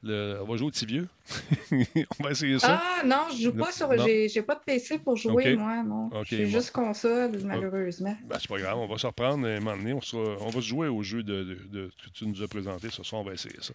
on 0.04 0.44
va 0.44 0.56
jouer 0.56 0.68
au 0.68 0.70
petit 0.70 0.86
vieux. 0.86 1.08
on 1.72 2.24
va 2.24 2.32
essayer 2.32 2.58
ça. 2.58 2.82
Ah 2.82 3.02
non, 3.04 3.26
je 3.34 3.44
joue 3.44 3.52
pas 3.52 3.72
sur. 3.72 3.88
J'ai 3.96 4.42
pas 4.42 4.54
de 4.54 4.60
PC 4.64 4.98
pour 4.98 5.16
jouer, 5.16 5.56
moi, 5.56 5.82
non. 5.82 6.10
J'ai 6.24 6.46
juste 6.46 6.70
console, 6.70 7.38
malheureusement. 7.44 8.14
Ben, 8.26 8.36
c'est 8.38 8.48
pas 8.48 8.58
grave, 8.58 8.78
on 8.78 8.86
va 8.86 8.98
se 8.98 9.06
reprendre 9.06 9.46
un 9.46 9.60
moment 9.60 9.76
donné. 9.76 9.94
On, 9.94 10.00
on 10.40 10.48
va 10.50 10.60
jouer 10.60 10.88
au 10.88 11.02
jeu 11.02 11.22
de, 11.22 11.58
de, 11.70 11.86
que 11.86 12.10
tu 12.12 12.26
nous 12.26 12.42
as 12.42 12.48
présenté 12.48 12.88
ce 12.90 13.02
soir. 13.02 13.22
On 13.22 13.24
va 13.24 13.32
essayer 13.32 13.56
ça. 13.60 13.72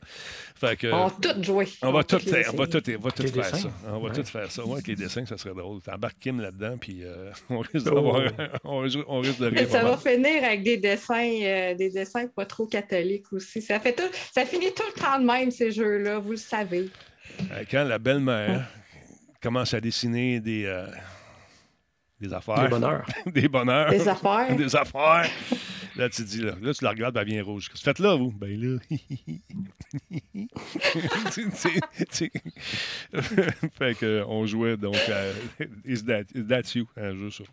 Fait 0.55 0.77
que, 0.77 0.87
on 0.87 1.07
va 1.07 1.15
tout 1.21 1.43
jouer. 1.43 1.67
On, 1.81 1.91
va 1.91 2.03
tout, 2.03 2.19
faire, 2.19 2.51
on 2.53 2.57
va 2.57 2.67
tout, 2.67 2.83
on 2.87 3.01
va 3.01 3.11
tout 3.11 3.27
faire 3.27 3.55
ça. 3.55 3.69
On 3.87 3.99
va 3.99 4.09
tout 4.11 4.23
faire 4.23 4.51
ça. 4.51 4.65
Ouais, 4.65 4.73
avec 4.73 4.87
les 4.87 4.95
dessins, 4.95 5.25
ça 5.25 5.37
serait 5.37 5.55
drôle. 5.55 5.81
T'embarques 5.81 6.19
Kim 6.19 6.39
là-dedans, 6.39 6.77
puis 6.77 7.03
euh, 7.03 7.31
on 7.49 7.59
risque 7.59 7.85
d'avoir. 7.85 8.21
on, 8.63 8.79
risque 8.79 9.39
de 9.39 9.47
rire. 9.47 9.67
Ça 9.69 9.83
va 9.83 9.97
finir 9.97 10.43
avec 10.43 10.63
des 10.63 10.77
dessins, 10.77 11.33
euh, 11.41 11.73
des 11.73 11.89
dessins 11.89 12.27
pas 12.27 12.45
trop 12.45 12.67
catholiques 12.67 13.31
aussi. 13.33 13.61
Ça, 13.61 13.79
fait 13.79 13.93
tout, 13.93 14.09
ça 14.33 14.45
finit 14.45 14.71
tout 14.73 14.83
le 14.95 15.01
temps 15.01 15.19
de 15.19 15.25
même, 15.25 15.49
ces 15.49 15.71
jeux-là 15.71 16.18
vous 16.19 16.31
le 16.31 16.37
savez. 16.37 16.89
Euh, 17.51 17.63
quand 17.69 17.83
la 17.83 17.99
belle-mère 17.99 18.67
commence 19.41 19.73
à 19.73 19.81
dessiner 19.81 20.39
des, 20.39 20.65
euh, 20.65 20.87
des 22.19 22.33
affaires. 22.33 22.63
Des 22.63 22.67
bonheurs. 22.67 23.05
des 23.25 23.47
bonheurs. 23.47 23.89
Des 23.89 24.07
affaires. 24.07 24.55
des 24.55 24.75
affaires. 24.75 25.29
Là, 25.99 26.07
tu 26.07 26.23
dis, 26.23 26.41
là, 26.41 26.53
là 26.61 26.73
tu 26.73 26.83
la 26.83 26.91
regardes, 26.91 27.17
elle 27.17 27.27
vient 27.27 27.43
rouge. 27.43 27.67
Qu'est-ce 27.67 27.81
que 27.81 27.85
faites 27.85 27.99
là, 27.99 28.15
vous? 28.15 28.31
Ben 28.31 28.57
là. 28.57 28.79
fait 33.77 33.97
que, 33.97 34.23
on 34.27 34.45
jouait 34.45 34.77
donc 34.77 34.95
à 34.95 35.63
Is 35.85 36.05
That, 36.05 36.23
Is 36.33 36.45
that 36.47 36.61
You, 36.75 36.87
un 36.95 37.15
jeu 37.15 37.29
sur. 37.29 37.45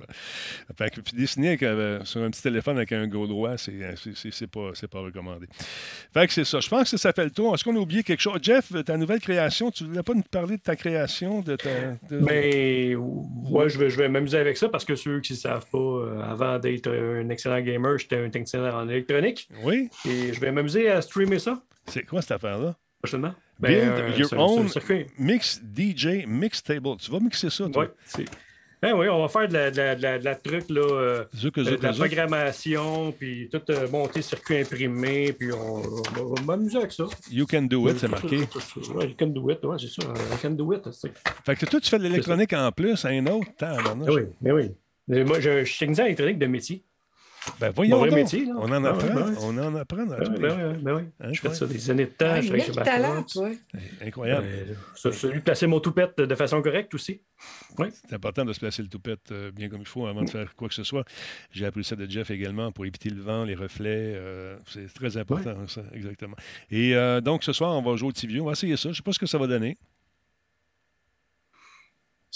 Fait 0.76 0.90
que, 0.90 1.00
puis 1.00 1.16
dessiner 1.16 1.58
euh, 1.62 2.04
sur 2.04 2.22
un 2.22 2.30
petit 2.30 2.42
téléphone 2.42 2.76
avec 2.76 2.92
un 2.92 3.08
gros 3.08 3.26
droit, 3.26 3.56
c'est, 3.56 3.96
c'est, 4.14 4.46
pas, 4.46 4.70
c'est 4.74 4.88
pas 4.88 5.00
recommandé. 5.00 5.48
Fait 6.14 6.28
que 6.28 6.32
c'est 6.32 6.44
ça. 6.44 6.60
Je 6.60 6.68
pense 6.68 6.90
que 6.90 6.96
ça 6.96 7.12
fait 7.12 7.24
le 7.24 7.30
tour. 7.30 7.54
Est-ce 7.54 7.64
qu'on 7.64 7.74
a 7.74 7.80
oublié 7.80 8.04
quelque 8.04 8.20
chose? 8.20 8.38
Jeff, 8.42 8.72
ta 8.84 8.96
nouvelle 8.96 9.20
création, 9.20 9.72
tu 9.72 9.84
voulais 9.84 10.04
pas 10.04 10.14
nous 10.14 10.22
parler 10.22 10.56
de 10.56 10.62
ta 10.62 10.76
création? 10.76 11.40
De 11.40 11.56
ta, 11.56 11.70
Mais, 12.10 12.94
ouais, 12.94 13.68
je 13.68 13.78
vais, 13.78 13.90
je 13.90 13.96
vais 13.96 14.08
m'amuser 14.08 14.38
avec 14.38 14.55
ça 14.56 14.68
parce 14.68 14.84
que 14.84 14.94
ceux 14.94 15.20
qui 15.20 15.32
ne 15.32 15.38
savent 15.38 15.66
pas, 15.70 15.78
euh, 15.78 16.22
avant 16.22 16.58
d'être 16.58 16.88
un 16.90 17.28
excellent 17.28 17.60
gamer, 17.60 17.98
j'étais 17.98 18.16
un 18.16 18.30
technicien 18.30 18.64
en 18.72 18.88
électronique. 18.88 19.48
Oui. 19.62 19.88
Et 20.04 20.32
je 20.32 20.40
vais 20.40 20.52
m'amuser 20.52 20.90
à 20.90 21.00
streamer 21.02 21.38
ça. 21.38 21.62
C'est 21.86 22.04
quoi 22.04 22.22
cette 22.22 22.32
affaire-là? 22.32 22.76
Prochainement. 23.02 23.34
Ben, 23.58 23.70
Build 23.70 23.92
euh, 23.98 24.18
your 24.18 24.32
own 24.38 24.68
mix 25.18 25.60
DJ 25.74 26.26
mixtable. 26.26 26.96
Tu 26.98 27.10
vas 27.10 27.20
mixer 27.20 27.48
ça, 27.48 27.68
toi? 27.68 27.86
Oui, 28.18 28.24
ben 28.82 28.92
oui, 28.92 29.08
on 29.08 29.22
va 29.22 29.28
faire 29.28 29.48
de 29.48 29.54
la, 29.54 29.70
de 29.70 30.02
la, 30.02 30.18
de 30.18 30.24
la, 30.24 30.34
truc, 30.34 30.68
là, 30.68 30.82
euh, 30.82 31.24
de 31.32 31.82
la 31.82 31.92
programmation, 31.92 33.10
puis 33.12 33.48
tout 33.50 33.62
euh, 33.70 33.88
monter 33.88 34.20
circuit 34.20 34.58
imprimé, 34.58 35.32
puis 35.32 35.50
on, 35.52 35.80
va 35.80 36.42
m'amuser 36.44 36.78
avec 36.78 36.92
ça. 36.92 37.04
You 37.30 37.46
can 37.46 37.62
do 37.62 37.88
it, 37.88 37.98
c'est 37.98 38.08
marqué. 38.08 38.36
you 38.36 39.14
can 39.18 39.28
do 39.28 39.50
it, 39.50 39.64
ouais, 39.64 39.76
c'est 39.78 39.88
ça. 39.88 40.06
You 40.06 40.38
can 40.42 40.50
do 40.50 40.72
it. 40.74 40.82
Fait 41.44 41.56
que 41.56 41.66
toi, 41.66 41.80
tu 41.80 41.88
fais 41.88 41.98
de 41.98 42.04
l'électronique 42.04 42.52
en 42.52 42.70
plus, 42.70 43.04
un 43.06 43.26
autre 43.26 43.54
temps. 43.56 43.76
oui, 44.08 44.22
mais 44.42 44.52
oui. 44.52 44.70
moi, 45.24 45.40
je 45.40 45.64
suis 45.64 45.78
technicien 45.78 46.04
électronique 46.04 46.38
de 46.38 46.46
métier. 46.46 46.84
Ben 47.60 47.70
voyons 47.70 48.04
donc. 48.04 48.12
Métier, 48.12 48.48
on 48.56 48.70
en 48.70 48.84
ah 48.84 48.90
apprend. 48.90 49.14
Ben 49.14 49.34
on 49.40 49.58
en 49.58 49.74
apprend 49.74 50.06
dans 50.06 50.18
ben, 50.18 50.38
ben, 50.38 50.78
ben, 50.80 50.94
oui. 50.94 51.02
Hein, 51.20 51.32
je 51.32 51.40
fais 51.40 51.54
ça 51.54 51.66
des 51.66 51.90
années 51.90 52.06
de 52.06 52.10
temps. 52.10 52.26
Ah, 52.28 52.40
je 52.40 52.52
fais 52.52 52.72
talent, 52.72 53.24
Incroyable. 54.04 54.46
Ben, 55.02 55.12
celui 55.12 55.38
de 55.38 55.44
placer 55.44 55.66
mon 55.66 55.80
toupette 55.80 56.18
de 56.18 56.34
façon 56.34 56.60
correcte 56.62 56.94
aussi. 56.94 57.20
Oui. 57.78 57.88
C'est 58.08 58.14
important 58.14 58.44
de 58.44 58.52
se 58.52 58.60
placer 58.60 58.82
le 58.82 58.88
toupette 58.88 59.30
euh, 59.32 59.50
bien 59.50 59.68
comme 59.68 59.80
il 59.80 59.86
faut 59.86 60.06
avant 60.06 60.22
de 60.22 60.30
faire 60.30 60.54
quoi 60.54 60.68
que 60.68 60.74
ce 60.74 60.84
soit. 60.84 61.04
J'ai 61.50 61.66
appris 61.66 61.84
ça 61.84 61.96
de 61.96 62.08
Jeff 62.08 62.30
également 62.30 62.72
pour 62.72 62.86
éviter 62.86 63.10
le 63.10 63.20
vent, 63.20 63.44
les 63.44 63.54
reflets. 63.54 64.14
Euh, 64.16 64.56
c'est 64.66 64.92
très 64.92 65.16
important, 65.16 65.54
ça, 65.68 65.82
exactement. 65.92 66.36
Et 66.70 66.96
euh, 66.96 67.20
donc, 67.20 67.44
ce 67.44 67.52
soir, 67.52 67.72
on 67.76 67.82
va 67.82 67.96
jouer 67.96 68.08
au 68.08 68.12
TV. 68.12 68.40
On 68.40 68.46
va 68.46 68.52
essayer 68.52 68.76
ça. 68.76 68.84
Je 68.84 68.88
ne 68.88 68.94
sais 68.94 69.02
pas 69.02 69.12
ce 69.12 69.18
que 69.18 69.26
ça 69.26 69.38
va 69.38 69.46
donner. 69.46 69.76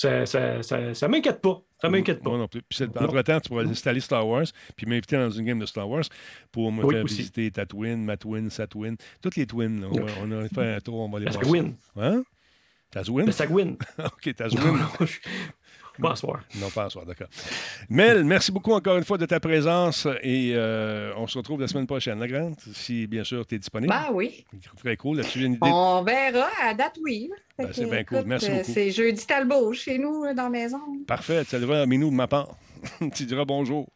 Ça, 0.01 0.25
ça, 0.25 0.63
ça, 0.63 0.95
ça 0.95 1.09
m'inquiète 1.09 1.43
pas. 1.43 1.61
Ça 1.79 1.91
m'inquiète 1.91 2.23
pas. 2.23 2.31
Moi 2.31 2.39
non 2.39 2.49
plus. 2.49 2.63
Puis 2.63 2.85
entre-temps, 2.85 3.39
tu 3.39 3.51
pourrais 3.51 3.67
installer 3.67 4.01
Star 4.01 4.27
Wars, 4.27 4.47
puis 4.75 4.87
m'inviter 4.87 5.17
dans 5.17 5.29
une 5.29 5.45
game 5.45 5.59
de 5.59 5.67
Star 5.67 5.87
Wars 5.87 6.05
pour 6.51 6.73
me 6.73 6.91
faire 6.91 7.05
visiter 7.05 7.51
ta 7.51 7.67
twin, 7.67 8.03
ma 8.03 8.17
twin, 8.17 8.49
sa 8.49 8.67
twin, 8.67 8.97
toutes 9.21 9.37
les 9.37 9.47
twins. 9.47 9.79
Là. 9.79 9.89
On, 10.23 10.33
a 10.33 10.49
fait 10.49 10.77
un 10.77 10.81
tour, 10.81 11.01
on 11.01 11.11
va 11.11 11.19
les 11.19 11.27
voir. 11.27 11.65
Hein? 11.99 12.23
Tazwin? 12.91 13.31
Sagwin? 13.31 13.77
OK, 13.99 14.35
Tazwin. 14.35 14.79
Pas 16.01 16.17
soir. 16.17 16.41
Non, 16.61 16.71
pas 16.71 16.85
à 16.85 16.91
soir, 16.91 17.05
d'accord. 17.07 17.29
Mel, 17.89 18.25
merci 18.25 18.53
beaucoup 18.53 18.73
encore 18.73 18.97
une 18.97 19.05
fois 19.05 19.19
de 19.19 19.27
ta 19.27 19.41
présence 19.41 20.07
et 20.23 20.53
euh, 20.55 21.13
on 21.17 21.27
se 21.27 21.39
retrouve 21.39 21.61
la 21.61 21.69
semaine 21.69 21.87
prochaine, 21.87 22.19
la 22.19 22.29
grande, 22.29 22.57
si 22.75 23.07
bien 23.07 23.25
sûr 23.25 23.47
tu 23.47 23.55
es 23.55 23.59
disponible. 23.59 23.93
Ben 23.93 24.11
oui. 24.13 24.45
Très 24.79 24.97
cool. 24.97 25.19
Là-dessus, 25.19 25.45
une 25.45 25.55
idée? 25.55 25.71
On 25.71 26.03
verra 26.03 26.49
à 26.63 26.75
date, 26.75 26.99
oui. 27.03 27.31
Ben, 27.59 27.69
c'est 27.73 27.89
bien 27.89 28.05
cool. 28.05 28.23
Merci 28.27 28.51
beaucoup. 28.51 28.65
C'est 28.65 28.91
jeudi 28.91 29.27
Talbot 29.27 29.73
chez 29.73 29.99
nous, 29.99 30.33
dans 30.35 30.45
la 30.45 30.51
maison. 30.51 30.81
Parfait. 31.07 31.45
Tu 31.45 31.59
le 31.59 31.71
à 31.71 31.87
Minou 31.87 32.11
de 32.11 32.15
ma 32.15 32.27
part. 32.27 32.49
tu 33.15 33.25
diras 33.25 33.45
bonjour. 33.45 33.89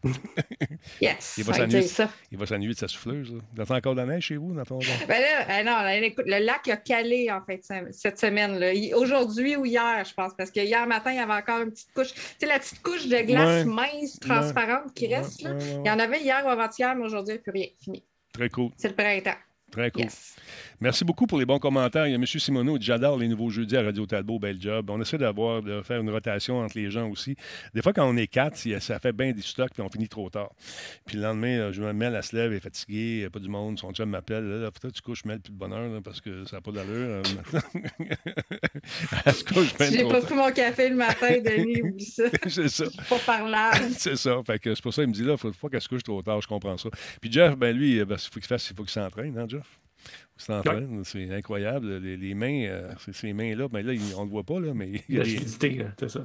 yes, 1.00 1.34
il 1.38 1.44
va 1.44 1.54
s'ennuyer 1.54 2.70
Il 2.70 2.74
de 2.74 2.78
sa 2.78 2.88
souffleuse. 2.88 3.32
Là. 3.32 3.40
Dans 3.54 3.74
encore 3.74 3.94
de 3.94 4.00
la 4.00 4.06
neige 4.06 4.24
chez 4.24 4.36
vous? 4.36 4.54
Dans 4.54 4.64
ton... 4.64 4.78
ben 4.78 5.20
là, 5.20 5.60
euh, 5.60 5.62
non, 5.62 6.06
écoute, 6.06 6.26
le 6.26 6.44
lac 6.44 6.68
a 6.68 6.76
calé 6.76 7.30
en 7.30 7.42
fait 7.42 7.62
cette 7.92 8.18
semaine. 8.18 8.62
Aujourd'hui 8.94 9.56
ou 9.56 9.64
hier, 9.64 10.04
je 10.04 10.14
pense, 10.14 10.32
parce 10.36 10.50
que 10.50 10.60
hier 10.60 10.86
matin, 10.86 11.12
il 11.12 11.16
y 11.16 11.20
avait 11.20 11.32
encore 11.32 11.62
une 11.62 11.70
petite 11.70 11.92
couche. 11.94 12.12
Tu 12.12 12.20
sais, 12.40 12.46
la 12.46 12.58
petite 12.58 12.82
couche 12.82 13.06
de 13.06 13.18
glace 13.18 13.64
mince, 13.64 14.18
transparente 14.20 14.92
qui 14.94 15.12
reste. 15.14 15.42
Là. 15.42 15.56
il 15.60 15.86
y 15.86 15.90
en 15.90 15.98
avait 15.98 16.20
hier 16.20 16.42
ou 16.44 16.48
avant-hier, 16.48 16.94
mais 16.94 17.04
aujourd'hui, 17.04 17.34
il 17.34 17.36
n'y 17.36 17.40
a 17.40 17.42
plus 17.42 17.52
rien. 17.52 17.68
Fini. 17.82 18.04
Très 18.32 18.48
cool. 18.48 18.70
C'est 18.76 18.88
le 18.88 18.94
printemps. 18.94 19.38
Très 19.70 19.90
cool. 19.90 20.06
Merci 20.80 21.04
beaucoup 21.04 21.26
pour 21.26 21.38
les 21.38 21.46
bons 21.46 21.58
commentaires. 21.58 22.06
Il 22.06 22.10
y 22.10 22.14
a 22.14 22.16
M. 22.16 22.26
Simoneau, 22.26 22.76
j'adore 22.80 23.18
les 23.18 23.28
nouveaux 23.28 23.50
jeudis 23.50 23.76
à 23.76 23.82
Radio 23.82 24.06
Talbot, 24.06 24.38
bel 24.38 24.60
job. 24.60 24.90
On 24.90 25.00
essaie 25.00 25.18
d'avoir, 25.18 25.62
de 25.62 25.82
faire 25.82 26.00
une 26.00 26.10
rotation 26.10 26.60
entre 26.60 26.76
les 26.76 26.90
gens 26.90 27.08
aussi. 27.08 27.36
Des 27.74 27.82
fois, 27.82 27.92
quand 27.92 28.08
on 28.08 28.16
est 28.16 28.26
quatre, 28.26 28.56
ça 28.80 28.98
fait 28.98 29.12
bien 29.12 29.32
du 29.32 29.42
stock, 29.42 29.70
puis 29.72 29.82
on 29.82 29.88
finit 29.88 30.08
trop 30.08 30.28
tard. 30.30 30.50
Puis 31.06 31.16
le 31.16 31.22
lendemain, 31.22 31.70
je 31.72 31.80
me 31.80 31.92
mets, 31.92 32.06
elle 32.06 32.22
se 32.22 32.34
lève, 32.34 32.50
elle 32.50 32.58
est 32.58 32.60
fatiguée, 32.60 33.14
il 33.14 33.18
n'y 33.20 33.24
a 33.24 33.30
pas 33.30 33.38
du 33.38 33.48
monde, 33.48 33.78
son 33.78 33.92
chum 33.92 34.10
m'appelle. 34.10 34.44
Là, 34.44 34.70
peut-être 34.70 34.94
tu 34.94 35.02
couches 35.02 35.24
Mel 35.24 35.40
plus 35.40 35.52
de 35.52 35.58
bonheur, 35.58 36.02
parce 36.02 36.20
que 36.20 36.44
ça 36.44 36.56
n'a 36.56 36.60
pas 36.60 36.72
d'allure. 36.72 37.22
elle 39.24 39.32
se 39.32 39.44
couche 39.44 39.74
J'ai 39.78 40.08
pas 40.08 40.20
pris 40.20 40.34
mon 40.34 40.50
café 40.50 40.88
le 40.88 40.96
matin, 40.96 41.38
Denis, 41.44 41.82
oublie 41.82 42.04
ça. 42.04 42.24
c'est 42.48 42.68
ça. 42.68 42.84
pas 43.08 43.18
parlable. 43.24 43.90
c'est 43.96 44.16
ça. 44.16 44.40
Fait 44.44 44.58
que 44.58 44.74
c'est 44.74 44.82
pour 44.82 44.92
ça 44.92 45.02
qu'il 45.02 45.10
me 45.10 45.14
dit 45.14 45.24
là, 45.24 45.32
il 45.32 45.38
faut 45.38 45.52
pas 45.52 45.68
qu'elle 45.68 45.80
se 45.80 45.88
couche 45.88 46.02
trop 46.02 46.20
tard, 46.20 46.40
je 46.40 46.48
comprends 46.48 46.76
ça. 46.76 46.88
Puis 47.20 47.30
Jeff, 47.30 47.56
ben 47.56 47.74
lui, 47.76 47.96
il 47.96 48.06
faut 48.06 48.40
qu'il 48.40 48.42
fasse, 48.44 48.68
il 48.70 48.76
faut 48.76 48.82
qu'il 48.82 48.92
s'entraîne, 48.92 49.38
hein, 49.38 49.46
Jeff? 49.48 49.66
C'est 50.36 51.32
incroyable. 51.32 51.98
Les, 51.98 52.34
mains, 52.34 52.66
euh, 52.66 52.92
ces 53.12 53.32
mains-là, 53.32 53.68
ben 53.68 53.86
là, 53.86 53.92
on 54.16 54.20
ne 54.20 54.24
le 54.24 54.30
voit 54.30 54.42
pas, 54.42 54.58
là, 54.58 54.74
mais. 54.74 55.02
La 55.08 55.24
fluidité, 55.24 55.86
c'est 55.98 56.08
ça. 56.08 56.24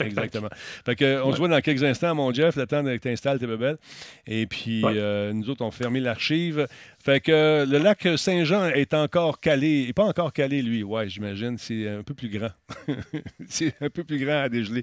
Exactement. 0.00 0.48
Fait 0.84 0.96
que, 0.96 1.22
on 1.22 1.32
se 1.32 1.38
voit 1.38 1.48
dans 1.48 1.60
quelques 1.60 1.84
instants, 1.84 2.14
mon 2.14 2.32
Jeff, 2.32 2.56
le 2.56 2.66
temps 2.66 2.82
que 2.82 2.96
tu 2.96 3.08
installes 3.08 3.38
tes 3.38 3.46
bebelles. 3.46 3.78
Et 4.26 4.46
puis, 4.46 4.82
euh, 4.84 5.32
nous 5.32 5.48
autres, 5.48 5.64
on 5.64 5.70
fermé 5.70 6.00
l'archive. 6.00 6.66
Fait 7.04 7.20
que 7.20 7.66
le 7.68 7.78
lac 7.78 8.08
Saint-Jean 8.16 8.68
est 8.68 8.94
encore 8.94 9.38
calé. 9.38 9.80
Il 9.80 9.86
n'est 9.88 9.92
pas 9.92 10.04
encore 10.04 10.32
calé, 10.32 10.62
lui. 10.62 10.82
Ouais, 10.82 11.06
j'imagine. 11.06 11.58
C'est 11.58 11.86
un 11.86 12.02
peu 12.02 12.14
plus 12.14 12.30
grand. 12.30 12.50
c'est 13.46 13.74
un 13.82 13.90
peu 13.90 14.04
plus 14.04 14.18
grand 14.18 14.44
à 14.44 14.48
dégeler. 14.48 14.82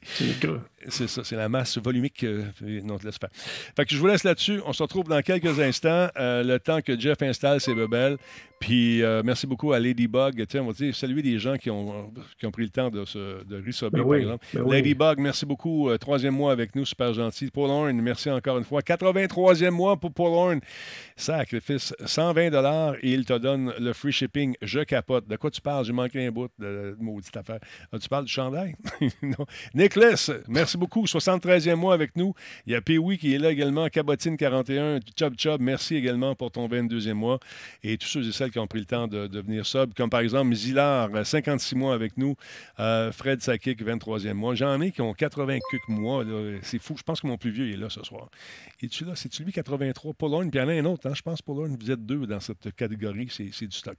C'est 0.87 1.07
ça. 1.07 1.23
C'est 1.23 1.35
la 1.35 1.49
masse 1.49 1.79
volumique. 1.79 2.23
Euh, 2.23 2.43
non, 2.61 2.99
te 2.99 3.05
laisse 3.05 3.17
faire. 3.17 3.31
Fait 3.33 3.85
que 3.85 3.95
je 3.95 3.97
vous 3.97 4.05
laisse 4.05 4.23
là-dessus. 4.23 4.61
On 4.67 4.73
se 4.73 4.83
retrouve 4.83 5.07
dans 5.07 5.21
quelques 5.23 5.59
instants. 5.59 6.09
le 6.15 6.57
temps 6.59 6.81
que 6.81 6.99
Jeff 6.99 7.21
installe 7.23 7.59
ses 7.59 7.73
bebelles. 7.73 8.17
Puis 8.61 9.01
euh, 9.01 9.23
merci 9.25 9.47
beaucoup 9.47 9.73
à 9.73 9.79
Ladybug. 9.79 10.45
Tiens, 10.47 10.61
on 10.61 10.67
va 10.67 10.73
dire 10.73 10.95
saluer 10.95 11.23
des 11.23 11.39
gens 11.39 11.57
qui 11.57 11.71
ont, 11.71 12.13
qui 12.39 12.45
ont 12.45 12.51
pris 12.51 12.61
le 12.61 12.69
temps 12.69 12.91
de, 12.91 13.03
se, 13.05 13.43
de 13.43 13.59
ben 13.89 14.03
par 14.03 14.15
exemple. 14.15 14.45
Ben 14.53 14.69
Ladybug, 14.69 15.17
merci 15.17 15.47
beaucoup. 15.47 15.89
Euh, 15.89 15.97
troisième 15.97 16.35
mois 16.35 16.51
avec 16.51 16.75
nous, 16.75 16.85
super 16.85 17.11
gentil. 17.11 17.49
Paul 17.49 17.71
Horn, 17.71 17.99
merci 17.99 18.29
encore 18.29 18.59
une 18.59 18.63
fois. 18.63 18.81
83e 18.81 19.71
mois 19.71 19.97
pour 19.97 20.13
Paul 20.13 20.33
Horn. 20.33 20.59
Sacrifice, 21.15 21.93
120 22.11 22.95
et 23.01 23.11
il 23.13 23.23
te 23.23 23.37
donne 23.37 23.73
le 23.79 23.93
free 23.93 24.11
shipping. 24.11 24.55
Je 24.61 24.81
capote. 24.81 25.27
De 25.29 25.37
quoi 25.37 25.49
tu 25.49 25.61
parles? 25.61 25.85
J'ai 25.85 25.93
manqué 25.93 26.25
un 26.25 26.31
bout 26.31 26.49
de, 26.59 26.95
maudite 26.99 27.35
affaire. 27.37 27.59
Ah, 27.91 27.99
tu 27.99 28.09
parles 28.09 28.25
du 28.25 28.31
chandail? 28.31 28.75
non. 29.21 29.45
Nicholas, 29.73 30.29
merci 30.49 30.77
beaucoup. 30.77 31.05
73e 31.05 31.75
mois 31.75 31.93
avec 31.93 32.17
nous. 32.17 32.33
Il 32.65 32.73
y 32.73 32.75
a 32.75 32.81
Pee-Wee 32.81 33.17
qui 33.17 33.33
est 33.33 33.37
là 33.37 33.49
également. 33.49 33.87
Cabotine 33.87 34.35
41. 34.35 34.99
Chub 35.17 35.35
Chub, 35.37 35.61
merci 35.61 35.95
également 35.95 36.35
pour 36.35 36.51
ton 36.51 36.67
22e 36.67 37.13
mois. 37.13 37.39
Et 37.81 37.97
tous 37.97 38.07
ceux 38.07 38.27
et 38.27 38.31
celles 38.33 38.51
qui 38.51 38.59
ont 38.59 38.67
pris 38.67 38.79
le 38.79 38.85
temps 38.85 39.07
de, 39.07 39.39
venir 39.39 39.65
sub, 39.65 39.93
comme 39.93 40.09
par 40.09 40.19
exemple 40.19 40.53
Zilar, 40.53 41.09
56 41.25 41.75
mois 41.75 41.93
avec 41.93 42.17
nous, 42.17 42.35
euh, 42.79 43.11
Fred 43.13 43.41
Sakik, 43.41 43.81
23e 43.81 44.33
mois. 44.33 44.53
J'en 44.55 44.81
ai 44.81 44.91
qui 44.91 45.01
ont 45.01 45.13
80 45.13 45.59
mois. 45.87 46.25
C'est 46.61 46.81
fou. 46.81 46.95
Je 46.97 47.03
pense 47.03 47.21
que 47.21 47.27
mon 47.27 47.37
plus 47.37 47.51
vieux 47.51 47.71
est 47.71 47.77
là 47.77 47.89
ce 47.89 48.03
soir. 48.03 48.29
Es-tu 48.81 49.05
là? 49.05 49.13
C'est-tu 49.15 49.43
lui 49.43 49.53
83? 49.53 50.13
Paul 50.13 50.49
puis 50.49 50.59
il 50.59 50.61
y 50.61 50.63
en 50.63 50.67
a 50.67 50.73
un 50.73 50.85
autre. 50.85 51.07
Hein? 51.07 51.13
Je 51.15 51.21
pense 51.21 51.41
Paul 51.41 51.61
vous 51.69 51.91
êtes 51.91 52.00
deux 52.01 52.27
dans 52.27 52.39
cette 52.39 52.75
catégorie. 52.75 53.29
C'est 53.29 53.67
du 53.67 53.77
stock. 53.77 53.97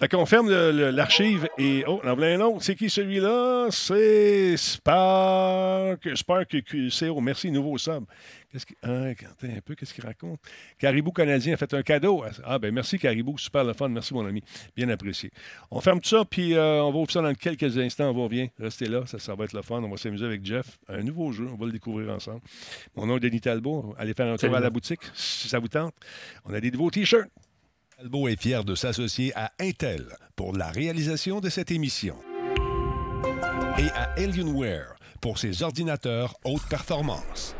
Fait 0.00 0.06
qu'on 0.06 0.26
ferme 0.26 0.48
l'archive 0.48 1.48
et. 1.58 1.82
Oh, 1.88 2.00
on 2.04 2.08
en 2.08 2.22
un 2.22 2.40
autre. 2.40 2.62
C'est 2.62 2.76
qui 2.76 2.88
celui-là? 2.88 3.66
C'est 3.72 4.56
Spark. 4.56 6.16
Spark 6.16 6.62
QCO. 6.62 7.20
Merci, 7.20 7.50
nouveau 7.50 7.76
sub. 7.78 8.04
Qu'est-ce 8.52 8.64
qu'il 8.64 8.76
hein, 8.84 9.12
un 9.42 9.60
peu, 9.60 9.74
qu'est-ce 9.74 9.92
qu'il 9.92 10.06
raconte? 10.06 10.38
Caribou 10.78 11.10
canadien 11.10 11.54
a 11.54 11.56
fait 11.56 11.74
un 11.74 11.82
cadeau. 11.82 12.24
Ah, 12.44 12.60
ben 12.60 12.72
merci, 12.72 12.96
Caribou. 12.96 13.36
Super 13.38 13.64
le 13.64 13.72
fun. 13.72 13.88
Merci, 13.88 14.14
mon 14.14 14.24
ami. 14.24 14.40
Bien 14.76 14.88
apprécié. 14.88 15.32
On 15.72 15.80
ferme 15.80 16.00
tout 16.00 16.08
ça, 16.08 16.24
puis 16.24 16.54
euh, 16.54 16.80
on 16.84 16.92
va 16.92 16.98
ouvrir 16.98 17.10
ça 17.10 17.20
dans 17.20 17.34
quelques 17.34 17.76
instants. 17.76 18.08
On 18.10 18.14
va 18.14 18.22
revenir. 18.22 18.50
Restez 18.60 18.86
là. 18.86 19.02
Ça, 19.06 19.18
ça 19.18 19.34
va 19.34 19.46
être 19.46 19.52
le 19.52 19.62
fun. 19.62 19.82
On 19.82 19.90
va 19.90 19.96
s'amuser 19.96 20.24
avec 20.24 20.44
Jeff. 20.46 20.78
Un 20.88 21.02
nouveau 21.02 21.32
jeu. 21.32 21.48
On 21.52 21.56
va 21.56 21.66
le 21.66 21.72
découvrir 21.72 22.10
ensemble. 22.14 22.40
Mon 22.94 23.06
nom 23.06 23.16
est 23.16 23.20
Denis 23.20 23.40
Talbot. 23.40 23.96
Allez 23.98 24.14
faire 24.14 24.32
un 24.32 24.36
tour 24.36 24.54
à 24.54 24.60
la 24.60 24.70
boutique 24.70 25.00
si 25.12 25.48
ça 25.48 25.58
vous 25.58 25.66
tente. 25.66 25.94
On 26.44 26.54
a 26.54 26.60
des 26.60 26.70
nouveaux 26.70 26.92
T-shirts. 26.92 27.28
Talbot 27.98 28.28
est 28.28 28.40
fier 28.40 28.62
de 28.62 28.76
s'associer 28.76 29.32
à 29.34 29.50
Intel 29.58 30.04
pour 30.36 30.56
la 30.56 30.68
réalisation 30.68 31.40
de 31.40 31.48
cette 31.48 31.72
émission 31.72 32.14
et 33.76 33.88
à 33.90 34.12
Alienware 34.16 34.94
pour 35.20 35.36
ses 35.36 35.64
ordinateurs 35.64 36.36
haute 36.44 36.62
performance. 36.70 37.56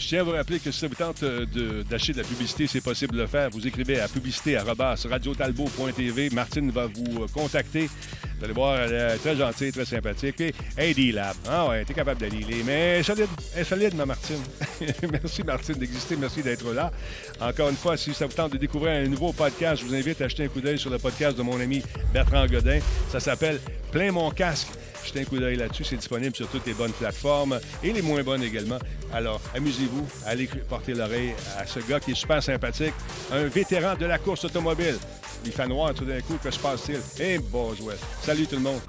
Je 0.00 0.08
tiens 0.08 0.20
à 0.20 0.22
vous 0.22 0.30
rappeler 0.30 0.58
que 0.58 0.70
si 0.70 0.80
ça 0.80 0.88
vous 0.88 0.94
tente 0.94 1.22
euh, 1.24 1.44
d'acheter 1.84 2.14
de, 2.14 2.18
la 2.18 2.24
publicité, 2.24 2.66
c'est 2.66 2.80
possible 2.80 3.12
de 3.12 3.18
le 3.20 3.26
faire. 3.26 3.50
Vous 3.50 3.66
écrivez 3.66 4.00
à 4.00 4.08
publicité.radiotalbo.tv. 4.08 6.30
Martine 6.30 6.70
va 6.70 6.86
vous 6.86 7.24
euh, 7.24 7.26
contacter. 7.32 7.90
Vous 8.38 8.44
allez 8.44 8.54
voir, 8.54 8.80
elle 8.80 8.94
est 8.94 9.18
très 9.18 9.36
gentille, 9.36 9.72
très 9.72 9.84
sympathique. 9.84 10.40
Et 10.40 10.54
hey, 10.78 10.94
D-Lab. 10.94 11.36
Ah 11.46 11.68
ouais, 11.68 11.84
t'es 11.84 11.92
capable 11.92 12.18
de 12.18 12.28
lire. 12.34 12.46
Mais 12.64 13.02
solide, 13.02 13.26
elle 13.54 13.60
est 13.60 13.64
solide, 13.64 13.94
ma 13.94 14.06
Martine. 14.06 14.40
merci, 15.12 15.42
Martine, 15.42 15.74
d'exister. 15.74 16.16
Merci 16.16 16.42
d'être 16.42 16.72
là. 16.72 16.90
Encore 17.38 17.68
une 17.68 17.76
fois, 17.76 17.98
si 17.98 18.14
ça 18.14 18.24
vous 18.24 18.32
tente 18.32 18.54
de 18.54 18.58
découvrir 18.58 19.04
un 19.04 19.06
nouveau 19.06 19.34
podcast, 19.34 19.82
je 19.82 19.86
vous 19.86 19.94
invite 19.94 20.22
à 20.22 20.24
acheter 20.24 20.44
un 20.44 20.48
coup 20.48 20.62
d'œil 20.62 20.78
sur 20.78 20.88
le 20.88 20.98
podcast 20.98 21.36
de 21.36 21.42
mon 21.42 21.60
ami 21.60 21.82
Bertrand 22.14 22.46
Godin. 22.46 22.80
Ça 23.10 23.20
s'appelle 23.20 23.60
Plein 23.92 24.12
mon 24.12 24.30
casque. 24.30 24.68
Jetez 25.04 25.20
un 25.20 25.24
coup 25.24 25.38
d'œil 25.38 25.56
là-dessus. 25.56 25.84
C'est 25.84 25.96
disponible 25.96 26.34
sur 26.34 26.48
toutes 26.48 26.66
les 26.66 26.74
bonnes 26.74 26.92
plateformes 26.92 27.58
et 27.82 27.92
les 27.92 28.02
moins 28.02 28.22
bonnes 28.22 28.42
également. 28.42 28.78
Alors, 29.12 29.40
amusez-vous. 29.54 30.06
Allez 30.26 30.48
porter 30.68 30.94
l'oreille 30.94 31.34
à 31.58 31.66
ce 31.66 31.80
gars 31.80 32.00
qui 32.00 32.12
est 32.12 32.14
super 32.14 32.42
sympathique, 32.42 32.94
un 33.32 33.46
vétéran 33.46 33.94
de 33.96 34.06
la 34.06 34.18
course 34.18 34.44
automobile. 34.44 34.96
Il 35.44 35.52
fait 35.52 35.66
noir 35.66 35.94
tout 35.94 36.04
d'un 36.04 36.20
coup. 36.20 36.38
Que 36.42 36.50
se 36.50 36.58
passe-t-il? 36.58 37.00
Eh, 37.18 37.22
hey, 37.22 37.38
Boswell. 37.38 37.96
Salut 38.22 38.46
tout 38.46 38.56
le 38.56 38.62
monde. 38.62 38.80